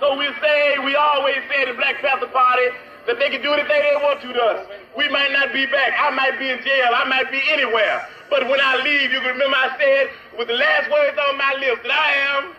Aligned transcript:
So 0.00 0.12
we 0.18 0.28
say, 0.42 0.76
we 0.84 0.94
always 0.94 1.40
say 1.48 1.64
the 1.64 1.72
Black 1.72 1.96
Panther 2.04 2.28
Party 2.28 2.68
that 3.06 3.18
they 3.18 3.30
can 3.30 3.40
do 3.40 3.52
anything 3.52 3.80
they 3.80 3.96
want 4.04 4.20
to 4.20 4.32
to 4.32 4.42
us. 4.44 4.66
We 4.96 5.08
might 5.08 5.32
not 5.32 5.52
be 5.52 5.64
back. 5.64 5.96
I 5.96 6.10
might 6.10 6.38
be 6.38 6.50
in 6.50 6.60
jail. 6.60 6.92
I 6.92 7.08
might 7.08 7.30
be 7.32 7.40
anywhere. 7.48 8.06
But 8.28 8.44
when 8.48 8.60
I 8.60 8.76
leave, 8.84 9.12
you 9.12 9.20
can 9.20 9.32
remember 9.32 9.56
I 9.56 9.72
said 9.80 10.10
with 10.36 10.48
the 10.48 10.54
last 10.54 10.90
words 10.92 11.16
on 11.16 11.38
my 11.38 11.56
lips 11.56 11.80
that 11.80 11.92
I 11.96 12.10
am 12.36 12.52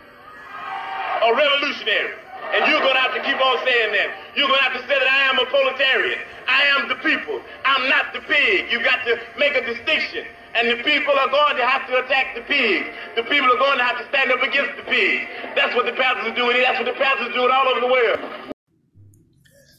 a 1.21 1.35
revolutionary. 1.37 2.17
And 2.57 2.65
you're 2.65 2.81
going 2.81 2.97
to 2.97 3.01
have 3.05 3.13
to 3.13 3.21
keep 3.21 3.37
on 3.37 3.57
saying 3.65 3.93
that. 3.93 4.09
You're 4.33 4.47
going 4.49 4.59
to 4.59 4.65
have 4.65 4.77
to 4.81 4.85
say 4.89 4.97
that 4.97 5.09
I 5.09 5.29
am 5.29 5.37
a 5.37 5.45
proletarian. 5.45 6.19
I 6.47 6.61
am 6.77 6.89
the 6.89 6.97
people. 7.05 7.41
I'm 7.65 7.89
not 7.89 8.13
the 8.13 8.21
pig. 8.21 8.71
You've 8.71 8.83
got 8.83 9.05
to 9.05 9.21
make 9.37 9.53
a 9.53 9.65
distinction. 9.65 10.25
And 10.57 10.69
the 10.69 10.81
people 10.83 11.13
are 11.19 11.27
going 11.27 11.57
to 11.57 11.65
have 11.65 11.85
to 11.87 11.97
attack 11.97 12.33
the 12.33 12.39
pigs. 12.41 12.87
The 13.17 13.23
people 13.23 13.51
are 13.51 13.57
going 13.57 13.77
to 13.77 13.83
have 13.83 13.97
to 13.97 14.07
stand 14.07 14.31
up 14.31 14.41
against 14.41 14.77
the 14.77 14.83
pigs. 14.83 15.27
That's 15.53 15.75
what 15.75 15.85
the 15.85 15.91
Panthers 15.91 16.31
are 16.31 16.35
doing. 16.35 16.61
That's 16.61 16.79
what 16.79 16.85
the 16.85 16.97
Panthers 16.97 17.27
are 17.27 17.33
doing 17.33 17.51
all 17.51 17.67
over 17.67 17.81
the 17.81 17.87
world. 17.87 18.19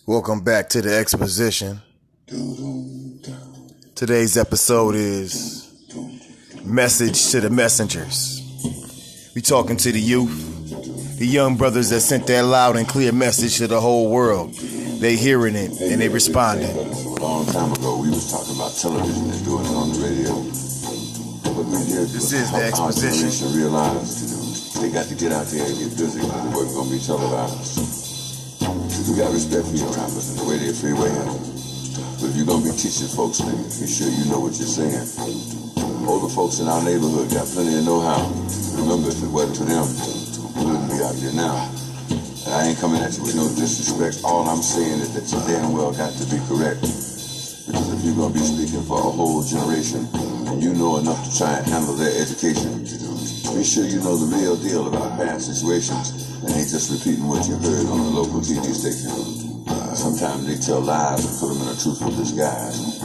Welcome 0.05 0.45
back 0.45 0.69
to 0.71 0.83
the 0.83 0.95
exposition. 0.95 1.81
Today's 3.95 4.37
episode 4.37 4.95
is 4.97 5.73
Message 6.63 7.31
to 7.31 7.41
the 7.41 7.49
Messengers. 7.49 8.43
We 9.35 9.41
talking 9.41 9.79
to 9.79 9.91
the 9.91 10.01
youth, 10.01 11.19
the 11.19 11.27
young 11.27 11.57
brothers 11.57 11.89
that 11.89 12.03
sent 12.03 12.27
that 12.27 12.45
loud 12.45 12.77
and 12.77 12.87
clear 12.87 13.13
message 13.13 13.57
to 13.59 13.67
the 13.67 13.81
whole 13.81 14.11
world. 14.11 14.53
They 14.53 15.17
hearing 15.17 15.55
it 15.55 15.81
and 15.81 16.03
they 16.03 16.11
responding. 16.11 16.71
A 16.77 16.83
long 17.23 17.47
time 17.47 17.73
ago, 17.73 17.99
we 17.99 18.11
was 18.11 18.31
talking 18.31 18.57
about 18.57 18.75
television 18.77 19.31
and 19.31 19.45
doing 19.45 19.65
it 19.65 19.71
on 19.71 19.93
the 19.93 19.99
radio. 20.01 20.56
But 21.67 21.81
we 21.83 21.87
did 21.87 22.09
This 22.15 22.33
is 22.33 22.51
the 22.53 22.63
exposition. 22.63 23.51
they 24.81 24.91
got 24.91 25.07
to 25.11 25.15
get 25.17 25.33
out 25.33 25.47
there 25.51 25.67
and 25.67 25.79
get 25.79 25.99
busy 25.99 26.21
the 26.23 26.51
work 26.55 26.71
gonna 26.71 26.91
be 26.91 27.01
televised. 27.03 27.83
We 29.11 29.19
got 29.19 29.33
respect 29.35 29.67
for 29.67 29.75
your 29.75 29.91
rappers 29.91 30.31
and 30.31 30.39
the 30.39 30.45
way 30.47 30.59
they 30.63 30.73
freeway 30.73 31.11
But 32.23 32.31
if 32.31 32.37
you're 32.37 32.47
gonna 32.47 32.63
be 32.65 32.71
teaching 32.71 33.11
folks 33.11 33.41
things, 33.43 33.83
be 33.83 33.87
sure 33.91 34.07
you 34.07 34.31
know 34.31 34.39
what 34.39 34.55
you're 34.59 34.71
saying. 34.71 35.11
Older 36.07 36.31
folks 36.31 36.61
in 36.61 36.69
our 36.69 36.83
neighborhood 36.87 37.31
got 37.35 37.47
plenty 37.51 37.79
of 37.79 37.85
know-how. 37.85 38.31
Remember, 38.79 39.11
if 39.11 39.19
it 39.23 39.31
wasn't 39.31 39.59
for 39.59 39.67
them, 39.67 39.87
we 40.55 40.71
wouldn't 40.71 40.91
be 40.91 41.03
out 41.03 41.19
here 41.19 41.35
now. 41.35 41.67
And 42.47 42.55
I 42.55 42.71
ain't 42.71 42.79
coming 42.79 43.03
at 43.03 43.19
you 43.19 43.27
with 43.27 43.35
no 43.35 43.51
disrespect. 43.59 44.23
All 44.23 44.47
I'm 44.47 44.63
saying 44.63 45.03
is 45.03 45.15
that 45.19 45.27
you 45.35 45.43
damn 45.51 45.75
well 45.75 45.91
got 45.91 46.15
to 46.15 46.25
be 46.31 46.39
correct. 46.47 46.81
Because 47.67 47.91
if 47.91 48.05
you're 48.07 48.15
gonna 48.15 48.35
be 48.35 48.45
speaking 48.47 48.87
for 48.87 48.99
a 49.03 49.11
whole 49.11 49.43
generation, 49.43 50.07
and 50.47 50.63
you 50.63 50.73
know 50.75 50.99
enough 50.99 51.23
to 51.29 51.37
try 51.37 51.59
and 51.59 51.67
handle 51.67 51.95
their 51.95 52.23
education, 52.23 52.85
be 53.57 53.65
sure 53.65 53.85
you 53.85 54.01
know 54.01 54.17
the 54.17 54.29
real 54.37 54.57
deal 54.57 54.87
about 54.89 55.17
past 55.17 55.49
situations 55.49 56.29
and 56.45 56.51
ain't 56.53 56.69
just 56.69 56.93
repeating 56.93 57.27
what 57.27 57.47
you 57.49 57.57
heard 57.57 57.87
on 57.89 57.99
the 58.05 58.13
local 58.13 58.41
TV 58.41 58.69
station. 58.75 59.09
Uh, 59.67 59.95
sometimes 59.95 60.47
they 60.47 60.61
tell 60.61 60.81
lies 60.81 61.25
and 61.25 61.33
put 61.41 61.49
them 61.57 61.63
in 61.65 61.73
a 61.73 61.77
truthful 61.81 62.13
disguise. 62.13 63.01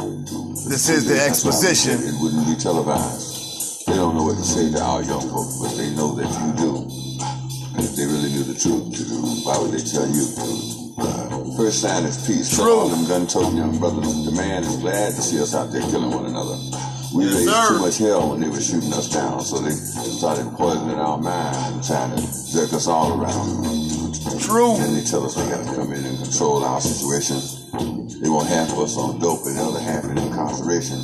This 0.68 0.90
is 0.90 1.06
the 1.08 1.16
That's 1.16 1.44
why 1.44 1.52
I 1.52 1.56
exposition. 1.56 1.98
It 2.04 2.20
wouldn't 2.22 2.46
be 2.46 2.56
televised. 2.60 3.88
They 3.88 3.96
don't 3.96 4.16
know 4.16 4.24
what 4.24 4.38
to 4.38 4.44
say 4.44 4.70
to 4.72 4.80
our 4.84 5.02
young 5.02 5.24
folks, 5.32 5.58
but 5.58 5.72
they 5.80 5.90
know 5.96 6.14
that 6.20 6.30
you 6.30 6.50
do. 6.60 6.72
And 7.76 7.82
if 7.88 7.96
they 7.96 8.06
really 8.06 8.30
knew 8.30 8.44
the 8.44 8.60
truth, 8.60 8.92
why 9.48 9.58
would 9.58 9.72
they 9.72 9.84
tell 9.84 10.06
you? 10.06 10.28
Uh, 11.00 11.58
first 11.58 11.82
sign 11.82 12.04
is 12.04 12.20
peace. 12.28 12.56
Tell 12.56 12.68
all 12.70 12.90
them 12.90 13.08
gun-toting 13.08 13.58
young 13.58 13.80
brothers. 13.80 14.26
The 14.26 14.36
man 14.36 14.64
is 14.64 14.78
glad 14.78 15.16
to 15.16 15.22
see 15.22 15.42
us 15.42 15.56
out 15.56 15.72
there 15.72 15.82
killing 15.90 16.12
one 16.12 16.28
another. 16.28 16.60
We 17.14 17.26
Yes, 17.26 17.36
raised 17.36 17.50
sir. 17.52 17.68
too 17.76 17.80
much 17.80 17.98
hell 17.98 18.30
when 18.32 18.40
they 18.40 18.48
were 18.48 18.62
shooting 18.62 18.94
us 18.94 19.10
down, 19.10 19.42
so 19.44 19.60
they 19.60 19.72
started 19.72 20.48
poisoning 20.56 20.96
our 20.96 21.18
minds 21.18 21.58
and 21.76 21.84
trying 21.84 22.16
to 22.16 22.22
jerk 22.52 22.72
us 22.74 22.88
all 22.88 23.20
around. 23.20 24.16
True. 24.40 24.78
Then 24.78 24.94
they 24.96 25.04
tell 25.04 25.26
us 25.26 25.36
we 25.36 25.44
got 25.52 25.60
to 25.66 25.76
come 25.76 25.92
in 25.92 26.04
and 26.06 26.18
control 26.24 26.64
our 26.64 26.80
situations. 26.80 27.68
They 28.22 28.30
want 28.30 28.48
half 28.48 28.72
of 28.72 28.80
us 28.80 28.96
on 28.98 29.20
dope 29.20 29.46
and 29.46 29.58
the 29.58 29.64
other 29.64 29.80
half 29.82 30.06
in 30.06 30.18
incarceration. 30.18 31.00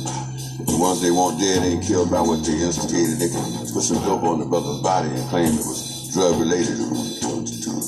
The 0.64 0.76
ones 0.80 1.00
they 1.02 1.10
want 1.10 1.38
dead 1.40 1.62
ain't 1.62 1.84
killed 1.84 2.10
by 2.10 2.20
what 2.20 2.44
they 2.44 2.56
instigated, 2.56 3.18
they 3.20 3.28
can 3.28 3.44
put 3.72 3.82
some 3.84 4.00
dope 4.04 4.22
on 4.24 4.40
the 4.40 4.46
brother's 4.46 4.80
body 4.80 5.08
and 5.12 5.28
claim 5.28 5.52
it 5.52 5.64
was 5.66 6.08
drug 6.14 6.40
related. 6.40 6.78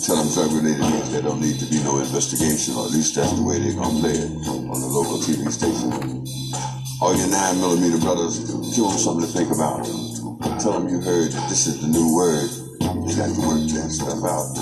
Tell 0.05 0.17
them 0.17 0.29
drug 0.33 0.53
related 0.53 0.81
means 0.85 1.11
there 1.13 1.23
don't 1.23 1.41
need 1.41 1.59
to 1.61 1.67
be 1.67 1.81
no 1.85 1.99
investigation, 2.01 2.75
or 2.77 2.85
at 2.87 2.93
least 2.93 3.15
that's 3.17 3.33
the 3.33 3.43
way 3.43 3.59
they're 3.61 3.75
gonna 3.81 4.01
play 4.01 4.13
it 4.13 4.31
on 4.45 4.77
the 4.81 4.91
local 4.93 5.19
TV 5.19 5.49
station. 5.53 5.89
Oh, 7.01 7.07
All 7.07 7.17
your 7.17 7.29
nine 7.29 7.57
millimeter 7.61 7.99
brothers, 7.99 8.41
give 8.77 8.85
them 8.85 8.99
something 9.01 9.25
to 9.25 9.33
think 9.33 9.49
about. 9.49 9.89
Tell 10.61 10.77
them 10.77 10.89
you 10.89 11.01
heard 11.01 11.33
that 11.33 11.49
this 11.49 11.67
is 11.67 11.81
the 11.81 11.89
new 11.89 12.13
word. 12.13 12.49
They 13.09 13.17
got 13.17 13.33
to 13.33 13.41
work 13.41 13.65
that 13.73 13.89
stuff 13.89 14.21
out. 14.21 14.53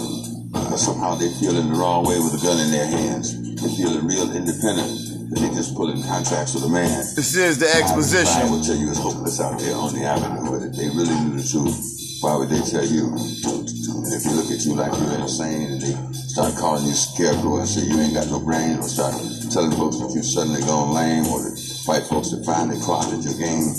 But 0.71 0.79
somehow 0.79 1.19
they 1.19 1.35
feeling 1.43 1.67
the 1.67 1.79
wrong 1.79 2.07
way 2.07 2.19
with 2.23 2.39
a 2.39 2.43
gun 2.43 2.63
in 2.63 2.71
their 2.71 2.87
hands. 2.87 3.35
They 3.35 3.71
feeling 3.75 4.07
real 4.07 4.31
independent, 4.31 5.35
but 5.35 5.43
they 5.43 5.51
just 5.51 5.75
pulling 5.75 5.99
contracts 6.07 6.55
with 6.55 6.63
a 6.63 6.71
man. 6.71 7.03
This 7.19 7.35
is 7.35 7.59
the 7.59 7.67
exposition. 7.75 8.39
I 8.39 8.47
will 8.47 8.63
tell 8.63 8.79
you 8.79 8.87
it's 8.91 9.03
hopeless 9.03 9.43
out 9.43 9.59
there 9.59 9.75
on 9.75 9.91
the 9.95 10.07
avenue, 10.07 10.47
but 10.47 10.63
if 10.63 10.79
they 10.79 10.87
really 10.95 11.19
knew 11.27 11.43
the 11.43 11.47
truth, 11.47 11.75
why 12.23 12.39
would 12.39 12.55
they 12.55 12.63
tell 12.63 12.87
you? 12.87 13.19
And 13.19 14.15
if 14.15 14.23
you 14.25 14.33
look 14.39 14.51
at 14.51 14.63
you 14.63 14.79
like 14.79 14.95
you're 14.95 15.19
insane 15.21 15.75
and 15.75 15.83
they 15.83 15.95
start 16.15 16.55
calling 16.55 16.87
you 16.87 16.95
scarecrow 16.95 17.59
and 17.59 17.69
say 17.69 17.83
you 17.83 17.99
ain't 17.99 18.15
got 18.15 18.31
no 18.31 18.39
brain, 18.39 18.79
or 18.79 18.87
start 18.87 19.15
telling 19.51 19.75
folks 19.75 19.99
that 19.99 20.15
you 20.15 20.23
suddenly 20.23 20.63
gone 20.63 20.95
lame, 20.95 21.27
or 21.27 21.43
that 21.43 21.59
white 21.89 22.05
folks 22.05 22.37
that 22.37 22.45
finally 22.45 22.77
clouded 22.85 23.25
your 23.25 23.33
game, 23.41 23.73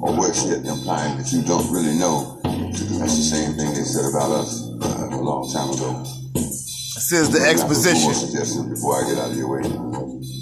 or 0.00 0.16
worse 0.16 0.48
yet, 0.48 0.64
implying 0.64 1.20
that 1.20 1.28
you 1.28 1.44
don't 1.44 1.68
really 1.68 1.92
know. 2.00 2.40
That's 2.96 3.20
the 3.20 3.28
same 3.36 3.52
thing 3.52 3.68
they 3.76 3.84
said 3.84 4.08
about 4.08 4.32
us 4.32 4.64
uh, 4.80 5.12
a 5.12 5.20
long 5.20 5.44
time 5.52 5.68
ago. 5.76 5.92
Is 6.40 7.28
the 7.30 7.36
I'm 7.44 7.60
not 7.60 7.68
putting 7.68 7.84
exposition. 7.84 8.00
more 8.00 8.16
suggestions 8.16 8.64
before 8.72 8.96
I 8.96 9.02
get 9.06 9.20
out 9.20 9.30
of 9.30 9.36
your 9.36 9.52
way. 9.52 9.62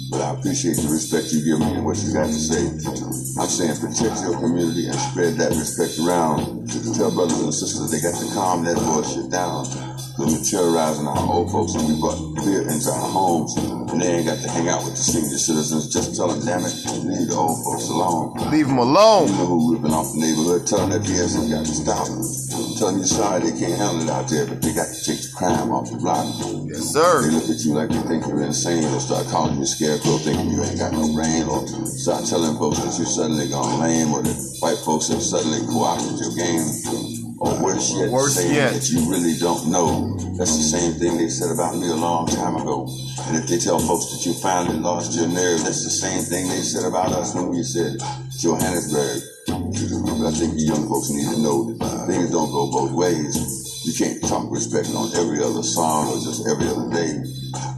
But 0.09 0.23
I 0.23 0.31
appreciate 0.31 0.79
the 0.79 0.87
respect 0.87 1.35
you 1.35 1.43
give 1.43 1.59
me 1.59 1.75
and 1.75 1.83
what 1.83 1.99
you 1.99 2.15
got 2.15 2.31
to 2.31 2.39
say. 2.39 2.71
I'm 3.35 3.51
saying 3.51 3.83
protect 3.83 4.23
your 4.23 4.39
community 4.39 4.87
and 4.87 4.95
spread 4.95 5.35
that 5.43 5.51
respect 5.59 5.99
around. 5.99 6.71
Tell 6.95 7.11
brothers 7.11 7.43
and 7.43 7.53
sisters 7.53 7.91
they 7.91 7.99
got 7.99 8.15
to 8.15 8.25
calm 8.31 8.63
that 8.63 8.79
bullshit 8.79 9.27
down. 9.27 9.67
Because 10.13 10.29
we're 10.29 10.45
terrorizing 10.45 11.07
our 11.09 11.17
old 11.17 11.49
folks 11.51 11.73
and 11.73 11.89
we 11.89 11.97
brought 11.97 12.21
fear 12.45 12.61
into 12.69 12.89
our 12.93 13.09
homes. 13.09 13.57
And 13.57 13.97
they 13.99 14.21
ain't 14.21 14.29
got 14.29 14.37
to 14.45 14.49
hang 14.49 14.69
out 14.69 14.85
with 14.85 14.93
the 14.93 15.01
senior 15.01 15.41
citizens. 15.41 15.89
Just 15.89 16.13
tell 16.15 16.29
them, 16.29 16.45
damn 16.45 16.61
it, 16.61 16.73
leave 17.01 17.29
the 17.29 17.37
old 17.37 17.57
folks 17.65 17.89
alone. 17.89 18.37
Leave 18.53 18.69
them 18.69 18.77
You 18.77 18.85
alone. 18.85 19.33
know 19.33 19.45
who 19.49 19.73
ripping 19.73 19.89
off 19.89 20.13
the 20.13 20.21
neighborhood. 20.21 20.69
Tell 20.69 20.85
them 20.85 20.93
that 20.93 21.01
BS 21.01 21.33
has 21.33 21.49
got 21.49 21.65
to 21.65 21.73
stop. 21.73 22.05
Tell 22.77 22.93
them 22.93 23.01
you're 23.01 23.09
sorry 23.09 23.41
they 23.41 23.57
can't 23.57 23.73
handle 23.73 24.05
it 24.05 24.09
out 24.13 24.29
there, 24.29 24.45
but 24.45 24.61
they 24.61 24.73
got 24.77 24.85
to 24.93 24.97
take 25.01 25.17
the 25.21 25.33
crime 25.33 25.73
off 25.73 25.89
the 25.89 25.97
block. 25.97 26.29
Yes, 26.69 26.93
sir. 26.93 27.25
They 27.25 27.33
look 27.33 27.49
at 27.49 27.65
you 27.65 27.73
like 27.73 27.89
they 27.89 28.01
think 28.05 28.29
you're 28.29 28.45
insane, 28.45 28.85
or 28.85 29.01
start 29.01 29.25
calling 29.33 29.57
you 29.57 29.65
a 29.65 29.69
scarecrow, 29.69 30.21
thinking 30.21 30.53
you 30.53 30.61
ain't 30.61 30.77
got 30.77 30.93
no 30.93 31.09
brain, 31.09 31.49
or 31.49 31.65
start 31.89 32.25
telling 32.29 32.53
folks 32.61 32.77
that 32.85 32.93
you 33.01 33.05
suddenly 33.09 33.49
gone 33.49 33.81
lame, 33.81 34.13
or 34.13 34.21
that 34.21 34.37
white 34.61 34.77
folks 34.85 35.09
have 35.09 35.25
suddenly 35.25 35.61
co-opted 35.73 36.21
your 36.21 36.33
game, 36.37 36.65
or 37.39 37.63
worse 37.63 37.91
yet, 37.95 38.09
Worse 38.09 38.35
saying 38.35 38.53
yet. 38.53 38.73
that 38.73 38.89
you 38.89 39.09
really 39.09 39.37
don't 39.39 39.69
know. 39.71 40.15
That's 40.37 40.55
the 40.57 40.63
same 40.63 40.93
thing 40.93 41.17
they 41.17 41.29
said 41.29 41.51
about 41.51 41.75
me 41.77 41.87
a 41.89 41.95
long 41.95 42.27
time 42.27 42.55
ago. 42.55 42.87
And 43.27 43.37
if 43.37 43.47
they 43.47 43.57
tell 43.59 43.79
folks 43.79 44.11
that 44.11 44.25
you 44.25 44.33
finally 44.41 44.77
lost 44.79 45.13
your 45.17 45.27
nerve, 45.27 45.63
that's 45.63 45.83
the 45.83 45.89
same 45.93 46.23
thing 46.23 46.47
they 46.49 46.61
said 46.61 46.85
about 46.85 47.11
us 47.11 47.35
when 47.35 47.49
we 47.49 47.63
said 47.63 47.97
Johannesburg. 48.39 49.21
But 49.47 50.27
I 50.27 50.31
think 50.31 50.59
you 50.59 50.67
young 50.71 50.87
folks 50.87 51.09
need 51.09 51.27
to 51.35 51.39
know 51.41 51.73
that 51.73 52.07
things 52.07 52.31
don't 52.31 52.51
go 52.51 52.71
both 52.71 52.91
ways. 52.91 53.35
You 53.85 53.93
can't 53.93 54.21
talk 54.23 54.47
respect 54.49 54.87
on 54.95 55.11
every 55.15 55.43
other 55.43 55.63
song 55.63 56.07
or 56.07 56.19
just 56.23 56.47
every 56.47 56.67
other 56.67 56.87
day. 56.89 57.19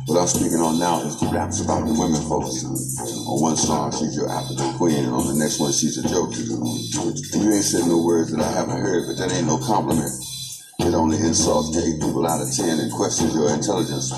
What 0.05 0.21
I'm 0.21 0.27
speaking 0.27 0.61
on 0.61 0.77
now 0.77 1.01
is 1.01 1.19
the 1.19 1.27
raps 1.33 1.61
about 1.61 1.87
the 1.87 1.93
women 1.97 2.21
folks. 2.29 2.61
On 3.25 3.41
one 3.41 3.57
song, 3.57 3.89
she's 3.89 4.15
your 4.15 4.29
African 4.29 4.77
queen, 4.77 5.01
and 5.03 5.13
on 5.13 5.25
the 5.25 5.33
next 5.33 5.59
one, 5.59 5.73
she's 5.73 5.97
a 5.97 6.05
joke. 6.07 6.29
And 6.37 6.45
you 6.45 7.41
You 7.41 7.53
ain't 7.57 7.65
said 7.65 7.89
no 7.89 7.97
words 8.05 8.29
that 8.29 8.39
I 8.39 8.51
haven't 8.53 8.77
heard, 8.77 9.09
but 9.09 9.17
that 9.17 9.33
ain't 9.33 9.47
no 9.49 9.57
compliment. 9.57 10.13
It 10.85 10.93
only 10.93 11.17
insults 11.17 11.73
eight 11.73 11.97
people 11.97 12.21
out 12.27 12.45
of 12.45 12.53
ten 12.53 12.77
and 12.77 12.91
questions 12.93 13.33
your 13.33 13.49
intelligence. 13.49 14.13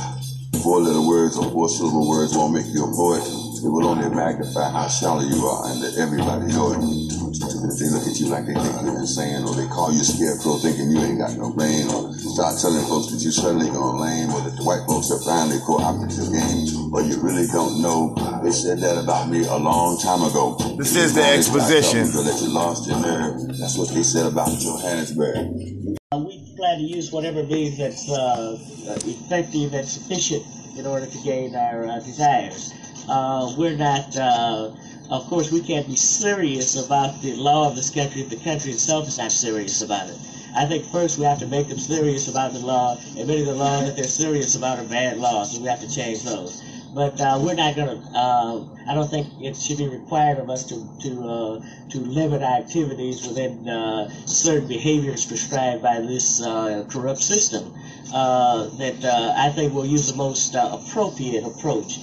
Four 0.59 0.83
little 0.83 1.07
words 1.07 1.38
or 1.38 1.48
four 1.56 1.69
syllable 1.69 2.09
words 2.09 2.36
won't 2.36 2.51
make 2.54 2.68
you 2.68 2.83
a 2.83 2.92
poet. 2.92 3.24
It 3.63 3.71
will 3.71 3.88
only 3.88 4.09
magnify 4.12 4.75
how 4.75 4.89
shallow 4.92 5.24
you 5.24 5.39
are 5.39 5.71
and 5.71 5.80
let 5.80 5.95
everybody 5.95 6.51
know 6.51 6.75
it. 6.75 7.27
If 7.42 7.78
they 7.80 7.89
look 7.89 8.07
at 8.07 8.18
you 8.19 8.28
like 8.28 8.45
they 8.45 8.54
think 8.57 8.81
you're 8.81 9.00
insane, 9.00 9.44
or 9.45 9.54
they 9.54 9.68
call 9.68 9.94
you 9.94 10.04
scarecrow 10.04 10.57
thinking 10.57 10.89
you 10.89 11.00
ain't 11.01 11.19
got 11.19 11.38
no 11.38 11.54
brain, 11.54 11.88
or 11.89 12.13
start 12.18 12.57
telling 12.60 12.86
folks 12.86 13.13
that 13.13 13.22
you 13.22 13.31
suddenly 13.31 13.69
gone 13.69 14.01
lame, 14.01 14.30
or 14.34 14.42
that 14.42 14.57
the 14.57 14.63
white 14.63 14.86
folks 14.88 15.10
have 15.10 15.22
finally 15.24 15.60
co-opted 15.66 16.12
your 16.18 16.30
game, 16.34 16.94
or 16.94 17.01
you 17.01 17.19
really 17.22 17.45
don't 17.48 17.81
know. 17.81 18.16
They 18.44 18.51
said 18.51 18.80
that 18.81 18.98
about 18.98 19.30
me 19.30 19.45
a 19.45 19.57
long 19.57 20.00
time 20.01 20.24
ago. 20.25 20.57
This 20.78 20.95
is 20.95 21.13
the 21.13 21.24
exposition. 21.24 22.06
you 22.06 22.24
That 22.24 22.42
you 22.42 22.50
lost 22.50 22.88
your 22.89 23.00
nerve. 23.00 23.38
That's 23.60 23.78
what 23.78 23.90
they 23.94 24.04
said 24.04 24.25
about 24.25 24.50
Johannesburg. 24.57 25.98
Uh, 26.12 26.19
we 26.19 26.40
plan 26.56 26.78
to 26.80 26.83
use 26.83 27.12
whatever 27.12 27.44
means 27.44 27.78
that's 27.78 28.10
uh, 28.10 28.57
uh, 28.88 28.95
effective 29.06 29.74
and 29.74 29.88
sufficient 29.88 30.45
in 30.78 30.86
order 30.86 31.06
to 31.06 31.18
gain 31.24 31.56
our 31.56 31.86
uh, 31.86 32.00
desires. 32.00 32.74
Uh, 33.10 33.54
we're 33.57 33.75
not, 33.75 34.16
uh, 34.18 34.72
of 35.09 35.25
course, 35.27 35.51
we 35.51 35.62
can't 35.62 35.88
be 35.88 35.95
serious 35.95 36.75
about 36.75 37.21
the 37.21 37.33
law 37.36 37.68
of 37.68 37.75
this 37.75 37.89
country 37.89 38.21
if 38.21 38.30
the 38.30 38.36
country 38.38 38.71
itself 38.71 39.07
is 39.07 39.18
not 39.18 39.31
serious 39.31 39.81
about 39.81 40.09
it. 40.09 40.18
I 40.54 40.65
think 40.65 40.86
first 40.86 41.18
we 41.18 41.25
have 41.25 41.39
to 41.39 41.45
make 41.48 41.68
them 41.68 41.77
serious 41.77 42.27
about 42.27 42.51
the 42.54 42.59
law, 42.59 42.98
and 43.12 43.19
admitting 43.19 43.45
the 43.45 43.54
law 43.54 43.81
that 43.81 43.95
they're 43.95 44.06
serious 44.06 44.56
about 44.56 44.80
are 44.80 44.83
bad 44.83 45.18
laws, 45.18 45.54
and 45.54 45.63
we 45.63 45.69
have 45.69 45.80
to 45.81 45.89
change 45.89 46.24
those. 46.24 46.63
But 46.94 47.19
uh, 47.21 47.39
we're 47.42 47.54
not 47.54 47.75
going 47.75 48.01
to. 48.01 48.18
Uh, 48.18 48.63
I 48.88 48.94
don't 48.94 49.09
think 49.09 49.27
it 49.39 49.56
should 49.56 49.77
be 49.77 49.88
required 49.88 50.39
of 50.39 50.50
us 50.50 50.63
to 50.65 50.75
to 51.01 51.30
uh, 51.30 51.62
to 51.89 52.00
limit 52.00 52.42
our 52.42 52.57
activities 52.57 53.27
within 53.27 53.69
uh, 53.69 54.09
certain 54.25 54.68
behaviors 54.68 55.25
prescribed 55.25 55.81
by 55.81 56.00
this 56.00 56.42
uh, 56.42 56.86
corrupt 56.89 57.21
system. 57.21 57.74
Uh, 58.13 58.68
that 58.77 59.04
I 59.38 59.50
think 59.50 59.74
we'll 59.74 59.86
use 59.86 60.09
the 60.09 60.18
most 60.18 60.56
appropriate 60.56 61.44
approach 61.44 62.00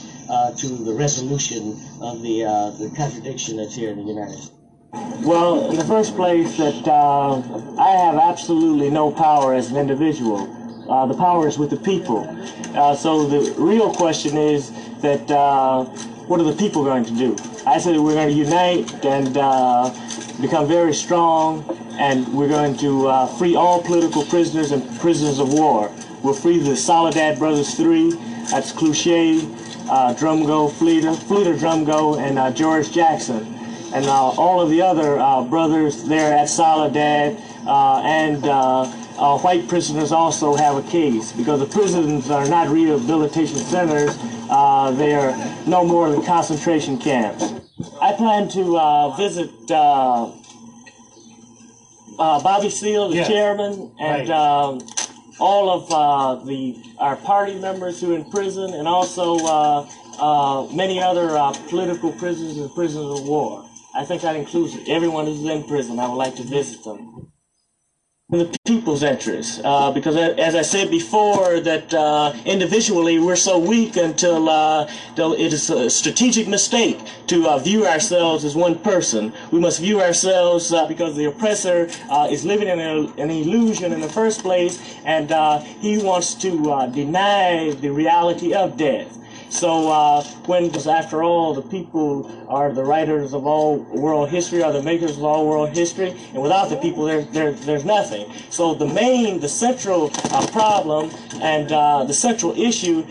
to 0.56 0.68
the 0.68 0.94
resolution 0.94 1.78
of 2.00 2.22
the 2.22 2.42
the 2.78 2.92
contradiction 2.96 3.56
that's 3.56 3.74
here 3.74 3.90
in 3.90 3.98
the 3.98 4.04
United 4.04 4.36
States. 4.36 4.50
Well, 5.22 5.70
in 5.70 5.76
the 5.76 5.84
first 5.84 6.14
place, 6.14 6.56
that 6.58 6.86
I 6.88 7.90
have 7.90 8.16
absolutely 8.16 8.90
no 8.90 9.10
power 9.10 9.54
as 9.54 9.70
an 9.70 9.76
individual. 9.76 10.48
Uh, 10.88 11.06
the 11.06 11.14
power 11.14 11.48
is 11.48 11.56
with 11.56 11.70
the 11.70 11.78
people. 11.78 12.28
Uh, 12.74 12.94
so 12.94 13.26
the 13.26 13.54
real 13.58 13.92
question 13.92 14.36
is 14.36 14.70
that 15.00 15.30
uh, 15.30 15.84
what 16.26 16.40
are 16.40 16.44
the 16.44 16.56
people 16.56 16.84
going 16.84 17.04
to 17.04 17.16
do? 17.16 17.34
I 17.66 17.78
said 17.78 17.98
we're 17.98 18.14
going 18.14 18.28
to 18.28 18.34
unite 18.34 19.04
and 19.04 19.36
uh, 19.38 19.90
become 20.42 20.66
very 20.68 20.92
strong, 20.92 21.64
and 21.98 22.28
we're 22.34 22.48
going 22.48 22.76
to 22.78 23.08
uh, 23.08 23.26
free 23.38 23.56
all 23.56 23.82
political 23.82 24.24
prisoners 24.24 24.72
and 24.72 24.82
prisoners 25.00 25.38
of 25.38 25.54
war. 25.54 25.90
We'll 26.22 26.34
free 26.34 26.58
the 26.58 26.76
Soledad 26.76 27.38
Brothers 27.38 27.74
Three. 27.74 28.10
That's 28.50 28.70
Clutchette, 28.72 29.40
uh, 29.90 30.14
Drumgo, 30.14 30.70
Fleeta, 30.70 31.14
Fleeta 31.14 31.56
Drumgo, 31.58 32.18
and 32.18 32.56
George 32.56 32.92
Jackson 32.92 33.54
and 33.94 34.06
uh, 34.06 34.12
all 34.12 34.60
of 34.60 34.70
the 34.70 34.82
other 34.82 35.18
uh, 35.20 35.44
brothers 35.44 36.04
there 36.04 36.34
at 36.36 36.48
Soledad 36.48 37.40
uh, 37.66 38.00
and 38.00 38.44
uh, 38.44 39.38
white 39.38 39.68
prisoners 39.68 40.10
also 40.10 40.54
have 40.54 40.76
a 40.76 40.90
case 40.90 41.32
because 41.32 41.60
the 41.60 41.66
prisons 41.66 42.28
are 42.28 42.46
not 42.48 42.68
rehabilitation 42.68 43.56
centers. 43.56 44.18
Uh, 44.50 44.90
they 44.90 45.14
are 45.14 45.32
no 45.66 45.84
more 45.84 46.10
than 46.10 46.24
concentration 46.24 46.98
camps. 46.98 47.52
I 48.00 48.12
plan 48.12 48.48
to 48.50 48.76
uh, 48.76 49.16
visit 49.16 49.50
uh, 49.70 50.32
uh, 52.18 52.42
Bobby 52.42 52.70
Seale, 52.70 53.08
the 53.10 53.16
yes. 53.16 53.28
chairman, 53.28 53.92
and 54.00 54.28
right. 54.28 55.03
All 55.38 55.70
of 55.70 55.90
uh, 55.90 56.44
the 56.44 56.76
our 56.98 57.16
party 57.16 57.58
members 57.58 58.00
who 58.00 58.12
are 58.12 58.16
in 58.16 58.30
prison, 58.30 58.74
and 58.74 58.86
also 58.88 59.36
uh, 59.38 59.88
uh, 60.18 60.66
many 60.72 61.00
other 61.00 61.36
uh, 61.36 61.52
political 61.68 62.12
prisoners 62.12 62.58
and 62.58 62.72
prisoners 62.74 63.20
of 63.20 63.26
war. 63.26 63.68
I 63.94 64.04
think 64.04 64.22
that 64.22 64.36
includes 64.36 64.76
everyone 64.88 65.26
who's 65.26 65.44
in 65.44 65.64
prison. 65.64 66.00
I 66.00 66.08
would 66.08 66.16
like 66.16 66.36
to 66.36 66.42
visit 66.42 66.82
them 66.84 67.13
the 68.38 68.58
people's 68.64 69.02
interest. 69.02 69.60
Uh, 69.64 69.90
because 69.90 70.16
as 70.16 70.54
I 70.54 70.62
said 70.62 70.90
before, 70.90 71.60
that 71.60 71.92
uh, 71.94 72.34
individually 72.44 73.18
we're 73.18 73.36
so 73.36 73.58
weak 73.58 73.96
until, 73.96 74.48
uh, 74.48 74.90
it 75.16 75.52
is 75.52 75.70
a 75.70 75.88
strategic 75.90 76.48
mistake 76.48 76.98
to 77.28 77.48
uh, 77.48 77.58
view 77.58 77.86
ourselves 77.86 78.44
as 78.44 78.54
one 78.54 78.78
person. 78.78 79.32
We 79.50 79.60
must 79.60 79.80
view 79.80 80.00
ourselves 80.00 80.72
uh, 80.72 80.86
because 80.86 81.16
the 81.16 81.26
oppressor 81.26 81.88
uh, 82.10 82.28
is 82.30 82.44
living 82.44 82.68
in 82.68 82.80
a, 82.80 83.12
an 83.22 83.30
illusion 83.30 83.92
in 83.92 84.00
the 84.00 84.08
first 84.08 84.40
place, 84.42 84.78
and 85.04 85.28
he 85.80 85.98
wants 85.98 86.34
to 86.34 86.90
deny 86.92 87.72
the 87.72 87.90
reality 87.90 88.54
of 88.54 88.76
death. 88.76 89.18
So 89.54 89.88
uh, 89.88 90.24
when, 90.46 90.74
after 90.88 91.22
all, 91.22 91.54
the 91.54 91.62
people 91.62 92.28
are 92.48 92.72
the 92.72 92.82
writers 92.82 93.34
of 93.34 93.46
all 93.46 93.78
world 93.78 94.28
history, 94.28 94.64
are 94.64 94.72
the 94.72 94.82
makers 94.82 95.16
of 95.16 95.22
all 95.22 95.46
world 95.46 95.70
history, 95.70 96.10
and 96.32 96.42
without 96.42 96.70
the 96.70 96.76
people, 96.76 97.04
there, 97.04 97.22
there 97.22 97.52
there's 97.52 97.84
nothing. 97.84 98.32
So 98.50 98.74
the 98.74 98.88
main, 98.88 99.38
the 99.38 99.48
central 99.48 100.10
uh, 100.32 100.44
problem 100.48 101.12
and 101.40 101.70
uh, 101.70 102.02
the 102.02 102.14
central 102.14 102.58
issue. 102.58 103.04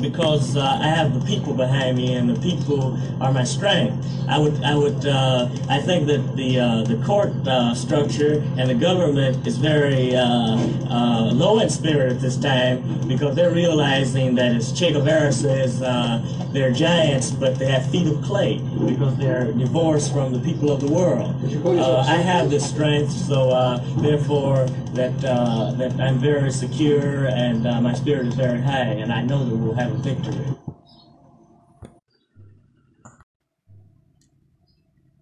Because 0.00 0.56
uh, 0.56 0.78
I 0.80 0.88
have 0.88 1.18
the 1.18 1.24
people 1.26 1.54
behind 1.54 1.96
me, 1.96 2.14
and 2.14 2.28
the 2.28 2.40
people 2.40 2.98
are 3.20 3.32
my 3.32 3.44
strength. 3.44 4.06
I 4.28 4.38
would, 4.38 4.62
I 4.62 4.74
would, 4.74 5.06
uh, 5.06 5.48
I 5.68 5.80
think 5.80 6.06
that 6.06 6.36
the 6.36 6.60
uh, 6.60 6.82
the 6.82 6.96
court 7.04 7.32
uh, 7.46 7.74
structure 7.74 8.42
and 8.56 8.68
the 8.68 8.74
government 8.74 9.46
is 9.46 9.58
very 9.58 10.14
uh, 10.14 10.56
uh, 10.90 11.30
low 11.32 11.58
in 11.60 11.68
spirit 11.68 12.12
at 12.12 12.20
this 12.20 12.36
time 12.36 13.08
because 13.08 13.34
they're 13.34 13.54
realizing 13.54 14.34
that, 14.36 14.54
as 14.54 14.72
Che 14.72 14.92
Guevara 14.92 15.32
says, 15.32 15.80
they're 16.52 16.70
giants, 16.72 17.30
but 17.30 17.58
they 17.58 17.66
have 17.66 17.90
feet 17.90 18.06
of 18.06 18.22
clay 18.22 18.58
because 18.86 19.16
they're 19.16 19.52
divorced 19.52 20.12
from 20.12 20.32
the 20.32 20.40
people 20.40 20.70
of 20.70 20.80
the 20.80 20.92
world. 20.92 21.34
I 21.66 22.16
have 22.16 22.50
this 22.50 22.68
strength, 22.68 23.10
so 23.10 23.78
therefore 23.98 24.66
that 24.92 25.18
that 25.20 25.98
I'm 26.00 26.18
very 26.18 26.50
secure 26.50 27.26
and 27.26 27.64
my 27.82 27.94
spirit 27.94 28.26
is 28.26 28.34
very 28.34 28.60
high, 28.60 28.92
and 29.02 29.12
I 29.12 29.22
know 29.22 29.44
that 29.44 29.56
we'll 29.62 29.74
have 29.74 29.92
a 29.92 29.98
victory. 29.98 30.56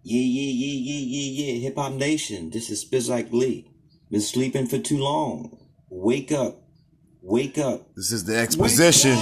Yeah, 0.03 0.19
yeah, 0.19 0.51
yeah, 0.51 0.79
yeah, 0.79 1.05
yeah, 1.05 1.53
yeah. 1.53 1.59
Hip 1.61 1.75
Hop 1.77 1.93
Nation, 1.93 2.49
this 2.49 2.69
is 2.69 2.81
Spike 2.81 3.31
Lee. 3.31 3.71
Been 4.09 4.19
sleeping 4.21 4.67
for 4.67 4.79
too 4.79 4.97
long. 4.97 5.57
Wake 5.89 6.31
up. 6.31 6.63
Wake 7.21 7.57
up. 7.57 7.93
This 7.95 8.11
is 8.11 8.25
the 8.25 8.35
exposition. 8.35 9.15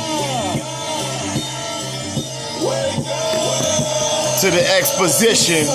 To 4.39 4.47
the 4.56 4.63
exposition. 4.80 5.68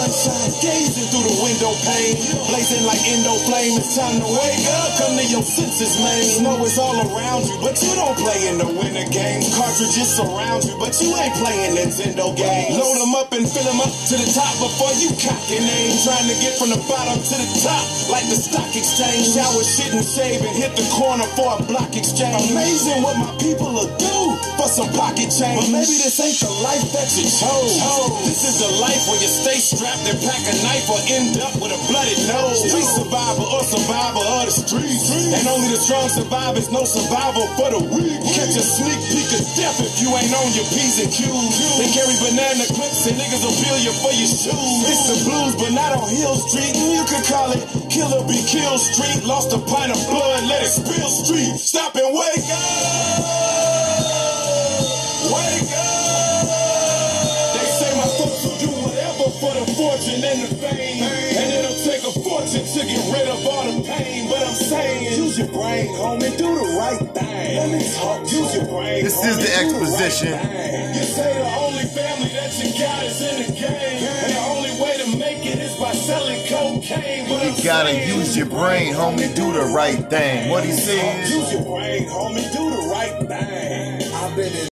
Gazing 0.65 1.09
through 1.13 1.29
the 1.29 1.37
window 1.45 1.77
pane, 1.85 2.17
blazing 2.49 2.89
like 2.89 2.97
endo 3.05 3.37
flame. 3.45 3.77
It's 3.77 3.93
time 3.93 4.17
to 4.17 4.25
wake 4.25 4.65
up, 4.81 4.89
come 4.97 5.21
to 5.21 5.27
your 5.29 5.45
senses, 5.45 6.01
man. 6.01 6.25
Snow 6.25 6.57
is 6.65 6.81
all 6.81 6.97
around 6.97 7.45
you, 7.45 7.61
but 7.61 7.77
you 7.85 7.93
don't 7.93 8.17
play 8.17 8.49
in 8.49 8.57
the 8.57 8.65
winter 8.65 9.05
game. 9.13 9.45
Cartridges 9.53 10.09
surround 10.17 10.65
you, 10.65 10.73
but 10.81 10.97
you 10.97 11.13
ain't 11.13 11.37
playing 11.45 11.77
Nintendo 11.77 12.33
games. 12.33 12.73
Load 12.73 12.97
them 13.05 13.13
up 13.13 13.29
and 13.37 13.45
fill 13.45 13.69
them 13.69 13.85
up 13.85 13.93
to 14.09 14.17
the 14.17 14.29
top 14.33 14.57
before 14.57 14.97
you 14.97 15.13
cock 15.21 15.45
your 15.53 15.61
name. 15.61 15.93
Trying 16.01 16.25
to 16.33 16.37
get 16.41 16.57
from 16.57 16.73
the 16.73 16.81
bottom 16.89 17.21
to 17.21 17.35
the 17.37 17.49
top, 17.61 17.85
like 18.09 18.25
the 18.33 18.39
stock 18.41 18.73
exchange. 18.73 19.29
Shower, 19.37 19.61
shit, 19.61 19.93
and 19.93 20.01
shave, 20.01 20.41
and 20.41 20.57
hit 20.57 20.73
the 20.73 20.89
corner 20.89 21.29
for 21.37 21.53
a 21.53 21.61
block 21.69 21.93
exchange. 21.93 22.49
Amazing 22.49 23.05
what 23.05 23.21
my 23.21 23.29
people 23.37 23.77
will 23.77 23.93
do 24.01 24.34
for 24.57 24.69
some 24.69 24.91
pocket 24.93 25.29
change. 25.33 25.59
But 25.59 25.71
maybe 25.73 25.97
this 26.01 26.21
ain't 26.21 26.39
the 26.41 26.53
life 26.63 26.85
that 26.93 27.09
you 27.17 27.27
chose. 27.27 27.79
This 28.25 28.45
is 28.45 28.61
a 28.63 28.71
life 28.81 29.03
where 29.09 29.21
you 29.21 29.31
stay 29.31 29.59
strapped 29.59 30.05
and 30.09 30.19
pack 30.21 30.43
a 30.45 30.55
knife 30.65 30.87
or 30.89 31.01
end 31.11 31.41
up 31.41 31.55
with 31.61 31.73
a 31.73 31.81
bloody 31.89 32.17
nose. 32.29 32.65
Street 32.65 32.87
survivor 32.87 33.45
or 33.45 33.63
survivor 33.65 34.23
of 34.41 34.49
the 34.49 34.55
streets. 34.55 35.11
And 35.35 35.45
only 35.49 35.69
the 35.73 35.81
strong 35.81 36.09
survive, 36.09 36.57
no 36.71 36.85
survival 36.85 37.47
for 37.57 37.69
the 37.71 37.81
weak. 37.93 38.21
Catch 38.35 38.57
a 38.59 38.65
sneak 38.65 38.99
peek 39.11 39.31
of 39.35 39.45
death 39.59 39.79
if 39.81 40.01
you 40.03 40.11
ain't 40.15 40.33
on 40.35 40.49
your 40.55 40.67
P's 40.73 41.01
and 41.03 41.11
Q's. 41.11 41.55
They 41.79 41.89
carry 41.95 42.15
banana 42.21 42.67
clips 42.73 43.07
and 43.09 43.17
niggas 43.19 43.43
will 43.43 43.57
bill 43.63 43.79
you 43.81 43.93
for 44.03 44.13
your 44.15 44.31
shoes. 44.31 44.79
It's 44.89 45.05
the 45.09 45.17
blues, 45.27 45.55
but 45.57 45.73
not 45.73 45.97
on 45.97 46.09
Hill 46.11 46.37
Street. 46.37 46.75
You 46.75 47.05
could 47.07 47.25
call 47.27 47.53
it 47.53 47.63
Killer 47.91 48.23
Be 48.27 48.39
Kill 48.47 48.79
Street. 48.79 49.25
Lost 49.25 49.53
a 49.55 49.59
pint 49.59 49.93
of 49.93 50.01
blood, 50.11 50.43
let 50.49 50.63
it 50.63 50.73
spill 50.73 51.09
street. 51.09 51.57
Stop 51.59 51.95
and 51.97 52.11
wake 52.15 52.49
up. 52.51 53.94
Fortune 60.15 60.31
and 60.31 60.49
the 60.49 60.55
fame. 60.57 61.03
And 61.03 61.53
it'll 61.53 61.85
take 61.85 62.03
a 62.03 62.13
fortune 62.23 62.65
to 62.65 62.87
get 62.87 63.13
rid 63.13 63.29
of 63.29 63.47
all 63.47 63.65
the 63.65 63.83
pain. 63.87 64.29
But 64.29 64.47
I'm 64.47 64.55
saying, 64.55 65.19
use 65.19 65.39
your 65.39 65.49
brain, 65.49 65.89
homie, 65.89 66.37
do 66.37 66.55
the 66.55 66.77
right 66.79 66.99
thing. 67.15 67.57
Let 67.57 67.71
me 67.71 67.95
talk, 67.97 68.21
use 68.31 68.55
your 68.55 68.67
brain. 68.67 69.05
This 69.05 69.17
homie, 69.17 69.29
is 69.29 69.37
the 69.39 69.53
exposition. 69.57 70.31
The 70.31 70.99
you 70.99 71.05
say 71.05 71.39
the 71.39 71.51
only 71.57 71.85
family 71.85 72.29
that 72.29 72.53
you 72.59 72.79
got 72.79 73.05
is 73.05 73.21
in 73.21 73.47
the 73.47 73.61
game. 73.61 74.09
And 74.25 74.33
the 74.33 74.41
only 74.41 74.71
way 74.83 74.97
to 74.99 75.19
make 75.19 75.47
it 75.47 75.59
is 75.59 75.77
by 75.79 75.93
selling 75.93 76.47
cocaine. 76.49 77.29
But 77.29 77.43
you 77.45 77.51
I'm 77.51 77.65
gotta 77.65 77.89
saying, 77.91 78.19
use 78.19 78.37
your 78.37 78.47
brain, 78.47 78.95
homie, 78.95 79.35
do 79.35 79.53
the 79.53 79.65
right 79.75 79.99
thing. 80.11 80.51
What 80.51 80.65
he 80.65 80.73
says? 80.73 81.31
Use 81.31 81.53
your 81.53 81.63
brain, 81.63 82.09
homie, 82.09 82.53
do 82.53 82.71
the 82.71 82.89
right 82.91 83.19
thing. 83.29 84.13
I've 84.15 84.37
been 84.37 84.53
in 84.53 84.74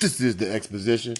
This 0.00 0.18
is 0.20 0.36
the 0.36 0.50
exposition. 0.50 1.14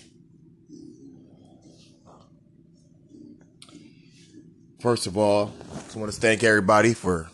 First 4.80 5.06
of 5.06 5.18
all, 5.18 5.52
I 5.74 5.80
just 5.82 5.96
want 5.96 6.10
to 6.10 6.18
thank 6.18 6.42
everybody 6.42 6.94
for 6.94 7.28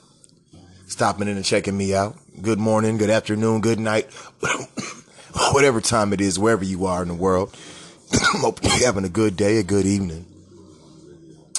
stopping 0.89 1.29
in 1.29 1.37
and 1.37 1.45
checking 1.45 1.77
me 1.77 1.95
out. 1.95 2.17
Good 2.43 2.59
morning, 2.59 2.97
good 2.97 3.11
afternoon, 3.11 3.61
good 3.61 3.79
night, 3.79 4.13
whatever 5.53 5.81
time 5.81 6.13
it 6.13 6.21
is, 6.21 6.37
wherever 6.37 6.65
you 6.65 6.87
are 6.87 7.03
in 7.03 7.09
the 7.09 7.15
world. 7.15 7.57
Hope 8.13 8.59
you're 8.65 8.85
having 8.85 9.05
a 9.05 9.09
good 9.09 9.37
day, 9.37 9.59
a 9.59 9.63
good 9.63 9.87
evening. 9.87 10.27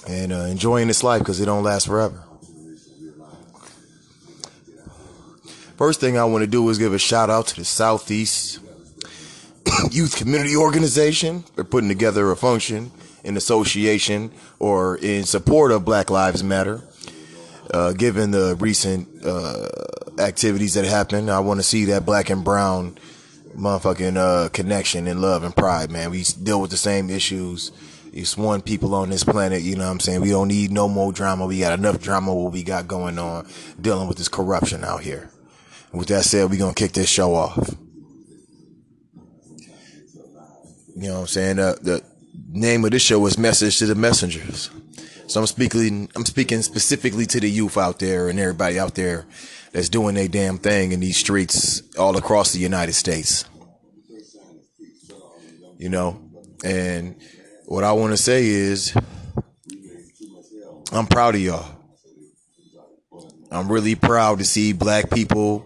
and 0.05 0.33
uh, 0.33 0.35
enjoying 0.41 0.87
this 0.87 1.03
life 1.03 1.19
because 1.19 1.39
it 1.39 1.45
don't 1.45 1.63
last 1.63 1.87
forever. 1.87 2.23
First 5.77 6.01
thing 6.01 6.17
I 6.17 6.25
want 6.25 6.43
to 6.43 6.47
do 6.47 6.67
is 6.69 6.77
give 6.77 6.93
a 6.93 6.99
shout 6.99 7.29
out 7.29 7.47
to 7.47 7.55
the 7.55 7.65
Southeast 7.65 8.59
Youth 9.91 10.15
Community 10.15 10.55
Organization. 10.55 11.43
They're 11.55 11.63
putting 11.63 11.89
together 11.89 12.31
a 12.31 12.35
function 12.35 12.91
in 13.23 13.37
association 13.37 14.31
or 14.59 14.97
in 14.97 15.23
support 15.23 15.71
of 15.71 15.85
Black 15.85 16.09
Lives 16.09 16.43
Matter. 16.43 16.81
Uh, 17.73 17.91
given 17.91 18.31
the 18.31 18.55
recent 18.59 19.07
uh, 19.25 19.67
activities 20.19 20.73
that 20.75 20.85
happened, 20.85 21.29
I 21.29 21.39
want 21.39 21.59
to 21.59 21.63
see 21.63 21.85
that 21.85 22.05
black 22.05 22.29
and 22.29 22.43
brown 22.43 22.97
motherfucking 23.55 24.15
uh, 24.15 24.49
connection 24.49 25.07
and 25.07 25.21
love 25.21 25.43
and 25.43 25.55
pride, 25.55 25.91
man. 25.91 26.11
We 26.11 26.23
deal 26.23 26.61
with 26.61 26.71
the 26.71 26.77
same 26.77 27.09
issues. 27.09 27.71
It's 28.13 28.37
one 28.37 28.61
people 28.61 28.95
on 28.95 29.09
this 29.09 29.23
planet, 29.23 29.61
you 29.61 29.75
know 29.75 29.85
what 29.85 29.91
I'm 29.91 29.99
saying? 29.99 30.21
We 30.21 30.29
don't 30.29 30.47
need 30.47 30.71
no 30.71 30.87
more 30.87 31.11
drama. 31.11 31.45
We 31.45 31.59
got 31.59 31.77
enough 31.77 32.01
drama 32.01 32.33
what 32.33 32.53
we 32.53 32.63
got 32.63 32.87
going 32.87 33.19
on 33.19 33.47
dealing 33.81 34.07
with 34.07 34.17
this 34.17 34.29
corruption 34.29 34.83
out 34.83 35.01
here. 35.01 35.29
with 35.91 36.07
that 36.07 36.23
said, 36.23 36.49
we 36.49 36.57
gonna 36.57 36.73
kick 36.73 36.93
this 36.93 37.09
show 37.09 37.35
off. 37.35 37.75
You 40.97 41.09
know 41.09 41.13
what 41.13 41.19
I'm 41.19 41.27
saying? 41.27 41.59
Uh, 41.59 41.75
the 41.79 42.03
name 42.49 42.83
of 42.83 42.89
this 42.89 43.03
show 43.03 43.23
is 43.27 43.37
Message 43.37 43.77
to 43.77 43.85
the 43.85 43.93
Messengers. 43.93 44.71
So 45.27 45.39
I'm 45.39 45.45
speaking, 45.45 46.09
I'm 46.15 46.25
speaking 46.25 46.63
specifically 46.63 47.27
to 47.27 47.39
the 47.39 47.47
youth 47.47 47.77
out 47.77 47.99
there 47.99 48.29
and 48.29 48.39
everybody 48.39 48.79
out 48.79 48.95
there 48.95 49.27
that's 49.73 49.89
doing 49.89 50.15
their 50.15 50.27
damn 50.27 50.57
thing 50.57 50.93
in 50.93 50.99
these 50.99 51.17
streets 51.17 51.83
all 51.97 52.17
across 52.17 52.51
the 52.51 52.57
United 52.57 52.93
States. 52.93 53.45
You 55.77 55.89
know, 55.89 56.19
and 56.63 57.15
what 57.65 57.83
I 57.83 57.91
want 57.91 58.13
to 58.13 58.17
say 58.17 58.47
is, 58.47 58.91
I'm 60.91 61.05
proud 61.05 61.35
of 61.35 61.41
y'all. 61.41 61.75
I'm 63.51 63.71
really 63.71 63.93
proud 63.93 64.39
to 64.39 64.45
see 64.45 64.73
black 64.73 65.11
people 65.11 65.63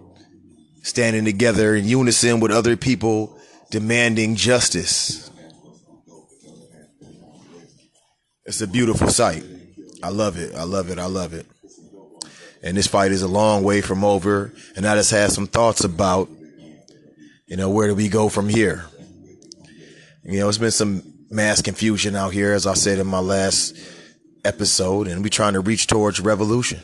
standing 0.83 1.23
together 1.23 1.73
in 1.73 1.85
unison 1.85 2.41
with 2.41 2.51
other 2.51 2.75
people 2.75 3.37
demanding 3.71 4.35
justice. 4.35 5.31
It's 8.45 8.61
a 8.61 8.67
beautiful 8.67 9.07
sight. 9.07 9.43
I 10.03 10.09
love 10.09 10.37
it. 10.37 10.53
I 10.53 10.63
love 10.63 10.89
it. 10.89 10.99
I 10.99 11.05
love 11.05 11.33
it. 11.33 11.45
And 12.61 12.77
this 12.77 12.87
fight 12.87 13.11
is 13.11 13.21
a 13.21 13.27
long 13.27 13.63
way 13.63 13.81
from 13.81 14.03
over. 14.03 14.53
And 14.75 14.85
I 14.85 14.95
just 14.95 15.09
had 15.09 15.31
some 15.31 15.47
thoughts 15.47 15.83
about, 15.83 16.29
you 17.47 17.55
know, 17.55 17.69
where 17.69 17.87
do 17.87 17.95
we 17.95 18.09
go 18.09 18.29
from 18.29 18.49
here? 18.49 18.85
You 20.23 20.39
know, 20.39 20.49
it's 20.49 20.57
been 20.57 20.69
some 20.69 21.01
mass 21.29 21.61
confusion 21.61 22.15
out 22.15 22.33
here, 22.33 22.53
as 22.53 22.67
I 22.67 22.73
said 22.73 22.99
in 22.99 23.07
my 23.07 23.19
last 23.19 23.75
episode, 24.43 25.07
and 25.07 25.23
we're 25.23 25.29
trying 25.29 25.53
to 25.53 25.61
reach 25.61 25.87
towards 25.87 26.19
revolution. 26.19 26.79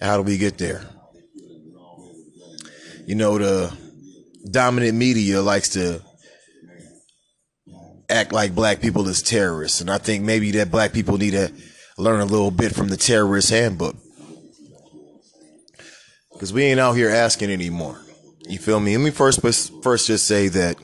How 0.00 0.16
do 0.16 0.22
we 0.22 0.38
get 0.38 0.58
there? 0.58 0.84
You 3.06 3.14
know, 3.14 3.38
the 3.38 3.72
dominant 4.50 4.98
media 4.98 5.40
likes 5.40 5.70
to 5.70 6.02
act 8.10 8.32
like 8.32 8.52
black 8.52 8.80
people 8.80 9.06
is 9.06 9.22
terrorists. 9.22 9.80
And 9.80 9.88
I 9.88 9.98
think 9.98 10.24
maybe 10.24 10.50
that 10.52 10.72
black 10.72 10.92
people 10.92 11.16
need 11.16 11.30
to 11.30 11.52
learn 11.98 12.20
a 12.20 12.24
little 12.24 12.50
bit 12.50 12.74
from 12.74 12.88
the 12.88 12.96
terrorist 12.96 13.50
handbook. 13.50 13.94
Because 16.32 16.52
we 16.52 16.64
ain't 16.64 16.80
out 16.80 16.94
here 16.94 17.08
asking 17.08 17.50
anymore. 17.50 18.00
You 18.48 18.58
feel 18.58 18.80
me? 18.80 18.96
Let 18.96 19.04
me 19.04 19.10
first 19.10 19.40
first 19.40 20.06
just 20.08 20.26
say 20.26 20.48
that 20.48 20.76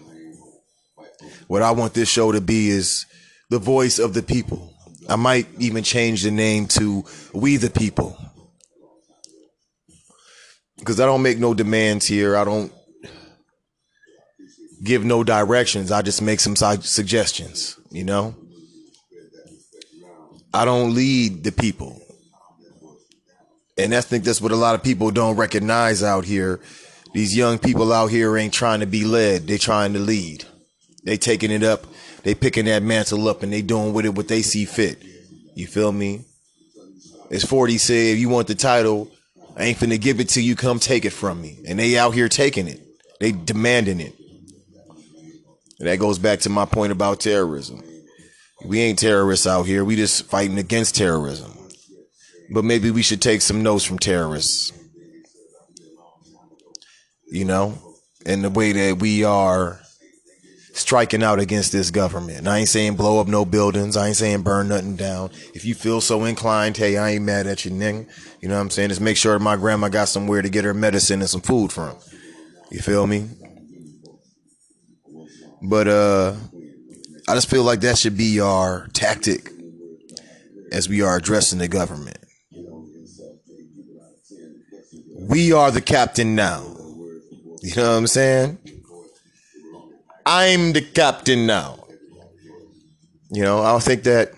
what 1.49 1.63
I 1.63 1.73
want 1.73 1.93
this 1.93 2.09
show 2.09 2.31
to 2.31 2.41
be 2.41 2.69
is 2.69 3.05
the 3.51 3.59
voice 3.59 3.99
of 3.99 4.15
the 4.15 4.23
people. 4.23 4.73
I 5.09 5.17
might 5.17 5.49
even 5.59 5.83
change 5.83 6.23
the 6.23 6.31
name 6.31 6.69
to 6.69 7.05
We 7.35 7.57
the 7.57 7.69
People. 7.69 8.17
Because 10.83 10.99
I 10.99 11.07
don't 11.07 11.23
make 11.23 11.39
no 11.39 11.55
demands 11.55 12.09
here. 12.09 12.37
I 12.37 12.43
don't 12.43 12.73
give 14.83 15.05
no 15.05 15.23
directions. 15.23 15.93
I 15.93 16.03
just 16.03 16.21
make 16.21 16.41
some 16.41 16.57
suggestions, 16.57 17.79
you 17.93 18.03
know? 18.03 18.35
I 20.53 20.65
don't 20.65 20.93
lead 20.93 21.45
the 21.45 21.53
people. 21.53 22.03
And 23.79 23.95
I 23.95 24.01
think 24.01 24.25
that's 24.25 24.41
what 24.41 24.51
a 24.51 24.57
lot 24.57 24.75
of 24.75 24.83
people 24.83 25.13
don't 25.13 25.37
recognize 25.37 26.03
out 26.03 26.25
here. 26.25 26.59
These 27.15 27.37
young 27.37 27.61
people 27.61 27.93
out 27.93 28.09
here 28.09 28.37
ain't 28.37 28.53
trying 28.53 28.81
to 28.81 28.87
be 28.87 29.05
led. 29.05 29.47
They 29.47 29.59
trying 29.59 29.93
to 29.93 30.01
lead. 30.01 30.45
They 31.05 31.17
taking 31.17 31.53
it 31.53 31.63
up. 31.63 31.87
They 32.25 32.35
picking 32.35 32.65
that 32.65 32.83
mantle 32.83 33.29
up 33.29 33.45
and 33.45 33.53
they 33.53 33.63
doing 33.63 33.93
with 33.93 34.05
it 34.05 34.17
what 34.17 34.27
they 34.27 34.43
see 34.43 34.65
fit. 34.65 35.01
You 35.55 35.69
feel 35.69 35.93
me? 35.93 36.25
As 37.31 37.45
40 37.45 37.79
said, 37.79 38.15
if 38.15 38.19
you 38.19 38.29
want 38.29 38.49
the 38.49 38.57
title, 38.57 39.09
I 39.57 39.65
ain't 39.65 39.79
finna 39.79 40.01
give 40.01 40.21
it 40.21 40.31
to 40.31 40.43
you. 40.43 40.57
Come 40.57 40.79
take 40.79 41.05
it 41.05 41.11
from 41.11 41.41
me. 41.41 41.59
And 41.67 41.79
they 41.79 41.99
out 41.99 42.15
here 42.15 42.29
taking 42.29 42.69
it. 42.69 42.81
They 43.21 43.33
demanding 43.33 44.01
it. 44.01 44.15
And 45.79 45.89
that 45.89 45.99
goes 45.99 46.19
back 46.19 46.41
to 46.41 46.49
my 46.49 46.65
point 46.65 46.93
about 46.93 47.21
terrorism. 47.21 47.83
We 48.65 48.81
ain't 48.81 48.99
terrorists 48.99 49.47
out 49.47 49.65
here. 49.65 49.85
We 49.85 49.97
just 49.97 50.25
fighting 50.27 50.59
against 50.59 50.95
terrorism. 50.95 51.53
But 52.51 52.65
maybe 52.65 52.91
we 52.91 53.03
should 53.03 53.21
take 53.21 53.43
some 53.43 53.63
notes 53.63 53.85
from 53.85 53.99
terrorists. 53.99 54.73
You 57.27 57.45
know, 57.45 57.79
in 58.25 58.43
the 58.43 58.51
way 58.51 58.73
that 58.73 59.01
we 59.01 59.25
are 59.25 59.82
striking 60.73 61.23
out 61.23 61.39
against 61.39 61.73
this 61.73 61.91
government. 61.91 62.49
I 62.49 62.59
ain't 62.59 62.69
saying 62.69 62.97
blow 62.97 63.21
up 63.21 63.29
no 63.29 63.45
buildings. 63.45 63.97
I 63.97 64.09
ain't 64.09 64.17
saying 64.17 64.43
burn 64.43 64.69
nothing 64.69 64.97
down. 64.97 65.31
If 65.55 65.65
you 65.65 65.75
feel 65.75 66.01
so 66.01 66.25
inclined, 66.25 66.77
hey, 66.77 66.97
I 66.97 67.11
ain't 67.11 67.25
mad 67.25 67.47
at 67.47 67.65
you, 67.65 67.71
nigga. 67.71 68.09
You 68.41 68.49
know 68.49 68.55
what 68.55 68.63
I'm 68.63 68.71
saying? 68.71 68.89
Just 68.89 69.01
make 69.01 69.17
sure 69.17 69.39
my 69.39 69.57
grandma 69.57 69.89
got 69.89 70.09
somewhere 70.09 70.43
to 70.43 70.49
get 70.49 70.65
her 70.65 70.75
medicine 70.75 71.21
and 71.21 71.31
some 71.31 71.43
food 71.43 71.73
from. 71.73 71.97
You 72.71 72.81
feel 72.81 73.07
me? 73.07 73.29
But 75.63 75.89
uh 75.89 76.35
I 77.29 77.35
just 77.35 77.49
feel 77.49 77.63
like 77.63 77.81
that 77.81 77.99
should 77.99 78.17
be 78.17 78.41
our 78.41 78.89
tactic 78.95 79.51
as 80.73 80.89
we 80.89 81.03
are 81.03 81.17
addressing 81.17 81.61
the 81.61 81.69
government. 81.69 82.19
We 85.29 85.53
are 85.53 85.71
the 85.71 85.81
captain 85.81 86.35
now. 86.35 86.63
You 87.63 87.77
know 87.77 87.91
what 87.91 87.99
I'm 87.99 88.07
saying? 88.09 88.59
I'm 90.25 90.73
the 90.73 90.83
captain 90.83 91.47
now. 91.47 91.79
You 93.31 93.43
know, 93.43 93.63
I 93.63 93.73
don't 93.73 93.83
think 93.83 94.03
that 94.05 94.33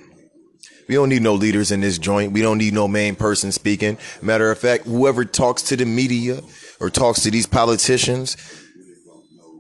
we 0.89 0.95
don't 0.95 1.09
need 1.09 1.23
no 1.23 1.35
leaders 1.35 1.73
in 1.73 1.81
this 1.81 1.99
joint. 1.99 2.33
We 2.33 2.43
don't 2.43 2.59
need 2.59 2.75
no 2.75 2.87
main 2.87 3.17
person 3.17 3.53
speaking. 3.53 3.99
Matter 4.23 4.51
of 4.51 4.59
fact, 4.59 4.85
whoever 4.85 5.25
talks 5.25 5.63
to 5.65 5.77
the 5.77 5.85
media 5.85 6.41
or 6.81 6.91
talks 6.91 7.23
to 7.23 7.31
these 7.31 7.47
politicians, 7.47 8.37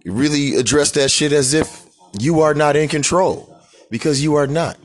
really 0.04 0.54
address 0.57 0.90
that 0.93 1.11
shit 1.11 1.33
as 1.33 1.54
if 1.54 1.87
you 2.19 2.40
are 2.40 2.54
not 2.54 2.76
in 2.76 2.88
control 2.88 3.59
because 3.90 4.23
you 4.23 4.35
are 4.35 4.47
not. 4.47 4.76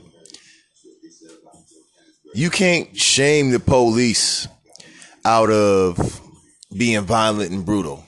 You 2.33 2.49
can't 2.49 2.97
shame 2.97 3.51
the 3.51 3.59
police 3.59 4.47
out 5.25 5.49
of 5.49 6.21
being 6.75 7.01
violent 7.01 7.51
and 7.51 7.65
brutal. 7.65 8.05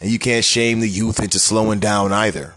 And 0.00 0.10
you 0.10 0.18
can't 0.18 0.44
shame 0.44 0.80
the 0.80 0.88
youth 0.88 1.22
into 1.22 1.38
slowing 1.38 1.78
down 1.78 2.12
either. 2.12 2.54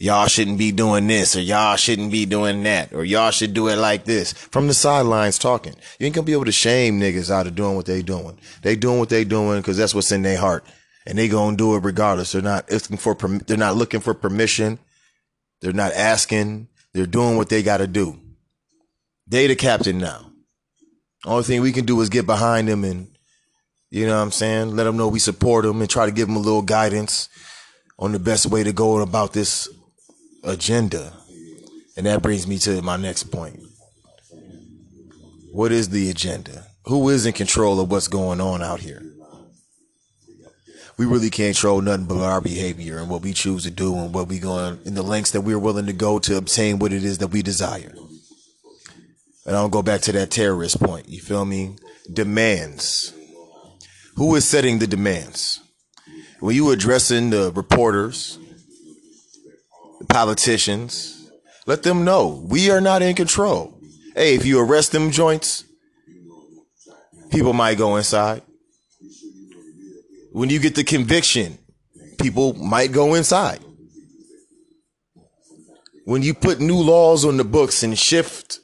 Y'all 0.00 0.28
shouldn't 0.28 0.58
be 0.58 0.70
doing 0.70 1.08
this 1.08 1.34
or 1.34 1.40
y'all 1.40 1.76
shouldn't 1.76 2.12
be 2.12 2.24
doing 2.24 2.62
that 2.62 2.92
or 2.92 3.04
y'all 3.04 3.32
should 3.32 3.52
do 3.52 3.68
it 3.68 3.76
like 3.76 4.04
this. 4.04 4.32
From 4.32 4.68
the 4.68 4.74
sidelines 4.74 5.38
talking. 5.38 5.74
You 5.98 6.06
ain't 6.06 6.14
gonna 6.14 6.24
be 6.24 6.32
able 6.32 6.44
to 6.44 6.52
shame 6.52 7.00
niggas 7.00 7.30
out 7.30 7.48
of 7.48 7.56
doing 7.56 7.74
what 7.74 7.86
they 7.86 8.02
doing. 8.02 8.38
They 8.62 8.76
doing 8.76 9.00
what 9.00 9.08
they 9.08 9.24
doing 9.24 9.60
because 9.60 9.76
that's 9.76 9.94
what's 9.94 10.12
in 10.12 10.22
their 10.22 10.38
heart 10.38 10.64
and 11.08 11.18
they 11.18 11.26
gonna 11.26 11.56
do 11.56 11.74
it 11.74 11.82
regardless. 11.82 12.32
They're 12.32 12.42
not 12.42 12.70
looking 12.70 12.96
for 12.96 13.14
they're 13.14 13.56
not 13.56 13.76
looking 13.76 14.00
for 14.00 14.14
permission. 14.14 14.78
They're 15.60 15.72
not 15.72 15.92
asking. 15.94 16.68
They're 16.92 17.06
doing 17.06 17.36
what 17.36 17.48
they 17.48 17.62
got 17.62 17.78
to 17.78 17.86
do. 17.86 18.20
They 19.26 19.46
the 19.46 19.56
captain 19.56 19.98
now. 19.98 20.30
Only 21.24 21.44
thing 21.44 21.60
we 21.60 21.72
can 21.72 21.84
do 21.84 22.00
is 22.00 22.08
get 22.08 22.26
behind 22.26 22.68
them 22.68 22.84
and 22.84 23.08
you 23.90 24.06
know 24.06 24.16
what 24.16 24.22
I'm 24.22 24.30
saying, 24.30 24.76
let 24.76 24.84
them 24.84 24.96
know 24.96 25.08
we 25.08 25.18
support 25.18 25.64
them 25.64 25.80
and 25.80 25.90
try 25.90 26.06
to 26.06 26.12
give 26.12 26.28
them 26.28 26.36
a 26.36 26.40
little 26.40 26.62
guidance 26.62 27.28
on 27.98 28.12
the 28.12 28.18
best 28.18 28.46
way 28.46 28.62
to 28.62 28.72
go 28.72 28.98
about 29.00 29.32
this 29.32 29.68
agenda. 30.44 31.12
And 31.96 32.06
that 32.06 32.22
brings 32.22 32.46
me 32.46 32.58
to 32.58 32.80
my 32.82 32.96
next 32.96 33.24
point. 33.24 33.60
What 35.52 35.72
is 35.72 35.88
the 35.88 36.10
agenda? 36.10 36.66
Who 36.84 37.08
is 37.08 37.26
in 37.26 37.32
control 37.32 37.80
of 37.80 37.90
what's 37.90 38.08
going 38.08 38.40
on 38.40 38.62
out 38.62 38.80
here? 38.80 39.02
we 40.98 41.06
really 41.06 41.30
can't 41.30 41.54
control 41.54 41.80
nothing 41.80 42.06
but 42.06 42.18
our 42.18 42.40
behavior 42.40 42.98
and 42.98 43.08
what 43.08 43.22
we 43.22 43.32
choose 43.32 43.62
to 43.62 43.70
do 43.70 43.96
and 43.96 44.12
what 44.12 44.26
we 44.26 44.40
going 44.40 44.80
in 44.84 44.94
the 44.94 45.02
lengths 45.02 45.30
that 45.30 45.42
we're 45.42 45.58
willing 45.58 45.86
to 45.86 45.92
go 45.92 46.18
to 46.18 46.36
obtain 46.36 46.80
what 46.80 46.92
it 46.92 47.04
is 47.04 47.18
that 47.18 47.28
we 47.28 47.40
desire. 47.40 47.94
And 49.46 49.56
I'll 49.56 49.68
go 49.68 49.80
back 49.80 50.00
to 50.02 50.12
that 50.12 50.32
terrorist 50.32 50.80
point. 50.80 51.08
You 51.08 51.20
feel 51.20 51.44
me? 51.44 51.76
Demands. 52.12 53.14
Who 54.18 54.34
is 54.34 54.44
setting 54.44 54.80
the 54.80 54.88
demands? 54.88 55.60
When 56.40 56.56
you 56.56 56.72
addressing 56.72 57.30
the 57.30 57.52
reporters, 57.52 58.36
the 60.00 60.06
politicians, 60.06 61.30
let 61.66 61.84
them 61.84 62.04
know 62.04 62.44
we 62.44 62.68
are 62.68 62.80
not 62.80 63.00
in 63.00 63.14
control. 63.14 63.80
Hey, 64.16 64.34
if 64.34 64.44
you 64.44 64.58
arrest 64.58 64.90
them 64.90 65.12
joints, 65.12 65.62
people 67.30 67.52
might 67.52 67.78
go 67.78 67.94
inside. 67.94 68.42
When 70.32 70.50
you 70.50 70.58
get 70.58 70.74
the 70.74 70.82
conviction, 70.82 71.56
people 72.20 72.54
might 72.54 72.90
go 72.90 73.14
inside. 73.14 73.60
When 76.04 76.22
you 76.22 76.34
put 76.34 76.58
new 76.58 76.82
laws 76.82 77.24
on 77.24 77.36
the 77.36 77.44
books 77.44 77.84
and 77.84 77.96
shift 77.96 78.58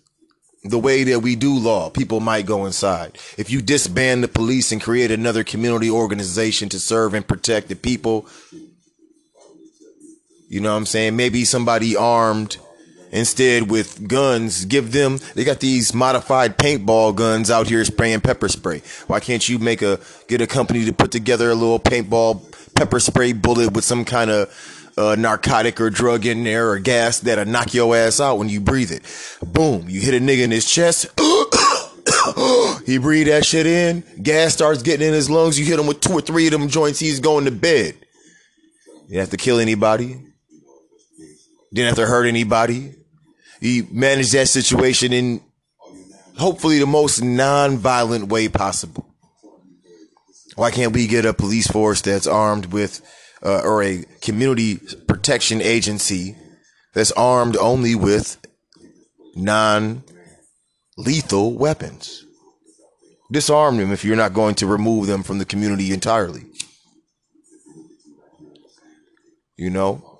the 0.64 0.78
way 0.78 1.04
that 1.04 1.20
we 1.20 1.36
do 1.36 1.58
law, 1.58 1.90
people 1.90 2.20
might 2.20 2.46
go 2.46 2.64
inside. 2.64 3.18
If 3.36 3.50
you 3.50 3.60
disband 3.60 4.24
the 4.24 4.28
police 4.28 4.72
and 4.72 4.80
create 4.80 5.10
another 5.10 5.44
community 5.44 5.90
organization 5.90 6.70
to 6.70 6.80
serve 6.80 7.12
and 7.12 7.26
protect 7.26 7.68
the 7.68 7.76
people, 7.76 8.26
you 10.48 10.60
know 10.60 10.72
what 10.72 10.78
I'm 10.78 10.86
saying? 10.86 11.16
Maybe 11.16 11.44
somebody 11.44 11.96
armed 11.96 12.56
instead 13.12 13.70
with 13.70 14.08
guns, 14.08 14.64
give 14.64 14.92
them, 14.92 15.18
they 15.34 15.44
got 15.44 15.60
these 15.60 15.94
modified 15.94 16.58
paintball 16.58 17.14
guns 17.14 17.50
out 17.50 17.68
here 17.68 17.84
spraying 17.84 18.20
pepper 18.20 18.48
spray. 18.48 18.82
Why 19.06 19.20
can't 19.20 19.46
you 19.48 19.58
make 19.58 19.82
a, 19.82 20.00
get 20.28 20.40
a 20.40 20.46
company 20.46 20.84
to 20.86 20.92
put 20.92 21.12
together 21.12 21.50
a 21.50 21.54
little 21.54 21.78
paintball 21.78 22.74
pepper 22.74 22.98
spray 22.98 23.32
bullet 23.32 23.72
with 23.72 23.84
some 23.84 24.04
kind 24.04 24.30
of 24.30 24.73
uh, 24.96 25.16
narcotic 25.16 25.80
or 25.80 25.90
drug 25.90 26.26
in 26.26 26.44
there 26.44 26.70
or 26.70 26.78
gas 26.78 27.20
that'll 27.20 27.44
knock 27.44 27.74
your 27.74 27.96
ass 27.96 28.20
out 28.20 28.38
when 28.38 28.48
you 28.48 28.60
breathe 28.60 28.90
it. 28.90 29.02
Boom, 29.44 29.88
you 29.88 30.00
hit 30.00 30.14
a 30.14 30.24
nigga 30.24 30.44
in 30.44 30.50
his 30.50 30.70
chest. 30.70 31.06
he 32.86 32.98
breathe 32.98 33.26
that 33.26 33.44
shit 33.44 33.66
in. 33.66 34.04
Gas 34.22 34.54
starts 34.54 34.82
getting 34.82 35.06
in 35.06 35.14
his 35.14 35.30
lungs. 35.30 35.58
You 35.58 35.64
hit 35.64 35.78
him 35.78 35.86
with 35.86 36.00
two 36.00 36.12
or 36.12 36.20
three 36.20 36.46
of 36.46 36.52
them 36.52 36.68
joints. 36.68 36.98
He's 36.98 37.20
going 37.20 37.46
to 37.46 37.50
bed. 37.50 37.96
You 39.08 39.20
have 39.20 39.30
to 39.30 39.36
kill 39.36 39.58
anybody. 39.58 40.20
Didn't 41.72 41.88
have 41.88 41.96
to 41.96 42.06
hurt 42.06 42.26
anybody. 42.26 42.94
He 43.60 43.82
managed 43.90 44.32
that 44.32 44.48
situation 44.48 45.12
in 45.12 45.40
hopefully 46.38 46.78
the 46.78 46.86
most 46.86 47.22
non-violent 47.22 48.28
way 48.28 48.48
possible. 48.48 49.08
Why 50.56 50.70
can't 50.70 50.92
we 50.92 51.06
get 51.06 51.24
a 51.24 51.34
police 51.34 51.66
force 51.66 52.00
that's 52.00 52.26
armed 52.26 52.66
with, 52.66 53.00
uh, 53.44 53.60
or 53.64 53.82
a 53.82 54.04
community 54.20 54.78
protection 55.06 55.60
agency 55.60 56.36
that's 56.94 57.12
armed 57.12 57.56
only 57.56 57.94
with 57.94 58.38
non-lethal 59.36 60.04
weapons? 61.54 62.24
Disarm 63.30 63.76
them 63.78 63.92
if 63.92 64.04
you're 64.04 64.16
not 64.16 64.34
going 64.34 64.54
to 64.56 64.66
remove 64.66 65.06
them 65.06 65.22
from 65.22 65.38
the 65.38 65.44
community 65.44 65.92
entirely. 65.92 66.44
You 69.56 69.70
know? 69.70 70.14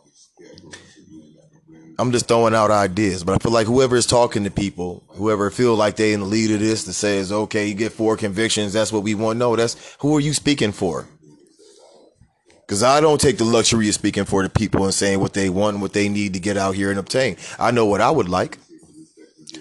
I'm 1.99 2.11
just 2.11 2.27
throwing 2.27 2.55
out 2.55 2.71
ideas, 2.71 3.23
but 3.23 3.35
I 3.35 3.39
feel 3.39 3.53
like 3.53 3.69
whoever 3.69 3.95
is 3.95 4.07
talking 4.07 4.45
to 4.45 4.51
people, 4.51 5.05
whoever 5.11 5.51
feel 5.51 5.77
like 5.77 5.95
they 5.97 6.13
in 6.13 6.21
the 6.21 6.27
lead 6.27 6.51
of 6.51 6.59
this 6.59 6.85
that 6.85 6.95
says, 6.95 7.31
okay, 7.31 7.69
you 7.69 7.75
get 7.75 7.93
four 7.93 8.17
convictions, 8.17 8.73
that's 8.73 8.93
what 8.93 9.05
we 9.05 9.15
want. 9.15 9.39
No, 9.39 9.55
that's 9.55 9.97
who 10.01 10.17
are 10.17 10.21
you 10.21 10.35
speaking 10.35 10.73
for? 10.73 11.07
Cause 12.67 12.83
I 12.83 13.01
don't 13.01 13.21
take 13.21 13.37
the 13.37 13.45
luxury 13.45 13.89
of 13.89 13.95
speaking 13.95 14.25
for 14.25 14.43
the 14.43 14.49
people 14.49 14.85
and 14.85 14.95
saying 14.95 15.21
what 15.21 15.35
they 15.35 15.51
want, 15.51 15.81
what 15.81 15.93
they 15.93 16.09
need 16.09 16.33
to 16.33 16.41
get 16.41 16.57
out 16.57 16.75
here 16.75 16.91
and 16.91 16.99
obtain. 16.99 17.37
I 17.59 17.71
know 17.71 17.85
what 17.85 18.01
I 18.01 18.11
would 18.11 18.29
like. 18.29 18.59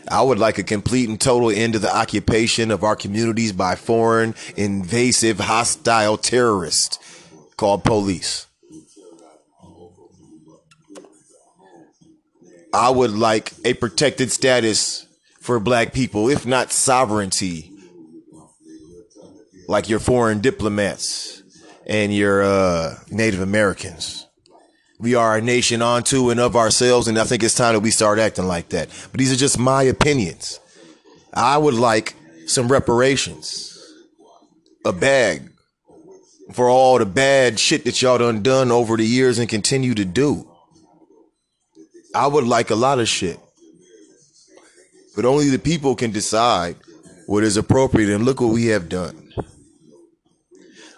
I 0.08 0.22
would 0.22 0.40
like 0.40 0.58
a 0.58 0.64
complete 0.64 1.10
and 1.10 1.20
total 1.20 1.50
end 1.50 1.74
to 1.74 1.80
the 1.80 1.94
occupation 1.94 2.72
of 2.72 2.84
our 2.84 2.96
communities 2.96 3.52
by 3.52 3.76
foreign, 3.76 4.36
invasive, 4.56 5.40
hostile 5.40 6.18
terrorists 6.18 6.98
called 7.58 7.84
police. 7.84 8.48
I 12.74 12.90
would 12.90 13.12
like 13.12 13.54
a 13.66 13.74
protected 13.76 14.32
status 14.32 15.06
for 15.40 15.60
black 15.60 15.94
people, 15.94 16.30
if 16.30 16.46
not 16.46 16.72
sovereignty, 16.72 17.72
like 19.68 19.90
your 19.90 20.00
foreign 20.00 20.40
diplomats 20.40 21.43
and 21.86 22.14
your 22.14 22.44
uh, 22.44 22.96
Native 23.10 23.42
Americans. 23.42 24.28
We 25.00 25.16
are 25.16 25.38
a 25.38 25.42
nation 25.42 25.82
unto 25.82 26.30
and 26.30 26.40
of 26.40 26.56
ourselves, 26.56 27.08
and 27.08 27.18
I 27.18 27.26
think 27.26 27.44
it's 27.44 27.56
time 27.56 27.74
that 27.74 27.82
we 27.82 27.92
start 27.92 28.20
acting 28.20 28.48
like 28.48 28.70
that. 28.70 28.90
But 29.12 29.20
these 29.20 29.34
are 29.34 29.38
just 29.38 29.60
my 29.60 29.84
opinions. 29.84 30.60
I 31.34 31.58
would 31.58 31.74
like 31.74 32.16
some 32.48 32.68
reparations, 32.68 33.78
a 34.86 34.94
bag 34.94 35.50
for 36.54 36.70
all 36.70 37.00
the 37.00 37.06
bad 37.06 37.60
shit 37.60 37.86
that 37.86 38.02
y'all 38.02 38.18
done 38.18 38.44
done 38.44 38.72
over 38.72 38.98
the 38.98 39.06
years 39.06 39.40
and 39.40 39.50
continue 39.50 39.94
to 39.94 40.06
do. 40.06 40.50
I 42.16 42.28
would 42.28 42.46
like 42.46 42.70
a 42.70 42.76
lot 42.76 43.00
of 43.00 43.08
shit. 43.08 43.40
But 45.16 45.26
only 45.26 45.50
the 45.50 45.60
people 45.60 45.96
can 45.96 46.12
decide 46.12 46.76
what 47.28 47.44
is 47.44 47.58
appropriate. 47.58 48.14
And 48.14 48.26
look 48.26 48.42
what 48.42 48.54
we 48.54 48.68
have 48.68 48.90
done. 48.90 49.23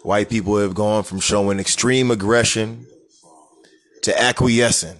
White 0.06 0.30
people 0.30 0.58
have 0.58 0.76
gone 0.76 1.02
from 1.02 1.20
showing 1.20 1.60
extreme 1.60 2.12
aggression 2.12 2.86
to 4.04 4.22
acquiescing. 4.22 5.00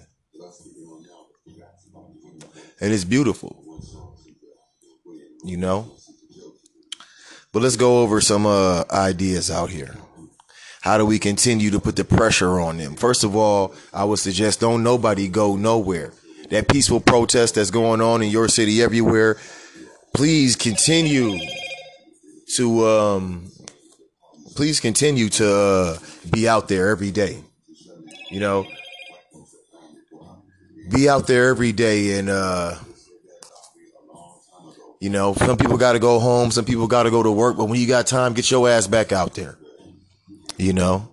And 2.80 2.92
it's 2.92 3.04
beautiful. 3.04 3.56
You 5.44 5.58
know? 5.58 5.92
But 7.52 7.62
let's 7.62 7.76
go 7.76 8.02
over 8.02 8.20
some 8.20 8.46
uh, 8.46 8.82
ideas 8.90 9.48
out 9.48 9.70
here. 9.70 9.94
How 10.80 10.98
do 10.98 11.06
we 11.06 11.20
continue 11.20 11.70
to 11.70 11.78
put 11.78 11.94
the 11.94 12.04
pressure 12.04 12.58
on 12.58 12.78
them? 12.78 12.96
First 12.96 13.22
of 13.22 13.36
all, 13.36 13.76
I 13.94 14.02
would 14.02 14.18
suggest 14.18 14.58
don't 14.58 14.82
nobody 14.82 15.28
go 15.28 15.54
nowhere. 15.54 16.12
That 16.50 16.66
peaceful 16.66 16.98
protest 16.98 17.54
that's 17.54 17.70
going 17.70 18.00
on 18.00 18.22
in 18.22 18.30
your 18.30 18.48
city 18.48 18.82
everywhere, 18.82 19.36
please 20.14 20.56
continue 20.56 21.38
to 22.56 22.86
um 22.88 23.52
please 24.56 24.80
continue 24.80 25.28
to 25.28 25.48
uh, 25.48 25.98
be 26.32 26.48
out 26.48 26.68
there 26.68 26.88
every 26.88 27.10
day. 27.10 27.38
You 28.30 28.40
know, 28.40 28.66
be 30.90 31.08
out 31.08 31.26
there 31.26 31.48
every 31.50 31.72
day 31.72 32.18
and 32.18 32.28
uh 32.28 32.76
you 34.98 35.10
know, 35.10 35.34
some 35.34 35.58
people 35.58 35.76
got 35.76 35.92
to 35.92 35.98
go 35.98 36.18
home, 36.18 36.50
some 36.50 36.64
people 36.64 36.86
got 36.86 37.02
to 37.02 37.10
go 37.10 37.22
to 37.22 37.30
work, 37.30 37.58
but 37.58 37.66
when 37.66 37.78
you 37.78 37.86
got 37.86 38.06
time, 38.06 38.32
get 38.32 38.50
your 38.50 38.68
ass 38.68 38.86
back 38.86 39.12
out 39.12 39.34
there. 39.34 39.58
You 40.56 40.72
know, 40.72 41.10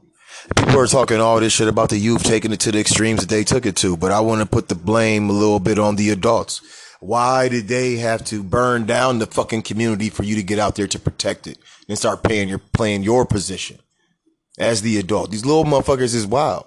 people 0.56 0.79
are 0.79 0.88
talking 0.88 1.19
all 1.19 1.39
this 1.39 1.51
shit 1.51 1.67
about 1.67 1.89
the 1.89 1.97
youth 1.97 2.23
taking 2.23 2.53
it 2.53 2.62
to 2.62 2.71
the 2.71 2.79
extremes 2.79 3.19
that 3.19 3.29
they 3.29 3.43
took 3.43 3.65
it 3.65 3.75
to, 3.77 3.97
but 3.97 4.12
I 4.12 4.21
want 4.21 4.41
to 4.41 4.47
put 4.47 4.69
the 4.69 4.75
blame 4.75 5.29
a 5.29 5.34
little 5.34 5.60
bit 5.60 5.77
on 5.77 5.97
the 5.97 6.12
adults. 6.12 6.62
Why 7.03 7.49
did 7.49 7.67
they 7.67 7.97
have 7.97 8.23
to 8.25 8.43
burn 8.43 8.85
down 8.85 9.19
the 9.19 9.25
fucking 9.25 9.63
community 9.63 10.09
for 10.09 10.23
you 10.23 10.35
to 10.35 10.43
get 10.43 10.59
out 10.59 10.75
there 10.75 10.87
to 10.87 10.99
protect 10.99 11.47
it 11.47 11.57
and 11.87 11.97
start 11.97 12.23
paying 12.23 12.49
your 12.49 12.59
playing 12.59 13.03
your 13.03 13.25
position 13.25 13.79
as 14.57 14.81
the 14.81 14.97
adult? 14.97 15.31
These 15.31 15.45
little 15.45 15.65
motherfuckers 15.65 16.15
is 16.15 16.25
wild. 16.25 16.65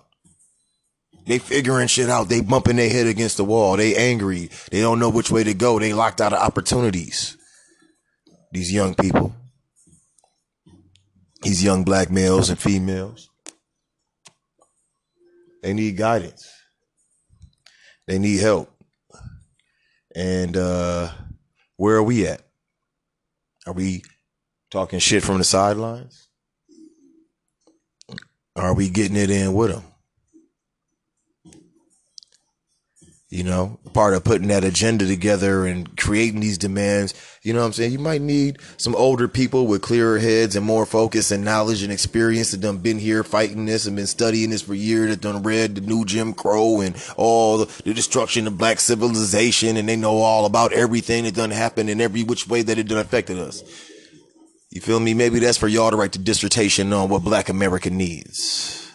They 1.27 1.38
figuring 1.38 1.88
shit 1.88 2.09
out. 2.09 2.29
They 2.29 2.40
bumping 2.40 2.77
their 2.77 2.90
head 2.90 3.07
against 3.07 3.37
the 3.37 3.44
wall. 3.44 3.77
They 3.77 3.96
angry. 3.96 4.51
They 4.70 4.81
don't 4.81 5.01
know 5.01 5.11
which 5.11 5.31
way 5.31 5.42
to 5.42 5.55
go. 5.55 5.79
They 5.79 5.92
locked 5.92 6.20
out 6.20 6.33
of 6.33 6.38
opportunities. 6.38 7.37
These 8.53 8.72
young 8.72 8.94
people 8.94 9.35
these 11.46 11.62
young 11.62 11.85
black 11.85 12.11
males 12.11 12.51
and 12.51 12.59
females. 12.59 13.31
They 15.62 15.72
need 15.72 15.96
guidance. 15.96 16.49
They 18.07 18.18
need 18.18 18.40
help. 18.40 18.76
And 20.16 20.57
uh, 20.57 21.11
where 21.76 21.96
are 21.96 22.02
we 22.02 22.26
at? 22.26 22.40
Are 23.66 23.74
we 23.74 24.02
talking 24.70 24.98
shit 24.98 25.22
from 25.22 25.37
the 25.37 25.44
sidelines? 25.44 26.29
Are 28.57 28.72
we 28.72 28.88
getting 28.88 29.16
it 29.18 29.31
in 29.31 29.52
with 29.52 29.72
them? 29.72 29.85
You 33.37 33.44
know, 33.44 33.79
part 33.92 34.14
of 34.14 34.25
putting 34.25 34.49
that 34.49 34.64
agenda 34.64 35.07
together 35.07 35.66
and 35.66 35.94
creating 35.99 36.40
these 36.40 36.57
demands. 36.57 37.12
You 37.42 37.53
know 37.53 37.61
what 37.61 37.66
I'm 37.66 37.72
saying? 37.75 37.92
You 37.92 37.99
might 37.99 38.22
need 38.22 38.57
some 38.79 38.94
older 38.94 39.29
people 39.29 39.66
with 39.66 39.83
clearer 39.83 40.18
heads 40.18 40.57
and 40.57 40.64
more 40.64 40.87
focus 40.87 41.31
and 41.31 41.44
knowledge 41.44 41.83
and 41.83 41.92
experience 41.92 42.53
that 42.53 42.62
done 42.62 42.79
been 42.79 42.99
here 42.99 43.22
fighting 43.22 43.66
this 43.66 43.85
and 43.85 43.94
been 43.94 44.07
studying 44.07 44.49
this 44.49 44.62
for 44.62 44.72
years, 44.72 45.11
that 45.11 45.20
done 45.20 45.42
read 45.42 45.75
the 45.75 45.83
new 45.83 46.07
Jim 46.07 46.33
Crow 46.33 46.81
and 46.81 46.96
all 47.18 47.59
the, 47.59 47.83
the 47.83 47.92
destruction 47.92 48.46
of 48.46 48.57
black 48.57 48.81
civilization 48.81 49.77
and 49.77 49.87
they 49.87 49.96
know 49.96 50.16
all 50.16 50.46
about 50.46 50.72
everything 50.72 51.25
that 51.25 51.35
done 51.35 51.51
happened 51.51 51.90
in 51.90 52.01
every 52.01 52.22
which 52.22 52.49
way 52.49 52.62
that 52.62 52.79
it 52.79 52.88
done 52.88 52.96
affected 52.96 53.38
us. 53.38 53.62
You 54.70 54.81
feel 54.81 54.99
me? 54.99 55.12
Maybe 55.12 55.40
that's 55.40 55.59
for 55.59 55.68
y'all 55.68 55.90
to 55.90 55.99
write 55.99 56.12
the 56.12 56.20
dissertation 56.20 56.90
on 56.94 57.11
what 57.11 57.22
black 57.22 57.51
America 57.51 57.90
needs. 57.90 58.90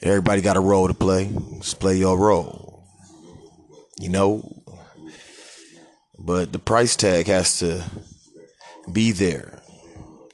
Everybody 0.00 0.40
got 0.40 0.56
a 0.56 0.60
role 0.60 0.86
to 0.86 0.94
play. 0.94 1.32
Just 1.58 1.80
play 1.80 1.96
your 1.96 2.16
role 2.16 2.63
you 4.04 4.10
know. 4.10 4.62
But 6.18 6.52
the 6.52 6.58
price 6.58 6.94
tag 6.94 7.26
has 7.26 7.58
to 7.60 7.82
be 8.92 9.12
there. 9.12 9.62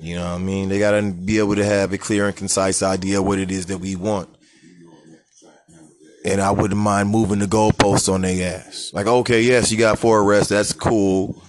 You 0.00 0.16
know 0.16 0.24
what 0.24 0.34
I 0.34 0.38
mean? 0.38 0.68
They 0.68 0.78
got 0.78 0.92
to 0.92 1.12
be 1.12 1.38
able 1.38 1.54
to 1.54 1.64
have 1.64 1.92
a 1.92 1.98
clear 1.98 2.26
and 2.26 2.36
concise 2.36 2.82
idea 2.82 3.22
what 3.22 3.38
it 3.38 3.50
is 3.50 3.66
that 3.66 3.78
we 3.78 3.94
want. 3.94 4.28
and 6.24 6.40
I 6.40 6.50
wouldn't 6.50 6.80
mind 6.80 7.08
moving 7.08 7.38
the 7.38 7.46
goalposts 7.46 8.12
on 8.12 8.22
their 8.22 8.56
ass. 8.56 8.90
Like, 8.92 9.06
okay, 9.06 9.42
yes, 9.42 9.70
you 9.70 9.78
got 9.78 9.98
four 9.98 10.20
arrests. 10.20 10.48
That's 10.48 10.72
cool. 10.72 11.40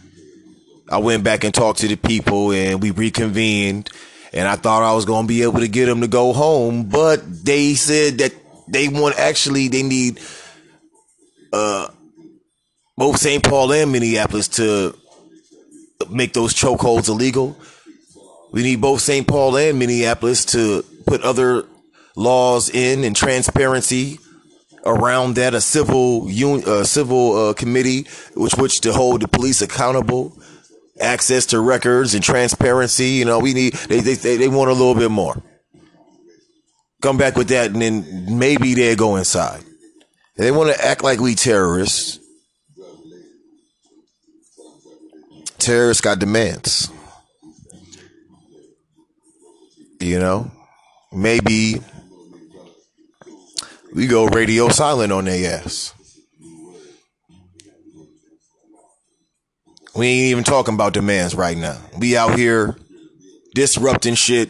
I 0.89 0.99
went 0.99 1.23
back 1.23 1.43
and 1.43 1.53
talked 1.53 1.79
to 1.79 1.87
the 1.87 1.95
people, 1.95 2.51
and 2.51 2.81
we 2.81 2.91
reconvened. 2.91 3.89
And 4.33 4.47
I 4.47 4.55
thought 4.55 4.83
I 4.83 4.93
was 4.93 5.05
gonna 5.05 5.27
be 5.27 5.41
able 5.43 5.59
to 5.61 5.67
get 5.67 5.87
them 5.87 6.01
to 6.01 6.07
go 6.07 6.33
home, 6.33 6.85
but 6.85 7.21
they 7.45 7.73
said 7.73 8.19
that 8.19 8.33
they 8.67 8.87
want 8.87 9.17
actually 9.17 9.67
they 9.67 9.83
need 9.83 10.21
uh 11.51 11.89
both 13.01 13.17
St. 13.17 13.43
Paul 13.43 13.73
and 13.73 13.91
Minneapolis 13.91 14.47
to 14.47 14.95
make 16.11 16.33
those 16.33 16.53
chokeholds 16.53 17.09
illegal. 17.09 17.57
We 18.51 18.61
need 18.61 18.79
both 18.79 19.01
St. 19.01 19.27
Paul 19.27 19.57
and 19.57 19.79
Minneapolis 19.79 20.45
to 20.53 20.85
put 21.07 21.21
other 21.21 21.65
laws 22.15 22.69
in 22.69 23.03
and 23.03 23.15
transparency 23.15 24.19
around 24.85 25.33
that. 25.37 25.55
A 25.55 25.61
civil 25.61 26.27
un, 26.27 26.61
a 26.67 26.85
civil 26.85 27.35
uh, 27.35 27.53
committee 27.55 28.05
which 28.35 28.53
which 28.53 28.81
to 28.81 28.93
hold 28.93 29.23
the 29.23 29.27
police 29.27 29.63
accountable, 29.63 30.39
access 30.99 31.47
to 31.47 31.59
records 31.59 32.13
and 32.13 32.23
transparency. 32.23 33.07
You 33.07 33.25
know, 33.25 33.39
we 33.39 33.55
need 33.55 33.73
they 33.89 34.01
they 34.01 34.13
they 34.13 34.47
want 34.47 34.69
a 34.69 34.73
little 34.73 34.93
bit 34.93 35.09
more. 35.09 35.41
Come 37.01 37.17
back 37.17 37.35
with 37.35 37.47
that, 37.47 37.71
and 37.71 37.81
then 37.81 38.37
maybe 38.37 38.75
they'll 38.75 38.95
go 38.95 39.15
inside. 39.15 39.63
They 40.37 40.51
want 40.51 40.71
to 40.71 40.85
act 40.85 41.03
like 41.03 41.19
we 41.19 41.33
terrorists. 41.33 42.20
Terrorists 45.61 46.01
got 46.01 46.17
demands. 46.17 46.89
You 49.99 50.17
know, 50.17 50.49
maybe 51.13 51.75
we 53.93 54.07
go 54.07 54.25
radio 54.25 54.69
silent 54.69 55.13
on 55.13 55.25
their 55.25 55.59
ass. 55.59 55.93
We 59.95 60.07
ain't 60.07 60.31
even 60.31 60.43
talking 60.43 60.73
about 60.73 60.93
demands 60.93 61.35
right 61.35 61.55
now. 61.55 61.79
We 61.99 62.17
out 62.17 62.39
here 62.39 62.75
disrupting 63.53 64.15
shit. 64.15 64.49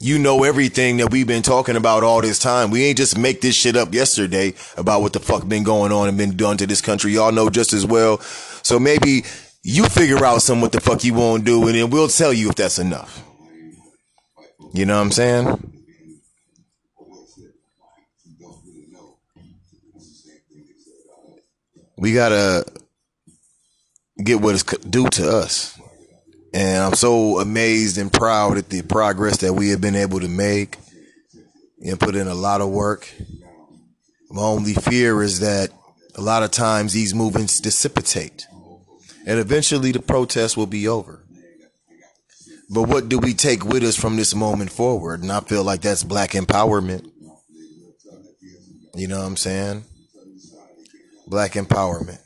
You 0.00 0.18
know 0.18 0.42
everything 0.42 0.96
that 0.96 1.12
we've 1.12 1.26
been 1.26 1.42
talking 1.42 1.76
about 1.76 2.02
all 2.02 2.20
this 2.20 2.40
time. 2.40 2.70
We 2.70 2.84
ain't 2.84 2.96
just 2.96 3.16
make 3.16 3.42
this 3.42 3.54
shit 3.54 3.76
up 3.76 3.94
yesterday 3.94 4.54
about 4.76 5.02
what 5.02 5.12
the 5.12 5.20
fuck 5.20 5.46
been 5.48 5.62
going 5.62 5.92
on 5.92 6.08
and 6.08 6.18
been 6.18 6.36
done 6.36 6.56
to 6.56 6.66
this 6.66 6.80
country. 6.80 7.12
Y'all 7.12 7.32
know 7.32 7.48
just 7.48 7.72
as 7.72 7.86
well. 7.86 8.20
So 8.68 8.78
maybe 8.78 9.24
you 9.62 9.84
figure 9.84 10.22
out 10.22 10.42
some 10.42 10.60
what 10.60 10.72
the 10.72 10.80
fuck 10.82 11.02
you 11.02 11.14
want 11.14 11.40
to 11.40 11.44
do 11.46 11.66
and 11.68 11.74
then 11.74 11.88
we'll 11.88 12.06
tell 12.06 12.34
you 12.34 12.50
if 12.50 12.56
that's 12.56 12.78
enough. 12.78 13.24
You 14.74 14.84
know 14.84 14.94
what 14.94 15.04
I'm 15.04 15.10
saying? 15.10 15.72
We 21.96 22.12
gotta 22.12 22.66
get 24.22 24.42
what 24.42 24.54
is 24.54 24.64
due 24.64 25.08
to 25.08 25.30
us. 25.30 25.80
And 26.52 26.82
I'm 26.82 26.92
so 26.92 27.40
amazed 27.40 27.96
and 27.96 28.12
proud 28.12 28.58
at 28.58 28.68
the 28.68 28.82
progress 28.82 29.38
that 29.38 29.54
we 29.54 29.70
have 29.70 29.80
been 29.80 29.96
able 29.96 30.20
to 30.20 30.28
make 30.28 30.76
and 31.82 31.98
put 31.98 32.14
in 32.14 32.28
a 32.28 32.34
lot 32.34 32.60
of 32.60 32.68
work. 32.68 33.10
My 34.28 34.42
only 34.42 34.74
fear 34.74 35.22
is 35.22 35.40
that 35.40 35.70
a 36.14 36.20
lot 36.20 36.42
of 36.42 36.50
times 36.50 36.92
these 36.92 37.14
movements 37.14 37.60
dissipate 37.60 38.46
and 39.28 39.38
eventually 39.38 39.92
the 39.92 40.00
protest 40.00 40.56
will 40.56 40.66
be 40.66 40.88
over. 40.88 41.22
But 42.70 42.84
what 42.84 43.10
do 43.10 43.18
we 43.18 43.34
take 43.34 43.62
with 43.62 43.82
us 43.82 43.94
from 43.94 44.16
this 44.16 44.34
moment 44.34 44.72
forward? 44.72 45.22
And 45.22 45.30
I 45.30 45.40
feel 45.40 45.62
like 45.62 45.82
that's 45.82 46.02
black 46.02 46.30
empowerment. 46.30 47.10
You 48.94 49.06
know 49.06 49.18
what 49.18 49.26
I'm 49.26 49.36
saying? 49.36 49.84
Black 51.26 51.52
empowerment. 51.52 52.20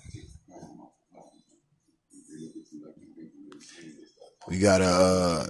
We 4.46 4.58
gotta 4.58 4.84
uh, 4.84 5.46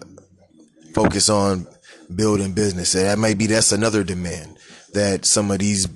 focus 0.94 1.28
on 1.28 1.66
building 2.14 2.54
business. 2.54 2.92
That 2.92 3.18
maybe 3.18 3.46
that's 3.46 3.72
another 3.72 4.04
demand 4.04 4.56
that 4.94 5.26
some 5.26 5.50
of 5.50 5.58
these 5.58 5.86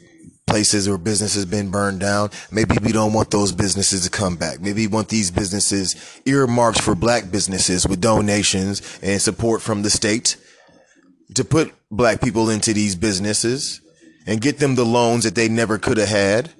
places 0.46 0.87
or 0.87 0.96
businesses 0.96 1.44
been 1.44 1.70
burned 1.70 2.00
down. 2.00 2.30
Maybe 2.50 2.76
we 2.82 2.92
don't 2.92 3.12
want 3.12 3.30
those 3.30 3.52
businesses 3.52 4.04
to 4.04 4.11
come 4.11 4.37
back. 4.37 4.61
Maybe 4.61 4.87
we 4.87 4.92
want 4.92 5.09
these 5.09 5.30
businesses 5.30 6.20
earmarked 6.24 6.80
for 6.80 6.94
black 6.94 7.30
businesses 7.30 7.87
with 7.87 8.00
donations 8.00 8.98
and 9.02 9.20
support 9.20 9.61
from 9.61 9.82
the 9.82 9.90
state 9.90 10.37
to 11.35 11.44
put 11.44 11.72
black 11.90 12.20
people 12.20 12.48
into 12.48 12.72
these 12.72 12.94
businesses 12.94 13.80
and 14.26 14.40
get 14.40 14.59
them 14.59 14.76
the 14.76 14.85
loans 14.85 15.24
that 15.24 15.35
they 15.35 15.48
never 15.48 15.78
could 15.78 15.98
have 15.98 16.09
had. 16.09 16.52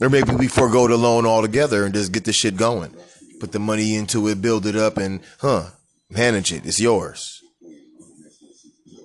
Or 0.00 0.08
maybe 0.08 0.32
we 0.32 0.46
forego 0.46 0.86
the 0.86 0.96
loan 0.96 1.26
altogether 1.26 1.84
and 1.84 1.94
just 1.94 2.12
get 2.12 2.24
the 2.24 2.32
shit 2.32 2.56
going. 2.56 2.94
Put 3.40 3.52
the 3.52 3.58
money 3.58 3.94
into 3.94 4.28
it, 4.28 4.40
build 4.40 4.66
it 4.66 4.76
up, 4.76 4.96
and 4.96 5.20
huh, 5.40 5.70
manage 6.10 6.52
it. 6.52 6.66
It's 6.66 6.80
yours. 6.80 7.42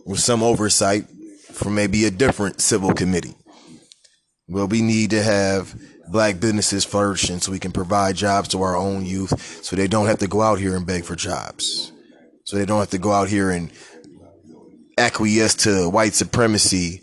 With 0.05 0.19
some 0.19 0.43
oversight 0.43 1.05
from 1.53 1.75
maybe 1.75 2.05
a 2.05 2.11
different 2.11 2.61
civil 2.61 2.93
committee. 2.93 3.35
Well, 4.47 4.67
we 4.67 4.81
need 4.81 5.11
to 5.11 5.23
have 5.23 5.73
black 6.09 6.39
businesses 6.39 6.83
flourishing 6.83 7.39
so 7.39 7.51
we 7.51 7.59
can 7.59 7.71
provide 7.71 8.15
jobs 8.15 8.49
to 8.49 8.61
our 8.61 8.75
own 8.75 9.05
youth 9.05 9.63
so 9.63 9.75
they 9.75 9.87
don't 9.87 10.07
have 10.07 10.19
to 10.19 10.27
go 10.27 10.41
out 10.41 10.59
here 10.59 10.75
and 10.75 10.85
beg 10.85 11.05
for 11.05 11.15
jobs. 11.15 11.91
So 12.43 12.57
they 12.57 12.65
don't 12.65 12.79
have 12.79 12.89
to 12.89 12.97
go 12.97 13.11
out 13.11 13.29
here 13.29 13.49
and 13.49 13.71
acquiesce 14.97 15.55
to 15.55 15.89
white 15.89 16.13
supremacy 16.13 17.01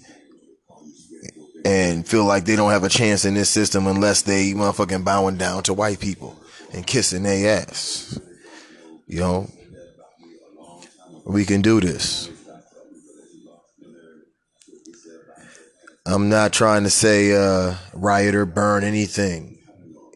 and 1.64 2.06
feel 2.06 2.24
like 2.24 2.44
they 2.44 2.56
don't 2.56 2.70
have 2.70 2.84
a 2.84 2.88
chance 2.88 3.24
in 3.24 3.34
this 3.34 3.48
system 3.50 3.86
unless 3.86 4.22
they 4.22 4.52
motherfucking 4.52 5.04
bowing 5.04 5.36
down 5.36 5.62
to 5.64 5.74
white 5.74 6.00
people 6.00 6.38
and 6.72 6.86
kissing 6.86 7.22
their 7.22 7.60
ass. 7.60 8.18
You 9.06 9.20
know, 9.20 9.50
we 11.24 11.44
can 11.44 11.62
do 11.62 11.80
this. 11.80 12.30
I'm 16.06 16.28
not 16.28 16.52
trying 16.52 16.84
to 16.84 16.90
say 16.90 17.32
uh, 17.32 17.74
riot 17.92 18.34
or 18.34 18.46
burn 18.46 18.84
anything 18.84 19.58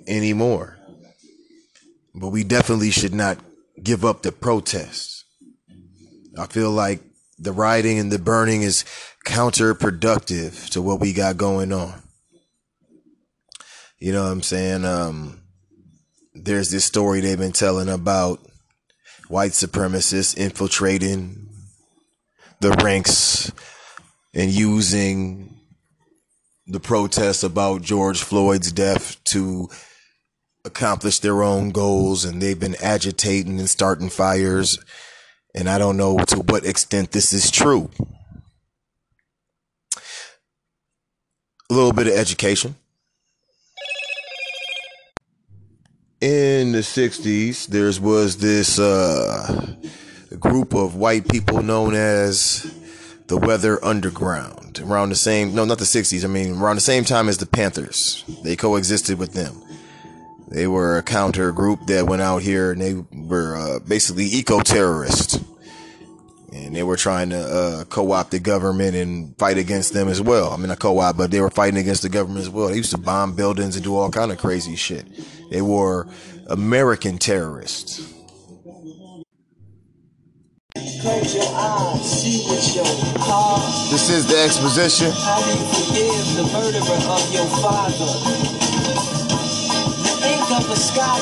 anymore, 0.06 0.78
but 2.14 2.28
we 2.28 2.42
definitely 2.42 2.90
should 2.90 3.14
not 3.14 3.38
give 3.82 4.04
up 4.04 4.22
the 4.22 4.32
protests. 4.32 5.24
I 6.38 6.46
feel 6.46 6.70
like 6.70 7.00
the 7.38 7.52
rioting 7.52 7.98
and 7.98 8.10
the 8.10 8.18
burning 8.18 8.62
is 8.62 8.84
counterproductive 9.26 10.70
to 10.70 10.80
what 10.82 11.00
we 11.00 11.12
got 11.12 11.36
going 11.36 11.72
on. 11.72 12.02
You 13.98 14.12
know 14.12 14.24
what 14.24 14.32
I'm 14.32 14.42
saying? 14.42 14.84
Um, 14.84 15.40
there's 16.34 16.70
this 16.70 16.84
story 16.84 17.20
they've 17.20 17.38
been 17.38 17.52
telling 17.52 17.88
about 17.88 18.40
white 19.28 19.52
supremacists 19.52 20.36
infiltrating 20.36 21.48
the 22.60 22.72
ranks 22.82 23.52
and 24.34 24.50
using 24.50 25.53
the 26.66 26.80
protests 26.80 27.42
about 27.42 27.82
George 27.82 28.22
Floyd's 28.22 28.72
death 28.72 29.22
to 29.24 29.68
accomplish 30.64 31.18
their 31.18 31.42
own 31.42 31.70
goals 31.70 32.24
and 32.24 32.40
they've 32.40 32.58
been 32.58 32.76
agitating 32.82 33.58
and 33.58 33.68
starting 33.68 34.08
fires 34.08 34.78
and 35.54 35.68
I 35.68 35.78
don't 35.78 35.96
know 35.96 36.16
to 36.18 36.40
what 36.40 36.64
extent 36.64 37.12
this 37.12 37.32
is 37.32 37.50
true. 37.50 37.90
A 41.70 41.74
little 41.74 41.92
bit 41.92 42.06
of 42.06 42.14
education. 42.14 42.76
In 46.20 46.72
the 46.72 46.78
60s, 46.78 47.66
there 47.66 47.92
was 48.02 48.38
this 48.38 48.78
uh, 48.78 49.74
group 50.40 50.74
of 50.74 50.96
white 50.96 51.28
people 51.28 51.62
known 51.62 51.94
as 51.94 52.72
the 53.26 53.36
Weather 53.36 53.82
Underground. 53.84 54.80
Around 54.80 55.10
the 55.10 55.16
same, 55.16 55.54
no, 55.54 55.64
not 55.64 55.78
the 55.78 55.84
60s, 55.84 56.24
I 56.24 56.28
mean, 56.28 56.58
around 56.58 56.76
the 56.76 56.82
same 56.82 57.04
time 57.04 57.28
as 57.28 57.38
the 57.38 57.46
Panthers. 57.46 58.24
They 58.42 58.56
coexisted 58.56 59.18
with 59.18 59.32
them. 59.32 59.62
They 60.48 60.66
were 60.66 60.98
a 60.98 61.02
counter 61.02 61.52
group 61.52 61.86
that 61.86 62.06
went 62.06 62.22
out 62.22 62.42
here 62.42 62.72
and 62.72 62.80
they 62.80 62.94
were 63.12 63.56
uh, 63.56 63.78
basically 63.80 64.26
eco 64.26 64.60
terrorists. 64.60 65.42
And 66.52 66.76
they 66.76 66.84
were 66.84 66.96
trying 66.96 67.30
to 67.30 67.38
uh, 67.38 67.84
co 67.84 68.12
opt 68.12 68.30
the 68.30 68.38
government 68.38 68.94
and 68.94 69.36
fight 69.38 69.58
against 69.58 69.92
them 69.92 70.06
as 70.06 70.20
well. 70.20 70.52
I 70.52 70.56
mean, 70.56 70.68
not 70.68 70.78
co 70.78 70.96
op, 71.00 71.16
but 71.16 71.32
they 71.32 71.40
were 71.40 71.50
fighting 71.50 71.80
against 71.80 72.02
the 72.02 72.08
government 72.08 72.42
as 72.42 72.50
well. 72.50 72.68
They 72.68 72.76
used 72.76 72.92
to 72.92 72.98
bomb 72.98 73.34
buildings 73.34 73.74
and 73.74 73.84
do 73.84 73.96
all 73.96 74.08
kind 74.10 74.30
of 74.30 74.38
crazy 74.38 74.76
shit. 74.76 75.04
They 75.50 75.62
were 75.62 76.06
American 76.46 77.18
terrorists. 77.18 78.13
This 83.94 84.10
is 84.10 84.26
the 84.26 84.42
exposition. 84.42 85.12
How 85.12 85.38
do 85.40 85.50
you 85.50 85.64
forgive 85.70 86.26
the 86.34 86.42
murderer 86.52 86.98
of 87.14 87.32
your 87.32 87.46
father? 87.62 88.10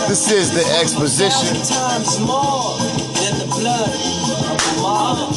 This 0.09 0.31
is 0.31 0.51
the 0.53 0.65
exposition. 0.81 1.57
Times 1.69 2.19
more 2.21 2.79
than 3.21 3.39
the 3.39 3.47
blood 3.53 3.93
of 4.49 4.57
a 4.57 4.81
martyr. 4.81 5.29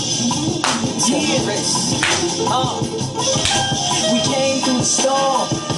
Uh, 2.47 2.79
we 4.13 4.19
came 4.21 4.63
through 4.63 4.77
the 4.77 4.83
storm 4.85 5.74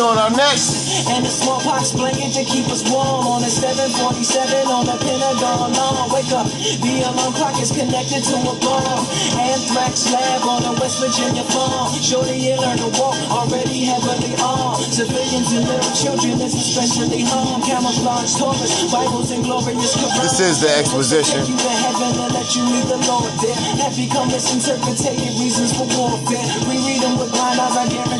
on 0.00 0.16
our 0.18 0.30
necks. 0.30 1.06
And 1.10 1.24
the 1.24 1.30
smallpox 1.30 1.92
blanket 1.92 2.32
to 2.38 2.44
keep 2.44 2.66
us 2.70 2.86
warm 2.86 3.26
on 3.26 3.42
the 3.42 3.50
747 3.50 4.68
on 4.70 4.86
the 4.86 4.96
Pentagon 5.02 5.72
lawn. 5.74 6.08
Wake 6.14 6.30
up, 6.30 6.46
the 6.46 6.94
alarm 7.04 7.34
clock 7.34 7.56
is 7.58 7.72
connected 7.72 8.22
to 8.30 8.36
a 8.46 8.54
bomb. 8.62 9.04
Anthrax 9.36 10.08
lab 10.12 10.42
on 10.46 10.62
a 10.70 10.72
West 10.78 11.02
Virginia 11.02 11.42
farm. 11.50 11.90
Shorty, 11.98 12.38
you 12.38 12.54
learn 12.56 12.78
to 12.78 12.90
walk, 12.96 13.18
already 13.30 13.84
heavily 13.90 14.34
armed. 14.38 14.86
Civilians 14.88 15.50
and 15.52 15.66
little 15.66 15.94
children 15.98 16.38
is 16.40 16.54
especially 16.54 17.26
harmed. 17.26 17.64
Camouflage 17.66 18.34
tourists, 18.38 18.86
Bibles 18.92 19.30
and 19.34 19.42
glorious. 19.42 19.94
This 20.22 20.38
is 20.40 20.60
the 20.62 20.70
exposition. 20.78 21.42
Take 21.42 21.50
you 21.50 21.58
to 21.58 21.74
heaven 21.82 22.12
and 22.24 22.32
let 22.34 22.48
you 22.54 22.62
meet 22.70 22.86
the 22.86 23.00
Lord 23.10 23.32
there. 23.42 23.58
Have 23.82 23.96
become 23.98 24.28
misinterpreted 24.30 25.18
reasons 25.42 25.74
for 25.74 25.86
warfare. 25.98 26.46
Reread 26.70 27.02
them 27.02 27.18
with 27.18 27.34
blind 27.34 27.58
eyes, 27.58 27.76
I 27.76 27.84
guarantee. 27.90 28.19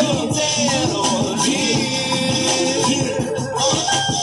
UTF. 0.00 1.27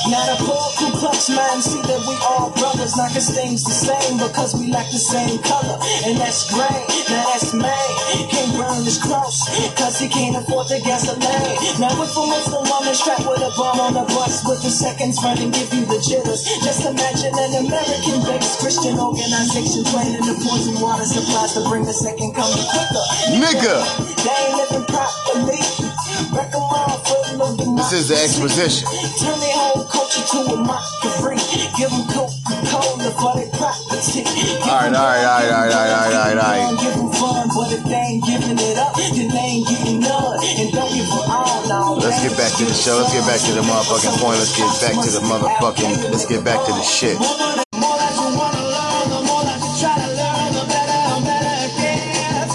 Now 0.05 0.21
the 0.29 0.37
poor 0.45 0.65
Ku 0.77 0.93
Klux 1.01 1.29
man 1.33 1.61
see 1.61 1.81
that 1.81 2.01
we 2.05 2.15
all 2.21 2.53
brothers, 2.53 2.93
not 2.95 3.09
cause 3.09 3.33
things 3.33 3.65
the 3.65 3.73
same, 3.73 4.21
because 4.21 4.53
we 4.53 4.69
lack 4.69 4.85
the 4.93 5.01
same 5.01 5.41
color, 5.41 5.81
and 6.05 6.13
that's 6.21 6.45
gray. 6.53 6.85
Now 7.09 7.25
that's 7.33 7.53
May. 7.57 7.87
Can't 8.29 8.53
burn 8.53 8.85
his 8.85 9.01
cross, 9.01 9.49
cause 9.73 9.97
he 9.97 10.07
can't 10.07 10.37
afford 10.37 10.69
the 10.69 10.77
gasoline. 10.85 11.57
Now 11.81 11.89
if 11.97 12.13
a 12.13 12.21
Muslim 12.21 12.69
woman 12.69 12.93
strapped 12.93 13.25
with 13.25 13.41
a 13.41 13.49
bomb 13.57 13.81
on 13.81 13.93
the 13.97 14.05
bus 14.13 14.45
with 14.45 14.61
the 14.61 14.69
seconds 14.69 15.17
running, 15.25 15.49
give 15.49 15.73
you 15.73 15.85
the 15.89 15.97
jitters. 15.97 16.45
Just 16.61 16.85
imagine 16.85 17.33
an 17.33 17.65
American-based 17.65 18.61
Christian 18.61 19.01
organization 19.01 19.83
planning 19.89 20.21
the 20.21 20.37
poison 20.45 20.77
water 20.81 21.05
supplies 21.05 21.57
to 21.57 21.65
bring 21.65 21.83
the 21.83 21.93
second 21.97 22.33
coming 22.37 22.65
quicker. 22.69 23.05
Nigga. 23.41 23.81
They 24.21 24.37
ain't 24.37 24.53
living 24.53 24.85
properly. 24.85 25.85
Wreck 26.32 26.54
'em 26.56 26.62
all 26.62 26.97
full 27.04 27.41
of 27.43 27.78
This 27.78 27.91
is 27.93 28.08
the 28.08 28.15
exposition. 28.15 28.88
Turn 29.19 29.39
their 29.39 29.51
whole 29.51 29.84
culture 29.84 30.23
to 30.32 30.39
a 30.54 30.58
mockery. 30.58 31.38
Give 31.78 31.91
them 31.91 32.08
Coca-Cola 32.08 33.12
for 33.19 33.36
their 33.36 33.51
property. 33.51 34.23
All 34.63 34.80
right, 34.80 34.95
all 34.95 35.12
right, 35.12 35.25
all 35.25 35.43
right, 35.43 35.51
all 35.51 35.67
right, 35.67 35.75
all 35.75 35.91
right, 35.91 36.13
all 36.13 36.23
right, 36.23 36.38
all 36.38 36.56
right. 36.56 36.80
Give 36.80 36.95
them 36.95 37.12
fun, 37.12 37.47
but 37.51 37.71
if 37.75 37.84
they 37.84 38.04
ain't 38.15 38.23
giving 38.23 38.58
it 38.58 38.78
up, 38.78 38.95
then 38.95 39.28
they 39.28 39.60
ain't 39.60 39.67
getting 39.67 39.99
none. 39.99 40.39
And 40.39 40.71
don't 40.71 40.91
give 40.95 41.06
them 41.06 41.28
all, 41.28 41.67
no. 41.67 41.99
Let's 41.99 42.23
get 42.23 42.38
back 42.38 42.51
to 42.60 42.65
the 42.65 42.73
show. 42.73 42.95
Let's 42.95 43.12
get 43.12 43.28
back 43.28 43.41
to 43.43 43.51
the 43.51 43.62
motherfucking 43.62 44.15
point. 44.23 44.39
Let's 44.39 44.56
get 44.56 44.71
back 44.80 44.95
to 45.04 45.12
the 45.12 45.19
motherfucking. 45.19 46.12
Let's 46.12 46.25
get 46.25 46.43
back 46.43 46.63
to 46.65 46.71
the 46.71 46.84
shit. 46.84 47.19
More 47.19 47.97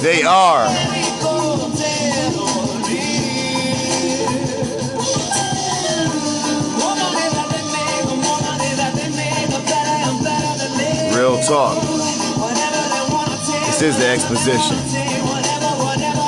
that 0.03 1.00
This 13.67 13.83
is 13.83 13.99
the 13.99 14.07
exposition. 14.07 14.77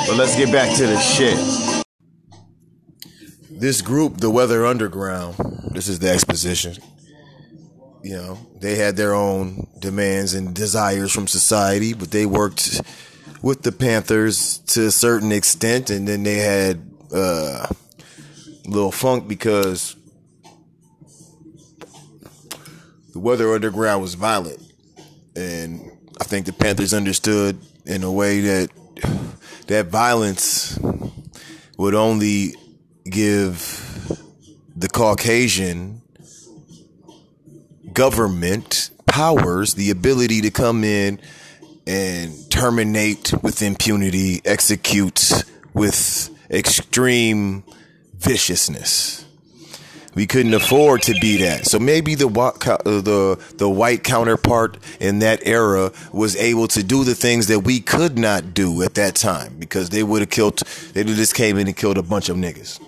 But 0.09 0.17
let's 0.17 0.35
get 0.35 0.51
back 0.51 0.77
to 0.79 0.87
the 0.89 0.99
shit. 0.99 1.39
This 3.49 3.83
group, 3.83 4.17
the 4.17 4.31
Weather 4.31 4.67
Underground, 4.67 5.37
this 5.71 5.87
is 5.87 6.01
the 6.01 6.11
exposition. 6.11 6.75
You 8.03 8.17
know, 8.17 8.39
they 8.59 8.75
had 8.75 8.97
their 8.97 9.15
own 9.15 9.69
demands 9.79 10.35
and 10.35 10.53
desires 10.57 11.13
from 11.13 11.29
society, 11.29 11.93
but 11.93 12.11
they 12.11 12.27
worked 12.27 12.81
with 13.43 13.63
the 13.63 13.71
Panthers 13.71 14.59
to 14.59 14.87
a 14.87 14.91
certain 14.91 15.31
extent, 15.31 15.89
and 15.89 16.09
then 16.09 16.25
they 16.25 16.39
had 16.39 16.83
uh, 17.15 17.69
Lil 18.67 18.91
Funk 18.91 19.29
because 19.29 19.95
the 23.13 23.21
Weather 23.21 23.55
Underground 23.55 24.03
was 24.03 24.15
violent, 24.15 24.62
and 25.35 25.91
I 26.21 26.25
think 26.25 26.47
the 26.47 26.53
Panthers 26.53 26.93
understood 26.95 27.59
in 27.87 28.03
a 28.03 28.13
way 28.13 28.41
that 28.41 28.69
that 29.67 29.87
violence 29.87 30.79
would 31.77 31.95
only 31.95 32.55
give 33.05 34.19
the 34.77 34.89
Caucasian 34.89 36.03
government 37.93 38.91
powers 39.07 39.75
the 39.75 39.91
ability 39.91 40.41
to 40.43 40.51
come 40.51 40.85
in 40.85 41.21
and 41.87 42.33
terminate 42.51 43.33
with 43.43 43.63
impunity, 43.63 44.41
execute 44.45 45.45
with 45.75 46.31
extreme 46.51 47.65
viciousness. 48.17 49.25
We 50.15 50.27
couldn't 50.27 50.53
afford 50.53 51.03
to 51.03 51.15
be 51.21 51.39
that. 51.39 51.67
So 51.67 51.79
maybe 51.79 52.15
the 52.15 52.29
uh, 52.29 52.77
the 52.85 53.43
the 53.57 53.69
white 53.69 54.05
counterpart 54.05 54.77
in 55.01 55.21
that 55.21 55.47
era 55.47 55.93
was 56.13 56.37
able 56.37 56.69
to 56.69 56.83
do 56.83 57.03
the 57.05 57.15
things 57.15 57.47
that 57.47 57.61
we 57.61 57.81
could 57.81 58.19
not 58.19 58.53
do 58.53 58.83
at 58.83 58.95
that 58.95 59.15
time 59.15 59.57
because 59.59 59.89
they 59.91 60.03
would 60.03 60.21
have 60.21 60.31
killed. 60.31 60.59
They 60.93 61.05
just 61.05 61.35
came 61.35 61.57
in 61.57 61.67
and 61.67 61.77
killed 61.77 61.97
a 61.97 62.03
bunch 62.03 62.29
of 62.29 62.37
niggas. 62.37 62.81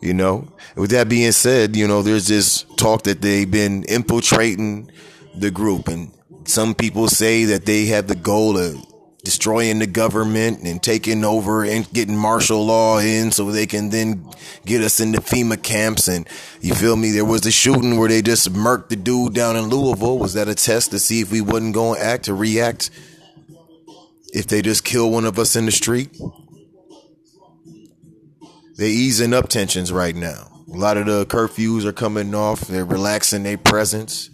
You 0.00 0.14
know. 0.14 0.48
With 0.76 0.90
that 0.90 1.08
being 1.08 1.32
said, 1.32 1.74
you 1.74 1.88
know, 1.88 2.02
there's 2.02 2.28
this 2.28 2.62
talk 2.76 3.02
that 3.02 3.20
they've 3.20 3.50
been 3.50 3.82
infiltrating 3.84 4.92
the 5.34 5.50
group, 5.50 5.88
and 5.88 6.12
some 6.44 6.74
people 6.74 7.08
say 7.08 7.44
that 7.44 7.66
they 7.66 7.86
have 7.86 8.06
the 8.06 8.14
goal 8.14 8.56
of 8.58 8.87
destroying 9.28 9.78
the 9.78 9.86
government 9.86 10.62
and 10.62 10.82
taking 10.82 11.22
over 11.22 11.62
and 11.62 11.92
getting 11.92 12.16
martial 12.16 12.64
law 12.64 12.98
in 12.98 13.30
so 13.30 13.50
they 13.50 13.66
can 13.66 13.90
then 13.90 14.24
get 14.64 14.80
us 14.80 15.00
into 15.00 15.20
FEMA 15.20 15.62
camps. 15.62 16.08
And 16.08 16.26
you 16.62 16.74
feel 16.74 16.96
me? 16.96 17.10
There 17.10 17.26
was 17.26 17.44
a 17.44 17.50
shooting 17.50 17.98
where 17.98 18.08
they 18.08 18.22
just 18.22 18.50
murked 18.54 18.88
the 18.88 18.96
dude 18.96 19.34
down 19.34 19.54
in 19.54 19.64
Louisville. 19.64 20.18
Was 20.18 20.32
that 20.32 20.48
a 20.48 20.54
test 20.54 20.92
to 20.92 20.98
see 20.98 21.20
if 21.20 21.30
we 21.30 21.42
wasn't 21.42 21.74
going 21.74 22.00
to 22.00 22.06
act 22.06 22.30
or 22.30 22.34
react? 22.34 22.88
If 24.32 24.46
they 24.46 24.62
just 24.62 24.82
kill 24.82 25.10
one 25.10 25.26
of 25.26 25.38
us 25.38 25.56
in 25.56 25.66
the 25.66 25.72
street? 25.72 26.18
They're 28.76 28.88
easing 28.88 29.34
up 29.34 29.50
tensions 29.50 29.92
right 29.92 30.16
now. 30.16 30.50
A 30.72 30.76
lot 30.78 30.96
of 30.96 31.04
the 31.04 31.26
curfews 31.26 31.84
are 31.84 31.92
coming 31.92 32.34
off. 32.34 32.62
They're 32.62 32.86
relaxing 32.86 33.42
their 33.42 33.58
presence, 33.58 34.30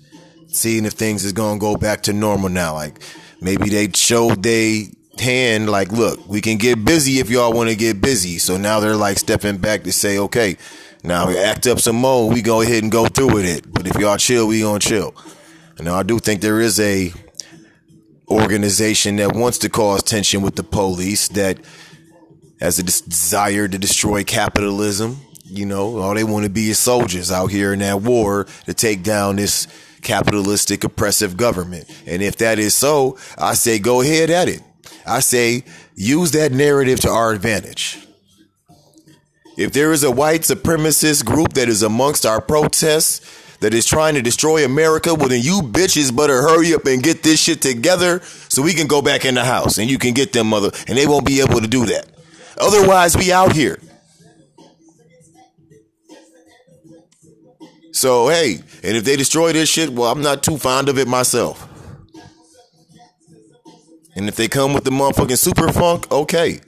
seeing 0.47 0.85
if 0.85 0.93
things 0.93 1.25
is 1.25 1.33
gonna 1.33 1.59
go 1.59 1.75
back 1.75 2.05
to 2.05 2.13
normal 2.13 2.49
now. 2.49 2.75
Like 2.75 3.01
maybe 3.45 3.69
they 3.69 3.91
showed 3.95 4.43
they 4.43 4.89
hand 5.21 5.71
like, 5.71 5.93
look, 5.93 6.27
we 6.27 6.41
can 6.41 6.57
get 6.57 6.85
busy 6.85 7.21
if 7.21 7.31
y'all 7.31 7.53
want 7.53 7.69
to 7.69 7.77
get 7.77 8.01
busy. 8.01 8.39
So 8.39 8.57
now 8.57 8.81
they're 8.81 8.97
like 8.97 9.19
stepping 9.19 9.59
back 9.59 9.85
to 9.85 9.93
say, 9.93 10.19
okay, 10.19 10.57
now 11.05 11.29
we 11.29 11.39
act 11.39 11.67
up 11.67 11.79
some 11.79 11.97
more. 11.97 12.31
We 12.31 12.41
go 12.41 12.63
ahead 12.63 12.83
and 12.83 12.91
go 12.91 13.07
through 13.07 13.35
with 13.35 13.45
it. 13.45 13.71
But 13.71 13.87
if 13.87 13.97
y'all 13.97 14.17
chill, 14.17 14.49
we 14.49 14.63
gonna 14.63 14.81
chill. 14.81 15.15
Now 15.79 15.97
I 15.97 16.03
do 16.03 16.19
think 16.19 16.41
there 16.41 16.61
is 16.61 16.81
a 16.81 17.13
organization 18.29 19.17
that 19.17 19.37
wants 19.37 19.59
to 19.59 19.69
cause 19.69 20.03
tension 20.03 20.41
with 20.41 20.57
the 20.57 20.63
police 20.63 21.29
that 21.29 21.59
has 22.61 22.79
a 22.79 22.83
des- 22.83 23.05
desire 23.07 23.69
to 23.69 23.79
destroy 23.79 24.25
capitalism. 24.25 25.19
You 25.45 25.67
know, 25.67 25.99
all 25.99 26.15
they 26.15 26.25
want 26.25 26.45
to 26.45 26.51
be 26.51 26.71
is 26.71 26.79
soldiers 26.79 27.31
out 27.31 27.49
here 27.49 27.75
in 27.75 27.81
that 27.81 28.01
war 28.01 28.47
to 28.65 28.73
take 28.73 29.03
down 29.03 29.37
this 29.37 29.69
capitalistic 30.05 30.85
oppressive 30.85 31.37
government. 31.37 31.91
And 32.07 32.23
if 32.23 32.37
that 32.37 32.59
is 32.59 32.75
so, 32.75 33.19
I 33.37 33.55
say 33.55 33.79
go 33.79 34.03
ahead 34.03 34.31
at 34.31 34.49
it. 34.49 34.63
I 35.07 35.21
say 35.21 35.65
use 35.95 36.33
that 36.33 36.53
narrative 36.53 37.01
to 37.01 37.11
our 37.11 37.33
advantage. 37.33 38.07
If 39.57 39.73
there 39.73 39.93
is 39.93 40.03
a 40.03 40.11
white 40.11 40.43
supremacist 40.43 41.25
group 41.25 41.55
that 41.55 41.69
is 41.69 41.83
amongst 41.83 42.27
our 42.27 42.41
protests 42.41 43.43
that 43.61 43.73
is 43.73 43.87
trying 43.87 44.15
to 44.15 44.23
destroy 44.23 44.65
America, 44.65 45.15
well 45.15 45.29
then 45.29 45.43
you 45.43 45.61
bitches 45.63 46.15
better 46.15 46.43
hurry 46.43 46.75
up 46.75 46.87
and 46.87 47.03
get 47.03 47.23
this 47.23 47.41
shit 47.41 47.63
together 47.63 48.21
so 48.49 48.63
we 48.63 48.75
can 48.75 48.87
go 48.87 49.01
back 49.01 49.25
in 49.25 49.35
the 49.35 49.45
house 49.45 49.79
and 49.79 49.89
you 49.89 49.99
can 49.99 50.13
get 50.13 50.33
them 50.33 50.49
mother 50.49 50.71
and 50.89 50.99
they 50.99 51.07
won't 51.07 51.27
be 51.27 51.41
able 51.41 51.61
to 51.61 51.69
do 51.69 51.87
that. 51.87 52.07
Otherwise, 52.59 53.17
we 53.17 53.33
out 53.33 53.53
here. 53.53 53.79
So 57.95 58.29
hey, 58.29 58.59
and 58.83 58.97
if 58.97 59.05
they 59.05 59.15
destroy 59.15 59.53
this 59.53 59.69
shit, 59.69 59.91
well, 59.91 60.11
I'm 60.11 60.21
not 60.21 60.43
too 60.43 60.59
fond 60.59 60.89
of 60.89 60.99
it 60.99 61.07
myself. 61.07 61.69
And 64.17 64.29
if 64.29 64.35
they 64.35 64.49
come 64.49 64.75
with 64.75 64.83
the 64.83 64.91
motherfucking 64.91 65.39
super 65.39 65.71
funk, 65.73 66.11
okay. 66.11 66.59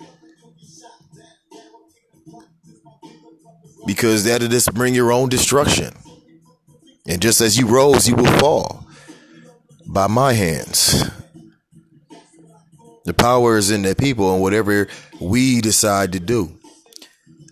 Because 3.86 4.22
that'll 4.22 4.46
just 4.46 4.72
bring 4.72 4.94
your 4.94 5.10
own 5.10 5.28
destruction. 5.28 5.92
And 7.08 7.20
just 7.20 7.40
as 7.40 7.58
you 7.58 7.66
rose, 7.66 8.08
you 8.08 8.14
will 8.14 8.38
fall 8.38 8.86
by 9.84 10.06
my 10.06 10.32
hands. 10.32 11.10
The 13.04 13.14
power 13.14 13.56
is 13.56 13.72
in 13.72 13.82
the 13.82 13.96
people 13.96 14.32
and 14.32 14.40
whatever 14.40 14.86
we 15.20 15.60
decide 15.60 16.12
to 16.12 16.20
do. 16.20 16.56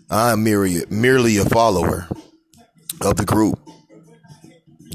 I'm 0.09 0.45
merely, 0.45 0.85
merely 0.89 1.37
a 1.37 1.45
follower 1.45 2.07
of 3.01 3.17
the 3.17 3.25
group. 3.25 3.59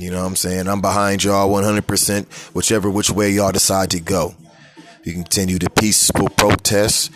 You 0.01 0.11
know 0.11 0.21
what 0.21 0.29
I'm 0.29 0.37
saying? 0.37 0.67
I'm 0.67 0.81
behind 0.81 1.25
y'all 1.25 1.51
100%, 1.51 2.55
whichever 2.55 2.91
which 2.91 3.11
way 3.11 3.31
y'all 3.31 3.53
decide 3.53 3.91
to 3.91 4.01
go. 4.01 4.35
We 5.05 5.13
continue 5.13 5.59
the 5.59 5.69
peaceful 5.69 6.29
protests, 6.31 7.11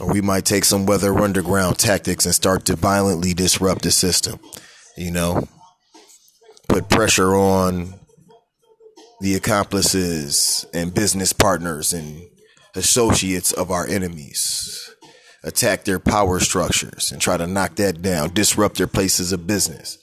or 0.00 0.12
we 0.12 0.20
might 0.20 0.44
take 0.44 0.64
some 0.64 0.86
weather 0.86 1.16
underground 1.16 1.78
tactics 1.78 2.26
and 2.26 2.34
start 2.34 2.64
to 2.64 2.74
violently 2.74 3.32
disrupt 3.32 3.82
the 3.82 3.92
system. 3.92 4.40
You 4.96 5.12
know, 5.12 5.48
put 6.68 6.88
pressure 6.88 7.36
on 7.36 7.94
the 9.20 9.34
accomplices 9.34 10.66
and 10.74 10.92
business 10.92 11.32
partners 11.32 11.92
and 11.92 12.22
associates 12.74 13.52
of 13.52 13.70
our 13.70 13.86
enemies, 13.86 14.94
attack 15.44 15.84
their 15.84 16.00
power 16.00 16.40
structures 16.40 17.12
and 17.12 17.20
try 17.20 17.36
to 17.36 17.46
knock 17.46 17.76
that 17.76 18.02
down, 18.02 18.32
disrupt 18.34 18.78
their 18.78 18.86
places 18.88 19.30
of 19.32 19.46
business. 19.46 19.98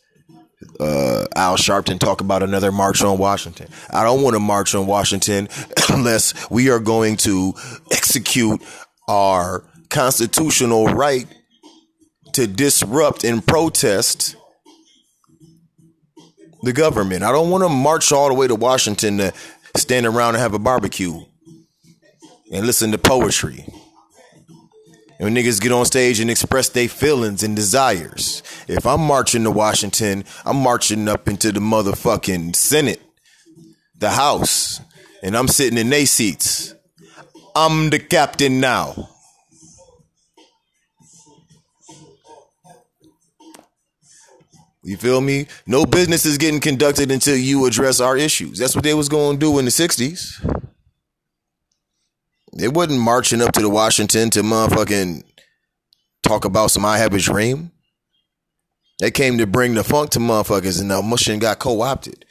Uh, 0.80 1.26
Al 1.36 1.56
Sharpton 1.56 2.00
talk 2.00 2.22
about 2.22 2.42
another 2.42 2.72
march 2.72 3.04
on 3.04 3.18
Washington. 3.18 3.68
I 3.92 4.04
don't 4.04 4.24
want 4.24 4.36
to 4.36 4.40
march 4.40 4.74
on 4.74 4.88
Washington 4.88 5.48
unless 5.90 6.50
we 6.50 6.70
are 6.70 6.80
going 6.80 7.18
to 7.18 7.54
execute 7.92 8.62
our 9.08 9.64
constitutional 9.90 10.86
right 10.88 11.28
to 12.34 12.48
disrupt 12.48 13.24
and 13.24 13.46
protest 13.46 14.36
the 16.64 16.74
government. 16.74 17.24
I 17.24 17.32
don't 17.32 17.50
want 17.50 17.64
to 17.64 17.70
march 17.70 18.12
all 18.12 18.28
the 18.28 18.34
way 18.34 18.48
to 18.48 18.56
Washington 18.56 19.18
to 19.20 19.34
stand 19.76 20.06
around 20.06 20.36
and 20.36 20.42
have 20.42 20.54
a 20.54 20.60
barbecue 20.60 21.22
and 22.52 22.66
listen 22.66 22.92
to 22.92 22.98
poetry. 22.98 23.66
And 25.20 25.26
when 25.26 25.36
niggas 25.36 25.60
get 25.60 25.72
on 25.72 25.86
stage 25.86 26.20
and 26.20 26.30
express 26.30 26.70
their 26.70 26.88
feelings 26.88 27.42
and 27.42 27.56
desires. 27.56 28.44
If 28.68 28.86
I'm 28.86 29.02
marching 29.02 29.44
to 29.46 29.52
Washington, 29.52 30.24
I'm 30.46 30.58
marching 30.58 31.08
up 31.08 31.28
into 31.28 31.52
the 31.52 31.60
motherfucking 31.60 32.56
Senate, 32.56 33.02
the 33.98 34.12
House, 34.12 34.80
and 35.24 35.36
I'm 35.36 35.48
sitting 35.48 35.80
in 35.80 35.90
they 35.90 36.06
seats. 36.06 36.76
I'm 37.56 37.90
the 37.90 38.00
captain 38.00 38.60
now. 38.60 39.10
You 44.84 44.96
feel 44.96 45.20
me? 45.20 45.48
No 45.66 45.86
business 45.86 46.26
is 46.26 46.38
getting 46.38 46.62
conducted 46.62 47.12
until 47.12 47.36
you 47.36 47.66
address 47.66 48.00
our 48.00 48.16
issues. 48.16 48.60
That's 48.60 48.74
what 48.74 48.86
they 48.86 48.94
was 48.94 49.10
going 49.10 49.38
to 49.38 49.40
do 49.40 49.60
in 49.60 49.66
the 49.66 49.72
60s. 49.72 50.67
They 52.58 52.68
wasn't 52.68 53.00
marching 53.00 53.42
up 53.42 53.54
to 53.54 53.62
the 53.62 53.70
Washington 53.70 54.32
to 54.32 54.42
motherfucking 54.42 55.24
talk 56.24 56.44
about 56.44 56.72
some 56.72 56.86
I 56.86 56.98
have 56.98 57.14
a 57.14 57.20
dream. 57.20 57.72
They 59.00 59.12
came 59.12 59.38
to 59.38 59.46
bring 59.46 59.76
the 59.76 59.84
funk 59.84 60.10
to 60.12 60.20
motherfuckers 60.20 60.82
and 60.82 60.90
the 60.90 61.00
mushing 61.04 61.38
got 61.38 61.60
co-opted. 61.60 62.26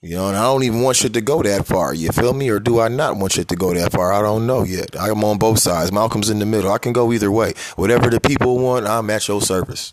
You 0.00 0.16
know, 0.16 0.28
and 0.28 0.36
I 0.36 0.44
don't 0.44 0.62
even 0.62 0.80
want 0.80 0.96
shit 0.96 1.12
to 1.12 1.20
go 1.20 1.42
that 1.42 1.66
far. 1.66 1.92
You 1.92 2.10
feel 2.10 2.32
me? 2.32 2.48
Or 2.48 2.58
do 2.58 2.80
I 2.80 2.88
not 2.88 3.16
want 3.16 3.32
shit 3.32 3.48
to 3.48 3.56
go 3.56 3.74
that 3.74 3.92
far? 3.92 4.12
I 4.12 4.22
don't 4.22 4.46
know 4.46 4.62
yet. 4.62 4.98
I'm 4.98 5.22
on 5.24 5.38
both 5.38 5.58
sides. 5.58 5.92
Malcolm's 5.92 6.30
in 6.30 6.38
the 6.38 6.46
middle. 6.46 6.72
I 6.72 6.78
can 6.78 6.94
go 6.94 7.12
either 7.12 7.30
way. 7.30 7.52
Whatever 7.76 8.08
the 8.08 8.20
people 8.20 8.58
want, 8.58 8.86
I'm 8.86 9.10
at 9.10 9.28
your 9.28 9.42
service. 9.42 9.92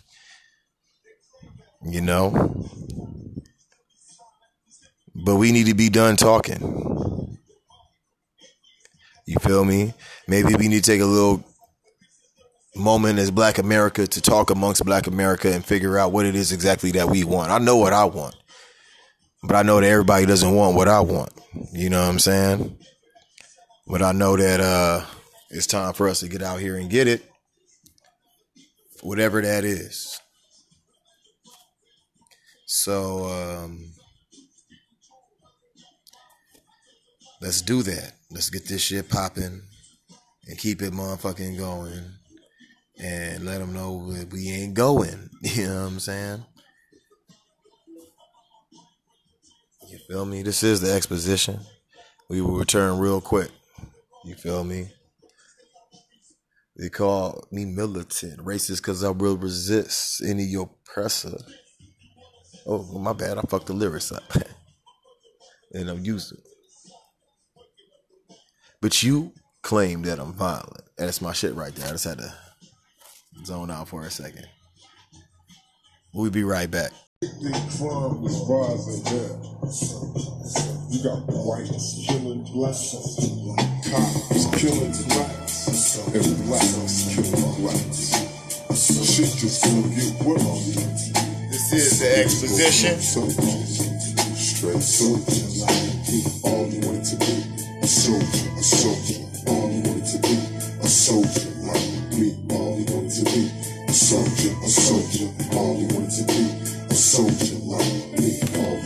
You 1.82 2.00
know? 2.00 2.70
But 5.14 5.36
we 5.36 5.52
need 5.52 5.66
to 5.66 5.74
be 5.74 5.90
done 5.90 6.16
talking. 6.16 7.38
You 9.26 9.36
feel 9.40 9.64
me? 9.64 9.94
Maybe 10.26 10.54
we 10.54 10.68
need 10.68 10.84
to 10.84 10.90
take 10.90 11.00
a 11.00 11.06
little 11.06 11.44
moment 12.74 13.18
as 13.18 13.30
black 13.30 13.58
America 13.58 14.06
to 14.06 14.20
talk 14.20 14.50
amongst 14.50 14.84
black 14.84 15.06
America 15.06 15.52
and 15.52 15.64
figure 15.64 15.98
out 15.98 16.12
what 16.12 16.26
it 16.26 16.34
is 16.34 16.52
exactly 16.52 16.90
that 16.92 17.08
we 17.08 17.22
want. 17.24 17.50
I 17.50 17.58
know 17.58 17.76
what 17.76 17.92
I 17.92 18.04
want. 18.04 18.34
But 19.42 19.56
I 19.56 19.62
know 19.62 19.80
that 19.80 19.86
everybody 19.86 20.24
doesn't 20.26 20.54
want 20.54 20.76
what 20.76 20.88
I 20.88 21.00
want. 21.00 21.32
You 21.72 21.90
know 21.90 22.00
what 22.00 22.08
I'm 22.08 22.18
saying? 22.18 22.78
But 23.86 24.02
I 24.02 24.12
know 24.12 24.36
that 24.36 24.60
uh 24.60 25.04
it's 25.50 25.66
time 25.66 25.92
for 25.92 26.08
us 26.08 26.20
to 26.20 26.28
get 26.28 26.42
out 26.42 26.60
here 26.60 26.76
and 26.76 26.88
get 26.88 27.08
it. 27.08 27.28
Whatever 29.02 29.42
that 29.42 29.64
is. 29.64 30.18
So 32.66 33.26
um 33.26 33.92
let's 37.42 37.60
do 37.60 37.82
that. 37.82 38.12
Let's 38.30 38.48
get 38.48 38.66
this 38.66 38.82
shit 38.82 39.10
popping 39.10 39.62
and 40.46 40.58
keep 40.58 40.80
it 40.80 40.92
motherfucking 40.92 41.58
going 41.58 42.04
and 43.02 43.44
let 43.44 43.58
them 43.58 43.72
know 43.72 44.12
that 44.12 44.32
we 44.32 44.48
ain't 44.48 44.74
going. 44.74 45.28
You 45.42 45.66
know 45.66 45.82
what 45.82 45.88
I'm 45.88 46.00
saying? 46.00 46.44
You 49.88 49.98
feel 50.08 50.24
me? 50.24 50.42
This 50.42 50.62
is 50.62 50.80
the 50.80 50.92
exposition. 50.92 51.58
We 52.30 52.40
will 52.40 52.56
return 52.56 53.00
real 53.00 53.20
quick. 53.20 53.50
You 54.24 54.36
feel 54.36 54.62
me? 54.62 54.92
They 56.76 56.88
call 56.90 57.44
me 57.50 57.64
militant, 57.64 58.38
racist 58.38 58.76
because 58.76 59.02
I 59.02 59.10
will 59.10 59.36
resist 59.36 60.22
any 60.24 60.54
oppressor. 60.54 61.36
Oh, 62.66 62.98
my 62.98 63.12
bad. 63.12 63.36
I 63.36 63.42
fucked 63.42 63.66
the 63.66 63.72
lyrics 63.72 64.12
up. 64.12 64.22
and 65.74 65.88
I'm 65.90 66.04
using. 66.04 66.38
But 68.82 69.00
you 69.00 69.32
claim 69.62 70.02
that 70.02 70.18
I'm 70.18 70.32
violent. 70.32 70.82
And 70.98 71.06
that's 71.06 71.22
my 71.22 71.32
shit 71.32 71.54
right 71.54 71.72
there. 71.72 71.86
I 71.86 71.92
just 71.92 72.04
had 72.04 72.18
to 72.18 72.34
zone 73.44 73.70
out 73.70 73.86
for 73.86 74.02
a 74.02 74.10
second. 74.10 74.48
We'll 76.12 76.32
be 76.32 76.42
right 76.42 76.68
back. 76.68 76.90
Big 77.20 77.54
crime 77.78 78.24
is 78.26 78.42
rising 78.50 79.04
there. 79.04 79.38
You 80.90 80.98
got 81.04 81.22
whites 81.30 82.04
killing 82.08 82.42
blacks, 82.52 82.90
cops 83.88 84.46
killing 84.60 84.92
blacks, 85.08 85.98
and 86.12 86.46
blacks 86.46 87.14
killing 87.14 87.54
blacks. 87.62 88.18
Shit 88.74 89.30
just 89.38 89.62
gonna 89.62 89.94
get 89.94 90.26
worse. 90.26 90.74
This 91.50 91.72
is 91.72 92.00
the 92.00 92.18
exposition. 92.18 92.98
Straight 94.34 94.82
soldiers, 94.82 95.62
all 96.42 96.66
you 96.66 96.80
wanted 96.80 97.04
to 97.04 97.16
be. 97.18 97.51
A 97.82 97.86
soldier, 97.86 98.48
a 98.58 98.62
soldier, 98.62 99.20
all 99.48 99.70
you 99.70 99.82
wanted 99.82 100.06
to 100.06 100.18
be. 100.22 100.38
A 100.82 100.86
soldier 100.86 101.50
like 101.66 102.14
me, 102.14 102.36
all 102.50 102.78
you 102.78 102.86
wanted 102.94 103.10
to 103.10 103.24
be. 103.24 103.50
A 103.88 103.92
soldier, 103.92 104.54
a 104.62 104.68
soldier, 104.68 105.28
all 105.56 105.76
you 105.76 105.88
wanted 105.88 106.10
to 106.10 106.24
be. 106.30 106.42
A 106.90 106.94
soldier 106.94 107.56
like 107.66 108.18
me, 108.18 108.40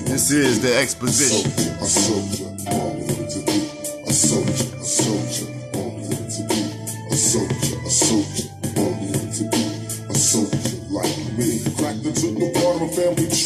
This 0.07 0.31
is 0.31 0.61
the 0.63 0.75
exposition. 0.77 1.51
soldier, 1.51 1.77
a 1.81 1.85
soldier, 1.87 2.49
all 2.73 2.97
you 2.97 3.05
wanted 3.05 3.31
to 3.31 3.41
be. 3.45 3.59
A 4.09 4.13
soldier, 4.13 4.77
a 4.77 4.85
soldier, 4.85 5.47
all 5.75 5.93
you 6.01 6.09
wanted 6.09 6.31
to 6.31 6.43
be. 6.49 6.61
A 7.11 7.17
soldier, 7.17 7.77
a 7.85 7.91
soldier, 7.91 8.49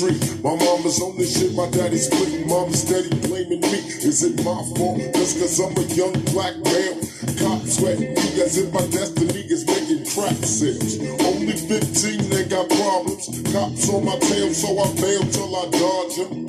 tree. 0.00 0.16
My 0.40 0.56
mama's 0.56 1.00
on 1.02 1.16
this 1.18 1.36
shit, 1.36 1.52
my 1.54 1.68
daddy's 1.68 2.08
quitting. 2.08 2.48
Mama's 2.48 2.80
steady 2.80 3.12
blaming 3.28 3.60
me. 3.60 3.80
Is 4.00 4.24
it 4.24 4.36
my 4.40 4.64
fault? 4.76 4.98
Just 5.12 5.38
cause 5.38 5.60
I'm 5.60 5.76
a 5.76 5.84
young 5.92 6.16
black 6.32 6.56
male. 6.64 6.96
Cops 7.36 7.76
sweating 7.76 8.16
me 8.16 8.26
as 8.40 8.56
if 8.56 8.72
my 8.72 8.84
destiny 8.88 9.44
is 9.52 9.66
making 9.68 10.08
crack 10.08 10.40
sales. 10.40 10.96
Only 11.20 11.52
15, 11.52 12.30
they 12.32 12.44
got 12.48 12.68
problems. 12.70 13.28
Cops 13.52 13.88
on 13.92 14.04
my 14.04 14.16
tail, 14.24 14.48
so 14.56 14.72
I 14.80 14.88
bail 14.96 15.22
till 15.28 15.52
I 15.52 15.64
dodge 15.68 16.16
them. 16.16 16.46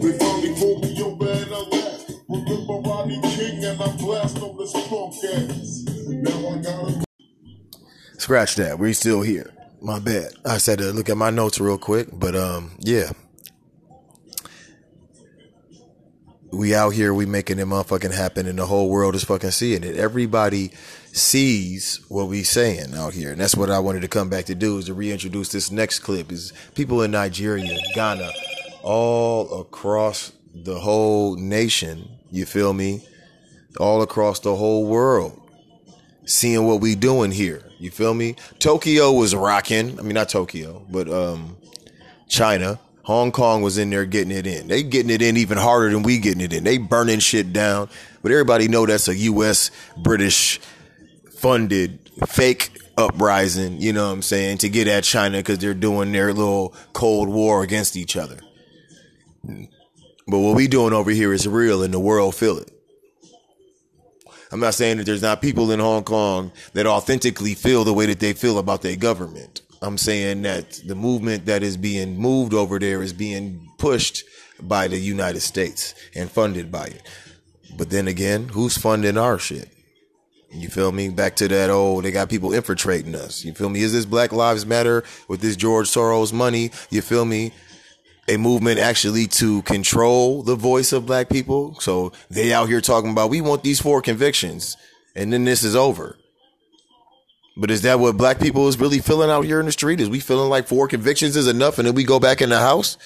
They 0.00 0.12
finally 0.16 0.54
pulled 0.56 0.80
me 0.82 0.96
over 1.04 1.28
and 1.28 1.52
I 1.52 1.62
laughed. 1.76 2.12
Remember 2.28 2.80
Rodney 2.88 3.20
King 3.36 3.64
and 3.64 3.80
I 3.80 3.92
blast 4.00 4.40
on 4.40 4.56
this 4.56 4.72
funk 4.88 5.12
ass. 5.36 5.84
Now 6.08 6.48
I 6.48 6.62
gotta 6.62 7.04
Scratch 8.16 8.56
that. 8.56 8.78
We 8.78 8.94
still 8.94 9.20
here. 9.20 9.55
My 9.80 9.98
bad. 9.98 10.32
I 10.44 10.58
said 10.58 10.78
to 10.78 10.92
look 10.92 11.08
at 11.08 11.16
my 11.16 11.30
notes 11.30 11.60
real 11.60 11.78
quick, 11.78 12.08
but 12.12 12.34
um, 12.34 12.72
yeah. 12.80 13.10
We 16.52 16.74
out 16.74 16.90
here, 16.90 17.12
we 17.12 17.26
making 17.26 17.58
it 17.58 17.66
motherfucking 17.66 18.14
happen, 18.14 18.46
and 18.46 18.58
the 18.58 18.66
whole 18.66 18.88
world 18.88 19.14
is 19.14 19.24
fucking 19.24 19.50
seeing 19.50 19.84
it. 19.84 19.96
Everybody 19.96 20.70
sees 21.12 22.00
what 22.08 22.28
we 22.28 22.42
saying 22.44 22.94
out 22.94 23.12
here, 23.12 23.32
and 23.32 23.40
that's 23.40 23.56
what 23.56 23.70
I 23.70 23.78
wanted 23.78 24.02
to 24.02 24.08
come 24.08 24.30
back 24.30 24.46
to 24.46 24.54
do 24.54 24.78
is 24.78 24.86
to 24.86 24.94
reintroduce 24.94 25.50
this 25.50 25.70
next 25.70 25.98
clip. 26.00 26.32
Is 26.32 26.52
people 26.74 27.02
in 27.02 27.10
Nigeria, 27.10 27.76
Ghana, 27.94 28.30
all 28.82 29.60
across 29.60 30.32
the 30.54 30.78
whole 30.78 31.36
nation. 31.36 32.08
You 32.30 32.46
feel 32.46 32.72
me? 32.72 33.02
all 33.78 34.02
across 34.02 34.40
the 34.40 34.54
whole 34.54 34.86
world, 34.86 35.40
seeing 36.24 36.66
what 36.66 36.80
we 36.80 36.94
doing 36.94 37.30
here. 37.30 37.62
You 37.78 37.90
feel 37.90 38.14
me? 38.14 38.36
Tokyo 38.58 39.12
was 39.12 39.34
rocking. 39.34 39.98
I 39.98 40.02
mean, 40.02 40.14
not 40.14 40.28
Tokyo, 40.28 40.84
but 40.90 41.08
um, 41.08 41.56
China. 42.28 42.78
Hong 43.02 43.30
Kong 43.30 43.62
was 43.62 43.78
in 43.78 43.90
there 43.90 44.04
getting 44.04 44.32
it 44.32 44.46
in. 44.46 44.66
They 44.66 44.82
getting 44.82 45.10
it 45.10 45.22
in 45.22 45.36
even 45.36 45.58
harder 45.58 45.90
than 45.90 46.02
we 46.02 46.18
getting 46.18 46.40
it 46.40 46.52
in. 46.52 46.64
They 46.64 46.78
burning 46.78 47.20
shit 47.20 47.52
down. 47.52 47.88
But 48.22 48.32
everybody 48.32 48.66
know 48.66 48.84
that's 48.84 49.06
a 49.06 49.14
U.S. 49.14 49.70
British 49.96 50.58
funded 51.30 52.00
fake 52.26 52.76
uprising. 52.96 53.80
You 53.80 53.92
know 53.92 54.08
what 54.08 54.14
I'm 54.14 54.22
saying 54.22 54.58
to 54.58 54.68
get 54.68 54.88
at 54.88 55.04
China 55.04 55.38
because 55.38 55.58
they're 55.58 55.74
doing 55.74 56.10
their 56.10 56.32
little 56.32 56.74
Cold 56.94 57.28
War 57.28 57.62
against 57.62 57.96
each 57.96 58.16
other. 58.16 58.38
But 59.44 60.38
what 60.38 60.56
we 60.56 60.66
doing 60.66 60.92
over 60.92 61.12
here 61.12 61.32
is 61.32 61.46
real, 61.46 61.84
and 61.84 61.94
the 61.94 62.00
world 62.00 62.34
feel 62.34 62.58
it. 62.58 62.75
I'm 64.52 64.60
not 64.60 64.74
saying 64.74 64.98
that 64.98 65.04
there's 65.04 65.22
not 65.22 65.42
people 65.42 65.70
in 65.70 65.80
Hong 65.80 66.04
Kong 66.04 66.52
that 66.72 66.86
authentically 66.86 67.54
feel 67.54 67.84
the 67.84 67.92
way 67.92 68.06
that 68.06 68.20
they 68.20 68.32
feel 68.32 68.58
about 68.58 68.82
their 68.82 68.96
government. 68.96 69.62
I'm 69.82 69.98
saying 69.98 70.42
that 70.42 70.80
the 70.86 70.94
movement 70.94 71.46
that 71.46 71.62
is 71.62 71.76
being 71.76 72.16
moved 72.16 72.54
over 72.54 72.78
there 72.78 73.02
is 73.02 73.12
being 73.12 73.68
pushed 73.78 74.24
by 74.60 74.88
the 74.88 74.98
United 74.98 75.40
States 75.40 75.94
and 76.14 76.30
funded 76.30 76.72
by 76.72 76.86
it. 76.86 77.02
But 77.76 77.90
then 77.90 78.08
again, 78.08 78.48
who's 78.48 78.78
funding 78.78 79.18
our 79.18 79.38
shit? 79.38 79.68
You 80.50 80.68
feel 80.68 80.92
me? 80.92 81.08
Back 81.10 81.36
to 81.36 81.48
that 81.48 81.70
old, 81.70 82.04
they 82.04 82.10
got 82.12 82.30
people 82.30 82.54
infiltrating 82.54 83.14
us. 83.14 83.44
You 83.44 83.52
feel 83.52 83.68
me? 83.68 83.82
Is 83.82 83.92
this 83.92 84.06
Black 84.06 84.32
Lives 84.32 84.64
Matter 84.64 85.04
with 85.28 85.40
this 85.40 85.56
George 85.56 85.88
Soros 85.88 86.32
money? 86.32 86.70
You 86.88 87.02
feel 87.02 87.24
me? 87.24 87.52
A 88.28 88.36
movement 88.36 88.80
actually 88.80 89.26
to 89.28 89.62
control 89.62 90.42
the 90.42 90.56
voice 90.56 90.92
of 90.92 91.06
black 91.06 91.28
people. 91.28 91.78
So 91.80 92.12
they 92.28 92.52
out 92.52 92.68
here 92.68 92.80
talking 92.80 93.10
about, 93.10 93.30
we 93.30 93.40
want 93.40 93.62
these 93.62 93.80
four 93.80 94.02
convictions 94.02 94.76
and 95.14 95.32
then 95.32 95.44
this 95.44 95.62
is 95.62 95.76
over. 95.76 96.16
But 97.56 97.70
is 97.70 97.82
that 97.82 98.00
what 98.00 98.16
black 98.16 98.38
people 98.38 98.68
is 98.68 98.78
really 98.78 98.98
feeling 98.98 99.30
out 99.30 99.44
here 99.44 99.60
in 99.60 99.66
the 99.66 99.72
street? 99.72 100.00
Is 100.00 100.10
we 100.10 100.20
feeling 100.20 100.50
like 100.50 100.66
four 100.66 100.88
convictions 100.88 101.36
is 101.36 101.48
enough 101.48 101.78
and 101.78 101.86
then 101.86 101.94
we 101.94 102.04
go 102.04 102.20
back 102.20 102.42
in 102.42 102.50
the 102.50 102.58
house? 102.58 102.98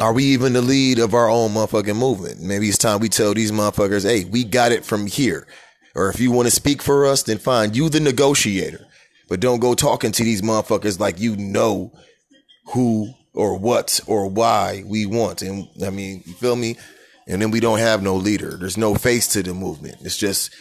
Are 0.00 0.12
we 0.12 0.24
even 0.24 0.54
the 0.54 0.62
lead 0.62 0.98
of 0.98 1.14
our 1.14 1.28
own 1.28 1.50
motherfucking 1.50 1.96
movement? 1.96 2.40
Maybe 2.40 2.68
it's 2.68 2.78
time 2.78 3.00
we 3.00 3.08
tell 3.08 3.34
these 3.34 3.52
motherfuckers, 3.52 4.04
hey, 4.04 4.24
we 4.24 4.44
got 4.44 4.72
it 4.72 4.84
from 4.84 5.06
here. 5.06 5.46
Or 5.94 6.08
if 6.08 6.18
you 6.18 6.32
want 6.32 6.46
to 6.46 6.54
speak 6.54 6.82
for 6.82 7.06
us, 7.06 7.22
then 7.22 7.38
fine, 7.38 7.74
you 7.74 7.88
the 7.88 8.00
negotiator. 8.00 8.86
But 9.28 9.40
don't 9.40 9.60
go 9.60 9.74
talking 9.74 10.12
to 10.12 10.24
these 10.24 10.42
motherfuckers 10.42 10.98
like 10.98 11.20
you 11.20 11.36
know 11.36 11.92
who 12.72 13.12
or 13.34 13.58
what 13.58 14.00
or 14.06 14.28
why 14.28 14.82
we 14.86 15.06
want. 15.06 15.42
And 15.42 15.68
I 15.84 15.90
mean, 15.90 16.22
you 16.24 16.32
feel 16.34 16.56
me? 16.56 16.76
And 17.26 17.42
then 17.42 17.50
we 17.50 17.60
don't 17.60 17.78
have 17.78 18.02
no 18.02 18.16
leader. 18.16 18.56
There's 18.56 18.76
no 18.76 18.94
face 18.94 19.28
to 19.28 19.42
the 19.42 19.54
movement. 19.54 19.96
It's 20.00 20.16
just 20.16 20.54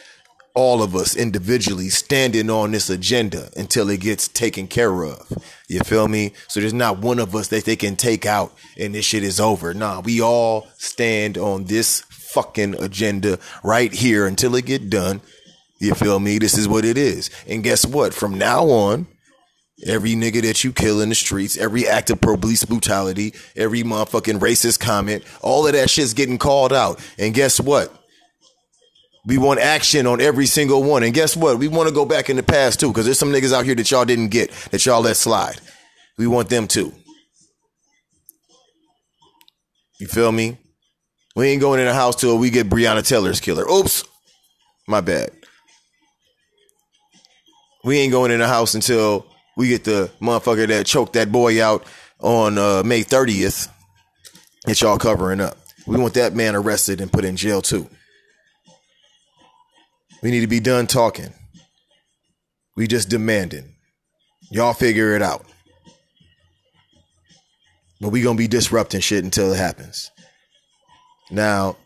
all 0.56 0.84
of 0.84 0.96
us 0.96 1.16
individually 1.16 1.90
standing 1.90 2.50
on 2.50 2.72
this 2.72 2.90
agenda 2.90 3.50
until 3.58 3.90
it 3.90 4.00
gets 4.00 4.28
taken 4.28 4.68
care 4.68 5.04
of. 5.04 5.32
You 5.68 5.80
feel 5.82 6.08
me? 6.08 6.34
So 6.48 6.60
there's 6.60 6.74
not 6.74 7.00
one 7.00 7.20
of 7.20 7.36
us 7.36 7.48
that 7.48 7.66
they 7.66 7.76
can 7.76 7.96
take 7.96 8.26
out 8.26 8.54
and 8.78 8.94
this 8.94 9.06
shit 9.06 9.24
is 9.24 9.40
over. 9.40 9.74
Nah, 9.74 10.02
we 10.02 10.22
all 10.22 10.68
stand 10.78 11.38
on 11.38 11.66
this 11.66 12.02
fucking 12.10 12.76
agenda 12.82 13.40
right 13.64 13.92
here 13.92 14.26
until 14.26 14.56
it 14.56 14.66
get 14.66 14.90
done. 14.90 15.22
You 15.80 15.96
feel 15.96 16.20
me? 16.20 16.38
This 16.38 16.58
is 16.58 16.68
what 16.68 16.86
it 16.86 16.98
is. 16.98 17.30
And 17.48 17.64
guess 17.64 17.86
what? 17.86 18.14
From 18.14 18.38
now 18.38 18.66
on, 18.66 19.08
every 19.86 20.12
nigga 20.12 20.42
that 20.42 20.64
you 20.64 20.72
kill 20.72 21.02
in 21.02 21.10
the 21.10 21.16
streets, 21.16 21.58
every 21.58 21.88
act 21.88 22.10
of 22.10 22.22
police 22.22 22.66
brutality, 22.66 23.34
every 23.56 23.84
motherfucking 23.84 24.40
racist 24.40 24.80
comment, 24.80 25.24
all 25.42 25.66
of 25.68 25.74
that 25.74 25.90
shit's 25.90 26.14
getting 26.14 26.38
called 26.38 26.74
out. 26.74 27.00
And 27.18 27.34
guess 27.34 27.60
what? 27.60 27.94
We 29.26 29.38
want 29.38 29.60
action 29.62 30.06
on 30.06 30.20
every 30.20 30.46
single 30.46 30.84
one. 30.84 31.04
And 31.04 31.14
guess 31.14 31.38
what? 31.38 31.58
We 31.58 31.68
want 31.70 31.88
to 31.88 31.96
go 31.96 32.06
back 32.06 32.30
in 32.30 32.36
the 32.36 32.44
past 32.44 32.80
too, 32.80 32.90
because 32.90 33.06
there's 33.06 33.20
some 33.20 33.32
niggas 33.32 33.54
out 33.54 33.66
here 33.66 33.76
that 33.76 33.90
y'all 33.90 34.06
didn't 34.06 34.30
get, 34.30 34.52
that 34.72 34.86
y'all 34.86 35.02
let 35.02 35.16
slide. 35.16 35.60
We 36.18 36.28
want 36.28 36.50
them 36.50 36.68
too. 36.68 36.94
You 40.00 40.08
feel 40.08 40.32
me? 40.32 40.58
We 41.36 41.48
ain't 41.48 41.62
going 41.62 41.80
in 41.80 41.86
the 41.86 41.94
house 41.94 42.16
till 42.18 42.38
we 42.38 42.50
get 42.50 42.70
Breonna 42.70 43.08
Taylor's 43.08 43.40
killer. 43.40 43.64
Oops. 43.68 44.04
My 44.88 45.00
bad. 45.00 45.32
We 47.86 48.00
ain't 48.00 48.12
going 48.12 48.32
in 48.32 48.40
the 48.40 48.48
house 48.48 48.76
until 48.76 49.26
we 49.56 49.68
get 49.68 49.84
the 49.84 50.12
motherfucker 50.22 50.68
that 50.68 50.86
choked 50.86 51.14
that 51.14 51.32
boy 51.32 51.64
out 51.64 51.86
on 52.20 52.58
uh, 52.58 52.84
May 52.84 53.04
30th 53.04 53.70
that 54.66 54.82
y'all 54.82 54.98
covering 54.98 55.42
up. 55.42 55.58
We 55.86 55.98
want 55.98 56.14
that 56.14 56.34
man 56.34 56.56
arrested 56.56 57.02
and 57.02 57.12
put 57.12 57.26
in 57.26 57.36
jail 57.36 57.62
too. 57.62 57.90
We 60.22 60.32
need 60.32 60.42
to 60.42 60.48
be 60.48 60.62
done 60.62 60.88
talking. 60.88 61.34
We 62.76 62.88
just 62.88 63.10
demanding. 63.10 63.76
Y'all 64.50 64.74
figure 64.74 65.16
it 65.16 65.22
out. 65.22 65.46
But 68.00 68.10
we 68.10 68.22
gonna 68.22 68.38
be 68.38 68.48
disrupting 68.48 69.02
shit 69.02 69.24
until 69.24 69.52
it 69.52 69.58
happens. 69.58 70.12
Now, 71.30 71.78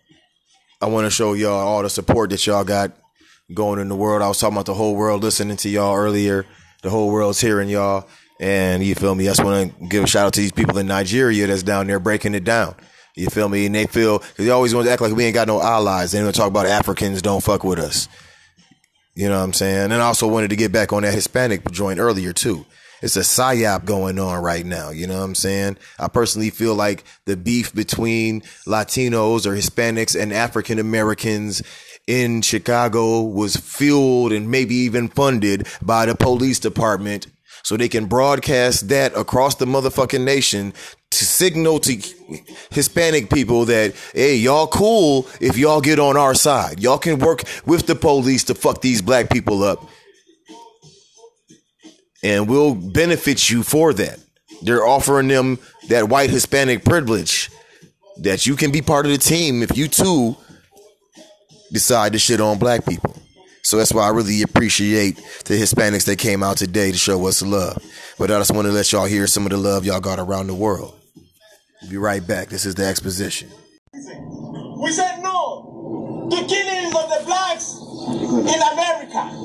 I 0.81 0.85
want 0.87 1.05
to 1.05 1.11
show 1.11 1.33
y'all 1.33 1.67
all 1.67 1.81
the 1.81 1.89
support 1.89 2.29
that 2.29 2.45
y'all 2.45 2.63
got 2.63 2.91
going 3.53 3.79
in 3.79 3.89
the 3.89 3.95
world. 3.95 4.21
I 4.21 4.27
was 4.27 4.39
talking 4.39 4.55
about 4.55 4.65
the 4.65 4.73
whole 4.73 4.95
world 4.95 5.23
listening 5.23 5.57
to 5.57 5.69
y'all 5.69 5.95
earlier. 5.95 6.45
The 6.81 6.89
whole 6.89 7.11
world's 7.11 7.41
hearing 7.41 7.69
y'all. 7.69 8.07
And 8.39 8.83
you 8.83 8.95
feel 8.95 9.15
me? 9.15 9.25
I 9.25 9.31
just 9.31 9.43
want 9.43 9.77
to 9.79 9.87
give 9.87 10.03
a 10.03 10.07
shout 10.07 10.27
out 10.27 10.33
to 10.33 10.41
these 10.41 10.51
people 10.51 10.77
in 10.77 10.87
Nigeria 10.87 11.47
that's 11.47 11.63
down 11.63 11.87
there 11.87 11.99
breaking 11.99 12.35
it 12.35 12.43
down. 12.43 12.75
You 13.15 13.29
feel 13.29 13.49
me? 13.49 13.65
And 13.65 13.73
they 13.73 13.87
feel, 13.87 14.19
cause 14.19 14.37
they 14.37 14.51
always 14.51 14.75
want 14.75 14.85
to 14.85 14.93
act 14.93 15.01
like 15.01 15.13
we 15.13 15.25
ain't 15.25 15.33
got 15.33 15.47
no 15.47 15.59
allies. 15.59 16.11
They 16.11 16.19
don't 16.19 16.35
talk 16.35 16.49
about 16.49 16.67
Africans 16.67 17.21
don't 17.23 17.43
fuck 17.43 17.63
with 17.63 17.79
us. 17.79 18.07
You 19.15 19.27
know 19.27 19.37
what 19.39 19.43
I'm 19.43 19.53
saying? 19.53 19.91
And 19.91 19.95
I 19.95 20.01
also 20.01 20.27
wanted 20.27 20.51
to 20.51 20.55
get 20.55 20.71
back 20.71 20.93
on 20.93 21.01
that 21.01 21.15
Hispanic 21.15 21.71
joint 21.71 21.99
earlier 21.99 22.31
too. 22.31 22.67
It's 23.01 23.15
a 23.15 23.21
psyop 23.21 23.85
going 23.85 24.19
on 24.19 24.43
right 24.43 24.65
now. 24.65 24.89
You 24.89 25.07
know 25.07 25.17
what 25.17 25.25
I'm 25.25 25.35
saying? 25.35 25.77
I 25.99 26.07
personally 26.07 26.49
feel 26.51 26.75
like 26.75 27.03
the 27.25 27.37
beef 27.37 27.73
between 27.73 28.41
Latinos 28.67 29.45
or 29.45 29.55
Hispanics 29.55 30.19
and 30.19 30.33
African 30.33 30.77
Americans 30.79 31.61
in 32.07 32.41
Chicago 32.41 33.21
was 33.21 33.57
fueled 33.57 34.31
and 34.31 34.49
maybe 34.49 34.73
even 34.75 35.09
funded 35.09 35.67
by 35.81 36.05
the 36.05 36.15
police 36.15 36.57
department 36.57 37.27
so 37.63 37.75
they 37.75 37.89
can 37.89 38.05
broadcast 38.05 38.87
that 38.87 39.15
across 39.17 39.55
the 39.55 39.65
motherfucking 39.65 40.23
nation 40.23 40.73
to 41.11 41.25
signal 41.25 41.79
to 41.81 42.01
Hispanic 42.71 43.29
people 43.29 43.65
that, 43.65 43.93
hey, 44.13 44.37
y'all 44.37 44.67
cool 44.67 45.27
if 45.41 45.57
y'all 45.57 45.81
get 45.81 45.99
on 45.99 46.15
our 46.15 46.33
side. 46.33 46.79
Y'all 46.79 46.97
can 46.97 47.19
work 47.19 47.43
with 47.65 47.85
the 47.85 47.95
police 47.95 48.45
to 48.45 48.55
fuck 48.55 48.81
these 48.81 49.01
black 49.01 49.29
people 49.29 49.63
up. 49.63 49.83
And 52.23 52.47
we'll 52.47 52.73
benefit 52.73 53.49
you 53.49 53.63
for 53.63 53.93
that. 53.93 54.19
They're 54.61 54.85
offering 54.85 55.27
them 55.27 55.59
that 55.89 56.09
white 56.09 56.29
Hispanic 56.29 56.85
privilege 56.85 57.49
that 58.17 58.45
you 58.47 58.55
can 58.55 58.71
be 58.71 58.81
part 58.81 59.05
of 59.05 59.11
the 59.11 59.17
team 59.17 59.61
if 59.61 59.77
you 59.77 59.87
too 59.87 60.37
decide 61.71 62.13
to 62.13 62.19
shit 62.19 62.41
on 62.41 62.57
black 62.57 62.85
people. 62.85 63.15
So 63.63 63.77
that's 63.77 63.93
why 63.93 64.05
I 64.05 64.11
really 64.11 64.41
appreciate 64.43 65.17
the 65.45 65.55
Hispanics 65.55 66.05
that 66.05 66.19
came 66.19 66.41
out 66.41 66.55
today 66.55 66.91
to 66.91 66.97
show 66.97 67.27
us 67.27 67.41
love. 67.41 67.83
But 68.17 68.31
I 68.31 68.39
just 68.39 68.55
want 68.55 68.65
to 68.67 68.71
let 68.71 68.91
y'all 68.93 69.05
hear 69.05 69.27
some 69.27 69.43
of 69.45 69.51
the 69.51 69.57
love 69.57 69.83
y'all 69.83 69.99
got 69.99 70.19
around 70.19 70.47
the 70.47 70.55
world. 70.55 70.97
We'll 71.81 71.91
be 71.91 71.97
right 71.97 72.25
back. 72.25 72.47
This 72.47 72.65
is 72.65 72.75
the 72.75 72.85
exposition. 72.85 73.49
We 73.93 74.91
said 74.91 75.19
no 75.21 76.29
to 76.31 76.37
killings 76.47 76.95
of 76.95 77.09
the 77.11 77.23
blacks 77.25 77.75
in 78.07 78.61
America. 78.71 79.35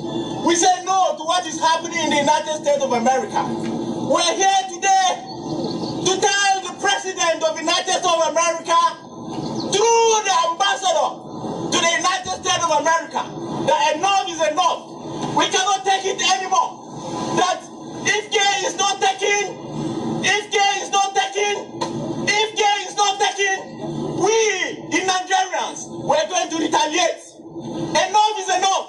We 0.47 0.55
said 0.55 0.83
no 0.85 1.15
to 1.17 1.23
what 1.23 1.45
is 1.45 1.59
happening 1.59 1.99
in 1.99 2.09
the 2.09 2.23
United 2.23 2.63
States 2.63 2.81
of 2.81 2.93
America. 2.93 3.43
We're 4.07 4.35
here 4.39 4.63
today 4.71 5.19
to 5.19 6.13
tell 6.15 6.53
the 6.63 6.79
President 6.79 7.43
of 7.43 7.55
the 7.55 7.61
United 7.61 7.91
States 7.91 8.07
of 8.07 8.19
America 8.31 8.79
through 9.67 10.11
the 10.23 10.35
ambassador 10.47 11.32
to 11.71 11.77
the 11.77 11.91
United 11.99 12.33
States 12.39 12.63
of 12.63 12.71
America 12.81 13.21
that 13.67 13.95
enough 13.95 14.27
is 14.27 14.41
enough. 14.43 15.35
We 15.35 15.47
cannot 15.49 15.83
take 15.85 16.05
it 16.05 16.19
anymore. 16.19 16.83
That 17.39 17.63
if 18.05 18.31
gay 18.31 18.67
is 18.67 18.75
not 18.75 18.99
taken, 18.99 19.55
if 20.23 20.43
gay 20.51 20.73
is 20.83 20.89
not 20.91 21.15
taken, 21.15 21.79
if 22.27 22.47
gay 22.55 22.77
is 22.87 22.95
not 22.95 23.19
taken, 23.19 23.55
we, 24.19 24.35
the 24.91 24.99
Nigerians, 25.07 25.87
we're 26.03 26.27
going 26.27 26.49
to 26.51 26.57
retaliate. 26.59 27.23
Enough 27.95 28.35
is 28.39 28.49
enough. 28.51 28.87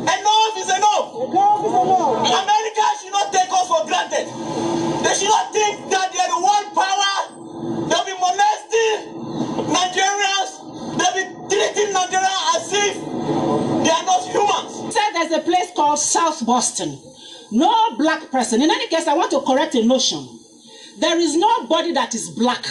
Enough 0.00 0.54
is 0.56 0.68
enough. 0.72 1.06
Enough 1.28 1.62
is 1.64 1.76
enough. 1.76 2.18
America 2.24 2.84
should 3.00 3.12
not 3.12 3.32
take 3.32 3.50
us 3.52 3.68
for 3.68 3.84
granted. 3.86 4.26
They 5.04 5.14
should 5.14 5.28
not 5.28 5.52
think 5.52 5.90
that 5.90 6.08
they're 6.12 6.28
the 6.32 6.40
one 6.40 6.66
power. 6.72 7.14
They'll 7.88 8.04
be 8.08 8.16
molesting 8.16 9.20
Nigerians. 9.68 10.69
They'll 11.00 11.14
be 11.16 11.24
treating 11.48 11.92
Nigeria 11.92 12.36
as 12.56 12.72
if 12.72 12.94
they 13.84 13.90
are 13.90 14.04
not 14.04 14.22
humans. 14.28 14.94
said 14.94 15.10
there's 15.14 15.32
a 15.32 15.40
place 15.40 15.70
called 15.74 15.98
South 15.98 16.44
Boston. 16.46 16.98
No 17.50 17.96
black 17.96 18.30
person. 18.30 18.62
In 18.62 18.70
any 18.70 18.86
case, 18.88 19.06
I 19.08 19.14
want 19.14 19.30
to 19.32 19.40
correct 19.40 19.74
a 19.74 19.84
notion. 19.84 20.28
There 20.98 21.18
is 21.18 21.36
nobody 21.36 21.92
that 21.92 22.14
is 22.14 22.28
black, 22.30 22.64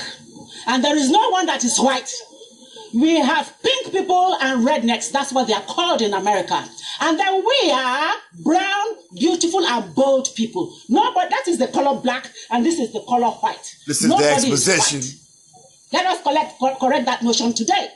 and 0.67 0.83
there 0.83 0.95
is 0.95 1.09
no 1.09 1.29
one 1.31 1.47
that 1.47 1.63
is 1.63 1.77
white. 1.79 2.11
we 2.93 3.19
have 3.19 3.53
pink 3.61 3.91
people 3.91 4.35
and 4.41 4.65
rednecks. 4.65 5.11
That's 5.11 5.31
what 5.33 5.47
they 5.47 5.53
are 5.53 5.61
called 5.67 6.01
in 6.01 6.13
America. 6.13 6.63
And 7.01 7.19
then 7.19 7.43
we 7.45 7.71
are 7.71 8.13
brown, 8.43 8.85
beautiful, 9.15 9.63
and 9.65 9.93
bold 9.95 10.29
people. 10.35 10.73
No, 10.89 11.13
but 11.13 11.29
that 11.29 11.47
is 11.47 11.57
the 11.57 11.67
color 11.67 11.99
black, 12.01 12.29
and 12.51 12.65
this 12.65 12.79
is 12.79 12.91
the 12.93 13.01
color 13.07 13.29
white. 13.41 13.75
This 13.87 14.01
is 14.01 14.09
Nobody 14.09 14.25
the 14.25 14.31
white. 14.31 14.51
exposition. 14.53 15.19
Let 15.91 16.05
us 16.05 16.21
collect, 16.23 16.59
co- 16.59 16.75
correct 16.75 17.05
that 17.05 17.21
notion 17.23 17.53
today. 17.53 17.89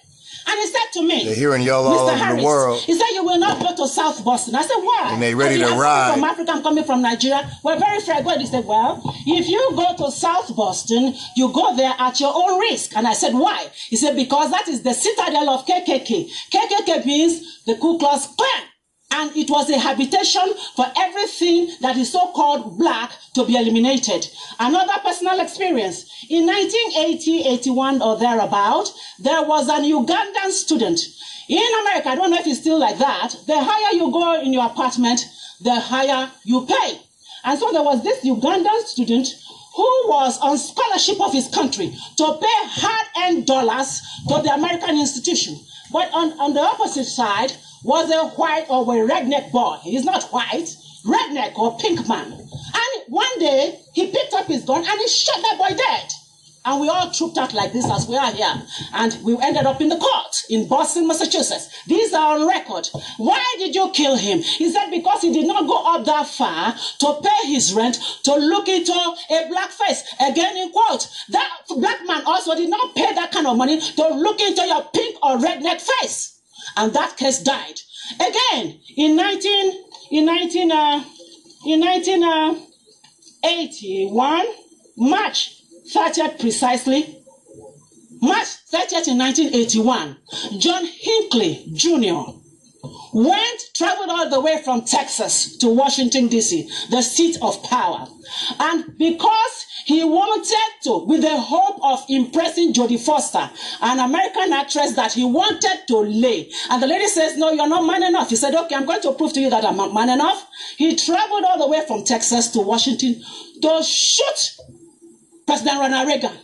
And 0.46 0.60
he 0.60 0.68
said 0.68 0.86
to 0.94 1.02
me, 1.08 1.26
They're 1.26 1.36
hearing 1.36 1.62
y'all 1.64 1.86
all 1.88 1.94
Mr. 1.94 2.02
over 2.02 2.12
the 2.12 2.18
Harris, 2.26 2.44
world. 2.44 2.80
He 2.82 2.94
said, 2.94 3.08
You 3.14 3.24
will 3.24 3.40
not 3.40 3.60
go 3.62 3.76
to 3.76 3.88
South 3.88 4.24
Boston. 4.26 4.56
I 4.56 4.62
said, 4.64 4.76
Why? 4.78 5.10
And 5.14 5.22
they 5.22 5.34
ready 5.36 5.58
to 5.60 5.66
"I'm 5.68 5.80
ride." 5.80 6.14
from 6.14 6.24
Africa, 6.24 6.52
I'm 6.52 6.64
coming 6.64 6.84
from 6.84 7.02
Nigeria. 7.02 7.50
We're 7.64 7.80
very. 7.80 7.94
Good. 8.24 8.42
He 8.42 8.48
said, 8.48 8.66
Well, 8.66 9.02
if 9.26 9.48
you 9.48 9.72
go 9.76 9.96
to 10.06 10.12
South 10.12 10.56
Boston, 10.56 11.14
you 11.36 11.52
go 11.54 11.76
there 11.76 11.94
at 11.98 12.20
your 12.20 12.34
own 12.36 12.60
risk. 12.60 12.96
And 12.96 13.08
I 13.08 13.14
said, 13.14 13.34
Why? 13.34 13.68
He 13.88 13.96
said, 13.96 14.16
Because 14.16 14.52
that 14.52 14.68
is 14.68 14.84
the 14.84 14.94
citadel 14.94 15.50
of 15.50 15.66
KKK. 15.66 16.30
KKK 16.52 17.06
means 17.06 17.64
the 17.66 17.76
Ku 17.76 17.98
Klux 17.98 18.28
Klan. 18.28 18.64
And 19.16 19.36
it 19.38 19.48
was 19.50 19.70
a 19.70 19.78
habitation 19.78 20.42
for 20.76 20.86
everything 20.98 21.70
that 21.82 21.98
is 21.98 22.12
so 22.12 22.32
called 22.32 22.80
black 22.80 23.12
to 23.36 23.46
be 23.46 23.56
eliminated. 23.56 24.28
Another 24.60 24.94
personal 25.04 25.40
experience. 25.40 26.26
In 26.30 26.48
1980, 26.48 27.48
81 27.48 28.02
or 28.02 28.18
thereabout, 28.18 28.92
there 29.20 29.44
was 29.44 29.70
an 29.70 29.84
Ugandan 29.84 30.50
student. 30.50 31.00
In 31.48 31.70
America, 31.82 32.10
I 32.10 32.16
don't 32.16 32.32
know 32.32 32.40
if 32.40 32.48
it's 32.48 32.60
still 32.60 32.80
like 32.80 32.98
that. 32.98 33.36
The 33.46 33.62
higher 33.62 33.96
you 33.96 34.12
go 34.12 34.42
in 34.42 34.52
your 34.52 34.66
apartment, 34.66 35.30
the 35.62 35.76
higher 35.76 36.32
you 36.44 36.66
pay. 36.66 37.00
And 37.44 37.60
so 37.60 37.72
there 37.72 37.84
was 37.84 38.02
this 38.02 38.26
Ugandan 38.26 38.82
student 38.86 39.28
who 39.76 39.90
was 40.08 40.40
on 40.40 40.58
scholarship 40.58 41.22
of 41.22 41.34
his 41.34 41.50
country 41.50 41.96
to 42.18 42.38
pay 42.42 42.60
hard-earned 42.82 43.46
dollars 43.46 44.02
to 44.28 44.42
the 44.42 44.54
American 44.54 44.98
institution. 44.98 45.60
But 45.94 46.12
on, 46.12 46.34
on 46.40 46.54
the 46.56 46.62
opposite 46.62 47.06
side 47.06 47.54
was 47.84 48.10
a 48.10 48.30
white 48.36 48.66
or 48.68 48.82
a 48.82 49.08
redneck 49.08 49.52
boy. 49.52 49.78
He's 49.84 50.04
not 50.04 50.24
white, 50.34 50.76
redneck 51.06 51.56
or 51.56 51.78
pink 51.78 52.08
man. 52.10 52.32
And 52.32 53.04
one 53.08 53.40
day 53.40 53.80
he 53.94 54.12
picked 54.12 54.34
up 54.34 54.48
his 54.48 54.64
gun 54.64 54.84
and 54.84 55.00
he 55.00 55.08
shot 55.08 55.42
that 55.44 55.58
boy 55.60 55.76
dead. 55.76 56.12
And 56.66 56.80
we 56.80 56.88
all 56.88 57.12
trooped 57.12 57.38
out 57.38 57.54
like 57.54 57.74
this 57.74 57.92
as 57.92 58.08
we 58.08 58.16
are 58.16 58.32
here. 58.32 58.64
And 58.94 59.18
we 59.22 59.38
ended 59.42 59.66
up 59.66 59.82
in 59.82 59.90
the 59.90 59.98
court 59.98 60.44
in 60.50 60.66
Boston, 60.68 61.06
Massachusetts. 61.08 61.68
These 61.88 62.14
are 62.14 62.38
on 62.38 62.48
record. 62.48 62.88
Why 63.18 63.44
did 63.58 63.76
you 63.76 63.90
kill 63.92 64.16
him? 64.16 64.40
He 64.40 64.72
said 64.72 64.90
because 64.90 65.22
he 65.22 65.34
did 65.34 65.46
not 65.46 65.68
go 65.68 65.84
up 65.86 66.06
that 66.06 66.26
far 66.28 66.74
to 67.00 67.20
pay 67.22 67.48
his 67.52 67.74
rent 67.74 68.00
to 68.24 68.36
look 68.36 68.70
into 68.70 68.94
a 68.94 69.46
black 69.50 69.72
face. 69.72 70.04
Again, 70.22 70.56
in 70.56 70.72
quote, 70.72 71.10
that 71.30 71.50
black 71.76 72.00
man 72.08 72.24
also 72.26 72.56
did 72.56 72.70
not 72.70 72.96
pay 72.96 73.14
that 73.14 73.34
kind 73.34 73.48
of 73.48 73.58
money 73.58 73.82
to 73.82 74.08
look 74.16 74.40
into 74.40 74.66
your 74.66 74.84
pink 74.94 75.18
or 75.22 75.38
redneck 75.38 75.82
face. 75.82 76.40
And 76.78 76.94
that 76.94 77.18
case 77.18 77.40
died. 77.40 77.82
Again, 78.16 78.80
in 78.96 79.18
19, 79.18 79.84
in 80.12 80.26
19, 80.26 80.72
uh, 80.72 81.04
in 81.66 81.82
1981, 81.82 84.46
March 84.98 85.63
30th 85.92 86.40
precisely, 86.40 87.24
March 88.22 88.48
30th 88.72 89.10
in 89.10 89.18
1981, 89.18 90.18
John 90.60 90.86
Hinckley 90.86 91.66
Jr. 91.74 92.32
went, 93.14 93.62
traveled 93.76 94.10
all 94.10 94.30
the 94.30 94.40
way 94.40 94.62
from 94.64 94.84
Texas 94.86 95.58
to 95.58 95.68
Washington, 95.68 96.30
D.C., 96.30 96.70
the 96.90 97.02
seat 97.02 97.38
of 97.42 97.62
power. 97.64 98.08
And 98.60 98.98
because 98.98 99.66
he 99.86 100.04
wanted 100.04 100.84
to, 100.84 101.06
with 101.06 101.22
the 101.22 101.38
hope 101.38 101.80
of 101.84 102.06
impressing 102.08 102.74
Jodie 102.74 103.00
Foster, 103.00 103.50
an 103.82 104.00
American 104.00 104.54
actress 104.54 104.96
that 104.96 105.12
he 105.12 105.26
wanted 105.26 105.86
to 105.88 105.98
lay. 105.98 106.50
And 106.70 106.82
the 106.82 106.88
lady 106.88 107.08
says, 107.08 107.38
No, 107.38 107.52
you're 107.52 107.68
not 107.68 107.86
man 107.86 108.04
enough. 108.04 108.30
He 108.30 108.38
said, 108.38 108.56
Okay, 108.56 108.76
I'm 108.76 108.86
going 108.86 109.02
to 109.02 109.12
prove 109.14 109.34
to 109.34 109.42
you 109.42 109.50
that 109.50 109.66
I'm 109.66 109.76
not 109.76 109.94
man 109.94 110.10
enough. 110.10 110.48
He 110.78 110.96
traveled 110.96 111.44
all 111.44 111.58
the 111.60 111.68
way 111.68 111.86
from 111.86 112.06
Texas 112.06 112.48
to 112.52 112.60
Washington 112.60 113.22
to 113.62 113.84
shoot 113.84 114.58
President 115.46 115.80
Ronald 115.80 116.08
Reagan. 116.08 116.38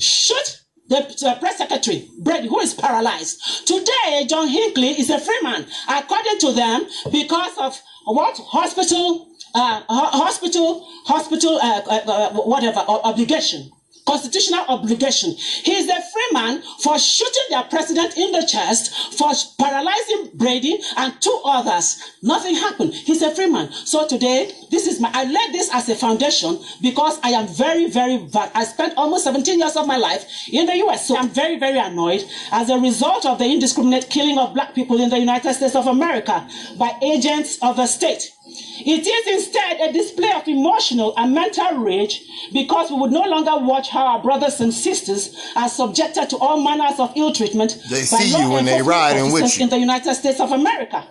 Shoot 0.00 0.62
the 0.88 1.36
press 1.40 1.58
secretary, 1.58 2.08
Brady, 2.20 2.48
who 2.48 2.60
is 2.60 2.74
paralyzed. 2.74 3.66
Today, 3.66 4.26
John 4.28 4.48
Hinckley 4.48 4.90
is 4.90 5.10
a 5.10 5.18
free 5.18 5.40
man, 5.42 5.66
according 5.88 6.38
to 6.38 6.52
them, 6.52 6.86
because 7.10 7.58
of 7.58 7.80
what? 8.04 8.38
Hospital, 8.38 9.28
uh, 9.54 9.82
hospital, 9.88 10.86
hospital, 11.04 11.58
uh, 11.58 11.82
uh, 11.86 12.00
uh, 12.06 12.30
whatever, 12.42 12.78
obligation. 12.80 13.70
Constitutional 14.06 14.64
obligation. 14.68 15.32
He 15.32 15.72
is 15.72 15.88
a 15.88 16.00
free 16.00 16.28
man 16.32 16.62
for 16.80 16.98
shooting 16.98 17.42
their 17.50 17.64
president 17.64 18.16
in 18.16 18.32
the 18.32 18.46
chest, 18.46 19.14
for 19.18 19.32
paralyzing 19.58 20.30
Brady 20.34 20.78
and 20.96 21.20
two 21.20 21.40
others. 21.44 21.98
Nothing 22.22 22.54
happened. 22.54 22.94
He's 22.94 23.22
a 23.22 23.34
free 23.34 23.50
man. 23.50 23.72
So 23.72 24.06
today, 24.06 24.52
this 24.70 24.86
is 24.86 25.00
my, 25.00 25.10
I 25.12 25.24
laid 25.24 25.52
this 25.52 25.70
as 25.72 25.88
a 25.88 25.94
foundation 25.94 26.58
because 26.80 27.18
I 27.22 27.30
am 27.30 27.48
very, 27.48 27.90
very, 27.90 28.28
I 28.54 28.64
spent 28.64 28.94
almost 28.96 29.24
17 29.24 29.58
years 29.58 29.76
of 29.76 29.86
my 29.86 29.96
life 29.96 30.24
in 30.52 30.66
the 30.66 30.76
US. 30.86 31.08
So 31.08 31.16
I'm 31.16 31.28
very, 31.28 31.58
very 31.58 31.78
annoyed 31.78 32.24
as 32.52 32.70
a 32.70 32.78
result 32.78 33.26
of 33.26 33.38
the 33.38 33.44
indiscriminate 33.46 34.08
killing 34.08 34.38
of 34.38 34.54
black 34.54 34.74
people 34.74 35.00
in 35.00 35.10
the 35.10 35.18
United 35.18 35.54
States 35.54 35.74
of 35.74 35.86
America 35.86 36.48
by 36.78 36.96
agents 37.02 37.58
of 37.62 37.76
the 37.76 37.86
state. 37.86 38.35
It 38.48 39.06
is 39.06 39.26
instead 39.26 39.80
a 39.80 39.92
display 39.92 40.30
of 40.32 40.46
emotional 40.46 41.12
and 41.16 41.34
mental 41.34 41.78
rage 41.78 42.22
because 42.52 42.90
we 42.90 42.96
would 42.98 43.10
no 43.10 43.24
longer 43.24 43.56
watch 43.64 43.88
how 43.88 44.06
our 44.06 44.22
brothers 44.22 44.60
and 44.60 44.72
sisters 44.72 45.34
are 45.56 45.68
subjected 45.68 46.30
to 46.30 46.36
all 46.38 46.60
manners 46.62 47.00
of 47.00 47.12
ill 47.16 47.32
treatment. 47.32 47.78
They 47.90 48.02
see 48.02 48.28
you 48.38 48.50
when 48.50 48.64
they 48.64 48.82
riding 48.82 49.32
with 49.32 49.58
you. 49.58 49.64
in 49.64 49.70
the 49.70 49.78
United 49.78 50.14
States 50.14 50.40
of 50.40 50.52
America. 50.52 51.04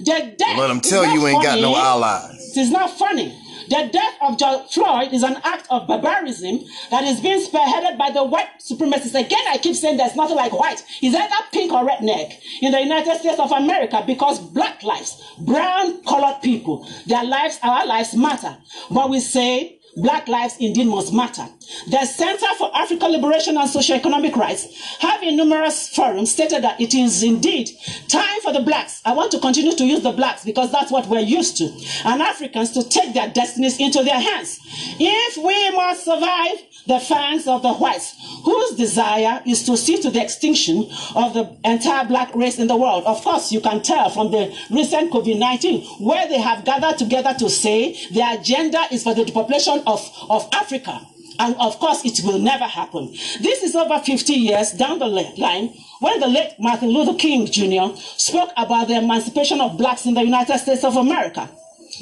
The 0.00 0.34
death 0.38 0.58
Let 0.58 0.70
'em 0.70 0.78
is 0.78 0.88
tell 0.88 1.04
you 1.12 1.26
ain't 1.26 1.42
got 1.42 1.58
no 1.60 1.74
allies. 1.76 2.56
It 2.56 2.60
is 2.60 2.70
not 2.70 2.90
funny. 2.90 3.34
The 3.68 3.90
death 3.92 4.14
of 4.22 4.38
George 4.38 4.72
Floyd 4.72 5.12
is 5.12 5.22
an 5.22 5.36
act 5.44 5.66
of 5.70 5.86
barbarism 5.86 6.64
that 6.90 7.04
is 7.04 7.20
being 7.20 7.44
spearheaded 7.44 7.98
by 7.98 8.10
the 8.10 8.24
white 8.24 8.48
supremacists. 8.60 9.18
Again, 9.18 9.44
I 9.48 9.58
keep 9.58 9.76
saying 9.76 9.98
there's 9.98 10.16
nothing 10.16 10.36
like 10.36 10.58
white. 10.58 10.82
It's 11.02 11.14
either 11.14 11.34
pink 11.52 11.72
or 11.72 11.86
redneck 11.86 12.40
in 12.62 12.72
the 12.72 12.80
United 12.80 13.18
States 13.18 13.38
of 13.38 13.52
America 13.52 14.02
because 14.06 14.38
black 14.38 14.82
lives, 14.82 15.22
brown 15.40 16.02
colored 16.04 16.40
people, 16.42 16.88
their 17.06 17.24
lives, 17.24 17.58
our 17.62 17.86
lives 17.86 18.14
matter. 18.14 18.56
But 18.90 19.10
we 19.10 19.20
say 19.20 19.77
Black 19.96 20.28
lives 20.28 20.56
indeed 20.60 20.86
must 20.86 21.12
matter. 21.12 21.46
The 21.88 22.04
Center 22.06 22.46
for 22.56 22.70
African 22.74 23.12
Liberation 23.12 23.56
and 23.56 23.68
Socioeconomic 23.68 24.36
Rights 24.36 24.66
have 25.00 25.22
in 25.22 25.36
numerous 25.36 25.88
forums 25.88 26.32
stated 26.32 26.62
that 26.62 26.80
it 26.80 26.94
is 26.94 27.22
indeed 27.22 27.70
time 28.08 28.40
for 28.42 28.52
the 28.52 28.60
blacks. 28.60 29.00
I 29.04 29.12
want 29.12 29.32
to 29.32 29.40
continue 29.40 29.74
to 29.74 29.84
use 29.84 30.02
the 30.02 30.12
blacks 30.12 30.44
because 30.44 30.70
that's 30.70 30.92
what 30.92 31.06
we're 31.08 31.20
used 31.20 31.56
to. 31.58 31.64
And 32.04 32.22
Africans 32.22 32.70
to 32.72 32.88
take 32.88 33.14
their 33.14 33.28
destinies 33.28 33.78
into 33.80 34.02
their 34.02 34.20
hands. 34.20 34.60
If 35.00 35.36
we 35.36 35.70
must 35.76 36.04
survive 36.04 36.58
the 36.86 37.00
fangs 37.00 37.46
of 37.46 37.62
the 37.62 37.74
whites, 37.74 38.14
whose 38.44 38.76
desire 38.76 39.42
is 39.46 39.64
to 39.64 39.76
see 39.76 40.00
to 40.00 40.10
the 40.10 40.22
extinction 40.22 40.88
of 41.14 41.34
the 41.34 41.56
entire 41.64 42.06
black 42.06 42.34
race 42.34 42.58
in 42.58 42.66
the 42.66 42.76
world. 42.76 43.04
Of 43.04 43.22
course, 43.22 43.52
you 43.52 43.60
can 43.60 43.82
tell 43.82 44.08
from 44.08 44.30
the 44.30 44.56
recent 44.70 45.12
COVID-19 45.12 46.00
where 46.00 46.26
they 46.28 46.38
have 46.38 46.64
gathered 46.64 46.96
together 46.96 47.34
to 47.38 47.50
say 47.50 47.94
their 48.12 48.38
agenda 48.38 48.84
is 48.90 49.02
for 49.02 49.14
the 49.14 49.24
depopulation 49.24 49.77
of, 49.86 50.10
of 50.28 50.48
Africa. 50.52 51.00
And 51.40 51.54
of 51.60 51.78
course, 51.78 52.04
it 52.04 52.20
will 52.24 52.38
never 52.38 52.64
happen. 52.64 53.12
This 53.40 53.62
is 53.62 53.76
over 53.76 53.98
50 54.00 54.32
years 54.32 54.72
down 54.72 54.98
the 54.98 55.06
line 55.06 55.72
when 56.00 56.18
the 56.20 56.26
late 56.26 56.54
Martin 56.58 56.88
Luther 56.88 57.16
King 57.16 57.46
Jr. 57.46 57.96
spoke 57.96 58.50
about 58.56 58.88
the 58.88 58.98
emancipation 58.98 59.60
of 59.60 59.78
blacks 59.78 60.04
in 60.06 60.14
the 60.14 60.22
United 60.24 60.58
States 60.58 60.82
of 60.82 60.96
America. 60.96 61.48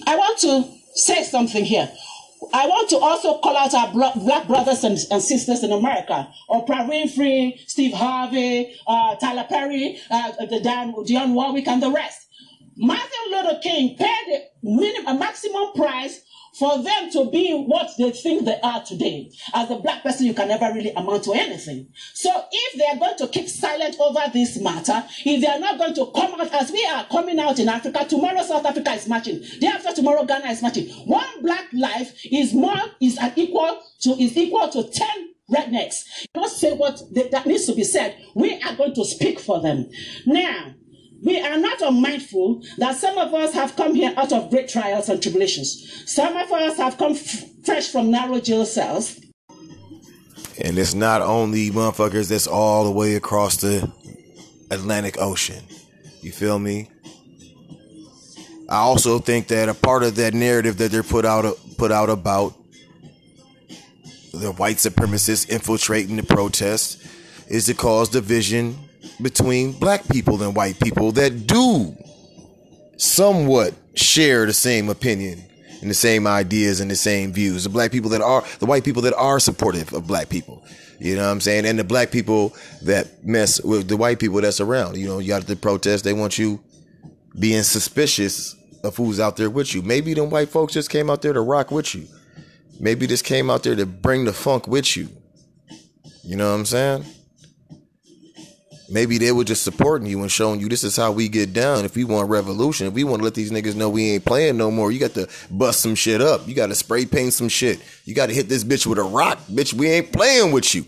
I 0.06 0.16
want 0.16 0.38
to 0.40 0.64
say 0.94 1.22
something 1.22 1.64
here. 1.64 1.90
I 2.52 2.66
want 2.66 2.88
to 2.90 2.98
also 2.98 3.38
call 3.38 3.56
out 3.56 3.74
our 3.74 3.92
black 3.92 4.46
brothers 4.46 4.84
and, 4.84 4.98
and 5.10 5.22
sisters 5.22 5.62
in 5.62 5.72
America. 5.72 6.28
Oprah 6.48 6.88
Winfrey, 6.88 7.58
Steve 7.66 7.92
Harvey, 7.92 8.74
uh, 8.86 9.16
Tyler 9.16 9.46
Perry, 9.48 9.98
uh, 10.10 10.32
Dan, 10.62 10.92
Dionne 10.92 11.32
Warwick, 11.32 11.66
and 11.66 11.82
the 11.82 11.90
rest. 11.90 12.26
Martin 12.76 13.30
Luther 13.30 13.58
King 13.62 13.96
paid 13.96 14.26
a, 14.34 14.42
minimum, 14.62 15.16
a 15.16 15.18
maximum 15.18 15.72
price 15.74 16.20
for 16.58 16.82
them 16.82 17.10
to 17.10 17.30
be 17.30 17.52
what 17.52 17.90
they 17.98 18.10
think 18.10 18.44
they 18.44 18.58
are 18.62 18.82
today. 18.82 19.30
As 19.54 19.70
a 19.70 19.76
black 19.76 20.02
person, 20.02 20.26
you 20.26 20.34
can 20.34 20.48
never 20.48 20.72
really 20.72 20.90
amount 20.92 21.24
to 21.24 21.32
anything. 21.32 21.88
So 22.14 22.30
if 22.50 22.78
they 22.78 22.86
are 22.86 22.96
going 22.98 23.16
to 23.18 23.28
keep 23.28 23.48
silent 23.48 23.96
over 24.00 24.20
this 24.32 24.58
matter, 24.60 25.04
if 25.24 25.40
they 25.40 25.46
are 25.46 25.58
not 25.58 25.78
going 25.78 25.94
to 25.94 26.06
come 26.14 26.40
out 26.40 26.52
as 26.52 26.72
we 26.72 26.84
are 26.86 27.04
coming 27.06 27.38
out 27.38 27.58
in 27.58 27.68
Africa, 27.68 28.06
tomorrow 28.08 28.42
South 28.42 28.64
Africa 28.64 28.92
is 28.92 29.06
marching. 29.08 29.40
Day 29.60 29.66
after 29.66 29.92
tomorrow, 29.92 30.24
Ghana 30.24 30.50
is 30.50 30.62
marching. 30.62 30.88
One 31.06 31.42
black 31.42 31.66
life 31.72 32.18
is 32.24 32.54
more, 32.54 32.76
is 33.00 33.18
an 33.18 33.32
equal 33.36 33.82
to, 34.00 34.10
is 34.12 34.36
equal 34.36 34.68
to 34.70 34.84
10 34.90 35.08
rednecks. 35.50 36.04
Don't 36.34 36.50
say 36.50 36.72
what 36.72 37.00
th- 37.14 37.30
that 37.30 37.46
needs 37.46 37.66
to 37.66 37.74
be 37.74 37.84
said. 37.84 38.16
We 38.34 38.60
are 38.62 38.74
going 38.74 38.94
to 38.94 39.04
speak 39.04 39.40
for 39.40 39.60
them. 39.60 39.90
Now, 40.24 40.74
we 41.22 41.40
are 41.40 41.58
not 41.58 41.80
unmindful 41.80 42.62
that 42.78 42.96
some 42.96 43.16
of 43.18 43.32
us 43.32 43.54
have 43.54 43.76
come 43.76 43.94
here 43.94 44.12
out 44.16 44.32
of 44.32 44.50
great 44.50 44.68
trials 44.68 45.08
and 45.08 45.22
tribulations. 45.22 46.04
Some 46.06 46.36
of 46.36 46.50
us 46.52 46.76
have 46.76 46.98
come 46.98 47.12
f- 47.12 47.44
fresh 47.64 47.90
from 47.90 48.10
narrow 48.10 48.40
jail 48.40 48.66
cells. 48.66 49.18
And 50.62 50.78
it's 50.78 50.94
not 50.94 51.22
only 51.22 51.70
motherfuckers 51.70 52.28
that's 52.28 52.46
all 52.46 52.84
the 52.84 52.90
way 52.90 53.14
across 53.14 53.58
the 53.58 53.90
Atlantic 54.70 55.18
Ocean. 55.18 55.62
You 56.20 56.32
feel 56.32 56.58
me? 56.58 56.90
I 58.68 58.78
also 58.78 59.18
think 59.18 59.48
that 59.48 59.68
a 59.68 59.74
part 59.74 60.02
of 60.02 60.16
that 60.16 60.34
narrative 60.34 60.78
that 60.78 60.90
they're 60.90 61.02
put 61.02 61.24
out 61.24 61.56
put 61.78 61.92
out 61.92 62.10
about 62.10 62.54
the 64.32 64.52
white 64.52 64.76
supremacists 64.76 65.48
infiltrating 65.48 66.16
the 66.16 66.22
protest 66.22 67.00
is 67.48 67.66
to 67.66 67.74
cause 67.74 68.08
division 68.08 68.76
between 69.20 69.72
black 69.72 70.06
people 70.08 70.42
and 70.42 70.54
white 70.54 70.78
people 70.80 71.12
that 71.12 71.46
do 71.46 71.96
somewhat 72.96 73.74
share 73.94 74.46
the 74.46 74.52
same 74.52 74.88
opinion 74.88 75.42
and 75.80 75.90
the 75.90 75.94
same 75.94 76.26
ideas 76.26 76.80
and 76.80 76.90
the 76.90 76.96
same 76.96 77.32
views. 77.32 77.64
The 77.64 77.70
black 77.70 77.92
people 77.92 78.10
that 78.10 78.20
are 78.20 78.44
the 78.58 78.66
white 78.66 78.84
people 78.84 79.02
that 79.02 79.14
are 79.14 79.38
supportive 79.38 79.92
of 79.92 80.06
black 80.06 80.28
people. 80.28 80.64
You 80.98 81.16
know 81.16 81.26
what 81.26 81.32
I'm 81.32 81.40
saying? 81.40 81.66
And 81.66 81.78
the 81.78 81.84
black 81.84 82.10
people 82.10 82.54
that 82.82 83.24
mess 83.24 83.62
with 83.62 83.88
the 83.88 83.96
white 83.96 84.18
people 84.18 84.40
that's 84.40 84.60
around. 84.60 84.96
You 84.96 85.08
know, 85.08 85.18
you 85.18 85.28
got 85.28 85.46
the 85.46 85.56
protest, 85.56 86.04
they 86.04 86.12
want 86.12 86.38
you 86.38 86.60
being 87.38 87.62
suspicious 87.62 88.56
of 88.82 88.96
who's 88.96 89.20
out 89.20 89.36
there 89.36 89.50
with 89.50 89.74
you. 89.74 89.82
Maybe 89.82 90.14
them 90.14 90.30
white 90.30 90.48
folks 90.48 90.72
just 90.72 90.90
came 90.90 91.10
out 91.10 91.20
there 91.22 91.32
to 91.32 91.40
rock 91.40 91.70
with 91.70 91.94
you. 91.94 92.06
Maybe 92.80 93.06
just 93.06 93.24
came 93.24 93.50
out 93.50 93.62
there 93.62 93.76
to 93.76 93.86
bring 93.86 94.24
the 94.24 94.32
funk 94.32 94.66
with 94.66 94.96
you. 94.96 95.08
You 96.22 96.36
know 96.36 96.50
what 96.50 96.58
I'm 96.58 96.66
saying? 96.66 97.04
Maybe 98.88 99.18
they 99.18 99.32
were 99.32 99.44
just 99.44 99.64
supporting 99.64 100.06
you 100.06 100.22
and 100.22 100.30
showing 100.30 100.60
you 100.60 100.68
this 100.68 100.84
is 100.84 100.96
how 100.96 101.10
we 101.10 101.28
get 101.28 101.52
down. 101.52 101.84
If 101.84 101.96
we 101.96 102.04
want 102.04 102.30
revolution, 102.30 102.86
if 102.86 102.92
we 102.92 103.04
want 103.04 103.20
to 103.20 103.24
let 103.24 103.34
these 103.34 103.50
niggas 103.50 103.74
know 103.74 103.90
we 103.90 104.12
ain't 104.12 104.24
playing 104.24 104.56
no 104.56 104.70
more, 104.70 104.92
you 104.92 105.00
got 105.00 105.14
to 105.14 105.28
bust 105.50 105.80
some 105.80 105.94
shit 105.94 106.20
up. 106.20 106.46
You 106.46 106.54
got 106.54 106.68
to 106.68 106.74
spray 106.74 107.04
paint 107.04 107.32
some 107.32 107.48
shit. 107.48 107.80
You 108.04 108.14
got 108.14 108.26
to 108.26 108.34
hit 108.34 108.48
this 108.48 108.62
bitch 108.64 108.86
with 108.86 108.98
a 108.98 109.02
rock. 109.02 109.38
Bitch, 109.50 109.74
we 109.74 109.88
ain't 109.88 110.12
playing 110.12 110.52
with 110.52 110.74
you. 110.74 110.84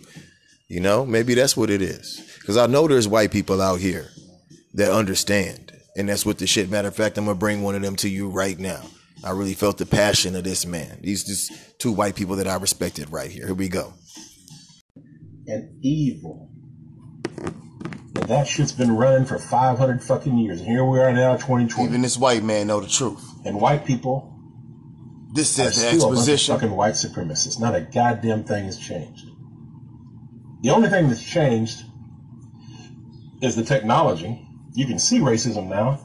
You 0.68 0.80
know, 0.80 1.04
maybe 1.04 1.34
that's 1.34 1.56
what 1.56 1.70
it 1.70 1.82
is. 1.82 2.24
Because 2.40 2.56
I 2.56 2.66
know 2.66 2.86
there's 2.86 3.08
white 3.08 3.32
people 3.32 3.60
out 3.60 3.80
here 3.80 4.08
that 4.74 4.92
understand. 4.92 5.72
And 5.96 6.08
that's 6.08 6.24
what 6.24 6.38
the 6.38 6.46
shit. 6.46 6.70
Matter 6.70 6.88
of 6.88 6.94
fact, 6.94 7.18
I'm 7.18 7.24
going 7.24 7.36
to 7.36 7.40
bring 7.40 7.62
one 7.62 7.74
of 7.74 7.82
them 7.82 7.96
to 7.96 8.08
you 8.08 8.28
right 8.28 8.58
now. 8.58 8.82
I 9.24 9.30
really 9.30 9.54
felt 9.54 9.78
the 9.78 9.86
passion 9.86 10.36
of 10.36 10.44
this 10.44 10.64
man. 10.64 11.00
These 11.00 11.24
just 11.24 11.80
two 11.80 11.90
white 11.90 12.14
people 12.14 12.36
that 12.36 12.46
I 12.46 12.54
respected 12.54 13.10
right 13.10 13.30
here. 13.30 13.46
Here 13.46 13.54
we 13.54 13.68
go. 13.68 13.94
And 15.48 15.84
evil. 15.84 16.50
That 18.28 18.46
shit's 18.46 18.72
been 18.72 18.94
running 18.94 19.24
for 19.24 19.38
500 19.38 20.02
fucking 20.02 20.36
years. 20.36 20.60
And 20.60 20.68
here 20.68 20.84
we 20.84 21.00
are 21.00 21.12
now, 21.12 21.32
2020. 21.32 21.88
Even 21.88 22.02
this 22.02 22.18
white 22.18 22.42
man 22.42 22.66
know 22.66 22.78
the 22.78 22.86
truth. 22.86 23.24
And 23.46 23.58
white 23.58 23.86
people 23.86 24.38
This 25.32 25.58
is 25.58 25.64
the 25.64 25.70
still 25.72 25.88
a 25.88 25.90
bunch 25.90 26.02
of 26.02 26.10
exposition. 26.10 26.54
fucking 26.54 26.70
white 26.70 26.92
supremacists. 26.92 27.58
Not 27.58 27.74
a 27.74 27.80
goddamn 27.80 28.44
thing 28.44 28.66
has 28.66 28.78
changed. 28.78 29.24
The 30.60 30.68
only 30.70 30.90
thing 30.90 31.08
that's 31.08 31.24
changed 31.24 31.84
is 33.40 33.56
the 33.56 33.64
technology. 33.64 34.46
You 34.74 34.86
can 34.86 34.98
see 34.98 35.20
racism 35.20 35.68
now. 35.68 35.98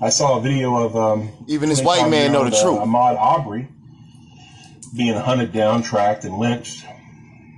I 0.00 0.10
saw 0.10 0.38
a 0.38 0.40
video 0.40 0.76
of 0.76 0.94
um, 0.94 1.30
Even 1.48 1.68
this 1.68 1.82
white 1.82 2.08
man 2.08 2.30
know 2.30 2.48
the 2.48 2.54
old, 2.54 2.62
truth. 2.62 2.78
Ahmaud 2.78 3.18
Arbery 3.18 3.68
being 4.96 5.16
hunted 5.16 5.52
down, 5.52 5.82
tracked, 5.82 6.24
and 6.24 6.36
lynched 6.38 6.84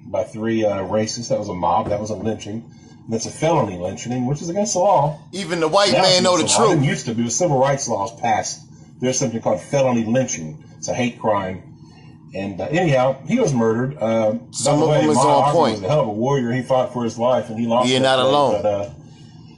by 0.07 0.25
three 0.25 0.65
uh, 0.65 0.79
racists. 0.85 1.29
That 1.29 1.39
was 1.39 1.51
a 1.51 1.55
mob. 1.55 1.91
That 1.91 2.01
was 2.01 2.09
a 2.09 2.15
lynching. 2.15 2.73
That's 3.09 3.25
a 3.27 3.31
felony 3.31 3.79
lynching, 3.79 4.27
which 4.27 4.43
is 4.43 4.51
against 4.51 4.75
the 4.75 4.81
law. 4.81 5.19
Even 5.33 5.61
the 5.61 5.69
white 5.69 5.93
Now 5.93 6.03
man 6.03 6.23
know 6.23 6.37
the. 6.37 6.45
It 6.45 6.51
truth. 6.51 6.69
didn't 6.71 6.85
used 6.85 7.07
to 7.07 7.15
be. 7.15 7.23
The 7.23 7.31
civil 7.31 7.59
rights 7.59 7.89
laws 7.89 8.13
passed. 8.21 8.61
There's 9.01 9.19
something 9.19 9.41
called 9.41 9.61
felony 9.61 10.05
lynching. 10.05 10.63
It's 10.77 10.89
a 10.89 10.95
hate 10.95 11.19
crime. 11.19 11.63
And 12.35 12.61
uh, 12.61 12.65
anyhow, 12.65 13.17
he 13.27 13.41
was 13.41 13.55
murdered. 13.55 13.97
Uh, 13.97 14.39
Some 14.51 14.83
of 14.83 14.89
way, 14.91 15.01
them 15.01 15.11
is 15.11 15.17
on 15.17 15.53
point. 15.53 15.77
He 15.77 15.81
was 15.83 15.83
a 15.85 15.89
hell 15.89 16.03
of 16.03 16.09
a 16.09 16.13
warrior. 16.13 16.53
He 16.53 16.61
fought 16.61 16.93
for 16.93 17.05
his 17.05 17.19
life, 17.19 17.49
and 17.49 17.59
he 17.59 17.67
lost. 17.67 17.89
You're 17.89 18.01
not 18.01 18.19
alone. 18.19 18.61
But, 18.63 18.67
uh, 18.67 18.91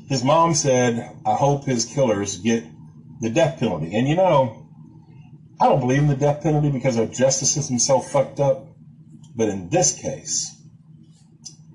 his 0.08 0.22
mom 0.22 0.54
said, 0.54 1.10
"I 1.26 1.34
hope 1.34 1.64
his 1.64 1.84
killers 1.84 2.38
get 2.38 2.64
the 3.20 3.30
death 3.30 3.58
penalty." 3.58 3.96
And 3.96 4.06
you 4.06 4.14
know, 4.14 4.64
I 5.60 5.66
don't 5.66 5.80
believe 5.80 5.98
in 5.98 6.08
the 6.08 6.14
death 6.16 6.42
penalty 6.44 6.70
because 6.70 6.96
our 6.96 7.06
justice 7.06 7.52
system's 7.52 7.84
so 7.84 7.98
fucked 7.98 8.38
up. 8.38 8.66
But 9.34 9.48
in 9.48 9.68
this 9.70 9.92
case, 10.00 10.54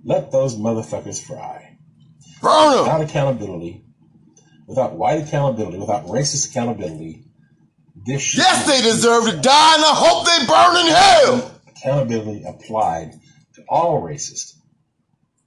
let 0.05 0.31
those 0.31 0.55
motherfuckers 0.55 1.21
fry. 1.21 1.64
Burn. 2.41 2.79
Without 2.79 3.01
accountability, 3.01 3.83
without 4.67 4.93
white 4.93 5.27
accountability, 5.27 5.77
without 5.77 6.05
racist 6.05 6.49
accountability, 6.49 7.23
this 8.05 8.21
shit 8.21 8.39
Yes, 8.39 8.67
they 8.67 8.81
deserve 8.81 9.25
to 9.25 9.37
die, 9.37 9.75
and 9.75 9.83
I 9.83 9.93
hope 9.93 10.25
they 10.25 10.45
burn 10.45 10.77
in 10.77 10.93
hell. 10.93 11.61
accountability 11.67 12.43
applied 12.47 13.13
to 13.55 13.63
all 13.69 14.01
racists, 14.01 14.53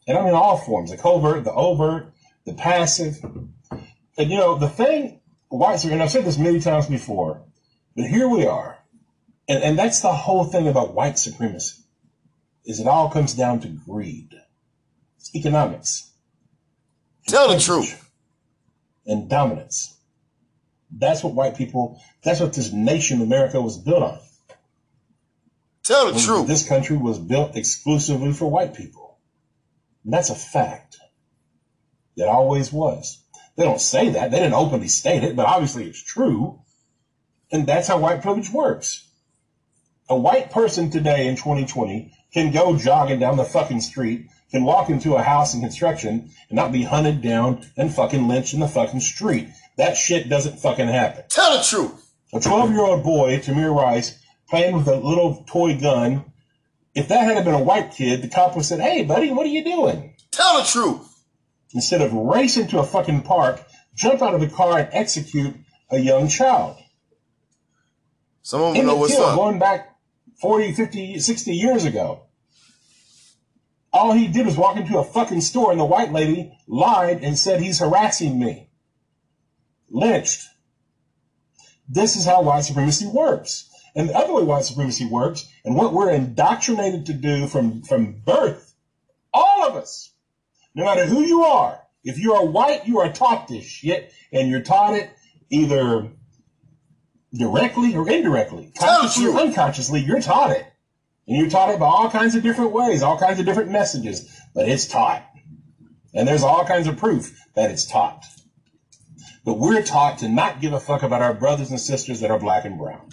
And 0.07 0.17
I 0.17 0.25
mean 0.25 0.35
all 0.35 0.57
forms, 0.57 0.91
the 0.91 0.97
covert, 0.97 1.45
the 1.45 1.53
overt, 1.53 2.13
the 2.45 2.55
passive. 2.55 3.23
And 4.17 4.31
you 4.31 4.37
know, 4.37 4.59
the 4.59 4.69
thing, 4.69 5.21
white 5.49 5.85
and 5.85 6.03
I've 6.03 6.11
said 6.11 6.25
this 6.25 6.39
many 6.39 6.61
times 6.61 6.87
before, 6.87 7.43
but 7.95 8.07
here 8.07 8.29
we 8.29 8.47
are. 8.47 8.79
And, 9.49 9.63
and 9.63 9.79
that's 9.79 10.01
the 10.01 10.13
whole 10.13 10.45
thing 10.45 10.69
about 10.69 10.95
white 10.95 11.19
supremacy, 11.19 11.83
is 12.65 12.81
it 12.81 12.87
all 12.87 13.11
comes 13.11 13.35
down 13.35 13.61
to 13.61 13.69
greed. 13.69 14.35
It's 15.17 15.35
economics. 15.35 16.08
Tell 17.29 17.53
the 17.53 17.61
truth. 17.61 18.11
And 19.07 19.29
dominance. 19.29 19.95
That's 20.91 21.23
what 21.23 21.35
white 21.35 21.57
people, 21.57 22.01
that's 22.25 22.41
what 22.41 22.55
this 22.55 22.73
nation, 22.73 23.21
America, 23.21 23.61
was 23.61 23.77
built 23.77 24.03
on. 24.03 24.19
Tell 25.83 26.11
the 26.11 26.19
truth. 26.19 26.47
This 26.47 26.67
country 26.67 26.97
was 26.97 27.19
built 27.19 27.55
exclusively 27.55 28.33
for 28.33 28.51
white 28.51 28.75
people. 28.75 29.19
And 30.05 30.13
that's 30.13 30.31
a 30.31 30.35
fact. 30.35 30.97
It 32.17 32.27
always 32.27 32.73
was. 32.73 33.23
They 33.57 33.65
don't 33.65 33.81
say 33.81 34.11
that. 34.11 34.31
They 34.31 34.39
didn't 34.39 34.55
openly 34.55 34.89
state 34.89 35.23
it, 35.23 35.37
but 35.37 35.47
obviously 35.47 35.85
it's 35.85 36.03
true. 36.03 36.61
And 37.53 37.67
that's 37.67 37.89
how 37.89 37.99
white 37.99 38.23
privilege 38.23 38.51
works. 38.51 39.07
A 40.09 40.17
white 40.17 40.51
person 40.51 40.91
today 40.91 41.27
in 41.27 41.37
2020 41.37 42.13
can 42.33 42.53
go 42.53 42.77
jogging 42.77 43.21
down 43.21 43.37
the 43.37 43.45
fucking 43.45 43.81
street, 43.81 44.29
can 44.51 44.65
walk 44.65 44.89
into 44.89 45.15
a 45.15 45.23
house 45.23 45.55
in 45.55 45.61
construction 45.61 46.31
and 46.49 46.57
not 46.57 46.73
be 46.73 46.83
hunted 46.83 47.21
down 47.23 47.67
and 47.77 47.95
fucking 47.95 48.29
lynched 48.29 48.55
in 48.55 48.61
the 48.61 48.69
fucking 48.69 49.01
street. 49.01 49.49
That 49.77 49.97
shit 49.97 50.29
doesn't 50.29 50.59
fucking 50.59 50.89
happen. 50.89 51.25
Tell 51.29 51.57
the 51.57 51.63
truth. 51.63 52.05
A 52.33 52.41
12 52.41 52.71
year 52.71 52.81
old 52.81 53.05
boy, 53.05 53.39
Tamir 53.39 53.75
Rice, 53.75 54.19
playing 54.49 54.77
with 54.77 54.89
a 54.89 54.97
little 54.97 55.45
toy 55.47 55.79
gun. 55.79 56.25
If 56.95 57.09
that 57.09 57.25
had 57.25 57.45
been 57.45 57.55
a 57.55 57.63
white 57.63 57.93
kid, 57.93 58.23
the 58.23 58.29
cop 58.29 58.51
would 58.51 58.61
have 58.61 58.67
said, 58.67 58.81
Hey, 58.81 59.05
buddy, 59.05 59.31
what 59.31 59.47
are 59.47 59.51
you 59.51 59.65
doing? 59.65 60.15
Tell 60.31 60.59
the 60.59 60.65
truth. 60.65 61.23
Instead 61.75 62.01
of 62.01 62.13
racing 62.13 62.69
to 62.69 62.81
a 62.81 62.85
fucking 62.85 63.23
park, 63.23 63.65
jump 63.95 64.23
out 64.23 64.35
of 64.35 64.41
the 64.41 64.49
car 64.49 64.79
and 64.79 64.89
execute 64.93 65.55
a 65.91 65.99
young 65.99 66.29
child. 66.29 66.77
Some 68.43 68.63
of 68.63 68.67
them 68.73 68.81
Emmett 68.83 68.87
know 68.87 68.97
what's 68.97 69.15
Till, 69.15 69.25
up. 69.25 69.37
going 69.37 69.59
back 69.59 69.95
40, 70.41 70.73
50, 70.73 71.19
60 71.19 71.55
years 71.55 71.85
ago. 71.85 72.23
All 73.99 74.13
he 74.13 74.29
did 74.29 74.47
was 74.47 74.57
walk 74.57 74.77
into 74.77 74.97
a 74.97 75.03
fucking 75.03 75.41
store 75.41 75.73
and 75.73 75.81
the 75.81 75.85
white 75.85 76.13
lady 76.13 76.53
lied 76.69 77.25
and 77.25 77.37
said 77.37 77.61
he's 77.61 77.81
harassing 77.81 78.39
me. 78.39 78.71
Lynched. 79.91 80.47
This 81.89 82.15
is 82.15 82.25
how 82.25 82.43
white 82.43 82.63
supremacy 82.63 83.07
works. 83.07 83.69
And 83.97 84.09
the 84.09 84.15
other 84.15 84.33
way 84.33 84.45
white 84.45 84.65
supremacy 84.65 85.05
works, 85.05 85.51
and 85.65 85.75
what 85.75 85.93
we're 85.93 86.13
indoctrinated 86.13 87.07
to 87.07 87.13
do 87.13 87.49
from, 87.49 87.83
from 87.83 88.13
birth, 88.25 88.73
all 89.35 89.67
of 89.67 89.75
us, 89.75 90.13
no 90.77 90.85
matter 90.85 91.05
who 91.05 91.23
you 91.23 91.43
are, 91.43 91.81
if 92.05 92.21
you 92.21 92.35
are 92.35 92.47
white, 92.47 92.87
you 92.87 93.01
are 93.01 93.13
taught 93.13 93.49
this 93.49 93.65
shit, 93.65 94.13
and 94.33 94.49
you're 94.49 94.63
taught 94.63 94.95
it 94.95 95.11
either 95.51 96.13
directly 97.37 97.97
or 97.97 98.09
indirectly, 98.09 98.73
consciously 98.79 99.27
or 99.27 99.41
unconsciously, 99.41 100.01
you're 100.01 100.21
taught 100.21 100.53
it. 100.53 100.65
And 101.29 101.37
you're 101.37 101.51
taught 101.51 101.69
it 101.69 101.79
by 101.79 101.87
all 101.87 102.11
kinds 102.11 102.35
of 102.35 102.43
different 102.43 102.73
ways, 102.73 103.03
all 103.03 103.19
kinds 103.19 103.39
of 103.39 103.45
different 103.45 103.71
messages, 103.71 104.27
but 104.55 104.67
it's 104.67 104.87
taught. 104.87 105.29
And 106.15 106.27
there's 106.27 106.43
all 106.43 106.65
kinds 106.65 106.89
of 106.89 106.97
proof 106.97 107.39
that 107.55 107.71
it's 107.71 107.87
taught. 107.87 108.25
But 109.45 109.59
we're 109.59 109.83
taught 109.83 110.19
to 110.19 110.29
not 110.29 110.63
give 110.63 110.73
a 110.73 110.81
fuck 110.81 111.03
about 111.03 111.21
our 111.21 111.35
brothers 111.35 111.71
and 111.71 111.79
sisters 111.79 112.21
that 112.21 112.31
are 112.31 112.39
black 112.39 112.65
and 112.65 112.79
brown. 112.79 113.11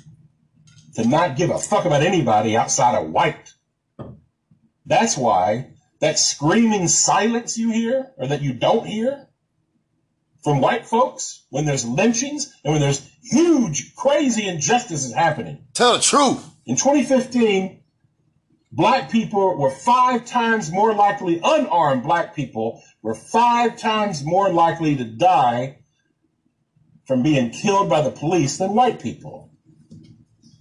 To 0.95 1.05
not 1.05 1.36
give 1.36 1.49
a 1.49 1.59
fuck 1.59 1.84
about 1.84 2.03
anybody 2.03 2.55
outside 2.55 2.97
of 2.97 3.11
white. 3.11 3.53
That's 4.86 5.18
why 5.18 5.72
that 5.99 6.18
screaming 6.18 6.88
silence 6.88 7.57
you 7.57 7.72
hear, 7.72 8.11
or 8.18 8.28
that 8.28 8.41
you 8.41 8.53
don't 8.53 8.88
hear, 8.88 9.28
from 10.41 10.61
white 10.61 10.86
folks 10.86 11.45
when 11.49 11.66
there's 11.66 11.86
lynchings 11.86 12.53
and 12.63 12.72
when 12.72 12.82
there's 12.82 13.09
huge, 13.24 13.93
crazy 13.95 14.47
injustices 14.47 15.13
happening. 15.13 15.66
Tell 15.74 15.93
the 15.93 15.99
truth. 15.99 16.45
In 16.66 16.76
2015, 16.78 17.82
black 18.76 19.10
people 19.10 19.58
were 19.58 19.72
five 19.72 20.26
times 20.26 20.72
more 20.72 20.94
likely, 20.94 21.40
unarmed 21.44 22.04
black 22.04 22.36
people 22.36 22.84
were 23.02 23.16
five 23.16 23.78
times 23.78 24.24
more 24.24 24.52
likely 24.52 24.96
to 24.98 25.06
die 25.06 25.80
from 27.06 27.24
being 27.24 27.52
killed 27.52 27.90
by 27.90 28.02
the 28.02 28.12
police 28.12 28.58
than 28.58 28.74
white 28.74 29.02
people. 29.02 29.50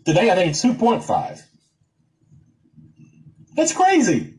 Today, 0.06 0.30
I 0.30 0.36
think 0.36 0.50
it's 0.50 0.64
2.5. 0.64 1.42
That's 3.56 3.72
crazy. 3.72 4.34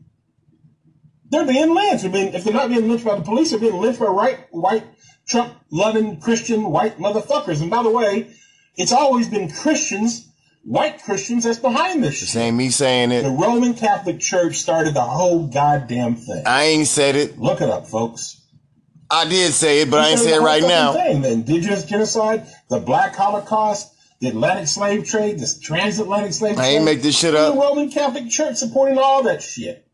They're 1.28 1.46
being 1.46 1.74
lynched. 1.74 2.02
They're 2.02 2.12
being, 2.12 2.32
if 2.32 2.44
they're 2.44 2.54
not 2.54 2.68
being 2.68 2.88
lynched 2.88 3.04
by 3.04 3.16
the 3.16 3.22
police, 3.22 3.50
they're 3.50 3.58
being 3.58 3.80
lynched 3.80 4.00
by 4.00 4.06
right, 4.06 4.38
white, 4.50 4.84
Trump 5.28 5.54
loving 5.70 6.20
Christian 6.20 6.70
white 6.70 6.98
motherfuckers. 6.98 7.60
And 7.60 7.68
by 7.68 7.82
the 7.82 7.90
way, 7.90 8.30
it's 8.76 8.92
always 8.92 9.28
been 9.28 9.50
Christians, 9.50 10.25
white 10.66 11.02
Christians, 11.02 11.44
that's 11.44 11.58
behind 11.58 12.02
this 12.02 12.14
shit. 12.14 12.28
This 12.28 12.36
ain't 12.36 12.56
me 12.56 12.70
saying 12.70 13.12
it. 13.12 13.22
The. 13.22 13.30
Roman 13.30 13.74
Catholic 13.74 14.18
Church 14.20 14.56
started 14.56 14.94
the 14.94 15.00
whole 15.00 15.46
goddamn 15.46 16.16
thing. 16.16 16.42
I 16.44 16.64
ain't 16.64 16.88
said 16.88 17.16
it. 17.16 17.38
Look 17.38 17.60
it 17.60 17.70
up, 17.70 17.86
folks. 17.86 18.42
I 19.08 19.28
did 19.28 19.52
say 19.52 19.82
it, 19.82 19.90
but 19.90 20.00
I 20.00 20.08
ain't 20.08 20.18
You 20.18 20.24
say 20.24 20.34
it 20.34 20.40
right 20.40 20.62
now. 20.62 20.92
Thing. 20.92 21.22
The 21.22 21.30
indigenous 21.30 21.84
genocide, 21.84 22.46
the 22.68 22.80
black 22.80 23.14
holocaust, 23.14 23.94
the 24.20 24.28
Atlantic 24.28 24.66
slave 24.66 25.06
trade, 25.06 25.38
the 25.38 25.58
transatlantic 25.62 26.32
slave 26.32 26.54
I 26.54 26.56
trade. 26.56 26.74
ain't 26.76 26.84
make 26.84 27.02
this 27.02 27.16
shit 27.16 27.34
up. 27.34 27.54
The. 27.54 27.60
Roman 27.60 27.88
Catholic 27.90 28.28
Church 28.28 28.56
supporting 28.56 28.98
all 28.98 29.22
that 29.22 29.42
shit. 29.42 29.86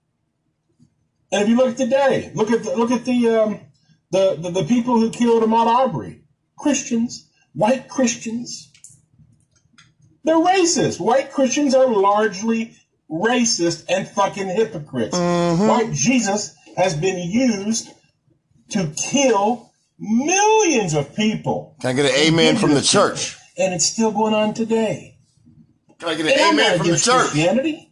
And 1.30 1.42
if 1.42 1.48
you 1.48 1.56
look 1.56 1.72
at 1.72 1.76
today, 1.76 2.32
look 2.34 2.50
at 2.50 2.62
the, 2.62 2.74
look 2.74 2.90
at 2.90 3.04
the, 3.04 3.28
um, 3.28 3.60
the, 4.10 4.36
the 4.38 4.50
the 4.50 4.64
people 4.64 4.98
who 4.98 5.10
killed 5.10 5.42
Ahmaud 5.42 5.66
Arbery, 5.66 6.22
Christians, 6.56 7.28
white 7.52 7.88
Christians. 7.88 8.71
They're 10.24 10.36
racist. 10.36 11.00
White 11.00 11.32
Christians 11.32 11.74
are 11.74 11.86
largely 11.86 12.76
racist 13.10 13.84
and 13.88 14.08
fucking 14.08 14.48
hypocrites. 14.48 15.16
Mm-hmm. 15.16 15.66
White 15.66 15.92
Jesus 15.92 16.54
has 16.76 16.94
been 16.94 17.18
used 17.18 17.90
to 18.70 18.92
kill 18.96 19.70
millions 19.98 20.94
of 20.94 21.14
people. 21.14 21.76
Can 21.80 21.90
I 21.90 21.92
get 21.92 22.06
an 22.06 22.16
amen 22.16 22.56
from 22.56 22.74
the 22.74 22.80
church? 22.80 23.36
And 23.58 23.74
it's 23.74 23.86
still 23.86 24.12
going 24.12 24.34
on 24.34 24.54
today. 24.54 25.18
Can 25.98 26.08
I 26.08 26.14
get 26.14 26.26
an 26.26 26.32
I'm 26.36 26.54
amen 26.54 26.78
from 26.78 26.88
the 26.88 26.98
church? 26.98 27.30
Christianity. 27.30 27.88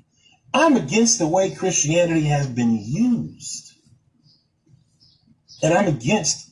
I'm 0.52 0.76
against 0.76 1.18
the 1.18 1.28
way 1.28 1.54
Christianity 1.54 2.24
has 2.24 2.46
been 2.48 2.76
used. 2.82 3.72
And 5.62 5.74
I'm 5.74 5.86
against 5.86 6.50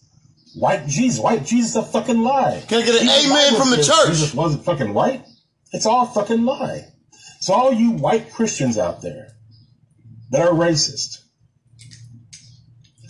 white 0.55 0.87
Jesus. 0.87 1.19
White 1.21 1.45
Jesus 1.45 1.71
is 1.71 1.77
a 1.77 1.83
fucking 1.83 2.19
lie. 2.19 2.63
Can 2.69 2.83
I 2.83 2.87
get 2.87 3.01
an 3.01 3.09
Jesus 3.09 3.27
amen 3.27 3.55
from 3.57 3.71
the 3.71 3.83
church? 3.83 4.09
Jesus 4.09 4.35
wasn't 4.35 4.65
fucking 4.65 4.93
white. 4.93 5.25
It's 5.73 5.87
all 5.87 6.07
fucking 6.07 6.45
lie. 6.45 6.87
So 7.41 7.55
all 7.55 7.73
you 7.73 7.93
white 7.93 8.33
Christians 8.33 8.79
out 8.79 9.03
there 9.03 9.29
that 10.31 10.47
are 10.47 10.53
racist, 10.53 11.19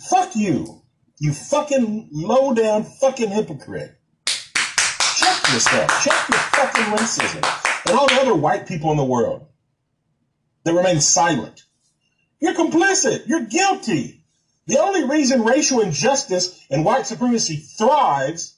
fuck 0.09 0.35
you. 0.35 0.81
You 1.19 1.33
fucking 1.33 2.09
low 2.11 2.53
down 2.53 2.83
fucking 2.83 3.29
hypocrite. 3.29 3.97
Check 4.25 5.53
yourself. 5.53 6.03
Check 6.03 6.29
your 6.29 6.39
fucking 6.39 6.85
racism. 6.95 7.87
And 7.87 7.97
all 7.97 8.07
the 8.07 8.21
other 8.21 8.35
white 8.35 8.67
people 8.67 8.91
in 8.91 8.97
the 8.97 9.03
world 9.03 9.47
that 10.63 10.73
remain 10.73 11.01
silent. 11.01 11.63
You're 12.39 12.53
complicit. 12.53 13.27
You're 13.27 13.45
guilty. 13.45 14.23
The 14.67 14.79
only 14.79 15.03
reason 15.03 15.43
racial 15.43 15.81
injustice 15.81 16.65
and 16.69 16.85
white 16.85 17.07
supremacy 17.07 17.57
thrives 17.57 18.55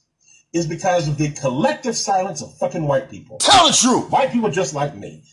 is 0.52 0.66
because 0.66 1.08
of 1.08 1.16
the 1.16 1.30
collective 1.30 1.96
silence 1.96 2.42
of 2.42 2.54
fucking 2.58 2.86
white 2.86 3.10
people. 3.10 3.38
Tell 3.38 3.68
the 3.68 3.72
truth. 3.74 4.10
White 4.10 4.32
people 4.32 4.50
just 4.50 4.74
like 4.74 4.94
me. 4.94 5.24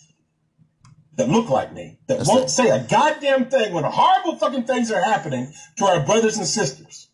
That 1.15 1.28
look 1.28 1.49
like 1.49 1.74
me. 1.74 1.99
That 2.07 2.26
won't 2.26 2.49
say 2.49 2.70
a 2.70 2.82
goddamn 2.82 3.49
thing 3.49 3.74
when 3.74 3.84
horrible 3.84 4.38
fucking 4.38 4.63
things 4.63 4.89
are 4.91 5.03
happening 5.03 5.53
to 5.78 5.86
our 5.86 6.05
brothers 6.05 6.38
and 6.38 6.47
sisters. 6.47 7.09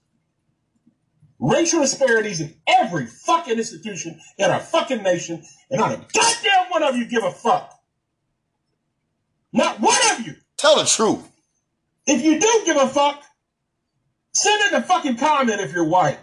Racial 1.39 1.82
disparities 1.82 2.39
in 2.39 2.53
every 2.68 3.08
fucking 3.08 3.58
institution 3.58 4.20
in 4.38 4.51
our 4.51 4.60
fucking 4.60 5.01
nation, 5.01 5.43
and 5.70 5.80
not 5.80 5.91
a 5.91 5.97
goddamn 5.97 6.70
one 6.70 6.84
of 6.84 6.95
you 6.95 7.06
give 7.06 7.24
a 7.24 7.32
fuck. 7.32 7.74
Not 9.51 9.80
one 9.80 9.97
of 10.12 10.26
you. 10.26 10.36
Tell 10.58 10.78
the 10.78 10.86
truth. 10.86 11.28
If 12.06 12.24
you 12.24 12.39
do 12.39 12.62
give 12.66 12.78
a 12.78 12.88
fuck, 12.88 13.24
send 14.34 14.72
in 14.72 14.80
a 14.80 14.84
fucking 14.84 15.18
comment 15.18 15.60
if 15.62 15.74
you're 15.74 15.88
white. 15.88 16.20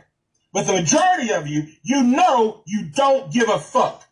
But 0.53 0.67
the 0.67 0.75
majority 0.75 1.33
of 1.33 1.47
you, 1.47 1.67
you 1.83 2.03
know 2.03 2.63
you 2.67 2.85
don't 2.95 3.33
give 3.33 3.49
a 3.49 3.59
fuck. 3.59 4.05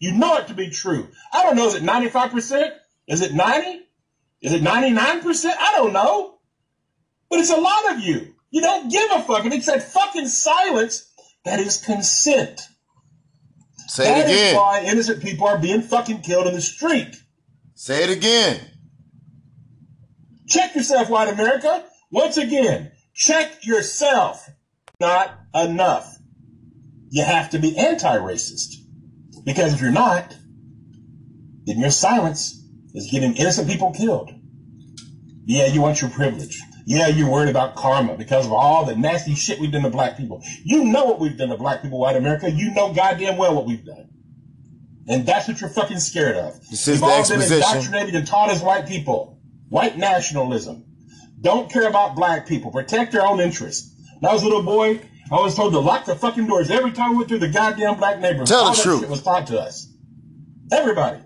You 0.00 0.12
know 0.12 0.36
it 0.36 0.48
to 0.48 0.54
be 0.54 0.70
true. 0.70 1.08
I 1.32 1.42
don't 1.44 1.56
know, 1.56 1.68
is 1.68 1.74
it 1.76 1.82
95%? 1.82 2.72
Is 3.06 3.20
it 3.20 3.32
90? 3.32 3.82
Is 4.42 4.52
it 4.52 4.62
99%? 4.62 5.52
I 5.58 5.72
don't 5.76 5.92
know. 5.92 6.38
But 7.30 7.40
it's 7.40 7.50
a 7.50 7.56
lot 7.56 7.92
of 7.92 8.00
you. 8.00 8.34
You 8.50 8.60
don't 8.60 8.90
give 8.90 9.10
a 9.12 9.22
fuck. 9.22 9.44
And 9.44 9.54
it's 9.54 9.66
that 9.66 9.82
fucking 9.82 10.28
silence 10.28 11.10
that 11.44 11.60
is 11.60 11.80
consent. 11.84 12.60
Say 13.86 14.04
That 14.04 14.28
it 14.28 14.30
is 14.30 14.40
again. 14.40 14.56
why 14.56 14.82
innocent 14.84 15.22
people 15.22 15.46
are 15.46 15.58
being 15.58 15.82
fucking 15.82 16.22
killed 16.22 16.46
in 16.46 16.54
the 16.54 16.60
street. 16.60 17.16
Say 17.74 18.04
it 18.04 18.10
again. 18.10 18.60
Check 20.48 20.74
yourself, 20.74 21.08
white 21.08 21.28
America. 21.28 21.84
Once 22.10 22.36
again, 22.36 22.92
check 23.14 23.64
yourself. 23.66 24.48
Not 25.00 25.38
enough. 25.54 26.16
You 27.10 27.24
have 27.24 27.50
to 27.50 27.58
be 27.58 27.76
anti-racist. 27.76 28.74
Because 29.44 29.74
if 29.74 29.80
you're 29.80 29.90
not, 29.90 30.34
then 31.64 31.78
your 31.78 31.90
silence 31.90 32.62
is 32.94 33.10
getting 33.10 33.36
innocent 33.36 33.68
people 33.68 33.92
killed. 33.92 34.30
Yeah, 35.44 35.66
you 35.66 35.80
want 35.80 36.00
your 36.00 36.10
privilege. 36.10 36.60
Yeah, 36.86 37.08
you're 37.08 37.30
worried 37.30 37.50
about 37.50 37.76
karma 37.76 38.16
because 38.16 38.46
of 38.46 38.52
all 38.52 38.84
the 38.84 38.96
nasty 38.96 39.34
shit 39.34 39.58
we've 39.58 39.72
done 39.72 39.82
to 39.82 39.90
black 39.90 40.16
people. 40.16 40.42
You 40.64 40.84
know 40.84 41.04
what 41.04 41.20
we've 41.20 41.36
done 41.36 41.48
to 41.48 41.56
black 41.56 41.82
people, 41.82 41.98
white 41.98 42.16
America. 42.16 42.50
You 42.50 42.72
know 42.74 42.92
goddamn 42.92 43.36
well 43.36 43.54
what 43.54 43.66
we've 43.66 43.84
done. 43.84 44.08
And 45.06 45.26
that's 45.26 45.48
what 45.48 45.60
you're 45.60 45.70
fucking 45.70 46.00
scared 46.00 46.36
of. 46.36 46.54
This 46.70 46.88
is 46.88 47.00
We've 47.00 47.10
all 47.10 47.28
been 47.28 47.42
indoctrinated 47.42 48.14
and 48.14 48.26
taught 48.26 48.50
as 48.50 48.62
white 48.62 48.86
people. 48.86 49.38
White 49.68 49.98
nationalism. 49.98 50.84
Don't 51.40 51.70
care 51.70 51.88
about 51.88 52.16
black 52.16 52.46
people. 52.46 52.70
Protect 52.70 53.12
your 53.12 53.26
own 53.26 53.40
interests. 53.40 53.93
When 54.24 54.30
I 54.30 54.32
was 54.36 54.42
a 54.42 54.46
little 54.46 54.62
boy, 54.62 55.02
I 55.30 55.34
was 55.34 55.54
told 55.54 55.74
to 55.74 55.80
lock 55.80 56.06
the 56.06 56.14
fucking 56.14 56.46
doors 56.46 56.70
every 56.70 56.92
time 56.92 57.10
we 57.10 57.16
went 57.18 57.28
through 57.28 57.40
the 57.40 57.48
goddamn 57.48 57.98
black 57.98 58.20
neighborhood. 58.20 58.46
Tell 58.46 58.62
the 58.62 58.68
All 58.70 58.74
that 58.74 58.82
truth. 58.82 59.00
shit 59.00 59.10
was 59.10 59.22
taught 59.22 59.46
to 59.48 59.60
us. 59.60 59.92
Everybody. 60.72 61.20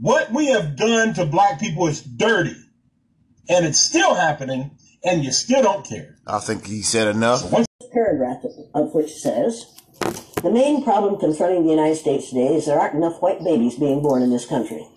What 0.00 0.32
we 0.32 0.46
have 0.46 0.74
done 0.74 1.12
to 1.12 1.26
black 1.26 1.60
people 1.60 1.86
is 1.86 2.02
dirty. 2.02 2.56
And 3.50 3.66
it's 3.66 3.78
still 3.78 4.14
happening, 4.14 4.70
and 5.04 5.22
you 5.22 5.32
still 5.32 5.62
don't 5.62 5.86
care. 5.86 6.16
I 6.26 6.38
think 6.38 6.64
he 6.64 6.80
said 6.80 7.08
enough. 7.08 7.52
One 7.52 7.66
paragraph 7.92 8.42
of 8.74 8.94
which 8.94 9.12
says, 9.12 9.66
The 10.42 10.50
main 10.50 10.82
problem 10.82 11.20
confronting 11.20 11.64
the 11.64 11.72
United 11.72 11.96
States 11.96 12.30
today 12.30 12.54
is 12.54 12.64
there 12.64 12.80
aren't 12.80 12.94
enough 12.94 13.20
white 13.20 13.44
babies 13.44 13.74
being 13.74 14.00
born 14.00 14.22
in 14.22 14.30
this 14.30 14.46
country. 14.46 14.88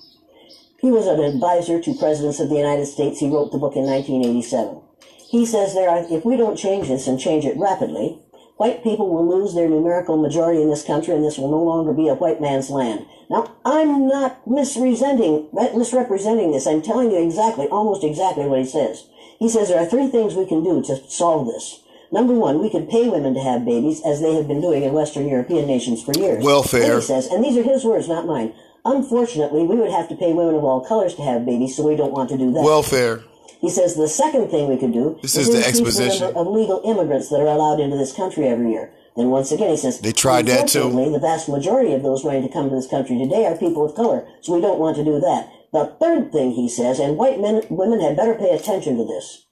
He 0.80 0.92
was 0.92 1.08
an 1.08 1.20
advisor 1.20 1.82
to 1.82 1.94
presidents 1.94 2.40
of 2.40 2.48
the 2.48 2.56
United 2.56 2.86
States. 2.86 3.20
He 3.20 3.28
wrote 3.30 3.52
the 3.52 3.58
book 3.58 3.76
in 3.76 3.84
1987. 3.84 4.87
He 5.30 5.46
says 5.46 5.74
there 5.74 5.90
are, 5.90 6.06
if 6.10 6.24
we 6.24 6.38
don't 6.38 6.58
change 6.58 6.88
this 6.88 7.08
and 7.08 7.20
change 7.20 7.46
it 7.46 7.58
rapidly, 7.58 8.20
white 8.58 8.84
people 8.84 9.10
will 9.10 9.28
lose 9.28 9.54
their 9.54 9.68
numerical 9.70 10.18
majority 10.18 10.62
in 10.62 10.70
this 10.70 10.84
country 10.86 11.14
and 11.14 11.24
this 11.24 11.38
will 11.38 11.52
no 11.52 11.62
longer 11.62 11.94
be 11.94 12.08
a 12.08 12.16
white 12.16 12.42
man's 12.42 12.70
land. 12.70 13.06
Now, 13.30 13.56
I'm 13.66 14.08
not 14.08 14.48
misrepresenting, 14.48 15.50
misrepresenting 15.54 16.52
this. 16.52 16.66
I'm 16.66 16.82
telling 16.82 17.12
you 17.12 17.22
exactly, 17.22 17.68
almost 17.68 18.04
exactly 18.04 18.46
what 18.46 18.60
he 18.60 18.66
says. 18.66 19.06
He 19.38 19.50
says 19.50 19.68
there 19.68 19.80
are 19.80 19.86
three 19.86 20.08
things 20.08 20.34
we 20.34 20.48
can 20.48 20.64
do 20.64 20.82
to 20.84 20.96
solve 21.10 21.48
this. 21.48 21.82
Number 22.12 22.34
one, 22.34 22.62
we 22.62 22.70
could 22.70 22.90
pay 22.90 23.10
women 23.10 23.34
to 23.34 23.42
have 23.42 23.66
babies, 23.66 24.02
as 24.06 24.22
they 24.22 24.34
have 24.36 24.48
been 24.48 24.62
doing 24.62 24.84
in 24.84 24.94
Western 24.94 25.28
European 25.28 25.68
nations 25.68 26.02
for 26.02 26.14
years. 26.14 26.42
Welfare. 26.44 26.80
Then 26.80 26.96
he 26.96 27.02
says, 27.02 27.28
and 27.28 27.44
these 27.44 27.58
are 27.58 27.64
his 27.64 27.84
words, 27.84 28.08
not 28.08 28.26
mine. 28.26 28.54
Unfortunately, 28.86 29.64
we 29.64 29.76
would 29.76 29.92
have 29.92 30.08
to 30.08 30.16
pay 30.16 30.32
women 30.32 30.56
of 30.56 30.64
all 30.64 30.80
colors 30.80 31.16
to 31.16 31.22
have 31.22 31.46
babies, 31.46 31.76
so 31.76 31.86
we 31.86 31.98
don't 31.98 32.14
want 32.14 32.30
to 32.30 32.38
do 32.38 32.54
that. 32.54 32.64
Welfare. 32.64 33.24
He 33.60 33.70
says 33.70 33.96
the 33.96 34.08
second 34.08 34.50
thing 34.50 34.68
we 34.68 34.78
could 34.78 34.94
do 34.94 35.20
This 35.22 35.38
is 35.38 35.48
the 35.48 35.58
increase 35.58 35.68
exposition. 35.70 36.26
number 36.26 36.40
of 36.40 36.48
legal 36.48 36.82
immigrants 36.86 37.30
that 37.30 37.40
are 37.40 37.48
allowed 37.48 37.80
into 37.80 37.98
this 37.98 38.14
country 38.14 38.48
every 38.48 38.72
year. 38.72 38.94
Then 39.16 39.30
once 39.30 39.52
again, 39.52 39.72
he 39.72 39.78
says 39.78 40.00
They 40.00 40.12
tried 40.12 40.46
that 40.46 40.68
too. 40.68 40.92
The 40.92 41.20
vast 41.20 41.50
majority 41.50 41.94
of 41.94 42.04
those 42.04 42.24
wanting 42.24 42.44
to 42.44 42.54
come 42.54 42.70
to 42.70 42.76
this 42.76 42.88
country 42.88 43.18
today 43.18 43.46
are 43.46 43.58
people 43.58 43.84
of 43.84 43.96
color, 43.96 44.28
so 44.42 44.54
we 44.54 44.62
don't 44.62 44.80
want 44.80 44.96
to 44.98 45.04
do 45.04 45.20
that. 45.20 45.50
The 45.74 45.96
third 46.00 46.32
thing 46.32 46.52
he 46.52 46.70
says, 46.70 47.00
and 47.00 47.18
white 47.18 47.40
men, 47.40 47.64
women 47.70 48.00
had 48.00 48.16
better 48.16 48.36
pay 48.36 48.52
attention 48.52 48.98
to 48.98 49.06
this. 49.06 49.46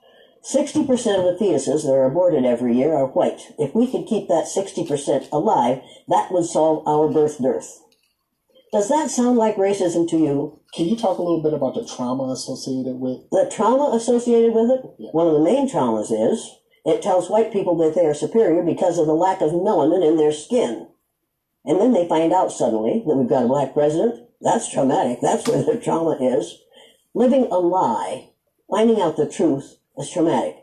60% 0.45 0.85
of 1.17 1.25
the 1.25 1.37
fetuses 1.41 1.83
that 1.83 1.91
are 1.91 2.05
aborted 2.05 2.45
every 2.45 2.77
year 2.77 2.93
are 2.93 3.07
white. 3.07 3.51
If 3.57 3.73
we 3.73 3.89
could 3.91 4.05
keep 4.05 4.27
that 4.27 4.45
60% 4.45 5.27
alive, 5.31 5.81
that 6.07 6.31
would 6.31 6.45
solve 6.45 6.87
our 6.87 7.11
birth 7.11 7.41
dearth. 7.41 7.81
Does 8.71 8.89
that 8.89 9.09
sound 9.09 9.37
like 9.37 9.55
racism 9.55 10.09
to 10.09 10.17
you? 10.17 10.59
Can 10.73 10.87
you 10.87 10.97
talk 10.97 11.17
a 11.17 11.21
little 11.21 11.41
bit 11.41 11.53
about 11.53 11.75
the 11.75 11.85
trauma 11.85 12.31
associated 12.31 12.95
with? 12.99 13.29
The 13.31 13.49
trauma 13.53 13.95
associated 13.95 14.53
with 14.53 14.71
it? 14.71 14.81
One 15.13 15.27
of 15.27 15.33
the 15.33 15.43
main 15.43 15.69
traumas 15.69 16.11
is 16.11 16.55
it 16.83 17.01
tells 17.01 17.29
white 17.29 17.53
people 17.53 17.77
that 17.77 17.95
they 17.95 18.05
are 18.05 18.13
superior 18.13 18.63
because 18.63 18.97
of 18.97 19.07
the 19.07 19.13
lack 19.13 19.41
of 19.41 19.51
melanin 19.51 20.07
in 20.07 20.17
their 20.17 20.31
skin. 20.31 20.87
And 21.63 21.79
then 21.79 21.93
they 21.93 22.07
find 22.07 22.33
out 22.33 22.51
suddenly 22.51 23.03
that 23.07 23.15
we've 23.15 23.29
got 23.29 23.45
a 23.45 23.47
black 23.47 23.73
president. 23.73 24.27
That's 24.41 24.71
traumatic. 24.71 25.19
That's 25.21 25.47
where 25.47 25.63
the 25.63 25.79
trauma 25.79 26.17
is. 26.19 26.59
Living 27.13 27.47
a 27.49 27.57
lie, 27.57 28.29
finding 28.69 29.01
out 29.01 29.17
the 29.17 29.29
truth 29.29 29.77
is 29.97 30.11
traumatic. 30.11 30.57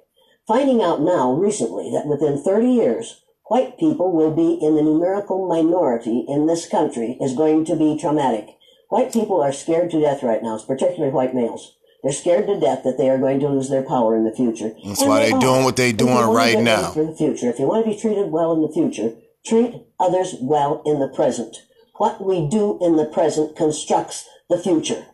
Finding 0.46 0.82
out 0.82 1.00
now, 1.00 1.32
recently, 1.32 1.90
that 1.92 2.06
within 2.06 2.42
30 2.42 2.68
years, 2.68 3.22
white 3.52 3.78
people 3.78 4.10
will 4.10 4.34
be 4.34 4.58
in 4.64 4.76
the 4.76 4.82
numerical 4.82 5.46
minority 5.46 6.24
in 6.26 6.46
this 6.46 6.66
country 6.66 7.18
is 7.20 7.36
going 7.36 7.66
to 7.66 7.76
be 7.76 7.98
traumatic. 8.00 8.46
White 8.88 9.12
people 9.12 9.42
are 9.42 9.52
scared 9.52 9.90
to 9.90 10.00
death 10.00 10.22
right 10.22 10.42
now, 10.42 10.58
particularly 10.66 11.12
white 11.12 11.34
males. 11.34 11.76
They're 12.02 12.14
scared 12.14 12.46
to 12.46 12.58
death 12.58 12.82
that 12.84 12.96
they 12.96 13.10
are 13.10 13.18
going 13.18 13.40
to 13.40 13.48
lose 13.50 13.68
their 13.68 13.82
power 13.82 14.16
in 14.16 14.24
the 14.24 14.34
future. 14.34 14.72
That's 14.82 15.02
And 15.02 15.10
why 15.10 15.20
they're 15.20 15.38
they 15.38 15.44
doing 15.44 15.64
what 15.64 15.76
they 15.76 15.90
If 15.90 16.00
you 16.00 16.06
doing 16.06 16.28
right 16.28 16.58
now. 16.60 16.92
For 16.92 17.04
the 17.04 17.14
future, 17.14 17.50
if 17.50 17.58
you 17.58 17.66
want 17.66 17.84
to 17.84 17.90
be 17.90 18.00
treated 18.00 18.30
well 18.30 18.54
in 18.54 18.62
the 18.62 18.72
future, 18.72 19.16
treat 19.44 19.82
others 20.00 20.34
well 20.40 20.80
in 20.86 20.98
the 20.98 21.08
present. 21.08 21.54
What 21.96 22.24
we 22.24 22.48
do 22.48 22.78
in 22.80 22.96
the 22.96 23.04
present 23.04 23.54
constructs 23.54 24.26
the 24.48 24.56
future. 24.56 25.04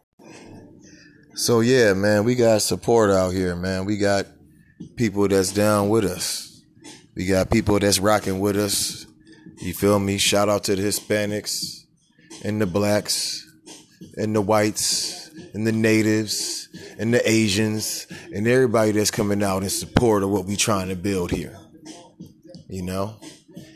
So 1.34 1.58
yeah, 1.58 1.92
man, 1.92 2.22
we 2.22 2.36
got 2.36 2.62
support 2.62 3.10
out 3.10 3.30
here, 3.30 3.56
man. 3.56 3.84
We 3.84 3.96
got 3.96 4.26
people 4.94 5.26
that's 5.26 5.52
down 5.52 5.88
with 5.88 6.04
us. 6.04 6.47
We 7.18 7.26
got 7.26 7.50
people 7.50 7.80
that's 7.80 7.98
rocking 7.98 8.38
with 8.38 8.56
us. 8.56 9.04
You 9.60 9.74
feel 9.74 9.98
me? 9.98 10.18
Shout 10.18 10.48
out 10.48 10.62
to 10.64 10.76
the 10.76 10.82
Hispanics 10.82 11.84
and 12.44 12.60
the 12.60 12.66
blacks 12.66 13.44
and 14.16 14.36
the 14.36 14.40
whites 14.40 15.28
and 15.52 15.66
the 15.66 15.72
natives 15.72 16.68
and 16.96 17.12
the 17.12 17.28
Asians 17.28 18.06
and 18.32 18.46
everybody 18.46 18.92
that's 18.92 19.10
coming 19.10 19.42
out 19.42 19.64
in 19.64 19.68
support 19.68 20.22
of 20.22 20.30
what 20.30 20.44
we're 20.44 20.56
trying 20.56 20.90
to 20.90 20.94
build 20.94 21.32
here. 21.32 21.58
You 22.68 22.82
know? 22.82 23.16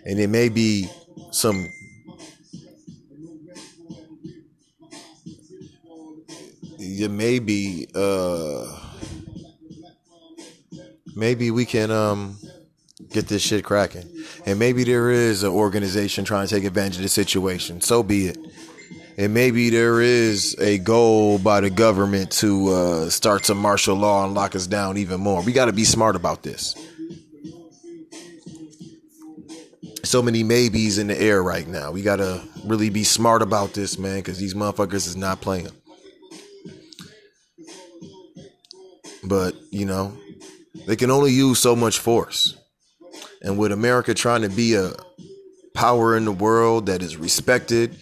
And 0.07 0.21
it 0.21 0.29
may 0.29 0.49
be 0.49 0.89
some 1.33 1.69
it 6.79 7.11
may 7.11 7.41
be 7.41 7.89
uh 7.93 8.79
maybe 11.17 11.51
we 11.51 11.65
can 11.65 11.91
um 11.91 12.39
get 13.13 13.29
this 13.29 13.43
shit 13.43 13.65
cracking. 13.65 14.09
And 14.47 14.59
maybe 14.59 14.85
there 14.85 15.11
is 15.11 15.43
an 15.43 15.51
organization 15.51 16.25
trying 16.25 16.47
to 16.47 16.55
take 16.55 16.65
advantage 16.65 16.97
of 16.97 17.03
the 17.03 17.09
situation. 17.09 17.81
So 17.81 18.03
be 18.03 18.27
it. 18.29 18.39
And 19.19 19.35
maybe 19.35 19.69
there 19.71 20.01
is 20.01 20.57
a 20.59 20.79
goal 20.79 21.39
by 21.39 21.61
the 21.61 21.71
government 21.71 22.31
to 22.33 22.69
uh, 22.69 23.11
start 23.11 23.45
some 23.45 23.59
martial 23.59 23.95
law 23.95 24.25
and 24.25 24.35
lock 24.35 24.57
us 24.57 24.67
down 24.67 24.97
even 24.97 25.21
more. 25.21 25.43
We 25.43 25.53
got 25.53 25.67
to 25.67 25.73
be 25.73 25.85
smart 25.85 26.17
about 26.17 26.43
this. 26.43 26.75
So 30.03 30.23
many 30.23 30.43
maybes 30.43 30.99
in 30.99 31.07
the 31.07 31.21
air 31.21 31.43
right 31.43 31.67
now. 31.67 31.91
We 31.93 32.03
got 32.03 32.17
to 32.17 32.43
really 32.65 32.91
be 32.91 33.05
smart 33.05 33.43
about 33.43 33.75
this 33.75 33.99
man 33.99 34.17
because 34.17 34.39
these 34.39 34.55
motherfuckers 34.55 35.07
is 35.07 35.17
not 35.17 35.41
playing. 35.41 35.69
But 39.25 39.55
you 39.71 39.87
know 39.87 40.17
they 40.87 40.97
can 40.97 41.11
only 41.11 41.31
use 41.33 41.59
so 41.59 41.77
much 41.77 41.99
force 41.99 42.57
and 43.43 43.59
with 43.59 43.73
america 43.73 44.15
trying 44.15 44.43
to 44.43 44.49
be 44.49 44.75
a 44.75 44.93
power 45.75 46.17
in 46.17 46.25
the 46.25 46.33
world 46.33 46.87
that 46.87 47.03
is 47.03 47.17
respected 47.17 47.97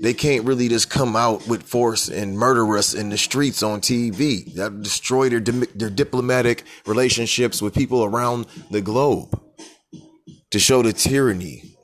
they 0.00 0.12
can't 0.12 0.44
really 0.44 0.68
just 0.68 0.90
come 0.90 1.16
out 1.16 1.46
with 1.48 1.62
force 1.62 2.08
and 2.08 2.36
murder 2.36 2.76
us 2.76 2.94
in 2.94 3.08
the 3.08 3.18
streets 3.18 3.62
on 3.62 3.80
tv 3.80 4.52
that 4.54 4.82
destroy 4.82 5.28
their, 5.28 5.40
their 5.40 5.90
diplomatic 5.90 6.64
relationships 6.86 7.62
with 7.62 7.74
people 7.74 8.04
around 8.04 8.46
the 8.70 8.80
globe 8.80 9.40
to 10.50 10.58
show 10.58 10.82
the 10.82 10.92
tyranny 10.92 11.76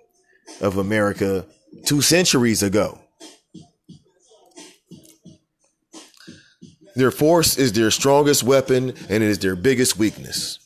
of 0.61 0.77
america 0.77 1.47
two 1.85 2.01
centuries 2.01 2.63
ago 2.63 2.99
Their 6.95 7.11
force 7.11 7.57
is 7.57 7.73
their 7.73 7.91
strongest 7.91 8.43
weapon 8.43 8.91
and 9.09 9.23
it 9.23 9.29
is 9.29 9.39
their 9.39 9.57
biggest 9.57 9.99
weakness. 9.99 10.59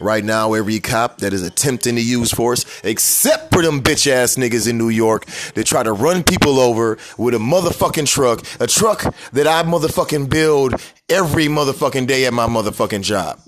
Right 0.00 0.24
now, 0.24 0.52
every 0.52 0.80
cop 0.80 1.18
that 1.18 1.32
is 1.32 1.42
attempting 1.42 1.96
to 1.96 2.02
use 2.02 2.30
force, 2.30 2.64
except 2.84 3.52
for 3.52 3.62
them 3.62 3.82
bitch 3.82 4.06
ass 4.10 4.36
niggas 4.36 4.68
in 4.68 4.76
New 4.76 4.90
York 4.90 5.26
that 5.54 5.64
try 5.66 5.82
to 5.82 5.92
run 5.92 6.22
people 6.22 6.58
over 6.58 6.98
with 7.16 7.34
a 7.34 7.38
motherfucking 7.38 8.06
truck, 8.06 8.42
a 8.60 8.66
truck 8.66 9.02
that 9.32 9.46
I 9.46 9.62
motherfucking 9.62 10.28
build 10.28 10.74
every 11.08 11.46
motherfucking 11.46 12.06
day 12.06 12.26
at 12.26 12.32
my 12.32 12.46
motherfucking 12.46 13.02
job. 13.02 13.40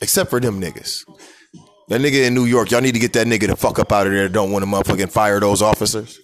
Except 0.00 0.30
for 0.30 0.40
them 0.40 0.60
niggas. 0.60 1.04
That 1.88 2.02
nigga 2.02 2.26
in 2.26 2.34
New 2.34 2.44
York, 2.44 2.70
y'all 2.70 2.82
need 2.82 2.92
to 2.92 3.00
get 3.00 3.14
that 3.14 3.26
nigga 3.26 3.46
the 3.46 3.56
fuck 3.56 3.78
up 3.78 3.90
out 3.92 4.06
of 4.06 4.12
there. 4.12 4.28
Don't 4.28 4.52
want 4.52 4.62
to 4.62 4.70
motherfucking 4.70 5.10
fire 5.10 5.40
those 5.40 5.62
officers. 5.62 6.20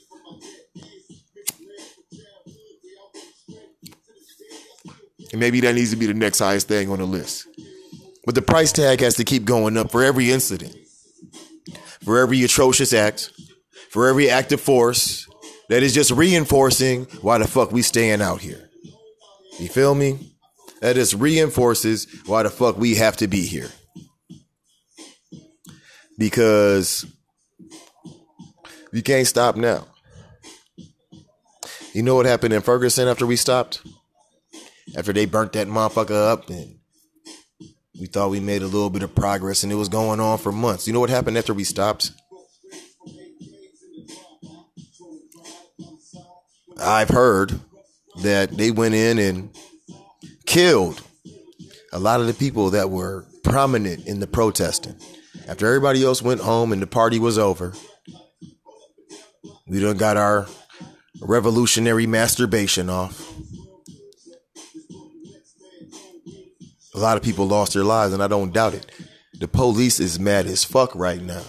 And 5.32 5.40
maybe 5.40 5.60
that 5.62 5.74
needs 5.74 5.90
to 5.90 5.96
be 5.96 6.06
the 6.06 6.14
next 6.14 6.38
highest 6.38 6.68
thing 6.68 6.90
on 6.90 6.98
the 6.98 7.06
list. 7.06 7.48
But 8.26 8.34
the 8.34 8.42
price 8.42 8.72
tag 8.72 9.00
has 9.00 9.16
to 9.16 9.24
keep 9.24 9.44
going 9.44 9.76
up 9.76 9.90
for 9.90 10.02
every 10.02 10.30
incident, 10.32 10.74
for 12.02 12.18
every 12.18 12.42
atrocious 12.42 12.92
act, 12.92 13.30
for 13.90 14.08
every 14.08 14.30
act 14.30 14.52
of 14.52 14.60
force 14.60 15.28
that 15.68 15.82
is 15.82 15.94
just 15.94 16.10
reinforcing 16.10 17.04
why 17.20 17.38
the 17.38 17.46
fuck 17.46 17.72
we 17.72 17.82
staying 17.82 18.22
out 18.22 18.40
here. 18.40 18.68
You 19.58 19.68
feel 19.68 19.94
me? 19.94 20.32
That 20.80 20.96
just 20.96 21.14
reinforces 21.14 22.06
why 22.26 22.42
the 22.42 22.50
fuck 22.50 22.76
we 22.76 22.96
have 22.96 23.16
to 23.18 23.28
be 23.28 23.46
here. 23.46 23.70
Because 26.18 27.06
you 28.92 29.02
can't 29.02 29.26
stop 29.26 29.56
now. 29.56 29.86
You 31.92 32.02
know 32.02 32.14
what 32.14 32.26
happened 32.26 32.52
in 32.52 32.62
Ferguson 32.62 33.08
after 33.08 33.26
we 33.26 33.36
stopped? 33.36 33.80
after 34.96 35.12
they 35.12 35.26
burnt 35.26 35.52
that 35.52 35.68
motherfucker 35.68 36.30
up 36.30 36.48
and 36.50 36.78
we 37.98 38.06
thought 38.06 38.30
we 38.30 38.40
made 38.40 38.62
a 38.62 38.66
little 38.66 38.90
bit 38.90 39.02
of 39.02 39.14
progress 39.14 39.62
and 39.62 39.72
it 39.72 39.76
was 39.76 39.88
going 39.88 40.20
on 40.20 40.38
for 40.38 40.52
months. 40.52 40.86
You 40.86 40.92
know 40.92 41.00
what 41.00 41.10
happened 41.10 41.38
after 41.38 41.54
we 41.54 41.64
stopped? 41.64 42.10
I've 46.80 47.08
heard 47.08 47.60
that 48.22 48.56
they 48.56 48.70
went 48.70 48.94
in 48.94 49.18
and 49.18 49.56
killed 50.44 51.00
a 51.92 51.98
lot 51.98 52.20
of 52.20 52.26
the 52.26 52.34
people 52.34 52.70
that 52.70 52.90
were 52.90 53.24
prominent 53.42 54.06
in 54.06 54.20
the 54.20 54.26
protesting. 54.26 54.96
After 55.46 55.66
everybody 55.66 56.04
else 56.04 56.22
went 56.22 56.40
home 56.40 56.72
and 56.72 56.82
the 56.82 56.86
party 56.86 57.18
was 57.18 57.38
over, 57.38 57.74
we 59.66 59.80
done 59.80 59.96
got 59.96 60.16
our 60.16 60.46
revolutionary 61.20 62.06
masturbation 62.06 62.90
off. 62.90 63.30
A 66.94 66.98
lot 66.98 67.16
of 67.16 67.22
people 67.22 67.46
lost 67.46 67.74
their 67.74 67.84
lives, 67.84 68.12
and 68.12 68.22
I 68.22 68.28
don't 68.28 68.52
doubt 68.52 68.74
it. 68.74 68.90
The 69.34 69.48
police 69.48 69.98
is 69.98 70.20
mad 70.20 70.46
as 70.46 70.64
fuck 70.64 70.94
right 70.94 71.20
now. 71.20 71.42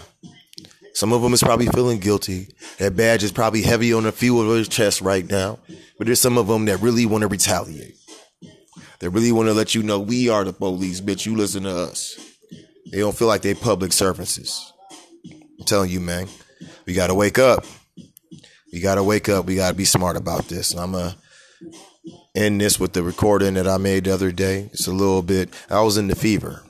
Some 0.93 1.13
of 1.13 1.21
them 1.21 1.33
is 1.33 1.43
probably 1.43 1.67
feeling 1.67 1.99
guilty. 1.99 2.47
That 2.79 2.95
badge 2.95 3.23
is 3.23 3.31
probably 3.31 3.61
heavy 3.61 3.93
on 3.93 4.05
a 4.05 4.11
few 4.11 4.39
of 4.39 4.47
their 4.47 4.63
chests 4.63 5.01
right 5.01 5.29
now. 5.29 5.59
But 5.97 6.07
there's 6.07 6.21
some 6.21 6.37
of 6.37 6.47
them 6.47 6.65
that 6.65 6.81
really 6.81 7.05
want 7.05 7.21
to 7.21 7.27
retaliate. 7.27 7.95
They 8.99 9.09
really 9.09 9.31
want 9.31 9.49
to 9.49 9.53
let 9.53 9.75
you 9.75 9.83
know 9.83 9.99
we 9.99 10.29
are 10.29 10.43
the 10.43 10.53
police, 10.53 11.01
bitch. 11.01 11.25
You 11.25 11.35
listen 11.35 11.63
to 11.63 11.69
us. 11.69 12.17
They 12.91 12.99
don't 12.99 13.15
feel 13.15 13.27
like 13.27 13.41
they 13.41 13.53
public 13.53 13.91
services. 13.91 14.73
I'm 15.59 15.65
telling 15.65 15.91
you, 15.91 15.99
man. 15.99 16.27
We 16.85 16.93
gotta 16.93 17.13
wake 17.13 17.37
up. 17.37 17.65
We 18.71 18.79
gotta 18.79 19.03
wake 19.03 19.27
up. 19.29 19.45
We 19.45 19.55
gotta 19.55 19.75
be 19.75 19.85
smart 19.85 20.15
about 20.15 20.47
this. 20.47 20.71
And 20.71 20.79
I'm 20.79 20.93
gonna 20.93 21.15
end 22.35 22.61
this 22.61 22.79
with 22.79 22.93
the 22.93 23.03
recording 23.03 23.55
that 23.55 23.67
I 23.67 23.77
made 23.77 24.05
the 24.05 24.13
other 24.13 24.31
day. 24.31 24.69
It's 24.73 24.87
a 24.87 24.91
little 24.91 25.21
bit. 25.21 25.49
I 25.69 25.81
was 25.81 25.97
in 25.97 26.07
the 26.07 26.15
fever. 26.15 26.63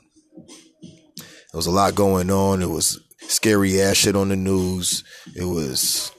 There 0.82 1.58
was 1.58 1.68
a 1.68 1.72
lot 1.72 1.96
going 1.96 2.30
on. 2.30 2.62
It 2.62 2.70
was 2.70 3.00
scary 3.28 3.82
ass 3.82 3.98
shit 3.98 4.16
on 4.16 4.30
the 4.30 4.36
news. 4.36 5.04
It 5.36 5.46
was 5.46 6.12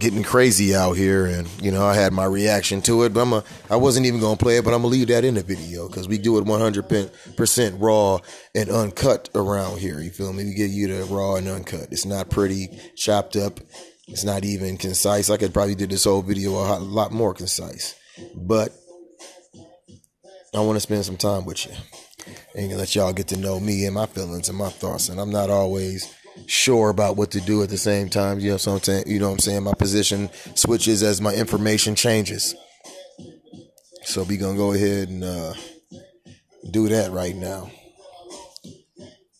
getting 0.00 0.22
crazy 0.22 0.74
out 0.74 0.94
here, 0.94 1.26
and 1.26 1.46
you 1.62 1.70
know 1.70 1.86
I 1.86 1.94
had 1.94 2.12
my 2.12 2.24
reaction 2.24 2.80
to 2.82 3.04
it. 3.04 3.12
But 3.12 3.20
I'm 3.20 3.32
a, 3.34 3.44
I 3.68 3.76
wasn't 3.76 4.06
even 4.06 4.20
gonna 4.20 4.36
play 4.36 4.56
it, 4.56 4.64
but 4.64 4.74
I'm 4.74 4.82
gonna 4.82 4.88
leave 4.88 5.08
that 5.08 5.24
in 5.24 5.34
the 5.34 5.42
video 5.42 5.86
because 5.86 6.08
we 6.08 6.18
do 6.18 6.38
it 6.38 6.44
100 6.44 7.10
percent 7.36 7.80
raw 7.80 8.18
and 8.54 8.70
uncut 8.70 9.28
around 9.34 9.78
here. 9.78 10.00
You 10.00 10.10
feel 10.10 10.32
me? 10.32 10.44
We 10.44 10.54
give 10.54 10.70
you 10.70 10.88
the 10.88 11.04
raw 11.04 11.36
and 11.36 11.46
uncut. 11.46 11.88
It's 11.90 12.06
not 12.06 12.30
pretty 12.30 12.68
chopped 12.96 13.36
up. 13.36 13.60
It's 14.10 14.24
not 14.24 14.44
even 14.44 14.76
concise. 14.76 15.30
I 15.30 15.36
could 15.36 15.54
probably 15.54 15.76
do 15.76 15.86
this 15.86 16.04
whole 16.04 16.22
video 16.22 16.50
a 16.52 16.78
lot 16.78 17.12
more 17.12 17.32
concise, 17.32 17.94
but 18.34 18.72
I 20.52 20.60
want 20.60 20.76
to 20.76 20.80
spend 20.80 21.04
some 21.04 21.16
time 21.16 21.44
with 21.44 21.64
you 21.64 21.72
and 22.56 22.76
let 22.76 22.94
y'all 22.94 23.12
get 23.12 23.28
to 23.28 23.36
know 23.36 23.60
me 23.60 23.86
and 23.86 23.94
my 23.94 24.06
feelings 24.06 24.48
and 24.48 24.58
my 24.58 24.68
thoughts. 24.68 25.08
And 25.08 25.20
I'm 25.20 25.30
not 25.30 25.48
always 25.48 26.12
sure 26.46 26.90
about 26.90 27.16
what 27.16 27.30
to 27.32 27.40
do 27.40 27.62
at 27.62 27.68
the 27.68 27.78
same 27.78 28.08
time. 28.08 28.40
You 28.40 28.50
know 28.50 28.56
saying? 28.56 29.04
You 29.06 29.20
know 29.20 29.28
what 29.28 29.34
I'm 29.34 29.38
saying? 29.38 29.62
My 29.62 29.74
position 29.74 30.28
switches 30.54 31.02
as 31.02 31.20
my 31.20 31.34
information 31.34 31.94
changes. 31.94 32.54
So 34.04 34.24
we 34.24 34.38
gonna 34.38 34.56
go 34.56 34.72
ahead 34.72 35.08
and 35.08 35.22
uh, 35.22 35.54
do 36.70 36.88
that 36.88 37.12
right 37.12 37.36
now, 37.36 37.70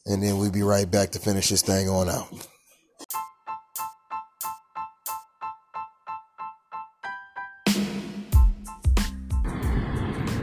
and 0.07 0.23
then 0.23 0.39
we'll 0.39 0.53
be 0.53 0.63
right 0.63 0.89
back 0.89 1.11
to 1.11 1.19
finish 1.19 1.49
this 1.49 1.63
thing 1.63 1.89
on 1.89 2.09
out. 2.09 2.29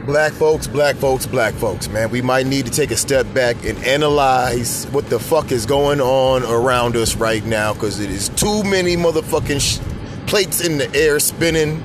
Black 0.08 0.32
folks, 0.32 0.66
black 0.66 0.96
folks, 0.96 1.26
black 1.26 1.52
folks, 1.52 1.86
man. 1.90 2.08
We 2.08 2.22
might 2.22 2.46
need 2.46 2.64
to 2.64 2.72
take 2.72 2.90
a 2.90 2.96
step 2.96 3.26
back 3.34 3.62
and 3.66 3.76
analyze 3.84 4.86
what 4.86 5.10
the 5.10 5.18
fuck 5.18 5.52
is 5.52 5.66
going 5.66 6.00
on 6.00 6.44
around 6.44 6.96
us 6.96 7.14
right 7.14 7.44
now 7.44 7.74
because 7.74 8.00
it 8.00 8.08
is 8.08 8.30
too 8.30 8.64
many 8.64 8.96
motherfucking 8.96 9.60
sh- 9.60 10.26
plates 10.26 10.62
in 10.64 10.78
the 10.78 10.90
air 10.94 11.20
spinning. 11.20 11.84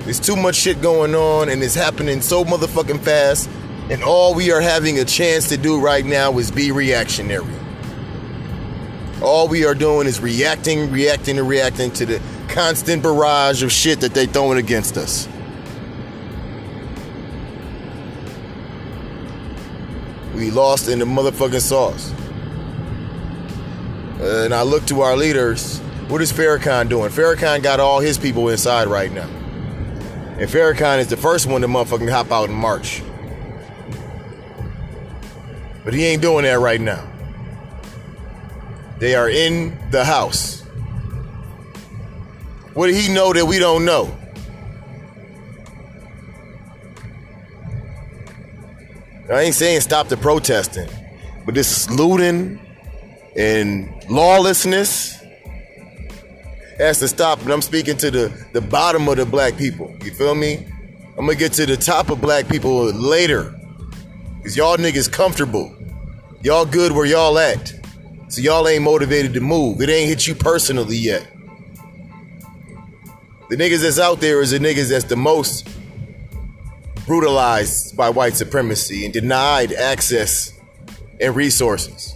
There's 0.00 0.18
too 0.18 0.34
much 0.34 0.56
shit 0.56 0.82
going 0.82 1.14
on 1.14 1.50
and 1.50 1.62
it's 1.62 1.76
happening 1.76 2.20
so 2.20 2.44
motherfucking 2.44 2.98
fast. 2.98 3.48
And 3.90 4.02
all 4.02 4.34
we 4.34 4.50
are 4.50 4.60
having 4.60 4.98
a 4.98 5.04
chance 5.04 5.48
to 5.50 5.56
do 5.56 5.80
right 5.80 6.04
now 6.04 6.36
is 6.36 6.50
be 6.50 6.72
reactionary. 6.72 7.46
All 9.22 9.46
we 9.46 9.64
are 9.64 9.74
doing 9.76 10.08
is 10.08 10.18
reacting, 10.18 10.90
reacting, 10.90 11.38
and 11.38 11.48
reacting 11.48 11.92
to 11.92 12.06
the 12.06 12.37
constant 12.48 13.02
barrage 13.02 13.62
of 13.62 13.70
shit 13.70 14.00
that 14.00 14.14
they 14.14 14.26
throwing 14.26 14.58
against 14.58 14.96
us. 14.96 15.28
We 20.34 20.50
lost 20.50 20.88
in 20.88 20.98
the 20.98 21.04
motherfucking 21.04 21.60
sauce. 21.60 22.12
And 24.20 24.54
I 24.54 24.62
look 24.62 24.86
to 24.86 25.00
our 25.00 25.16
leaders. 25.16 25.78
What 26.08 26.22
is 26.22 26.32
Farrakhan 26.32 26.88
doing? 26.88 27.10
Farrakhan 27.10 27.62
got 27.62 27.80
all 27.80 28.00
his 28.00 28.18
people 28.18 28.48
inside 28.48 28.88
right 28.88 29.12
now. 29.12 29.28
And 30.38 30.48
Farrakhan 30.48 31.00
is 31.00 31.08
the 31.08 31.16
first 31.16 31.46
one 31.46 31.60
to 31.62 31.66
motherfucking 31.66 32.10
hop 32.10 32.30
out 32.30 32.48
in 32.48 32.54
March. 32.54 33.02
But 35.84 35.94
he 35.94 36.04
ain't 36.06 36.22
doing 36.22 36.44
that 36.44 36.60
right 36.60 36.80
now. 36.80 37.04
They 38.98 39.14
are 39.14 39.28
in 39.28 39.76
the 39.90 40.04
house. 40.04 40.57
What 42.78 42.86
did 42.86 42.94
he 42.94 43.12
know 43.12 43.32
that 43.32 43.44
we 43.44 43.58
don't 43.58 43.84
know? 43.84 44.16
I 49.28 49.40
ain't 49.40 49.56
saying 49.56 49.80
stop 49.80 50.06
the 50.06 50.16
protesting, 50.16 50.88
but 51.44 51.56
this 51.56 51.90
looting 51.90 52.60
and 53.34 53.92
lawlessness 54.08 55.20
has 56.78 57.00
to 57.00 57.08
stop. 57.08 57.40
And 57.42 57.50
I'm 57.50 57.62
speaking 57.62 57.96
to 57.96 58.12
the, 58.12 58.46
the 58.52 58.60
bottom 58.60 59.08
of 59.08 59.16
the 59.16 59.26
black 59.26 59.56
people. 59.56 59.92
You 60.04 60.12
feel 60.12 60.36
me? 60.36 60.64
I'm 61.18 61.26
gonna 61.26 61.34
get 61.34 61.54
to 61.54 61.66
the 61.66 61.76
top 61.76 62.10
of 62.10 62.20
black 62.20 62.46
people 62.46 62.84
later. 62.92 63.58
Cause 64.44 64.56
y'all 64.56 64.76
niggas 64.76 65.10
comfortable. 65.10 65.76
Y'all 66.44 66.64
good 66.64 66.92
where 66.92 67.06
y'all 67.06 67.40
at. 67.40 67.74
So 68.28 68.40
y'all 68.40 68.68
ain't 68.68 68.84
motivated 68.84 69.34
to 69.34 69.40
move. 69.40 69.82
It 69.82 69.88
ain't 69.88 70.08
hit 70.08 70.28
you 70.28 70.36
personally 70.36 70.96
yet. 70.96 71.28
The 73.48 73.56
niggas 73.56 73.80
that's 73.80 73.98
out 73.98 74.20
there 74.20 74.42
is 74.42 74.50
the 74.50 74.58
niggas 74.58 74.90
that's 74.90 75.04
the 75.04 75.16
most 75.16 75.66
brutalized 77.06 77.96
by 77.96 78.10
white 78.10 78.36
supremacy 78.36 79.06
and 79.06 79.14
denied 79.14 79.72
access 79.72 80.52
and 81.18 81.34
resources. 81.34 82.14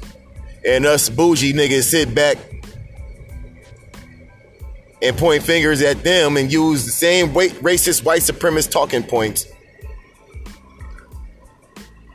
And 0.66 0.84
us 0.84 1.08
bougie 1.08 1.54
niggas 1.54 1.84
sit 1.84 2.14
back 2.14 2.36
and 5.00 5.16
point 5.16 5.42
fingers 5.42 5.80
at 5.80 6.04
them 6.04 6.36
and 6.36 6.52
use 6.52 6.84
the 6.84 6.92
same 6.92 7.30
racist 7.30 8.04
white 8.04 8.20
supremacist 8.20 8.70
talking 8.70 9.02
points 9.02 9.46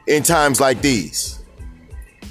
in 0.05 0.22
times 0.22 0.61
like 0.61 0.82
these. 0.84 1.43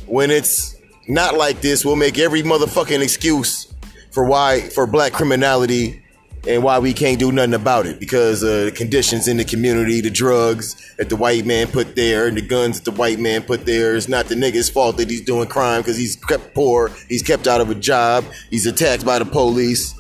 When 0.07 0.31
it's 0.31 0.77
not 1.09 1.37
like 1.37 1.61
this, 1.61 1.85
we'll 1.85 1.97
make 1.97 2.17
every 2.19 2.45
motherfucking 2.45 3.03
excuse 3.03 3.75
for 4.13 4.25
why 4.25 4.61
for 4.61 4.87
black 4.87 5.13
criminality 5.13 6.06
and 6.47 6.63
why 6.63 6.79
we 6.79 6.93
can't 6.93 7.19
do 7.19 7.33
nothing 7.33 7.55
about 7.55 7.87
it 7.87 7.99
because 7.99 8.43
of 8.43 8.67
the 8.67 8.73
conditions 8.73 9.29
in 9.29 9.37
the 9.37 9.45
community, 9.45 10.01
the 10.01 10.11
drugs 10.11 10.77
that 10.97 11.09
the 11.09 11.17
white 11.17 11.45
man 11.45 11.67
put 11.67 11.97
there, 11.97 12.27
and 12.27 12.37
the 12.37 12.43
guns 12.43 12.81
that 12.81 12.91
the 12.91 12.97
white 12.97 13.19
man 13.19 13.43
put 13.43 13.67
there. 13.67 13.97
It's 13.97 14.09
not 14.09 14.27
the 14.27 14.35
nigga's 14.35 14.71
fault 14.71 14.97
that 14.99 15.11
he's 15.11 15.23
doing 15.23 15.49
crime 15.49 15.81
because 15.81 15.97
he's 15.97 16.17
kept 16.17 16.55
poor, 16.55 16.91
he's 17.09 17.23
kept 17.23 17.47
out 17.47 17.61
of 17.61 17.71
a 17.71 17.75
job, 17.75 18.25
he's 18.51 18.67
attacked 18.67 19.05
by 19.05 19.19
the 19.19 19.25
police. 19.25 19.95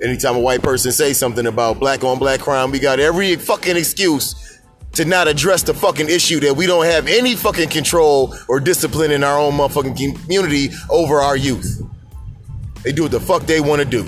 Anytime 0.00 0.36
a 0.36 0.40
white 0.40 0.62
person 0.62 0.92
say 0.92 1.12
something 1.12 1.46
about 1.46 1.80
black 1.80 2.04
on 2.04 2.18
black 2.18 2.40
crime, 2.40 2.70
we 2.70 2.78
got 2.78 3.00
every 3.00 3.34
fucking 3.34 3.76
excuse 3.76 4.47
to 4.98 5.04
not 5.04 5.28
address 5.28 5.62
the 5.62 5.72
fucking 5.72 6.08
issue 6.08 6.40
that 6.40 6.56
we 6.56 6.66
don't 6.66 6.84
have 6.84 7.06
any 7.06 7.36
fucking 7.36 7.68
control 7.68 8.34
or 8.48 8.58
discipline 8.58 9.12
in 9.12 9.22
our 9.22 9.38
own 9.38 9.52
motherfucking 9.52 10.20
community 10.24 10.70
over 10.90 11.20
our 11.20 11.36
youth. 11.36 11.80
They 12.82 12.90
do 12.90 13.02
what 13.02 13.12
the 13.12 13.20
fuck 13.20 13.42
they 13.42 13.60
want 13.60 13.80
to 13.80 13.84
do. 13.84 14.04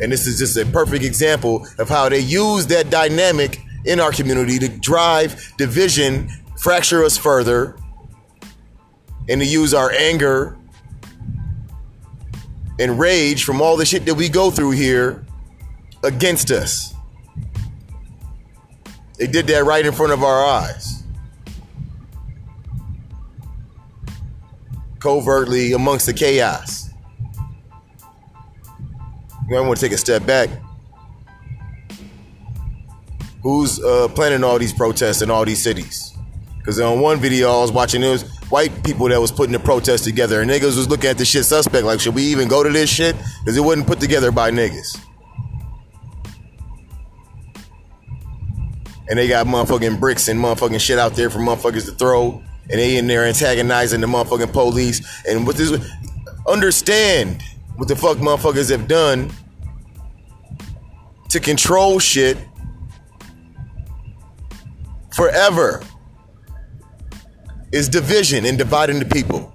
And 0.00 0.10
this 0.10 0.26
is 0.26 0.40
just 0.40 0.56
a 0.56 0.66
perfect 0.66 1.04
example 1.04 1.68
of 1.78 1.88
how 1.88 2.08
they 2.08 2.18
use 2.18 2.66
that 2.66 2.90
dynamic 2.90 3.60
in 3.84 4.00
our 4.00 4.10
community 4.10 4.58
to 4.58 4.68
drive 4.68 5.52
division, 5.56 6.28
fracture 6.58 7.04
us 7.04 7.16
further, 7.16 7.76
and 9.28 9.40
to 9.40 9.46
use 9.46 9.72
our 9.72 9.92
anger 9.92 10.58
and 12.80 12.98
rage 12.98 13.44
from 13.44 13.62
all 13.62 13.76
the 13.76 13.86
shit 13.86 14.04
that 14.06 14.14
we 14.16 14.28
go 14.28 14.50
through 14.50 14.72
here 14.72 15.24
against 16.02 16.50
us. 16.50 16.92
They 19.20 19.26
did 19.26 19.46
that 19.48 19.64
right 19.64 19.84
in 19.84 19.92
front 19.92 20.14
of 20.14 20.22
our 20.22 20.46
eyes. 20.46 21.02
Covertly 24.98 25.74
amongst 25.74 26.06
the 26.06 26.14
chaos. 26.14 26.88
You 29.46 29.56
might 29.56 29.60
want 29.60 29.78
to 29.78 29.86
take 29.86 29.92
a 29.92 29.98
step 29.98 30.24
back. 30.24 30.48
Who's 33.42 33.78
uh, 33.84 34.08
planning 34.08 34.42
all 34.42 34.58
these 34.58 34.72
protests 34.72 35.20
in 35.20 35.30
all 35.30 35.44
these 35.44 35.62
cities? 35.62 36.16
Because 36.56 36.80
on 36.80 37.00
one 37.00 37.20
video 37.20 37.52
I 37.52 37.60
was 37.60 37.72
watching, 37.72 38.02
it 38.02 38.08
was 38.08 38.22
white 38.48 38.82
people 38.82 39.06
that 39.10 39.20
was 39.20 39.30
putting 39.30 39.52
the 39.52 39.58
protest 39.58 40.04
together, 40.04 40.40
and 40.40 40.50
niggas 40.50 40.78
was 40.78 40.88
looking 40.88 41.10
at 41.10 41.18
the 41.18 41.26
shit 41.26 41.44
suspect 41.44 41.84
like, 41.84 42.00
should 42.00 42.14
we 42.14 42.22
even 42.22 42.48
go 42.48 42.62
to 42.62 42.70
this 42.70 42.88
shit? 42.88 43.16
Because 43.40 43.58
it 43.58 43.60
wasn't 43.60 43.86
put 43.86 44.00
together 44.00 44.32
by 44.32 44.50
niggas. 44.50 44.98
And 49.10 49.18
they 49.18 49.26
got 49.26 49.46
motherfucking 49.46 49.98
bricks 49.98 50.28
and 50.28 50.38
motherfucking 50.38 50.80
shit 50.80 50.98
out 50.98 51.14
there 51.14 51.28
for 51.28 51.40
motherfuckers 51.40 51.84
to 51.84 51.92
throw, 51.92 52.42
and 52.70 52.78
they 52.78 52.96
in 52.96 53.08
there 53.08 53.26
antagonizing 53.26 54.00
the 54.00 54.06
motherfucking 54.06 54.52
police. 54.52 55.24
And 55.26 55.44
what 55.44 55.56
this 55.56 55.76
understand 56.46 57.42
what 57.74 57.88
the 57.88 57.96
fuck 57.96 58.18
motherfuckers 58.18 58.70
have 58.70 58.86
done 58.86 59.32
to 61.28 61.40
control 61.40 61.98
shit 61.98 62.38
forever 65.12 65.82
is 67.72 67.88
division 67.88 68.46
and 68.46 68.56
dividing 68.56 69.00
the 69.00 69.06
people. 69.06 69.52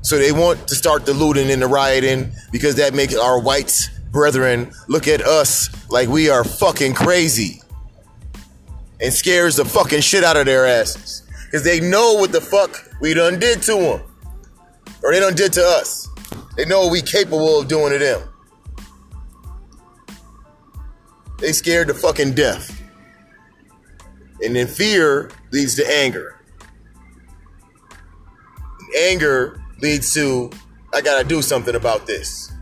So 0.00 0.16
they 0.16 0.32
want 0.32 0.66
to 0.68 0.74
start 0.74 1.04
the 1.04 1.12
looting 1.12 1.50
and 1.50 1.60
the 1.60 1.66
rioting 1.66 2.32
because 2.52 2.76
that 2.76 2.94
makes 2.94 3.14
our 3.14 3.38
whites 3.38 3.90
brethren 4.10 4.72
look 4.88 5.06
at 5.06 5.20
us 5.20 5.68
like 5.90 6.08
we 6.08 6.28
are 6.30 6.44
fucking 6.44 6.94
crazy 6.94 7.62
and 9.00 9.12
scares 9.12 9.56
the 9.56 9.64
fucking 9.64 10.00
shit 10.00 10.24
out 10.24 10.36
of 10.36 10.46
their 10.46 10.66
asses 10.66 11.22
because 11.44 11.64
they 11.64 11.80
know 11.80 12.14
what 12.14 12.32
the 12.32 12.40
fuck 12.40 12.76
we 13.00 13.14
done 13.14 13.38
did 13.38 13.62
to 13.62 13.74
them 13.74 14.02
or 15.02 15.12
they 15.12 15.20
done 15.20 15.34
did 15.34 15.52
to 15.54 15.62
us. 15.62 16.08
They 16.56 16.64
know 16.64 16.82
what 16.82 16.92
we 16.92 17.02
capable 17.02 17.60
of 17.60 17.68
doing 17.68 17.92
to 17.92 17.98
them. 17.98 18.28
They 21.38 21.52
scared 21.52 21.88
to 21.88 21.94
fucking 21.94 22.34
death. 22.34 22.74
And 24.42 24.56
then 24.56 24.66
fear 24.66 25.30
leads 25.52 25.76
to 25.76 25.88
anger. 25.88 26.40
Anger 28.98 29.60
leads 29.80 30.12
to, 30.14 30.50
I 30.92 31.00
gotta 31.00 31.26
do 31.26 31.42
something 31.42 31.74
about 31.74 32.06
this. 32.06 32.52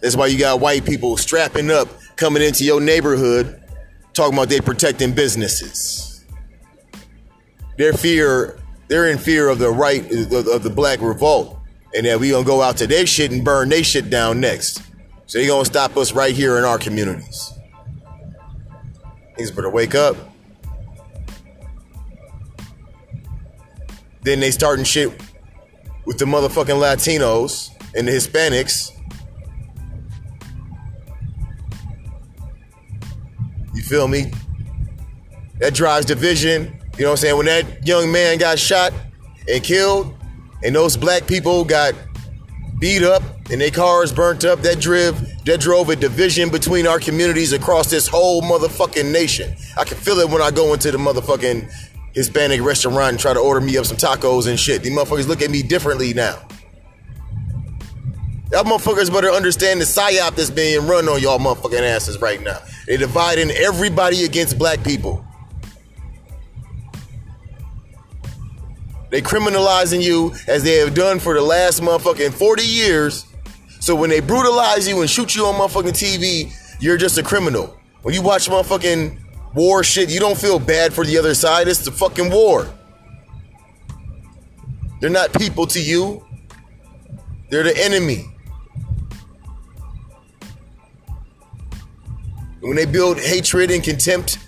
That's 0.00 0.16
why 0.16 0.26
you 0.26 0.38
got 0.38 0.60
white 0.60 0.84
people 0.84 1.16
strapping 1.16 1.70
up, 1.70 1.88
coming 2.16 2.42
into 2.42 2.64
your 2.64 2.80
neighborhood, 2.80 3.62
talking 4.12 4.34
about 4.34 4.48
they 4.48 4.60
protecting 4.60 5.14
businesses. 5.14 6.24
Their 7.78 7.92
fear, 7.92 8.58
they're 8.88 9.08
in 9.10 9.18
fear 9.18 9.48
of 9.48 9.58
the 9.58 9.70
right 9.70 10.02
of, 10.10 10.62
the 10.62 10.72
black 10.74 11.00
revolt, 11.00 11.58
and 11.94 12.06
that 12.06 12.18
we 12.18 12.30
gonna 12.30 12.44
go 12.44 12.62
out 12.62 12.76
to 12.78 12.86
their 12.86 13.06
shit 13.06 13.30
and 13.30 13.44
burn 13.44 13.68
their 13.68 13.84
shit 13.84 14.10
down 14.10 14.40
next. 14.40 14.82
So 15.26 15.38
they 15.38 15.46
gonna 15.46 15.64
stop 15.64 15.96
us 15.96 16.12
right 16.12 16.34
here 16.34 16.58
in 16.58 16.64
our 16.64 16.78
communities. 16.78 17.52
Niggas 19.38 19.54
better 19.54 19.70
wake 19.70 19.94
up. 19.94 20.16
Then 24.22 24.40
they 24.40 24.50
starting 24.50 24.84
shit 24.84 25.12
with 26.06 26.18
the 26.18 26.24
motherfucking 26.24 26.80
Latinos 26.80 27.70
and 27.94 28.08
the 28.08 28.12
Hispanics. 28.12 28.95
Feel 33.86 34.08
me? 34.08 34.32
That 35.58 35.74
drives 35.74 36.06
division. 36.06 36.78
You 36.96 37.04
know 37.04 37.10
what 37.10 37.12
I'm 37.12 37.16
saying? 37.16 37.36
When 37.36 37.46
that 37.46 37.86
young 37.86 38.12
man 38.12 38.38
got 38.38 38.58
shot 38.58 38.92
and 39.48 39.62
killed, 39.62 40.14
and 40.62 40.74
those 40.74 40.96
black 40.96 41.26
people 41.26 41.64
got 41.64 41.94
beat 42.78 43.02
up 43.02 43.22
and 43.50 43.60
their 43.60 43.70
cars 43.70 44.12
burnt 44.12 44.44
up. 44.44 44.60
That 44.62 44.80
drove 44.80 45.18
that 45.44 45.60
drove 45.60 45.88
a 45.90 45.96
division 45.96 46.50
between 46.50 46.86
our 46.86 46.98
communities 46.98 47.52
across 47.52 47.90
this 47.90 48.08
whole 48.08 48.42
motherfucking 48.42 49.10
nation. 49.10 49.56
I 49.76 49.84
can 49.84 49.96
feel 49.96 50.18
it 50.18 50.28
when 50.28 50.42
I 50.42 50.50
go 50.50 50.72
into 50.72 50.90
the 50.90 50.98
motherfucking 50.98 51.70
Hispanic 52.14 52.62
restaurant 52.62 53.10
and 53.10 53.18
try 53.18 53.32
to 53.32 53.40
order 53.40 53.60
me 53.60 53.76
up 53.76 53.86
some 53.86 53.96
tacos 53.96 54.48
and 54.48 54.58
shit. 54.58 54.82
These 54.82 54.92
motherfuckers 54.92 55.28
look 55.28 55.42
at 55.42 55.50
me 55.50 55.62
differently 55.62 56.14
now. 56.14 56.36
Y'all 58.52 58.64
motherfuckers 58.64 59.12
better 59.12 59.30
understand 59.30 59.80
the 59.80 59.84
psyop 59.84 60.36
that's 60.36 60.50
being 60.50 60.86
run 60.86 61.08
on 61.08 61.20
y'all 61.20 61.38
motherfucking 61.38 61.80
asses 61.80 62.20
right 62.20 62.42
now. 62.42 62.58
They 62.86 62.96
dividing 62.96 63.50
everybody 63.50 64.24
against 64.24 64.58
black 64.58 64.82
people. 64.84 65.24
They 69.10 69.22
criminalizing 69.22 70.02
you 70.02 70.34
as 70.46 70.62
they 70.62 70.76
have 70.76 70.94
done 70.94 71.18
for 71.18 71.34
the 71.34 71.40
last 71.40 71.80
motherfucking 71.80 72.32
40 72.32 72.62
years. 72.62 73.26
So 73.80 73.94
when 73.94 74.10
they 74.10 74.20
brutalize 74.20 74.88
you 74.88 75.00
and 75.00 75.08
shoot 75.08 75.34
you 75.34 75.46
on 75.46 75.54
motherfucking 75.54 75.92
TV, 75.92 76.52
you're 76.80 76.96
just 76.96 77.18
a 77.18 77.22
criminal. 77.22 77.76
When 78.02 78.14
you 78.14 78.22
watch 78.22 78.48
motherfucking 78.48 79.18
war 79.54 79.82
shit, 79.82 80.10
you 80.10 80.20
don't 80.20 80.38
feel 80.38 80.58
bad 80.58 80.92
for 80.92 81.04
the 81.04 81.18
other 81.18 81.34
side. 81.34 81.68
It's 81.68 81.84
the 81.84 81.92
fucking 81.92 82.30
war. 82.30 82.68
They're 85.00 85.10
not 85.10 85.32
people 85.32 85.66
to 85.68 85.80
you. 85.80 86.24
They're 87.50 87.62
the 87.62 87.76
enemy. 87.76 88.26
When 92.66 92.74
they 92.74 92.84
build 92.84 93.20
hatred 93.20 93.70
and 93.70 93.80
contempt 93.80 94.38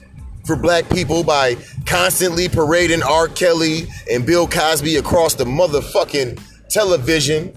for 0.44 0.56
black 0.56 0.90
people 0.90 1.22
by 1.22 1.56
constantly 1.86 2.48
parading 2.48 3.00
R. 3.04 3.28
Kelly 3.28 3.86
and 4.10 4.26
Bill 4.26 4.48
Cosby 4.48 4.96
across 4.96 5.34
the 5.34 5.44
motherfucking 5.44 6.42
television 6.68 7.56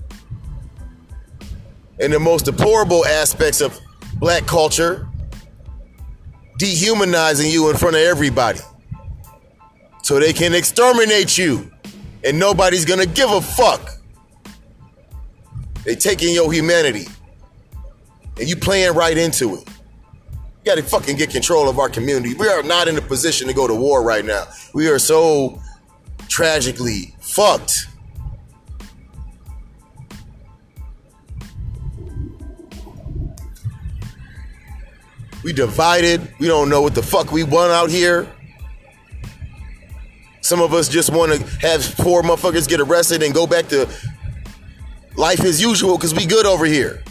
and 1.99 2.13
the 2.13 2.19
most 2.19 2.45
deplorable 2.45 3.03
aspects 3.07 3.59
of 3.59 3.79
black 4.19 4.45
culture, 4.45 5.07
dehumanizing 6.59 7.49
you 7.49 7.71
in 7.71 7.75
front 7.75 7.95
of 7.95 8.03
everybody 8.03 8.59
so 10.03 10.19
they 10.19 10.31
can 10.31 10.53
exterminate 10.53 11.39
you 11.39 11.71
and 12.23 12.37
nobody's 12.37 12.85
gonna 12.85 13.07
give 13.07 13.31
a 13.31 13.41
fuck. 13.41 13.97
They 15.85 15.95
taking 15.95 16.35
your 16.35 16.53
humanity 16.53 17.07
and 18.39 18.47
you 18.47 18.55
playing 18.55 18.93
right 18.93 19.17
into 19.17 19.55
it. 19.55 19.67
We 20.61 20.69
got 20.69 20.75
to 20.75 20.83
fucking 20.83 21.17
get 21.17 21.31
control 21.31 21.67
of 21.67 21.79
our 21.79 21.89
community. 21.89 22.35
We 22.35 22.47
are 22.47 22.61
not 22.61 22.87
in 22.87 22.95
a 22.95 23.01
position 23.01 23.47
to 23.47 23.53
go 23.53 23.67
to 23.67 23.73
war 23.73 24.03
right 24.03 24.23
now. 24.23 24.43
We 24.75 24.89
are 24.89 24.99
so 24.99 25.59
tragically 26.27 27.15
fucked. 27.19 27.87
We 35.43 35.51
divided. 35.51 36.31
We 36.37 36.47
don't 36.47 36.69
know 36.69 36.83
what 36.83 36.93
the 36.93 37.01
fuck 37.01 37.31
we 37.31 37.43
want 37.43 37.71
out 37.71 37.89
here. 37.89 38.27
Some 40.41 40.61
of 40.61 40.75
us 40.75 40.87
just 40.87 41.11
want 41.11 41.31
to 41.31 41.43
have 41.67 41.95
poor 41.97 42.21
motherfuckers 42.21 42.67
get 42.67 42.79
arrested 42.79 43.23
and 43.23 43.33
go 43.33 43.47
back 43.47 43.67
to 43.69 43.89
life 45.15 45.39
as 45.39 45.59
usual 45.59 45.97
because 45.97 46.13
we 46.13 46.27
good 46.27 46.45
over 46.45 46.65
here 46.65 47.03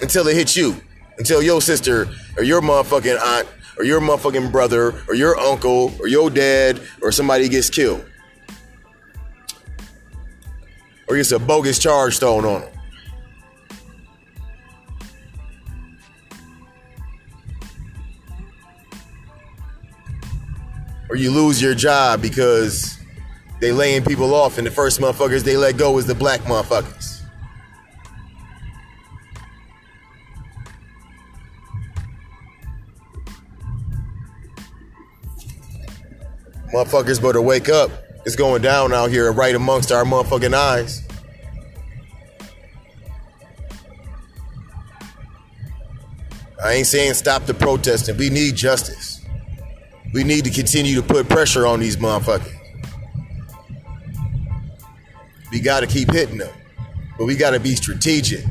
until 0.00 0.26
it 0.26 0.34
hits 0.34 0.56
you 0.56 0.74
until 1.20 1.42
your 1.42 1.60
sister 1.60 2.08
or 2.38 2.42
your 2.42 2.62
motherfucking 2.62 3.20
aunt 3.22 3.46
or 3.76 3.84
your 3.84 4.00
motherfucking 4.00 4.50
brother 4.50 5.04
or 5.06 5.14
your 5.14 5.38
uncle 5.38 5.92
or 6.00 6.08
your 6.08 6.30
dad 6.30 6.80
or 7.02 7.12
somebody 7.12 7.46
gets 7.46 7.68
killed. 7.68 8.02
Or 11.06 11.16
gets 11.16 11.30
a 11.32 11.38
bogus 11.38 11.78
charge 11.78 12.18
thrown 12.18 12.46
on 12.46 12.62
them. 12.62 12.72
Or 21.10 21.16
you 21.16 21.30
lose 21.30 21.60
your 21.60 21.74
job 21.74 22.22
because 22.22 22.98
they 23.60 23.72
laying 23.72 24.02
people 24.04 24.34
off 24.34 24.56
and 24.56 24.66
the 24.66 24.70
first 24.70 25.00
motherfuckers 25.00 25.42
they 25.42 25.58
let 25.58 25.76
go 25.76 25.98
is 25.98 26.06
the 26.06 26.14
black 26.14 26.40
motherfuckers. 26.42 27.09
Motherfuckers 36.72 37.20
better 37.20 37.40
wake 37.40 37.68
up. 37.68 37.90
It's 38.24 38.36
going 38.36 38.62
down 38.62 38.92
out 38.92 39.10
here 39.10 39.32
right 39.32 39.54
amongst 39.54 39.90
our 39.90 40.04
motherfucking 40.04 40.54
eyes. 40.54 41.02
I 46.62 46.74
ain't 46.74 46.86
saying 46.86 47.14
stop 47.14 47.46
the 47.46 47.54
protesting. 47.54 48.16
We 48.18 48.28
need 48.28 48.54
justice. 48.54 49.24
We 50.12 50.24
need 50.24 50.44
to 50.44 50.50
continue 50.50 50.96
to 50.96 51.02
put 51.02 51.28
pressure 51.28 51.66
on 51.66 51.80
these 51.80 51.96
motherfuckers. 51.96 52.54
We 55.50 55.60
got 55.60 55.80
to 55.80 55.86
keep 55.86 56.12
hitting 56.12 56.38
them, 56.38 56.52
but 57.18 57.24
we 57.24 57.34
got 57.34 57.50
to 57.50 57.60
be 57.60 57.74
strategic. 57.74 58.44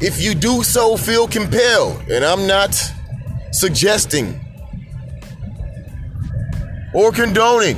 If 0.00 0.20
you 0.20 0.34
do 0.34 0.62
so 0.62 0.96
feel 0.96 1.28
compelled, 1.28 2.02
and 2.10 2.24
I'm 2.24 2.46
not 2.46 2.74
suggesting 3.52 4.43
or 6.94 7.12
condoning 7.12 7.76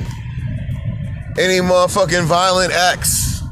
any 1.38 1.58
motherfucking 1.58 2.24
violent 2.24 2.72
acts. 2.72 3.42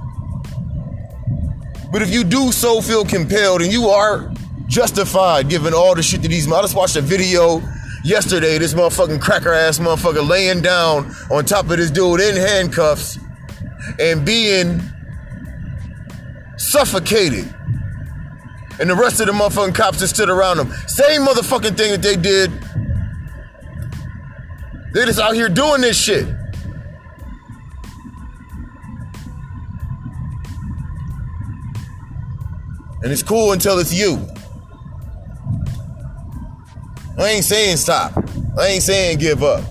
But 1.91 2.03
if 2.03 2.11
you 2.11 2.25
do 2.25 2.53
so 2.53 2.81
feel 2.81 3.05
compelled 3.05 3.63
and 3.63 3.73
you 3.73 3.89
are 3.89 4.33
justified 4.67 5.49
given 5.49 5.73
all 5.73 5.95
the 5.95 6.03
shit 6.03 6.23
that 6.23 6.29
these 6.29 6.51
I 6.51 6.61
just 6.61 6.77
watched 6.77 6.97
a 6.97 7.01
video 7.01 7.63
yesterday, 8.05 8.59
this 8.59 8.75
motherfucking 8.75 9.21
cracker 9.21 9.53
ass 9.53 9.79
motherfucker 9.79 10.27
laying 10.29 10.61
down 10.61 11.15
on 11.31 11.45
top 11.45 11.71
of 11.71 11.77
this 11.79 11.91
dude 11.91 12.21
in 12.21 12.37
handcuffs 12.37 13.19
and 13.99 14.25
being 14.25 14.81
suffocated. 16.57 17.53
And 18.81 18.91
the 18.91 18.95
rest 18.97 19.21
of 19.21 19.29
the 19.29 19.33
motherfucking 19.33 19.75
cops 19.75 20.01
that 20.01 20.09
stood 20.09 20.29
around 20.29 20.59
him. 20.59 20.73
Same 20.89 21.23
motherfucking 21.23 21.77
thing 21.77 21.93
that 21.93 22.03
they 22.03 22.17
did 22.17 22.51
they're 24.95 25.07
just 25.07 25.19
out 25.19 25.35
here 25.35 25.49
doing 25.49 25.81
this 25.81 26.01
shit. 26.01 26.25
And 33.03 33.13
it's 33.13 33.23
cool 33.23 33.53
until 33.53 33.79
it's 33.81 33.93
you. 33.93 34.27
I 37.19 37.29
ain't 37.29 37.45
saying 37.45 37.77
stop. 37.77 38.13
I 38.59 38.69
ain't 38.69 38.83
saying 38.83 39.19
give 39.19 39.43
up. 39.43 39.65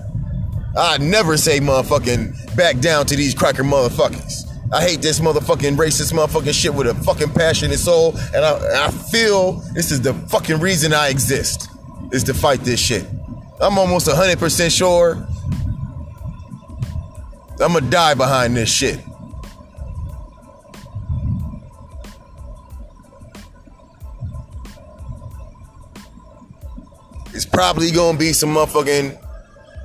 I 0.78 0.98
never 0.98 1.38
say 1.38 1.60
motherfucking 1.60 2.56
back 2.56 2.80
down 2.80 3.06
to 3.08 3.16
these 3.16 3.34
cracker 3.34 3.64
motherfuckers. 3.64 4.44
I 4.74 4.82
hate 4.82 5.02
this 5.02 5.20
motherfucking 5.20 5.78
racist 5.78 6.14
motherfucking 6.14 6.54
shit 6.54 6.74
with 6.74 6.88
a 6.88 6.96
fucking 6.96 7.30
passionate 7.30 7.80
soul. 7.80 8.18
And 8.36 8.44
I, 8.44 8.88
I 8.88 8.92
feel 8.92 9.54
this 9.74 9.92
is 9.92 10.02
the 10.02 10.14
fucking 10.14 10.60
reason 10.60 10.94
I 10.94 11.08
exist. 11.08 11.70
Is 12.12 12.24
to 12.26 12.34
fight 12.34 12.60
this 12.60 12.80
shit. 12.80 13.08
I'm 13.62 13.78
almost 13.78 14.08
100% 14.08 14.76
sure 14.76 15.28
I'm 17.62 17.74
gonna 17.74 17.90
die 17.90 18.14
behind 18.14 18.58
this 18.58 18.70
shit. 18.70 19.00
It's 27.34 27.46
probably 27.46 27.92
gonna 27.92 28.18
be 28.18 28.34
some 28.34 28.50
motherfucking 28.50 29.18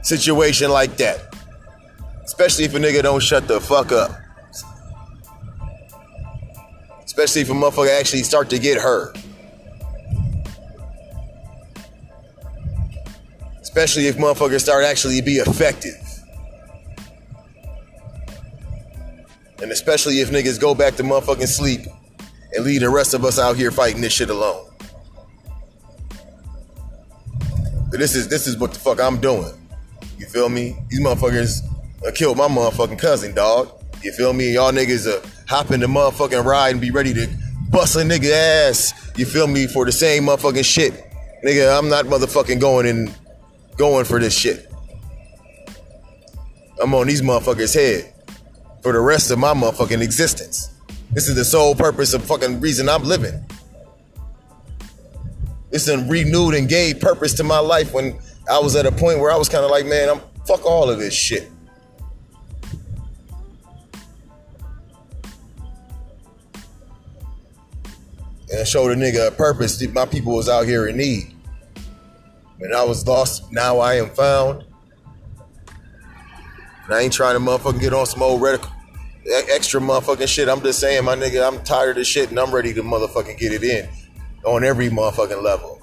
situation 0.02 0.70
like 0.70 0.96
that. 0.96 1.34
Especially 2.24 2.64
if 2.64 2.74
a 2.74 2.78
nigga 2.78 3.02
don't 3.02 3.22
shut 3.22 3.46
the 3.46 3.60
fuck 3.60 3.92
up. 3.92 4.10
Especially 7.04 7.42
if 7.42 7.50
a 7.50 7.52
motherfucker 7.52 8.00
actually 8.00 8.22
start 8.22 8.50
to 8.50 8.58
get 8.58 8.78
hurt. 8.78 9.16
Especially 13.78 14.08
if 14.08 14.16
motherfuckers 14.16 14.62
start 14.62 14.84
actually 14.84 15.20
be 15.20 15.36
effective. 15.36 15.94
And 19.62 19.70
especially 19.70 20.14
if 20.14 20.30
niggas 20.30 20.60
go 20.60 20.74
back 20.74 20.96
to 20.96 21.04
motherfucking 21.04 21.46
sleep 21.46 21.82
and 22.52 22.64
leave 22.64 22.80
the 22.80 22.90
rest 22.90 23.14
of 23.14 23.24
us 23.24 23.38
out 23.38 23.54
here 23.54 23.70
fighting 23.70 24.00
this 24.00 24.12
shit 24.12 24.30
alone. 24.30 24.68
But 27.88 28.00
this 28.00 28.16
is 28.16 28.26
this 28.26 28.48
is 28.48 28.58
what 28.58 28.72
the 28.72 28.80
fuck 28.80 29.00
I'm 29.00 29.20
doing. 29.20 29.54
You 30.18 30.26
feel 30.26 30.48
me? 30.48 30.76
These 30.88 30.98
motherfuckers 30.98 31.60
uh, 32.04 32.10
killed 32.10 32.36
my 32.36 32.48
motherfucking 32.48 32.98
cousin, 32.98 33.32
dog. 33.32 33.70
You 34.02 34.10
feel 34.10 34.32
me? 34.32 34.54
Y'all 34.54 34.72
niggas 34.72 35.06
uh, 35.06 35.24
hop 35.46 35.70
in 35.70 35.78
the 35.78 35.86
motherfucking 35.86 36.44
ride 36.44 36.70
and 36.70 36.80
be 36.80 36.90
ready 36.90 37.14
to 37.14 37.28
bust 37.70 37.94
a 37.94 38.00
nigga 38.00 38.32
ass. 38.32 39.12
You 39.16 39.24
feel 39.24 39.46
me? 39.46 39.68
For 39.68 39.84
the 39.84 39.92
same 39.92 40.24
motherfucking 40.24 40.64
shit. 40.64 40.94
Nigga, 41.44 41.78
I'm 41.78 41.88
not 41.88 42.06
motherfucking 42.06 42.60
going 42.60 42.88
and 42.88 43.14
going 43.78 44.04
for 44.04 44.18
this 44.18 44.36
shit. 44.36 44.70
I'm 46.82 46.92
on 46.94 47.06
these 47.06 47.22
motherfuckers' 47.22 47.74
head 47.74 48.12
for 48.82 48.92
the 48.92 49.00
rest 49.00 49.30
of 49.30 49.38
my 49.38 49.54
motherfucking 49.54 50.02
existence. 50.02 50.72
This 51.12 51.28
is 51.28 51.36
the 51.36 51.44
sole 51.44 51.74
purpose 51.74 52.12
of 52.12 52.22
fucking 52.24 52.60
reason 52.60 52.88
I'm 52.88 53.04
living. 53.04 53.44
It's 55.70 55.88
a 55.88 55.98
renewed 55.98 56.54
and 56.54 56.68
gave 56.68 57.00
purpose 57.00 57.34
to 57.34 57.44
my 57.44 57.58
life 57.58 57.92
when 57.92 58.18
I 58.50 58.58
was 58.58 58.76
at 58.76 58.84
a 58.84 58.92
point 58.92 59.20
where 59.20 59.30
I 59.30 59.36
was 59.36 59.48
kind 59.48 59.64
of 59.64 59.70
like, 59.70 59.86
man, 59.86 60.08
I'm 60.08 60.20
fuck 60.46 60.64
all 60.64 60.90
of 60.90 60.98
this 60.98 61.14
shit. 61.14 61.48
And 68.50 68.60
I 68.60 68.64
showed 68.64 68.90
a 68.90 68.94
nigga 68.94 69.28
a 69.28 69.30
purpose. 69.30 69.86
My 69.88 70.06
people 70.06 70.34
was 70.34 70.48
out 70.48 70.66
here 70.66 70.88
in 70.88 70.96
need. 70.96 71.37
When 72.58 72.74
I 72.74 72.84
was 72.84 73.06
lost, 73.06 73.52
now 73.52 73.78
I 73.78 73.94
am 73.94 74.10
found. 74.10 74.64
And 76.84 76.94
I 76.94 77.00
ain't 77.00 77.12
trying 77.12 77.34
to 77.34 77.40
motherfucking 77.40 77.80
get 77.80 77.92
on 77.92 78.06
some 78.06 78.22
old 78.22 78.42
radical 78.42 78.70
extra 79.50 79.80
motherfucking 79.80 80.28
shit. 80.28 80.48
I'm 80.48 80.62
just 80.62 80.80
saying, 80.80 81.04
my 81.04 81.14
nigga, 81.14 81.46
I'm 81.46 81.62
tired 81.64 81.98
of 81.98 82.06
shit 82.06 82.30
and 82.30 82.38
I'm 82.38 82.54
ready 82.54 82.72
to 82.74 82.82
motherfucking 82.82 83.38
get 83.38 83.52
it 83.52 83.62
in 83.62 83.88
on 84.44 84.64
every 84.64 84.88
motherfucking 84.88 85.42
level. 85.42 85.80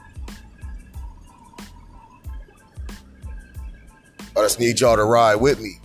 I 4.38 4.41
just 4.41 4.60
need 4.60 4.80
y'all 4.80 4.97
to 4.97 5.03
ride 5.03 5.35
with 5.35 5.61
me. 5.61 5.80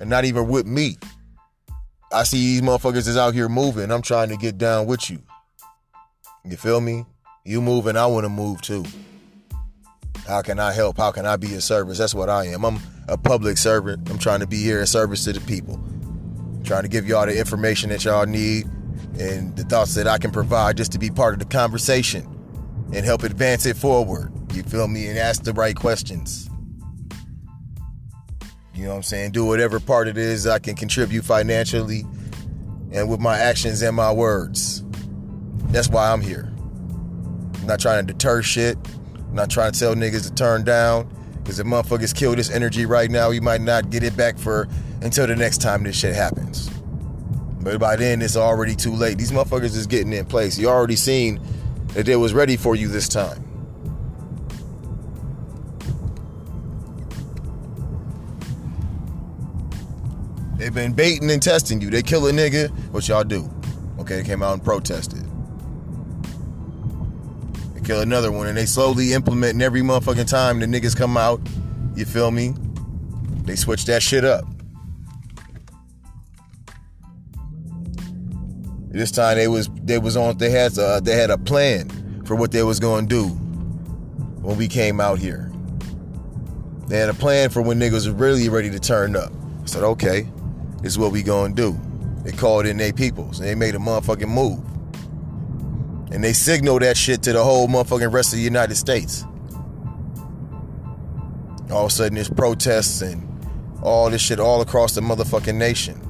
And 0.00 0.10
not 0.10 0.24
even 0.24 0.48
with 0.48 0.66
me. 0.66 0.98
I 2.12 2.24
see 2.24 2.38
these 2.38 2.62
motherfuckers 2.62 3.08
is 3.08 3.16
out 3.16 3.34
here 3.34 3.48
moving. 3.48 3.90
I'm 3.90 4.02
trying 4.02 4.28
to 4.28 4.36
get 4.36 4.58
down 4.58 4.86
with 4.86 5.08
you. 5.08 5.22
You 6.44 6.56
feel 6.56 6.80
me? 6.80 7.06
You 7.46 7.60
move 7.60 7.86
and 7.86 7.96
I 7.96 8.06
want 8.06 8.24
to 8.24 8.28
move 8.28 8.60
too. 8.60 8.84
How 10.26 10.42
can 10.42 10.58
I 10.58 10.72
help? 10.72 10.96
How 10.96 11.12
can 11.12 11.26
I 11.26 11.36
be 11.36 11.54
of 11.54 11.62
service? 11.62 11.96
That's 11.96 12.12
what 12.12 12.28
I 12.28 12.46
am. 12.46 12.64
I'm 12.64 12.80
a 13.06 13.16
public 13.16 13.56
servant. 13.56 14.10
I'm 14.10 14.18
trying 14.18 14.40
to 14.40 14.48
be 14.48 14.56
here 14.56 14.80
in 14.80 14.86
service 14.86 15.22
to 15.24 15.32
the 15.32 15.40
people. 15.40 15.76
I'm 15.76 16.64
trying 16.64 16.82
to 16.82 16.88
give 16.88 17.06
y'all 17.06 17.24
the 17.24 17.38
information 17.38 17.90
that 17.90 18.04
y'all 18.04 18.26
need 18.26 18.66
and 19.20 19.54
the 19.56 19.62
thoughts 19.62 19.94
that 19.94 20.08
I 20.08 20.18
can 20.18 20.32
provide 20.32 20.76
just 20.76 20.90
to 20.92 20.98
be 20.98 21.08
part 21.08 21.34
of 21.34 21.38
the 21.38 21.44
conversation 21.44 22.26
and 22.92 23.06
help 23.06 23.22
advance 23.22 23.64
it 23.64 23.76
forward. 23.76 24.32
You 24.52 24.64
feel 24.64 24.88
me? 24.88 25.06
And 25.06 25.16
ask 25.16 25.44
the 25.44 25.52
right 25.52 25.76
questions. 25.76 26.50
You 28.74 28.86
know 28.86 28.90
what 28.90 28.96
I'm 28.96 29.02
saying? 29.04 29.30
Do 29.30 29.44
whatever 29.44 29.78
part 29.78 30.08
it 30.08 30.18
is 30.18 30.48
I 30.48 30.58
can 30.58 30.74
contribute 30.74 31.24
financially 31.24 32.04
and 32.90 33.08
with 33.08 33.20
my 33.20 33.38
actions 33.38 33.82
and 33.82 33.94
my 33.94 34.10
words. 34.10 34.82
That's 35.68 35.88
why 35.88 36.10
I'm 36.10 36.20
here. 36.20 36.52
Not 37.66 37.80
trying 37.80 38.06
to 38.06 38.12
deter 38.12 38.42
shit. 38.42 38.78
Not 39.32 39.50
trying 39.50 39.72
to 39.72 39.78
tell 39.78 39.94
niggas 39.94 40.28
to 40.28 40.34
turn 40.34 40.64
down. 40.64 41.10
Because 41.38 41.58
if 41.58 41.66
motherfuckers 41.66 42.14
kill 42.14 42.34
this 42.34 42.50
energy 42.50 42.86
right 42.86 43.10
now, 43.10 43.30
you 43.30 43.40
might 43.40 43.60
not 43.60 43.90
get 43.90 44.02
it 44.02 44.16
back 44.16 44.38
for 44.38 44.68
until 45.02 45.26
the 45.26 45.36
next 45.36 45.60
time 45.60 45.82
this 45.82 45.96
shit 45.96 46.14
happens. 46.14 46.70
But 47.60 47.80
by 47.80 47.96
then, 47.96 48.22
it's 48.22 48.36
already 48.36 48.76
too 48.76 48.92
late. 48.92 49.18
These 49.18 49.32
motherfuckers 49.32 49.76
is 49.76 49.86
getting 49.86 50.12
in 50.12 50.24
place. 50.24 50.56
You 50.56 50.68
already 50.68 50.96
seen 50.96 51.40
that 51.94 52.06
they 52.06 52.14
was 52.14 52.32
ready 52.32 52.56
for 52.56 52.76
you 52.76 52.86
this 52.88 53.08
time. 53.08 53.42
They've 60.56 60.72
been 60.72 60.92
baiting 60.92 61.30
and 61.30 61.42
testing 61.42 61.80
you. 61.80 61.90
They 61.90 62.02
kill 62.02 62.26
a 62.28 62.32
nigga, 62.32 62.70
what 62.92 63.08
y'all 63.08 63.24
do? 63.24 63.50
Okay, 63.98 64.22
they 64.22 64.24
came 64.24 64.42
out 64.42 64.54
and 64.54 64.64
protested. 64.64 65.25
Kill 67.86 68.00
another 68.00 68.32
one, 68.32 68.48
and 68.48 68.56
they 68.58 68.66
slowly 68.66 69.12
implementing 69.12 69.62
every 69.62 69.80
motherfucking 69.80 70.28
time 70.28 70.58
the 70.58 70.66
niggas 70.66 70.96
come 70.96 71.16
out. 71.16 71.40
You 71.94 72.04
feel 72.04 72.32
me? 72.32 72.52
They 73.44 73.54
switch 73.54 73.84
that 73.84 74.02
shit 74.02 74.24
up. 74.24 74.44
This 78.88 79.12
time 79.12 79.36
they 79.36 79.46
was 79.46 79.70
they 79.84 79.98
was 79.98 80.16
on 80.16 80.36
they 80.36 80.50
had 80.50 80.76
a, 80.78 81.00
they 81.00 81.14
had 81.14 81.30
a 81.30 81.38
plan 81.38 82.24
for 82.24 82.34
what 82.34 82.50
they 82.50 82.64
was 82.64 82.80
gonna 82.80 83.06
do 83.06 83.28
when 83.28 84.56
we 84.56 84.66
came 84.66 85.00
out 85.00 85.20
here. 85.20 85.52
They 86.88 86.98
had 86.98 87.08
a 87.08 87.14
plan 87.14 87.50
for 87.50 87.62
when 87.62 87.78
niggas 87.78 87.92
was 87.92 88.10
really 88.10 88.48
ready 88.48 88.70
to 88.70 88.80
turn 88.80 89.14
up. 89.14 89.30
I 89.62 89.66
said, 89.66 89.84
okay, 89.84 90.28
this 90.82 90.90
is 90.90 90.98
what 90.98 91.12
we 91.12 91.22
gonna 91.22 91.54
do. 91.54 91.78
They 92.24 92.32
called 92.32 92.66
in 92.66 92.78
their 92.78 92.92
peoples 92.92 93.38
and 93.38 93.48
they 93.48 93.54
made 93.54 93.76
a 93.76 93.78
motherfucking 93.78 94.28
move. 94.28 94.58
And 96.16 96.24
they 96.24 96.32
signal 96.32 96.78
that 96.78 96.96
shit 96.96 97.22
to 97.24 97.34
the 97.34 97.44
whole 97.44 97.68
motherfucking 97.68 98.10
rest 98.10 98.32
of 98.32 98.38
the 98.38 98.42
United 98.42 98.76
States. 98.76 99.26
All 101.70 101.84
of 101.84 101.88
a 101.88 101.90
sudden 101.90 102.14
there's 102.14 102.30
protests 102.30 103.02
and 103.02 103.22
all 103.82 104.08
this 104.08 104.22
shit 104.22 104.40
all 104.40 104.62
across 104.62 104.94
the 104.94 105.02
motherfucking 105.02 105.56
nation. 105.56 106.00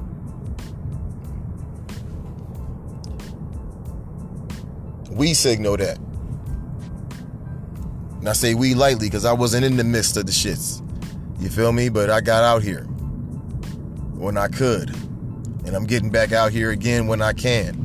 We 5.11 5.33
signal 5.33 5.75
that. 5.75 5.97
And 8.19 8.29
I 8.29 8.31
say 8.31 8.53
we 8.53 8.75
lightly 8.75 9.07
because 9.07 9.25
I 9.25 9.33
wasn't 9.33 9.65
in 9.65 9.75
the 9.75 9.83
midst 9.83 10.15
of 10.15 10.25
the 10.25 10.31
shits. 10.31 10.81
You 11.41 11.49
feel 11.49 11.73
me? 11.73 11.89
But 11.89 12.09
I 12.09 12.21
got 12.21 12.45
out 12.45 12.63
here 12.63 12.83
when 14.13 14.37
I 14.37 14.47
could. 14.47 14.91
And 15.65 15.75
I'm 15.75 15.85
getting 15.85 16.09
back 16.09 16.31
out 16.31 16.53
here 16.53 16.71
again 16.71 17.07
when 17.07 17.21
I 17.21 17.33
can. 17.33 17.83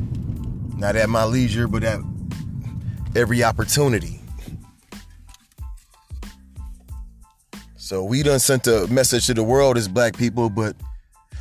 Not 0.77 0.95
at 0.95 1.09
my 1.09 1.25
leisure, 1.25 1.67
but 1.67 1.83
at 1.83 1.99
every 3.15 3.43
opportunity. 3.43 4.19
So 7.75 8.03
we 8.03 8.23
done 8.23 8.39
sent 8.39 8.65
a 8.67 8.87
message 8.87 9.27
to 9.27 9.33
the 9.33 9.43
world 9.43 9.77
as 9.77 9.87
black 9.87 10.17
people, 10.17 10.49
but 10.49 10.75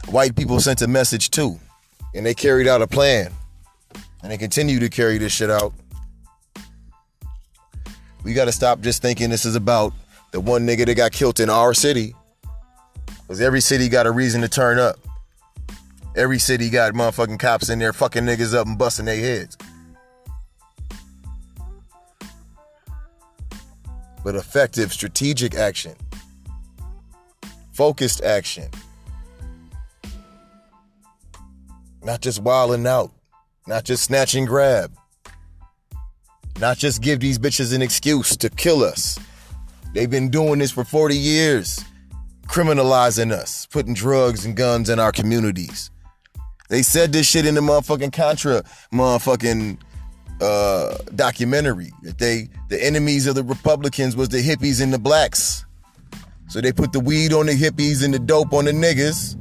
white 0.07 0.35
people 0.35 0.61
sent 0.61 0.83
a 0.83 0.89
message 0.89 1.31
too. 1.31 1.59
And 2.15 2.27
they 2.27 2.35
carried 2.35 2.69
out 2.69 2.83
a 2.83 2.87
plan. 2.87 3.33
And 4.23 4.31
they 4.31 4.37
continue 4.37 4.79
to 4.81 4.89
carry 4.89 5.19
this 5.19 5.33
shit 5.33 5.51
out. 5.51 5.73
We 8.25 8.35
gotta 8.35 8.53
stop 8.53 8.81
just 8.81 9.03
thinking 9.03 9.31
this 9.31 9.45
is 9.45 9.57
about 9.57 9.93
the 10.33 10.41
one 10.41 10.67
nigga 10.67 10.87
that 10.87 10.95
got 10.97 11.13
killed 11.13 11.41
in 11.41 11.49
our 11.49 11.75
city. 11.75 12.15
Because 13.07 13.41
every 13.41 13.61
city 13.61 13.89
got 13.89 14.07
a 14.07 14.11
reason 14.11 14.43
to 14.43 14.49
turn 14.49 14.79
up. 14.79 14.99
Every 16.17 16.39
city 16.39 16.69
got 16.69 16.93
motherfucking 16.93 17.39
cops 17.39 17.71
in 17.71 17.79
there 17.79 17.93
fucking 17.93 18.25
niggas 18.25 18.55
up 18.55 18.67
and 18.67 18.77
busting 18.77 19.07
their 19.07 19.17
heads. 19.17 19.57
But 24.25 24.37
effective 24.37 24.93
strategic 24.93 25.55
action, 25.55 25.95
focused 27.73 28.23
action, 28.23 28.71
not 32.03 32.21
just 32.21 32.41
wilding 32.41 32.87
out, 32.87 33.13
not 33.67 33.85
just 33.85 34.05
snatch 34.05 34.35
and 34.35 34.47
grab, 34.47 34.93
not 36.61 36.79
just 36.79 37.03
give 37.03 37.21
these 37.21 37.39
bitches 37.39 37.75
an 37.75 37.83
excuse 37.83 38.37
to 38.37 38.49
kill 38.51 38.85
us. 38.85 39.19
They've 39.95 40.11
been 40.11 40.31
doing 40.31 40.59
this 40.59 40.71
for 40.71 40.85
40 40.85 41.17
years, 41.17 41.85
criminalizing 42.47 43.33
us, 43.33 43.67
putting 43.67 43.95
drugs 43.95 44.45
and 44.45 44.57
guns 44.57 44.89
in 44.89 44.99
our 44.99 45.13
communities. 45.13 45.91
They 46.69 46.83
said 46.83 47.13
this 47.13 47.27
shit 47.27 47.45
in 47.45 47.55
the 47.55 47.61
motherfucking 47.61 48.13
Contra 48.13 48.63
motherfucking 48.93 49.79
uh, 50.43 50.97
documentary 51.15 51.93
that 52.03 52.19
they 52.19 52.49
the 52.69 52.83
enemies 52.85 53.27
of 53.27 53.35
the 53.35 53.45
Republicans 53.45 54.17
was 54.17 54.29
the 54.29 54.43
hippies 54.43 54.83
and 54.83 54.93
the 54.93 54.99
blacks. 54.99 55.65
So 56.49 56.61
they 56.61 56.73
put 56.73 56.93
the 56.93 57.01
weed 57.01 57.33
on 57.33 57.47
the 57.47 57.53
hippies 57.53 58.05
and 58.05 58.13
the 58.13 58.19
dope 58.19 58.53
on 58.53 58.67
the 58.67 58.73
niggas. 58.73 59.39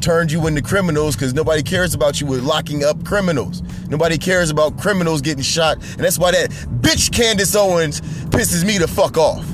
Turned 0.00 0.30
you 0.30 0.46
into 0.46 0.62
criminals 0.62 1.16
because 1.16 1.34
nobody 1.34 1.62
cares 1.62 1.92
about 1.92 2.20
you 2.20 2.26
with 2.26 2.44
locking 2.44 2.84
up 2.84 3.04
criminals. 3.04 3.62
Nobody 3.88 4.18
cares 4.18 4.50
about 4.50 4.78
criminals 4.78 5.20
getting 5.20 5.42
shot. 5.42 5.76
And 5.76 5.98
that's 5.98 6.18
why 6.18 6.30
that 6.30 6.50
bitch 6.80 7.12
Candace 7.12 7.56
Owens 7.56 8.00
pisses 8.30 8.64
me 8.64 8.78
the 8.78 8.86
fuck 8.86 9.18
off. 9.18 9.44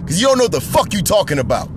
Because 0.00 0.20
you 0.20 0.26
don't 0.26 0.38
know 0.38 0.44
what 0.44 0.52
the 0.52 0.60
fuck 0.60 0.94
you 0.94 1.02
talking 1.02 1.38
about. 1.38 1.68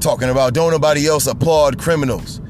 Talking 0.00 0.30
about 0.30 0.54
don't 0.54 0.70
nobody 0.70 1.06
else 1.06 1.26
applaud 1.26 1.78
criminals. 1.78 2.40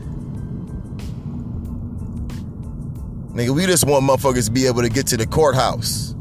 Nigga, 3.33 3.51
we 3.51 3.67
just 3.67 3.85
want 3.87 4.05
motherfuckers 4.05 4.47
to 4.47 4.53
be 4.53 4.67
able 4.67 4.83
to 4.83 4.89
get 4.89 5.07
to 5.09 5.17
the 5.17 5.27
courthouse. 5.27 6.15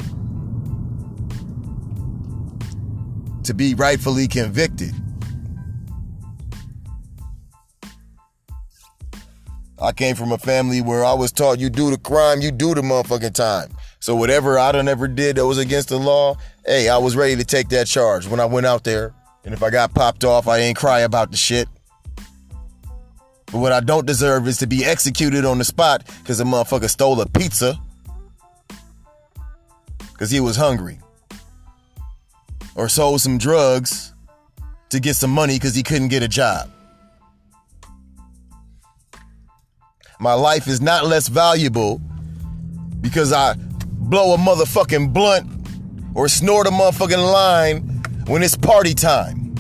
To 3.44 3.54
be 3.54 3.76
rightfully 3.76 4.28
convicted. 4.28 4.94
I 9.82 9.92
came 9.92 10.16
from 10.16 10.32
a 10.32 10.38
family 10.38 10.82
where 10.82 11.06
I 11.06 11.14
was 11.14 11.32
taught 11.32 11.60
you 11.60 11.70
do 11.70 11.90
the 11.90 11.98
crime, 11.98 12.42
you 12.42 12.52
do 12.52 12.74
the 12.74 12.82
motherfucking 12.82 13.34
time. 13.34 13.72
So 14.00 14.16
whatever 14.16 14.58
I 14.58 14.72
done 14.72 14.88
ever 14.88 15.08
did 15.08 15.38
that 15.38 15.46
was 15.46 15.58
against 15.58 15.90
the 15.90 15.98
law, 15.98 16.36
hey, 16.66 16.90
I 16.90 16.98
was 16.98 17.16
ready 17.16 17.36
to 17.36 17.46
take 17.46 17.70
that 17.70 17.88
charge 17.88 18.28
when 18.28 18.40
I 18.40 18.46
went 18.46 18.66
out 18.66 18.84
there. 18.84 19.14
And 19.45 19.53
if 19.53 19.64
I 19.64 19.70
got 19.70 19.94
popped 19.94 20.24
off, 20.24 20.48
I 20.48 20.57
ain't 20.60 20.78
cry 20.78 20.99
about 20.99 21.32
the 21.32 21.38
shit. 21.38 21.68
But 23.48 23.60
what 23.60 23.72
I 23.72 23.80
don't 23.80 24.06
deserve 24.06 24.48
is 24.48 24.57
to 24.57 24.68
be 24.68 24.86
executed 24.86 25.45
on 25.45 25.57
the 25.57 25.64
spot 25.64 26.03
because 26.20 26.40
a 26.40 26.44
motherfucker 26.44 26.90
stole 26.90 27.20
a 27.22 27.28
pizza 27.28 27.80
because 30.11 30.32
he 30.32 30.40
was 30.40 30.56
hungry. 30.56 30.99
or 32.76 32.88
sold 32.88 33.20
some 33.22 33.38
drugs 33.38 34.14
to 34.90 34.99
get 34.99 35.16
some 35.16 35.32
money 35.32 35.56
because 35.56 35.76
he 35.76 35.84
couldn't 35.84 36.07
get 36.07 36.24
a 36.24 36.28
job. 36.28 36.70
My 40.20 40.34
life 40.34 40.68
is 40.68 40.82
not 40.82 41.06
less 41.06 41.28
valuable 41.28 42.02
because 43.02 43.34
I 43.34 43.56
blow 43.56 44.34
a 44.34 44.38
motherfucking 44.38 45.14
blunt 45.14 45.49
or 46.16 46.28
snort 46.30 46.68
a 46.68 46.72
motherfucking 46.72 47.32
line 47.34 47.99
when 48.30 48.44
it's 48.44 48.56
party 48.56 48.94
time. 48.94 49.56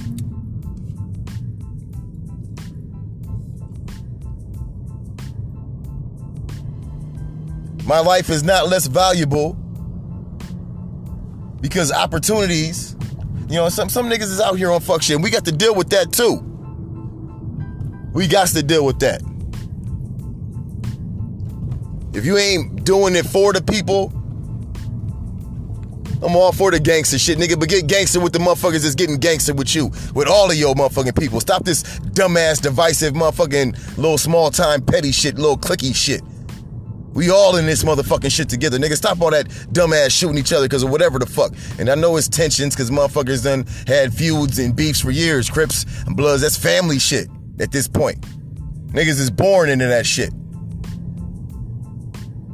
My 7.85 7.99
life 7.99 8.29
is 8.29 8.43
not 8.43 8.69
less 8.69 8.85
valuable 8.85 9.53
because 11.61 11.91
opportunities, 11.91 12.95
you 13.49 13.55
know, 13.55 13.69
some 13.69 13.89
some 13.89 14.07
niggas 14.07 14.21
is 14.21 14.39
out 14.39 14.59
here 14.59 14.69
on 14.71 14.81
fuck 14.81 15.01
shit. 15.01 15.15
And 15.15 15.23
we 15.23 15.31
got 15.31 15.45
to 15.45 15.51
deal 15.51 15.73
with 15.73 15.89
that 15.89 16.13
too. 16.13 16.35
We 18.13 18.27
got 18.27 18.49
to 18.49 18.61
deal 18.61 18.85
with 18.85 18.99
that. 18.99 19.23
If 22.13 22.23
you 22.23 22.37
ain't 22.37 22.83
doing 22.83 23.15
it 23.15 23.25
for 23.25 23.51
the 23.51 23.63
people, 23.63 24.13
I'm 26.21 26.35
all 26.35 26.51
for 26.51 26.71
the 26.71 26.79
gangster 26.79 27.17
shit, 27.17 27.37
nigga. 27.37 27.59
But 27.59 27.69
get 27.69 27.87
gangster 27.87 28.19
with 28.19 28.33
the 28.33 28.39
motherfuckers 28.39 28.83
that's 28.83 28.95
getting 28.95 29.17
gangster 29.17 29.53
with 29.53 29.73
you, 29.73 29.87
with 30.13 30.27
all 30.27 30.51
of 30.51 30.57
your 30.57 30.75
motherfucking 30.75 31.17
people. 31.17 31.39
Stop 31.39 31.63
this 31.63 31.83
dumbass, 31.99 32.61
divisive, 32.61 33.13
motherfucking 33.13 33.97
little 33.97 34.17
small 34.17 34.51
time 34.51 34.81
petty 34.81 35.11
shit, 35.11 35.35
little 35.35 35.57
clicky 35.57 35.95
shit. 35.95 36.21
We 37.13 37.31
all 37.31 37.55
in 37.55 37.65
this 37.65 37.83
motherfucking 37.83 38.31
shit 38.31 38.49
together, 38.49 38.77
nigga. 38.77 38.95
Stop 38.95 39.21
all 39.21 39.31
that 39.31 39.47
dumbass 39.47 40.11
shooting 40.11 40.37
each 40.37 40.53
other 40.53 40.65
because 40.65 40.83
of 40.83 40.89
whatever 40.89 41.19
the 41.19 41.25
fuck. 41.25 41.53
And 41.79 41.89
I 41.89 41.95
know 41.95 42.17
it's 42.17 42.27
tensions 42.27 42.75
because 42.75 42.91
motherfuckers 42.91 43.43
done 43.43 43.65
had 43.87 44.13
feuds 44.13 44.59
and 44.59 44.75
beefs 44.75 45.01
for 45.01 45.11
years, 45.11 45.49
Crips 45.49 45.85
and 46.05 46.15
Bloods. 46.15 46.41
That's 46.41 46.57
family 46.57 46.99
shit 46.99 47.27
at 47.59 47.71
this 47.71 47.87
point. 47.87 48.21
Niggas 48.91 49.19
is 49.19 49.31
born 49.31 49.69
into 49.69 49.87
that 49.87 50.05
shit. 50.05 50.31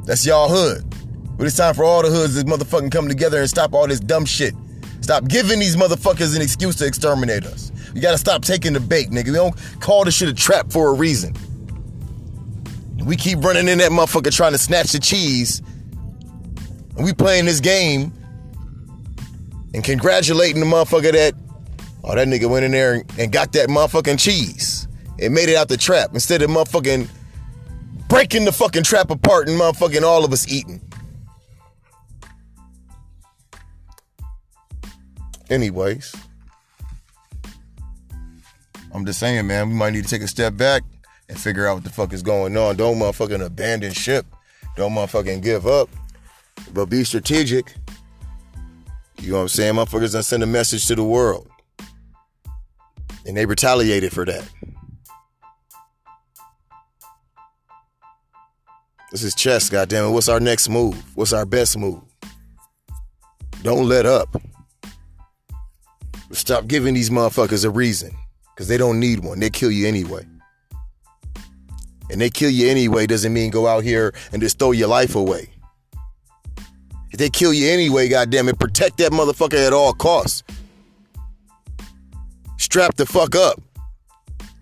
That's 0.04 0.24
y'all 0.24 0.48
hood. 0.48 0.95
But 1.36 1.46
it's 1.46 1.56
time 1.56 1.74
for 1.74 1.84
all 1.84 2.02
the 2.02 2.10
hoods 2.10 2.38
to 2.40 2.44
motherfucking 2.46 2.90
come 2.90 3.08
together 3.08 3.40
and 3.40 3.48
stop 3.48 3.74
all 3.74 3.86
this 3.86 4.00
dumb 4.00 4.24
shit. 4.24 4.54
Stop 5.00 5.28
giving 5.28 5.60
these 5.60 5.76
motherfuckers 5.76 6.34
an 6.34 6.42
excuse 6.42 6.76
to 6.76 6.86
exterminate 6.86 7.44
us. 7.44 7.70
You 7.94 8.00
gotta 8.00 8.18
stop 8.18 8.42
taking 8.42 8.72
the 8.72 8.80
bait, 8.80 9.10
nigga. 9.10 9.26
We 9.26 9.32
don't 9.32 9.54
call 9.80 10.04
this 10.04 10.14
shit 10.14 10.28
a 10.28 10.34
trap 10.34 10.72
for 10.72 10.90
a 10.90 10.94
reason. 10.94 11.34
We 13.04 13.16
keep 13.16 13.44
running 13.44 13.68
in 13.68 13.78
that 13.78 13.92
motherfucker 13.92 14.34
trying 14.34 14.52
to 14.52 14.58
snatch 14.58 14.92
the 14.92 14.98
cheese. 14.98 15.62
And 16.96 17.04
we 17.04 17.12
playing 17.12 17.44
this 17.44 17.60
game 17.60 18.12
and 19.74 19.84
congratulating 19.84 20.60
the 20.60 20.66
motherfucker 20.66 21.12
that, 21.12 21.34
oh, 22.02 22.14
that 22.14 22.26
nigga 22.26 22.50
went 22.50 22.64
in 22.64 22.72
there 22.72 23.04
and 23.18 23.30
got 23.30 23.52
that 23.52 23.68
motherfucking 23.68 24.18
cheese 24.18 24.88
and 25.20 25.32
made 25.32 25.48
it 25.48 25.56
out 25.56 25.68
the 25.68 25.76
trap 25.76 26.10
instead 26.14 26.42
of 26.42 26.50
motherfucking 26.50 27.08
breaking 28.08 28.44
the 28.44 28.52
fucking 28.52 28.82
trap 28.82 29.10
apart 29.10 29.48
and 29.48 29.60
motherfucking 29.60 30.02
all 30.02 30.24
of 30.24 30.32
us 30.32 30.48
eating. 30.48 30.80
Anyways, 35.48 36.14
I'm 38.92 39.06
just 39.06 39.20
saying, 39.20 39.46
man, 39.46 39.68
we 39.68 39.74
might 39.74 39.92
need 39.92 40.04
to 40.04 40.10
take 40.10 40.22
a 40.22 40.28
step 40.28 40.56
back 40.56 40.82
and 41.28 41.38
figure 41.38 41.66
out 41.66 41.74
what 41.74 41.84
the 41.84 41.90
fuck 41.90 42.12
is 42.12 42.22
going 42.22 42.56
on. 42.56 42.76
Don't 42.76 42.98
motherfucking 42.98 43.44
abandon 43.44 43.92
ship. 43.92 44.26
Don't 44.76 44.92
motherfucking 44.92 45.42
give 45.42 45.66
up. 45.66 45.88
But 46.72 46.86
be 46.86 47.04
strategic. 47.04 47.74
You 49.20 49.30
know 49.30 49.36
what 49.36 49.42
I'm 49.42 49.48
saying? 49.48 49.74
Motherfuckers 49.74 50.12
done 50.12 50.22
send 50.22 50.42
a 50.42 50.46
message 50.46 50.86
to 50.86 50.94
the 50.94 51.04
world. 51.04 51.48
And 53.26 53.36
they 53.36 53.46
retaliated 53.46 54.12
for 54.12 54.24
that. 54.24 54.48
This 59.10 59.22
is 59.22 59.34
chess, 59.34 59.70
goddammit. 59.70 60.12
What's 60.12 60.28
our 60.28 60.40
next 60.40 60.68
move? 60.68 61.02
What's 61.16 61.32
our 61.32 61.46
best 61.46 61.78
move? 61.78 62.02
Don't 63.62 63.88
let 63.88 64.06
up. 64.06 64.28
Stop 66.36 66.66
giving 66.66 66.92
these 66.92 67.08
motherfuckers 67.08 67.64
a 67.64 67.70
reason. 67.70 68.10
Because 68.54 68.68
they 68.68 68.76
don't 68.76 69.00
need 69.00 69.20
one. 69.20 69.40
They 69.40 69.48
kill 69.48 69.70
you 69.70 69.88
anyway. 69.88 70.22
And 72.10 72.20
they 72.20 72.28
kill 72.28 72.50
you 72.50 72.68
anyway 72.68 73.06
doesn't 73.06 73.32
mean 73.32 73.50
go 73.50 73.66
out 73.66 73.84
here 73.84 74.14
and 74.32 74.42
just 74.42 74.58
throw 74.58 74.72
your 74.72 74.88
life 74.88 75.14
away. 75.14 75.48
If 77.10 77.18
they 77.18 77.30
kill 77.30 77.54
you 77.54 77.68
anyway, 77.68 78.08
goddamn 78.08 78.50
it, 78.50 78.58
protect 78.58 78.98
that 78.98 79.12
motherfucker 79.12 79.66
at 79.66 79.72
all 79.72 79.94
costs. 79.94 80.42
Strap 82.58 82.96
the 82.96 83.06
fuck 83.06 83.34
up. 83.34 83.60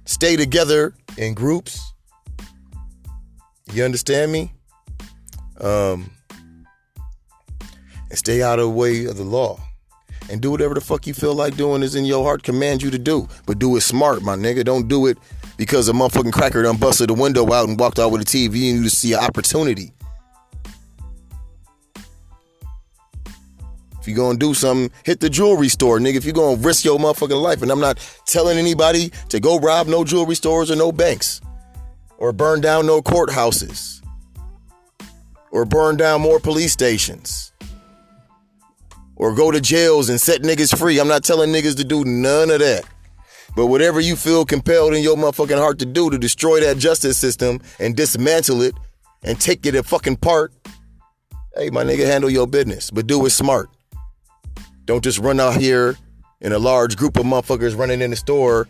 Stay 0.05 0.37
together 0.37 0.95
in 1.19 1.35
groups. 1.35 1.93
You 3.73 3.85
understand 3.85 4.31
me? 4.31 4.53
Um, 5.61 6.11
and 8.11 8.19
stay 8.19 8.43
out 8.43 8.61
of 8.61 8.67
the 8.67 8.71
way 8.71 9.07
of 9.07 9.17
the 9.17 9.25
law. 9.25 9.59
And 10.31 10.41
do 10.41 10.51
whatever 10.51 10.75
the 10.75 10.81
fuck 10.81 11.07
you 11.07 11.15
feel 11.15 11.35
like 11.35 11.57
doing 11.57 11.83
is 11.83 11.95
in 11.95 12.05
your 12.05 12.25
heart 12.25 12.43
command 12.43 12.83
you 12.83 12.91
to 12.91 12.99
do. 12.99 13.29
But 13.47 13.59
do 13.59 13.77
it 13.77 13.83
smart, 13.83 14.23
my 14.23 14.37
nigga. 14.37 14.65
Don't 14.65 14.89
do 14.89 15.07
it 15.07 15.19
because 15.57 15.89
a 15.89 15.93
motherfucking 15.93 16.33
cracker 16.33 16.63
done 16.63 16.77
busted 16.77 17.11
the 17.11 17.15
window 17.15 17.53
out 17.53 17.69
and 17.69 17.79
walked 17.79 17.99
out 17.99 18.11
with 18.11 18.23
a 18.23 18.25
TV 18.25 18.71
and 18.71 18.79
you 18.79 18.85
just 18.85 18.99
see 18.99 19.13
an 19.13 19.21
opportunity. 19.21 19.93
If 24.05 24.09
you 24.09 24.15
gonna 24.15 24.37
do 24.37 24.53
something, 24.53 24.91
hit 25.03 25.21
the 25.21 25.31
jewelry 25.31 25.71
store, 25.71 25.99
nigga. 25.99 26.17
If 26.17 26.27
you 26.27 26.35
gonna 26.35 26.61
risk 26.61 26.85
your 26.85 26.99
motherfucking 26.99 27.41
life, 27.41 27.63
and 27.63 27.71
I'm 27.71 27.81
not 27.81 27.97
telling 28.27 28.59
anybody 28.59 29.11
to 29.31 29.41
go 29.41 29.59
rob 29.59 29.87
no 29.87 30.05
jewelry 30.05 30.35
stores 30.35 30.71
or 30.71 30.77
no 30.77 30.93
banks, 30.93 31.41
or 32.19 32.31
burn 32.31 32.61
down 32.61 32.85
no 32.85 33.01
courthouses, 33.01 34.03
or 35.51 35.65
burn 35.65 35.97
down 35.97 36.21
more 36.21 36.39
police 36.39 36.71
stations, 36.71 37.54
or 39.17 39.35
go 39.35 39.51
to 39.51 39.61
jails 39.61 40.09
and 40.09 40.21
set 40.21 40.43
niggas 40.43 40.77
free. 40.77 40.99
I'm 40.99 41.09
not 41.09 41.25
telling 41.25 41.51
niggas 41.53 41.77
to 41.77 41.85
do 41.85 42.05
none 42.05 42.51
of 42.51 42.61
that. 42.61 42.85
But 43.57 43.67
whatever 43.67 44.01
you 44.01 44.17
feel 44.17 44.45
compelled 44.45 44.95
in 44.95 45.03
your 45.03 45.17
motherfucking 45.17 45.59
heart 45.59 45.79
to 45.79 45.87
do 45.87 46.11
to 46.11 46.19
destroy 46.19 46.61
that 46.61 46.79
justice 46.79 47.17
system 47.17 47.61
and 47.79 47.97
dismantle 47.97 48.63
it 48.63 48.75
and 49.23 49.41
take 49.41 49.65
it 49.65 49.77
a 49.77 49.83
fucking 49.83 50.17
part, 50.17 50.53
hey, 51.57 51.71
my 51.71 51.85
nigga, 51.85 52.05
handle 52.07 52.31
your 52.31 52.49
business, 52.49 52.91
but 52.91 53.07
do 53.07 53.25
it 53.27 53.31
smart. 53.31 53.69
Don't 54.87 55.05
just 55.05 55.19
run 55.19 55.39
out 55.39 55.57
here 55.57 55.97
in 56.41 56.53
a 56.53 56.59
large 56.59 56.97
group 56.97 57.17
of 57.17 57.25
motherfuckers 57.25 57.79
running 57.79 58.03
in 58.03 58.11
the 58.11 58.17
store 58.17 58.67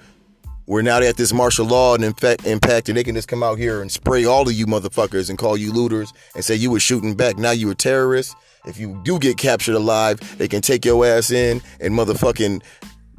where 0.66 0.82
now 0.82 1.00
they 1.00 1.08
at 1.08 1.16
this 1.16 1.32
martial 1.32 1.66
law 1.66 1.94
and 1.94 2.04
impact, 2.04 2.46
impact 2.46 2.88
and 2.88 2.96
they 2.96 3.04
can 3.04 3.14
just 3.14 3.28
come 3.28 3.42
out 3.42 3.58
here 3.58 3.82
and 3.82 3.90
spray 3.90 4.24
all 4.24 4.48
of 4.48 4.54
you 4.54 4.66
motherfuckers 4.66 5.28
and 5.28 5.38
call 5.38 5.56
you 5.56 5.72
looters 5.72 6.12
and 6.34 6.44
say 6.44 6.54
you 6.54 6.70
were 6.70 6.80
shooting 6.80 7.14
back. 7.14 7.36
Now 7.36 7.50
you 7.50 7.70
a 7.70 7.74
terrorist. 7.74 8.36
If 8.64 8.78
you 8.78 9.00
do 9.04 9.18
get 9.18 9.36
captured 9.36 9.74
alive, 9.74 10.38
they 10.38 10.48
can 10.48 10.62
take 10.62 10.84
your 10.84 11.04
ass 11.04 11.30
in 11.30 11.60
and 11.80 11.94
motherfucking 11.94 12.62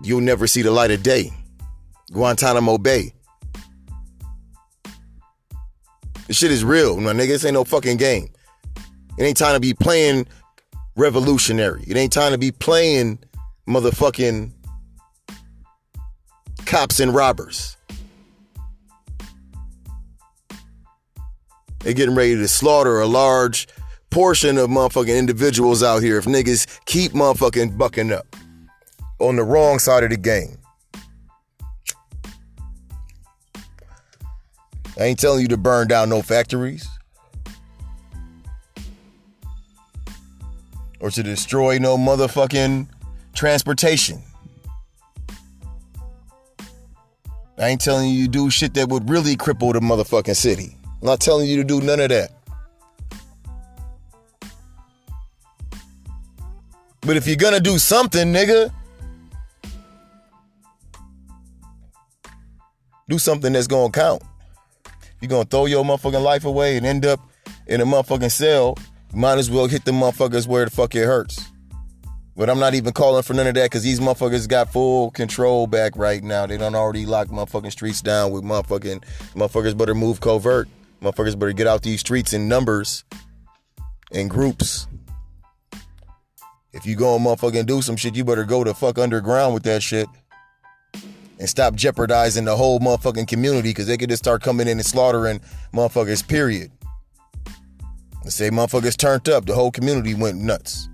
you'll 0.03 0.21
never 0.21 0.47
see 0.47 0.61
the 0.61 0.71
light 0.71 0.91
of 0.91 1.03
day. 1.03 1.31
Guantanamo 2.11 2.77
Bay. 2.77 3.13
This 6.27 6.37
shit 6.37 6.51
is 6.51 6.63
real, 6.63 6.99
my 6.99 7.13
nigga. 7.13 7.27
This 7.27 7.45
ain't 7.45 7.53
no 7.53 7.63
fucking 7.63 7.97
game. 7.97 8.29
It 9.17 9.23
ain't 9.23 9.37
time 9.37 9.53
to 9.53 9.59
be 9.59 9.73
playing 9.73 10.27
revolutionary. 10.95 11.83
It 11.87 11.95
ain't 11.95 12.11
time 12.11 12.31
to 12.31 12.37
be 12.37 12.51
playing 12.51 13.19
motherfucking 13.67 14.51
cops 16.65 16.99
and 16.99 17.13
robbers. 17.13 17.77
They're 21.79 21.93
getting 21.93 22.15
ready 22.15 22.35
to 22.35 22.47
slaughter 22.47 22.99
a 22.99 23.05
large 23.05 23.67
portion 24.15 24.57
of 24.57 24.69
motherfucking 24.69 25.19
individuals 25.19 25.83
out 25.83 26.01
here 26.01 26.17
if 26.17 26.23
niggas 26.23 26.79
keep 26.85 27.11
motherfucking 27.11 27.77
bucking 27.77 28.13
up 28.13 28.25
on 29.19 29.35
the 29.35 29.43
wrong 29.43 29.77
side 29.77 30.05
of 30.05 30.09
the 30.09 30.15
game. 30.15 30.57
I 34.97 35.03
ain't 35.03 35.19
telling 35.19 35.41
you 35.41 35.49
to 35.49 35.57
burn 35.57 35.89
down 35.89 36.07
no 36.07 36.21
factories 36.21 36.87
or 41.01 41.11
to 41.11 41.21
destroy 41.21 41.77
no 41.77 41.97
motherfucking 41.97 42.87
transportation. 43.33 44.23
I 47.57 47.67
ain't 47.67 47.81
telling 47.81 48.11
you 48.11 48.27
to 48.27 48.31
do 48.31 48.49
shit 48.49 48.75
that 48.75 48.87
would 48.87 49.09
really 49.09 49.35
cripple 49.35 49.73
the 49.73 49.81
motherfucking 49.81 50.37
city. 50.37 50.77
I'm 50.85 51.07
not 51.07 51.19
telling 51.19 51.49
you 51.49 51.57
to 51.57 51.65
do 51.65 51.81
none 51.81 51.99
of 51.99 52.07
that. 52.07 52.44
But 57.05 57.17
if 57.17 57.27
you're 57.27 57.35
gonna 57.35 57.59
do 57.59 57.77
something, 57.77 58.33
nigga, 58.33 58.73
do 63.07 63.19
something 63.19 63.53
that's 63.53 63.67
gonna 63.67 63.91
count. 63.91 64.23
You're 65.21 65.29
gonna 65.29 65.45
throw 65.45 65.67
your 65.67 65.83
motherfucking 65.83 66.23
life 66.23 66.45
away 66.45 66.77
and 66.77 66.85
end 66.85 67.05
up 67.05 67.19
in 67.67 67.79
a 67.81 67.85
motherfucking 67.85 68.31
cell. 68.31 68.77
Might 69.13 69.37
as 69.37 69.51
well 69.51 69.67
hit 69.67 69.85
the 69.85 69.91
motherfuckers 69.91 70.47
where 70.47 70.65
the 70.65 70.71
fuck 70.71 70.95
it 70.95 71.05
hurts. 71.05 71.51
But 72.35 72.49
I'm 72.49 72.59
not 72.59 72.73
even 72.73 72.91
calling 72.91 73.23
for 73.23 73.33
none 73.33 73.47
of 73.47 73.53
that 73.53 73.65
because 73.65 73.83
these 73.83 73.99
motherfuckers 73.99 74.47
got 74.47 74.73
full 74.73 75.11
control 75.11 75.67
back 75.67 75.95
right 75.95 76.21
now. 76.21 76.45
They 76.47 76.57
don't 76.57 76.75
already 76.75 77.05
lock 77.05 77.27
motherfucking 77.27 77.71
streets 77.71 78.01
down 78.01 78.31
with 78.31 78.43
motherfucking 78.43 79.03
motherfuckers 79.35 79.77
better 79.77 79.95
move 79.95 80.19
covert. 80.19 80.67
Motherfuckers 81.01 81.37
better 81.37 81.53
get 81.53 81.67
out 81.67 81.83
these 81.83 81.99
streets 81.99 82.33
in 82.33 82.47
numbers, 82.47 83.05
in 84.11 84.27
groups. 84.27 84.87
If 86.75 86.85
you 86.85 86.97
go 86.97 87.15
and 87.15 87.25
motherfucking 87.25 87.67
do 87.67 87.81
some 87.81 87.95
shit, 87.95 88.17
you 88.17 88.25
better 88.25 88.43
go 88.43 88.65
to 88.65 88.73
fuck 88.73 88.97
underground 88.97 89.53
with 89.53 89.63
that 89.63 89.81
shit. 89.81 90.07
And 91.39 91.49
stop 91.49 91.73
jeopardizing 91.75 92.43
the 92.43 92.57
whole 92.57 92.79
motherfucking 92.79 93.29
community 93.29 93.69
because 93.69 93.87
they 93.87 93.95
could 93.95 94.09
just 94.09 94.23
start 94.23 94.43
coming 94.43 94.67
in 94.67 94.77
and 94.77 94.85
slaughtering 94.85 95.39
motherfuckers, 95.73 96.27
period. 96.27 96.71
Let's 98.25 98.35
say 98.35 98.49
motherfuckers 98.49 98.97
turned 98.97 99.29
up, 99.29 99.45
the 99.45 99.55
whole 99.55 99.71
community 99.71 100.13
went 100.15 100.37
nuts. 100.37 100.89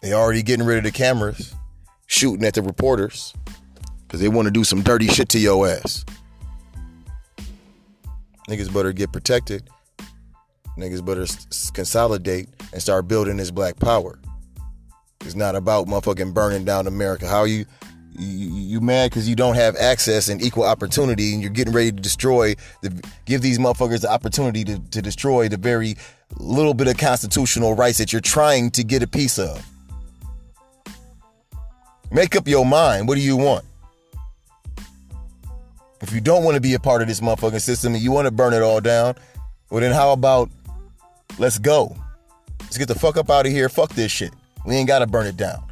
They 0.00 0.14
already 0.14 0.42
getting 0.42 0.64
rid 0.64 0.78
of 0.78 0.84
the 0.84 0.90
cameras, 0.90 1.54
shooting 2.06 2.46
at 2.46 2.54
the 2.54 2.62
reporters, 2.62 3.34
because 4.06 4.20
they 4.20 4.28
want 4.28 4.46
to 4.46 4.50
do 4.50 4.64
some 4.64 4.82
dirty 4.82 5.06
shit 5.06 5.28
to 5.30 5.38
your 5.38 5.68
ass. 5.68 6.04
Niggas 8.48 8.72
better 8.72 8.92
get 8.92 9.12
protected. 9.12 9.68
Niggas 10.76 11.04
better 11.04 11.26
consolidate 11.74 12.48
and 12.72 12.80
start 12.80 13.06
building 13.08 13.36
this 13.36 13.50
black 13.50 13.78
power. 13.78 14.18
It's 15.20 15.34
not 15.34 15.54
about 15.54 15.86
motherfucking 15.86 16.34
burning 16.34 16.64
down 16.64 16.86
America. 16.86 17.28
How 17.28 17.44
you 17.44 17.66
you, 18.18 18.48
you 18.48 18.80
mad 18.80 19.10
because 19.10 19.28
you 19.28 19.34
don't 19.34 19.54
have 19.54 19.76
access 19.76 20.28
and 20.28 20.42
equal 20.42 20.64
opportunity, 20.64 21.32
and 21.32 21.42
you're 21.42 21.50
getting 21.50 21.72
ready 21.72 21.90
to 21.90 22.00
destroy 22.00 22.54
the 22.82 23.02
give 23.24 23.40
these 23.40 23.58
motherfuckers 23.58 24.02
the 24.02 24.10
opportunity 24.10 24.64
to, 24.64 24.78
to 24.78 25.02
destroy 25.02 25.48
the 25.48 25.56
very 25.56 25.96
little 26.36 26.74
bit 26.74 26.88
of 26.88 26.96
constitutional 26.96 27.74
rights 27.74 27.98
that 27.98 28.12
you're 28.12 28.20
trying 28.20 28.70
to 28.72 28.84
get 28.84 29.02
a 29.02 29.06
piece 29.06 29.38
of. 29.38 29.64
Make 32.10 32.36
up 32.36 32.46
your 32.46 32.66
mind. 32.66 33.08
What 33.08 33.14
do 33.14 33.22
you 33.22 33.36
want? 33.36 33.64
If 36.02 36.12
you 36.12 36.20
don't 36.20 36.44
want 36.44 36.56
to 36.56 36.60
be 36.60 36.74
a 36.74 36.80
part 36.80 37.00
of 37.00 37.08
this 37.08 37.20
motherfucking 37.20 37.60
system 37.60 37.94
and 37.94 38.02
you 38.02 38.10
want 38.10 38.26
to 38.26 38.32
burn 38.32 38.52
it 38.52 38.60
all 38.60 38.80
down, 38.80 39.14
well 39.70 39.80
then 39.80 39.92
how 39.92 40.12
about 40.12 40.50
let's 41.38 41.58
go? 41.58 41.96
Let's 42.60 42.78
get 42.78 42.88
the 42.88 42.94
fuck 42.94 43.16
up 43.16 43.30
out 43.30 43.46
of 43.46 43.52
here. 43.52 43.68
Fuck 43.68 43.90
this 43.94 44.10
shit. 44.10 44.32
We 44.64 44.76
ain't 44.76 44.88
gotta 44.88 45.06
burn 45.06 45.26
it 45.26 45.36
down. 45.36 45.62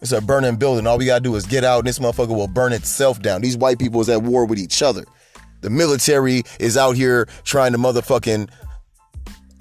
It's 0.00 0.12
a 0.12 0.20
burning 0.20 0.56
building. 0.56 0.86
All 0.86 0.98
we 0.98 1.06
gotta 1.06 1.22
do 1.22 1.34
is 1.36 1.46
get 1.46 1.64
out 1.64 1.78
and 1.80 1.86
this 1.88 1.98
motherfucker 1.98 2.34
will 2.34 2.48
burn 2.48 2.72
itself 2.72 3.20
down. 3.22 3.40
These 3.40 3.56
white 3.56 3.78
people 3.78 4.00
is 4.00 4.08
at 4.08 4.22
war 4.22 4.44
with 4.44 4.58
each 4.58 4.82
other. 4.82 5.04
The 5.60 5.70
military 5.70 6.42
is 6.60 6.76
out 6.76 6.94
here 6.94 7.26
trying 7.44 7.72
to 7.72 7.78
motherfucking 7.78 8.50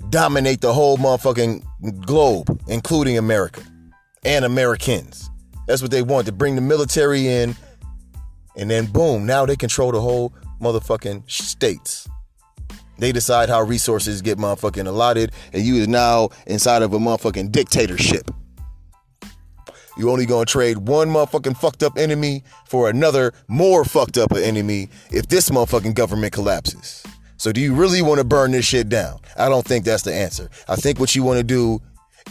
dominate 0.09 0.61
the 0.61 0.73
whole 0.73 0.97
motherfucking 0.97 2.05
globe, 2.05 2.61
including 2.67 3.17
America 3.17 3.61
and 4.25 4.43
Americans. 4.43 5.29
That's 5.65 5.81
what 5.81 5.91
they 5.91 6.01
want 6.01 6.25
to 6.25 6.33
bring 6.33 6.55
the 6.55 6.61
military 6.61 7.27
in, 7.27 7.55
and 8.57 8.69
then 8.69 8.85
boom, 8.87 9.25
now 9.25 9.45
they 9.45 9.55
control 9.55 9.91
the 9.91 10.01
whole 10.01 10.33
motherfucking 10.61 11.29
states. 11.31 12.07
They 12.97 13.11
decide 13.11 13.49
how 13.49 13.61
resources 13.61 14.21
get 14.21 14.37
motherfucking 14.37 14.87
allotted, 14.87 15.31
and 15.51 15.63
you 15.63 15.75
is 15.75 15.87
now 15.87 16.29
inside 16.47 16.81
of 16.81 16.93
a 16.93 16.99
motherfucking 16.99 17.51
dictatorship. 17.51 18.29
You 19.97 20.09
only 20.09 20.25
gonna 20.25 20.45
trade 20.45 20.77
one 20.79 21.09
motherfucking 21.09 21.57
fucked 21.57 21.83
up 21.83 21.97
enemy 21.97 22.43
for 22.67 22.89
another 22.89 23.33
more 23.47 23.85
fucked 23.85 24.17
up 24.17 24.31
enemy 24.33 24.89
if 25.11 25.27
this 25.27 25.49
motherfucking 25.49 25.93
government 25.93 26.33
collapses. 26.33 27.03
So 27.37 27.51
do 27.51 27.61
you 27.61 27.75
really 27.75 28.01
want 28.01 28.19
to 28.19 28.23
burn 28.23 28.51
this 28.51 28.65
shit 28.65 28.89
down? 28.89 29.19
I 29.37 29.49
don't 29.49 29.65
think 29.65 29.85
that's 29.85 30.03
the 30.03 30.13
answer. 30.13 30.49
I 30.67 30.75
think 30.75 30.99
what 30.99 31.15
you 31.15 31.23
want 31.23 31.37
to 31.37 31.43
do 31.43 31.81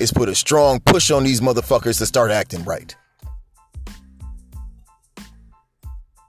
is 0.01 0.11
put 0.11 0.29
a 0.29 0.35
strong 0.35 0.81
push 0.81 1.11
on 1.11 1.23
these 1.23 1.41
motherfuckers 1.41 1.99
to 1.99 2.07
start 2.07 2.31
acting 2.31 2.65
right. 2.65 2.97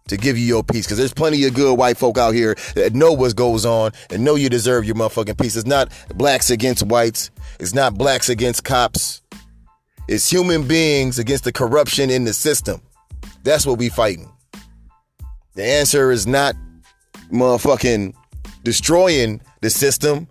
To 0.10 0.18
give 0.18 0.38
you 0.38 0.46
your 0.46 0.64
piece, 0.66 0.86
because 0.86 0.98
there's 0.98 1.14
plenty 1.14 1.46
of 1.46 1.54
good 1.54 1.78
white 1.78 1.98
folk 1.98 2.18
out 2.18 2.34
here 2.34 2.58
that 2.76 2.94
know 2.94 3.14
what 3.14 3.38
goes 3.38 3.66
on 3.66 3.92
and 4.10 4.22
know 4.24 4.36
you 4.36 4.50
deserve 4.50 4.84
your 4.84 4.96
motherfucking 4.96 5.40
piece. 5.40 5.56
It's 5.56 5.66
not 5.66 5.94
blacks 6.14 6.50
against 6.50 6.84
whites. 6.84 7.32
It's 7.58 7.74
not 7.74 7.98
blacks 7.98 8.28
against 8.28 8.66
cops. 8.66 9.22
It's 10.10 10.30
human 10.30 10.68
beings 10.68 11.20
against 11.20 11.46
the 11.46 11.54
corruption 11.54 12.10
in 12.10 12.26
the 12.26 12.34
system. 12.34 12.82
That's 13.44 13.66
what 13.66 13.80
we 13.80 13.88
fighting. 13.88 14.30
The 15.56 15.64
answer 15.64 16.12
is 16.12 16.28
not 16.28 16.56
motherfucking 17.32 18.14
destroying 18.64 19.40
the 19.62 19.70
system. 19.70 20.28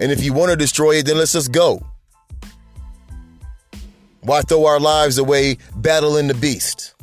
And 0.00 0.10
if 0.10 0.22
you 0.22 0.32
want 0.32 0.50
to 0.50 0.56
destroy 0.56 0.96
it, 0.96 1.06
then 1.06 1.16
let's 1.18 1.32
just 1.32 1.52
go. 1.52 1.86
Why 4.20 4.42
throw 4.42 4.66
our 4.66 4.80
lives 4.80 5.18
away 5.18 5.58
battling 5.76 6.28
the 6.28 6.34
beast? 6.34 6.94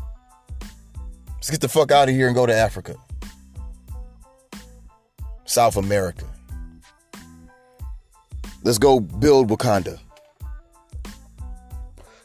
Let's 1.36 1.50
get 1.50 1.62
the 1.62 1.70
fuck 1.70 1.92
out 1.92 2.10
of 2.10 2.16
here 2.16 2.28
and 2.28 2.36
go 2.36 2.46
to 2.46 2.54
Africa. 2.54 2.96
South 5.46 5.78
America. 5.78 6.26
Let's 8.64 8.80
go 8.80 9.00
build 9.00 9.50
Wakanda. 9.50 10.00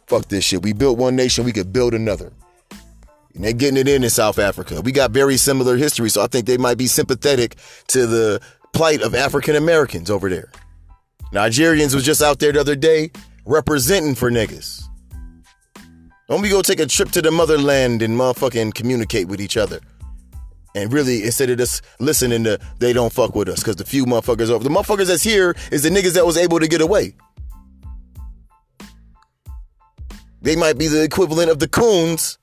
Fuck 0.07 0.27
this 0.29 0.45
shit. 0.45 0.62
We 0.62 0.73
built 0.73 0.99
one 0.99 1.15
nation, 1.15 1.45
we 1.45 1.53
could 1.53 1.73
build 1.73 1.95
another. 1.95 2.33
And 3.35 3.45
they're 3.45 3.53
getting 3.53 3.77
it 3.77 3.87
in 3.87 4.03
in 4.03 4.11
South 4.11 4.39
Africa. 4.39 4.81
We 4.81 4.91
got 4.91 5.12
very 5.12 5.37
similar 5.37 5.77
history, 5.77 6.11
so 6.11 6.23
I 6.23 6.27
think 6.27 6.47
they 6.47 6.57
might 6.57 6.79
be 6.79 6.89
sympathetic 6.89 7.57
to 7.89 8.07
the 8.07 8.41
plight 8.73 9.03
of 9.03 9.15
African 9.15 9.55
Americans 9.55 10.11
over 10.11 10.29
there. 10.29 10.51
Nigerians 11.33 11.95
was 11.95 12.05
just 12.05 12.23
out 12.23 12.41
there 12.41 12.53
the 12.53 12.61
other 12.61 12.75
day 12.75 13.12
representing 13.51 14.15
for 14.15 14.31
niggas. 14.31 14.85
Don't 16.29 16.41
we 16.41 16.49
go 16.49 16.63
take 16.63 16.79
a 16.79 16.87
trip 16.87 17.11
to 17.11 17.21
the 17.21 17.33
motherland 17.33 18.01
and 18.01 18.17
motherfucking 18.17 18.75
communicate 18.75 19.27
with 19.27 19.41
each 19.41 19.57
other? 19.57 19.81
And 20.77 20.93
really, 20.93 21.25
instead 21.25 21.51
of 21.51 21.59
just 21.59 21.83
listening 21.99 22.45
to 22.45 22.61
they 22.79 22.93
don't 22.93 23.13
fuck 23.13 23.35
with 23.35 23.49
us, 23.49 23.59
because 23.59 23.75
the 23.75 23.85
few 23.85 24.07
motherfuckers 24.07 24.51
over 24.51 24.63
the 24.63 24.71
motherfuckers 24.71 25.09
that's 25.09 25.25
here 25.25 25.57
is 25.73 25.83
the 25.83 25.89
niggas 25.91 26.15
that 26.15 26.25
was 26.25 26.37
able 26.37 26.61
to 26.61 26.69
get 26.69 26.81
away. 26.81 27.15
They 30.43 30.55
might 30.55 30.79
be 30.79 30.87
the 30.87 31.03
equivalent 31.03 31.51
of 31.51 31.59
the 31.59 31.69
coons 31.69 32.39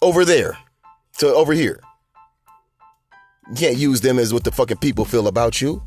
over 0.00 0.24
there 0.24 0.56
to 1.18 1.26
over 1.26 1.52
here. 1.52 1.80
You 3.48 3.56
can't 3.56 3.76
use 3.76 4.00
them 4.00 4.20
as 4.20 4.32
what 4.32 4.44
the 4.44 4.52
fucking 4.52 4.76
people 4.76 5.04
feel 5.04 5.26
about 5.26 5.60
you. 5.60 5.82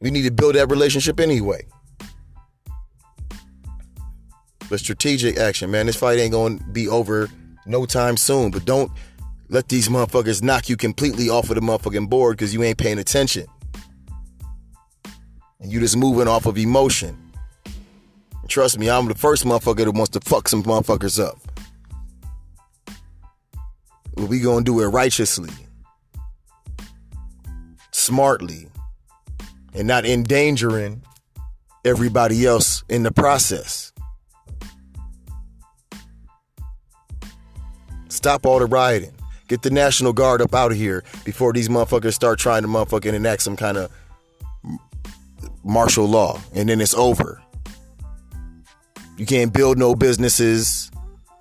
We 0.00 0.12
need 0.12 0.22
to 0.22 0.30
build 0.30 0.54
that 0.54 0.70
relationship 0.70 1.18
anyway. 1.18 1.66
But 4.68 4.80
strategic 4.80 5.36
action, 5.38 5.70
man. 5.70 5.86
This 5.86 5.96
fight 5.96 6.18
ain't 6.18 6.32
gonna 6.32 6.58
be 6.72 6.88
over 6.88 7.28
no 7.66 7.86
time 7.86 8.16
soon. 8.16 8.50
But 8.50 8.64
don't 8.64 8.90
let 9.48 9.68
these 9.68 9.88
motherfuckers 9.88 10.42
knock 10.42 10.68
you 10.68 10.76
completely 10.76 11.28
off 11.28 11.50
of 11.50 11.54
the 11.54 11.60
motherfucking 11.60 12.08
board 12.08 12.36
because 12.36 12.52
you 12.52 12.62
ain't 12.62 12.78
paying 12.78 12.98
attention. 12.98 13.46
And 15.60 15.72
you 15.72 15.80
just 15.80 15.96
moving 15.96 16.28
off 16.28 16.46
of 16.46 16.58
emotion. 16.58 17.16
Trust 18.48 18.78
me, 18.78 18.88
I'm 18.88 19.06
the 19.06 19.14
first 19.14 19.44
motherfucker 19.44 19.84
that 19.84 19.92
wants 19.92 20.10
to 20.10 20.20
fuck 20.20 20.48
some 20.48 20.62
motherfuckers 20.62 21.22
up. 21.22 21.38
But 24.14 24.28
we 24.28 24.40
gonna 24.40 24.64
do 24.64 24.80
it 24.80 24.86
righteously, 24.86 25.50
smartly, 27.90 28.68
and 29.74 29.86
not 29.86 30.06
endangering 30.06 31.02
everybody 31.84 32.46
else 32.46 32.82
in 32.88 33.02
the 33.02 33.12
process. 33.12 33.85
Stop 38.16 38.46
all 38.46 38.58
the 38.58 38.66
rioting. 38.66 39.12
Get 39.46 39.60
the 39.60 39.70
National 39.70 40.12
Guard 40.12 40.40
up 40.40 40.54
out 40.54 40.72
of 40.72 40.78
here 40.78 41.04
before 41.24 41.52
these 41.52 41.68
motherfuckers 41.68 42.14
start 42.14 42.38
trying 42.38 42.62
to 42.62 42.68
motherfucking 42.68 43.12
enact 43.12 43.42
some 43.42 43.56
kind 43.56 43.76
of 43.76 43.92
martial 45.62 46.06
law. 46.06 46.40
And 46.54 46.68
then 46.68 46.80
it's 46.80 46.94
over. 46.94 47.42
You 49.18 49.26
can't 49.26 49.52
build 49.52 49.76
no 49.76 49.94
businesses. 49.94 50.90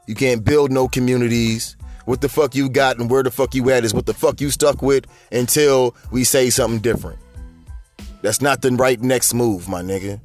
You 0.05 0.15
can't 0.15 0.43
build 0.43 0.69
no 0.69 0.89
communities. 0.89 1.77
What 2.03 2.19
the 2.19 2.29
fuck 2.29 2.53
you 2.53 2.69
got 2.69 2.99
and 2.99 3.09
where 3.09 3.23
the 3.23 3.31
fuck 3.31 3.55
you 3.55 3.69
at 3.71 3.85
is 3.85 3.93
what 3.93 4.05
the 4.05 4.13
fuck 4.13 4.41
you 4.41 4.51
stuck 4.51 4.81
with 4.81 5.05
until 5.31 5.95
we 6.11 6.25
say 6.25 6.49
something 6.49 6.79
different. 6.79 7.19
That's 8.21 8.41
not 8.41 8.61
the 8.61 8.71
right 8.71 9.01
next 9.01 9.33
move, 9.33 9.69
my 9.69 9.81
nigga. 9.81 10.19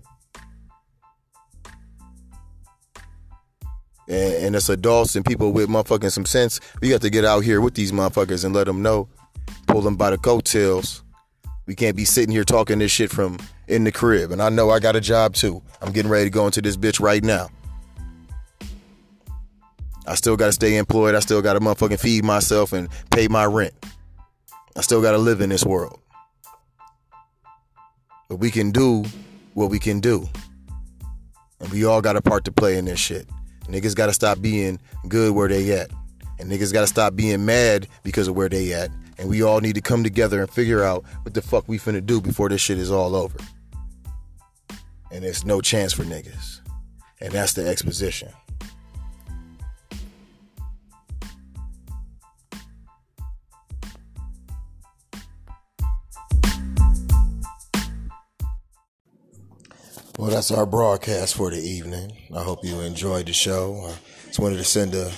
And, 4.11 4.35
and 4.45 4.57
it's 4.57 4.69
adults 4.69 5.15
and 5.15 5.24
people 5.24 5.53
with 5.53 5.69
motherfucking 5.69 6.11
some 6.11 6.27
sense. 6.27 6.59
We 6.82 6.91
got 6.91 7.01
to 7.03 7.11
get 7.11 7.24
out 7.24 7.45
here 7.45 7.61
with 7.61 7.74
these 7.74 7.93
motherfuckers 7.93 8.45
and 8.45 8.53
let 8.53 8.65
them 8.65 8.82
know, 8.82 9.09
pull 9.69 9.82
them 9.82 9.95
by 9.95 10.11
the 10.11 10.19
coattails. 10.19 11.05
We 11.66 11.77
can't 11.77 11.97
be 11.97 12.05
sitting 12.05 12.32
here 12.32 12.43
talking 12.43 12.81
this 12.81 12.91
shit 12.91 13.12
from 13.12 13.39
in 13.69 13.85
the 13.85 13.93
crib. 13.93 14.32
And 14.32 14.43
I 14.43 14.49
know 14.49 14.70
I 14.70 14.81
got 14.81 14.97
a 14.97 15.01
job 15.01 15.35
too. 15.35 15.62
I'm 15.81 15.93
getting 15.93 16.11
ready 16.11 16.24
to 16.24 16.31
go 16.31 16.47
into 16.47 16.61
this 16.61 16.77
bitch 16.77 17.01
right 17.01 17.23
now. 17.23 17.51
I 20.09 20.16
still 20.16 20.37
got 20.37 20.47
to 20.47 20.53
stay 20.53 20.77
employed. 20.77 21.15
I 21.15 21.20
still 21.20 21.41
got 21.41 21.53
to 21.53 21.61
motherfucking 21.61 22.01
feed 22.01 22.24
myself 22.24 22.73
and 22.73 22.89
pay 23.12 23.28
my 23.28 23.45
rent. 23.45 23.74
I 24.77 24.81
still 24.81 25.01
got 25.01 25.12
to 25.12 25.19
live 25.19 25.41
in 25.41 25.51
this 25.51 25.65
world. 25.65 26.01
But 28.28 28.37
we 28.37 28.51
can 28.51 28.73
do 28.73 29.05
what 29.55 29.70
we 29.70 29.78
can 29.78 30.01
do. 30.01 30.28
And 31.61 31.69
we 31.70 31.85
all 31.85 32.01
got 32.01 32.16
a 32.16 32.23
part 32.23 32.45
to 32.47 32.53
play 32.53 32.77
in 32.77 32.87
this 32.87 32.99
shit. 32.99 33.28
Niggas 33.66 33.95
gotta 33.95 34.12
stop 34.12 34.41
being 34.41 34.81
good 35.09 35.32
where 35.35 35.49
they 35.49 35.73
at. 35.73 35.91
And 36.39 36.51
niggas 36.51 36.73
gotta 36.73 36.87
stop 36.87 37.15
being 37.15 37.45
mad 37.45 37.87
because 38.03 38.28
of 38.28 38.37
where 38.37 38.49
they 38.49 38.73
at. 38.73 38.91
And 39.19 39.28
we 39.28 39.43
all 39.43 39.61
need 39.61 39.74
to 39.74 39.81
come 39.81 40.03
together 40.03 40.41
and 40.41 40.51
figure 40.51 40.82
out 40.82 41.05
what 41.23 41.35
the 41.35 41.43
fuck 41.43 41.69
we 41.69 41.78
finna 41.78 42.05
do 42.05 42.20
before 42.20 42.49
this 42.49 42.61
shit 42.61 42.78
is 42.78 42.91
all 42.91 43.15
over. 43.15 43.39
And 45.12 45.24
there's 45.24 45.45
no 45.45 45.61
chance 45.61 45.93
for 45.93 46.05
niggas. 46.05 46.61
And 47.20 47.32
that's 47.32 47.53
the 47.53 47.69
exposition. 47.69 48.31
Well, 60.21 60.29
that's 60.29 60.51
our 60.51 60.67
broadcast 60.67 61.35
for 61.35 61.51
the 61.51 61.57
evening. 61.57 62.13
I 62.37 62.43
hope 62.43 62.63
you 62.63 62.79
enjoyed 62.81 63.25
the 63.25 63.33
show. 63.33 63.87
I 63.87 64.27
just 64.27 64.39
wanted 64.39 64.59
to 64.59 64.65
send 64.65 64.95
a, 64.95 65.11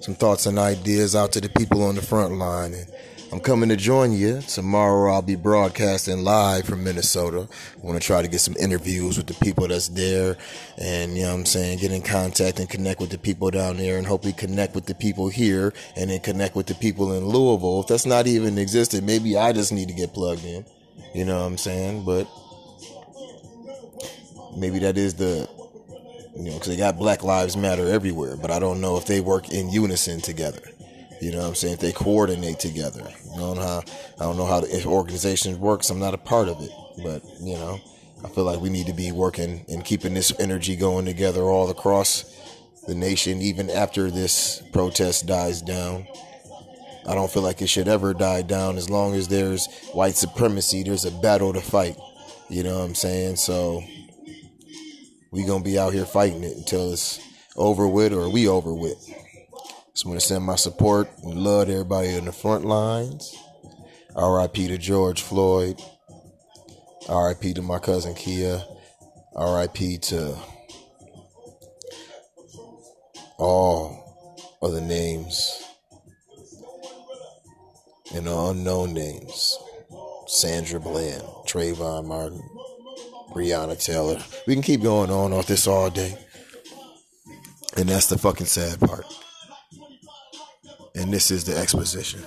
some 0.00 0.16
thoughts 0.16 0.46
and 0.46 0.58
ideas 0.58 1.14
out 1.14 1.30
to 1.34 1.40
the 1.40 1.48
people 1.48 1.84
on 1.84 1.94
the 1.94 2.02
front 2.02 2.34
line. 2.38 2.74
And 2.74 2.92
I'm 3.30 3.38
coming 3.38 3.68
to 3.68 3.76
join 3.76 4.10
you. 4.10 4.40
Tomorrow 4.40 5.12
I'll 5.12 5.22
be 5.22 5.36
broadcasting 5.36 6.24
live 6.24 6.64
from 6.64 6.82
Minnesota. 6.82 7.46
I 7.80 7.86
want 7.86 8.02
to 8.02 8.04
try 8.04 8.20
to 8.20 8.26
get 8.26 8.40
some 8.40 8.56
interviews 8.58 9.16
with 9.16 9.28
the 9.28 9.34
people 9.34 9.68
that's 9.68 9.90
there 9.90 10.36
and, 10.76 11.16
you 11.16 11.22
know 11.22 11.28
what 11.28 11.38
I'm 11.38 11.46
saying, 11.46 11.78
get 11.78 11.92
in 11.92 12.02
contact 12.02 12.58
and 12.58 12.68
connect 12.68 13.00
with 13.00 13.10
the 13.10 13.18
people 13.18 13.52
down 13.52 13.76
there 13.76 13.96
and 13.96 14.08
hopefully 14.08 14.32
connect 14.32 14.74
with 14.74 14.86
the 14.86 14.94
people 14.96 15.28
here 15.28 15.72
and 15.94 16.10
then 16.10 16.18
connect 16.18 16.56
with 16.56 16.66
the 16.66 16.74
people 16.74 17.12
in 17.12 17.24
Louisville. 17.24 17.82
If 17.82 17.86
that's 17.86 18.06
not 18.06 18.26
even 18.26 18.58
existed, 18.58 19.04
maybe 19.04 19.38
I 19.38 19.52
just 19.52 19.70
need 19.70 19.86
to 19.86 19.94
get 19.94 20.14
plugged 20.14 20.44
in. 20.44 20.66
You 21.14 21.26
know 21.26 21.38
what 21.38 21.46
I'm 21.46 21.58
saying? 21.58 22.04
But 22.04 22.26
maybe 24.60 24.78
that 24.80 24.96
is 24.96 25.14
the 25.14 25.48
you 26.36 26.44
know 26.44 26.52
because 26.54 26.68
they 26.68 26.76
got 26.76 26.98
black 26.98 27.22
lives 27.22 27.56
matter 27.56 27.88
everywhere 27.88 28.36
but 28.36 28.50
i 28.50 28.58
don't 28.58 28.80
know 28.80 28.96
if 28.96 29.06
they 29.06 29.20
work 29.20 29.50
in 29.50 29.70
unison 29.70 30.20
together. 30.20 30.62
You 31.20 31.32
know 31.32 31.38
what 31.38 31.48
i'm 31.48 31.54
saying? 31.56 31.74
If 31.74 31.80
they 31.80 31.90
coordinate 31.90 32.60
together. 32.60 33.02
I 33.02 33.38
don't 33.38 33.56
know 33.56 33.62
how 33.62 33.82
i 34.20 34.22
don't 34.24 34.36
know 34.36 34.46
how 34.46 34.60
the 34.60 34.84
organization 34.86 35.58
works 35.58 35.90
i'm 35.90 35.98
not 35.98 36.14
a 36.14 36.18
part 36.18 36.48
of 36.48 36.60
it 36.62 36.70
but 37.02 37.22
you 37.40 37.54
know 37.54 37.80
i 38.24 38.28
feel 38.28 38.44
like 38.44 38.60
we 38.60 38.70
need 38.70 38.86
to 38.86 38.92
be 38.92 39.10
working 39.10 39.64
and 39.68 39.84
keeping 39.84 40.14
this 40.14 40.32
energy 40.38 40.76
going 40.76 41.06
together 41.06 41.42
all 41.42 41.70
across 41.70 42.24
the 42.88 42.94
nation 42.94 43.42
even 43.42 43.68
after 43.68 44.10
this 44.10 44.62
protest 44.72 45.26
dies 45.26 45.60
down. 45.60 46.06
I 47.06 47.14
don't 47.14 47.30
feel 47.30 47.42
like 47.42 47.60
it 47.60 47.68
should 47.68 47.86
ever 47.86 48.14
die 48.14 48.42
down. 48.42 48.76
As 48.76 48.88
long 48.88 49.14
as 49.14 49.28
there's 49.28 49.66
white 49.92 50.16
supremacy 50.16 50.82
there's 50.82 51.04
a 51.04 51.10
battle 51.10 51.52
to 51.52 51.60
fight. 51.60 51.96
You 52.48 52.62
know 52.62 52.78
what 52.78 52.84
i'm 52.86 52.94
saying? 52.94 53.36
So 53.36 53.84
we 55.30 55.44
gonna 55.44 55.64
be 55.64 55.78
out 55.78 55.92
here 55.92 56.04
fighting 56.04 56.44
it 56.44 56.56
until 56.56 56.92
it's 56.92 57.20
over 57.56 57.86
with 57.86 58.12
or 58.12 58.30
we 58.30 58.48
over 58.48 58.72
with. 58.72 59.08
Just 59.92 60.06
want 60.06 60.20
to 60.20 60.26
send 60.26 60.44
my 60.44 60.54
support 60.56 61.08
and 61.24 61.34
love 61.42 61.66
to 61.66 61.72
everybody 61.72 62.10
in 62.10 62.24
the 62.24 62.32
front 62.32 62.64
lines. 62.64 63.36
R.I.P. 64.14 64.68
to 64.68 64.78
George 64.78 65.22
Floyd. 65.22 65.80
R.I.P. 67.08 67.54
to 67.54 67.62
my 67.62 67.78
cousin 67.78 68.14
Kia. 68.14 68.62
R.I.P. 69.34 69.98
to 69.98 70.36
all 73.38 74.56
of 74.62 74.72
the 74.72 74.80
names 74.80 75.64
and 78.14 78.28
unknown 78.28 78.94
names. 78.94 79.56
Sandra 80.26 80.78
Bland, 80.78 81.22
Trayvon 81.46 82.06
Martin, 82.06 82.42
Breonna 83.30 83.82
Taylor. 83.82 84.22
We 84.46 84.54
can 84.54 84.62
keep 84.62 84.82
going 84.82 85.10
on 85.10 85.32
off 85.32 85.46
this 85.46 85.66
all 85.66 85.90
day. 85.90 86.16
And 87.76 87.88
that's 87.88 88.06
the 88.06 88.18
fucking 88.18 88.46
sad 88.46 88.80
part. 88.80 89.06
And 90.94 91.12
this 91.12 91.30
is 91.30 91.44
the 91.44 91.56
exposition. 91.56 92.22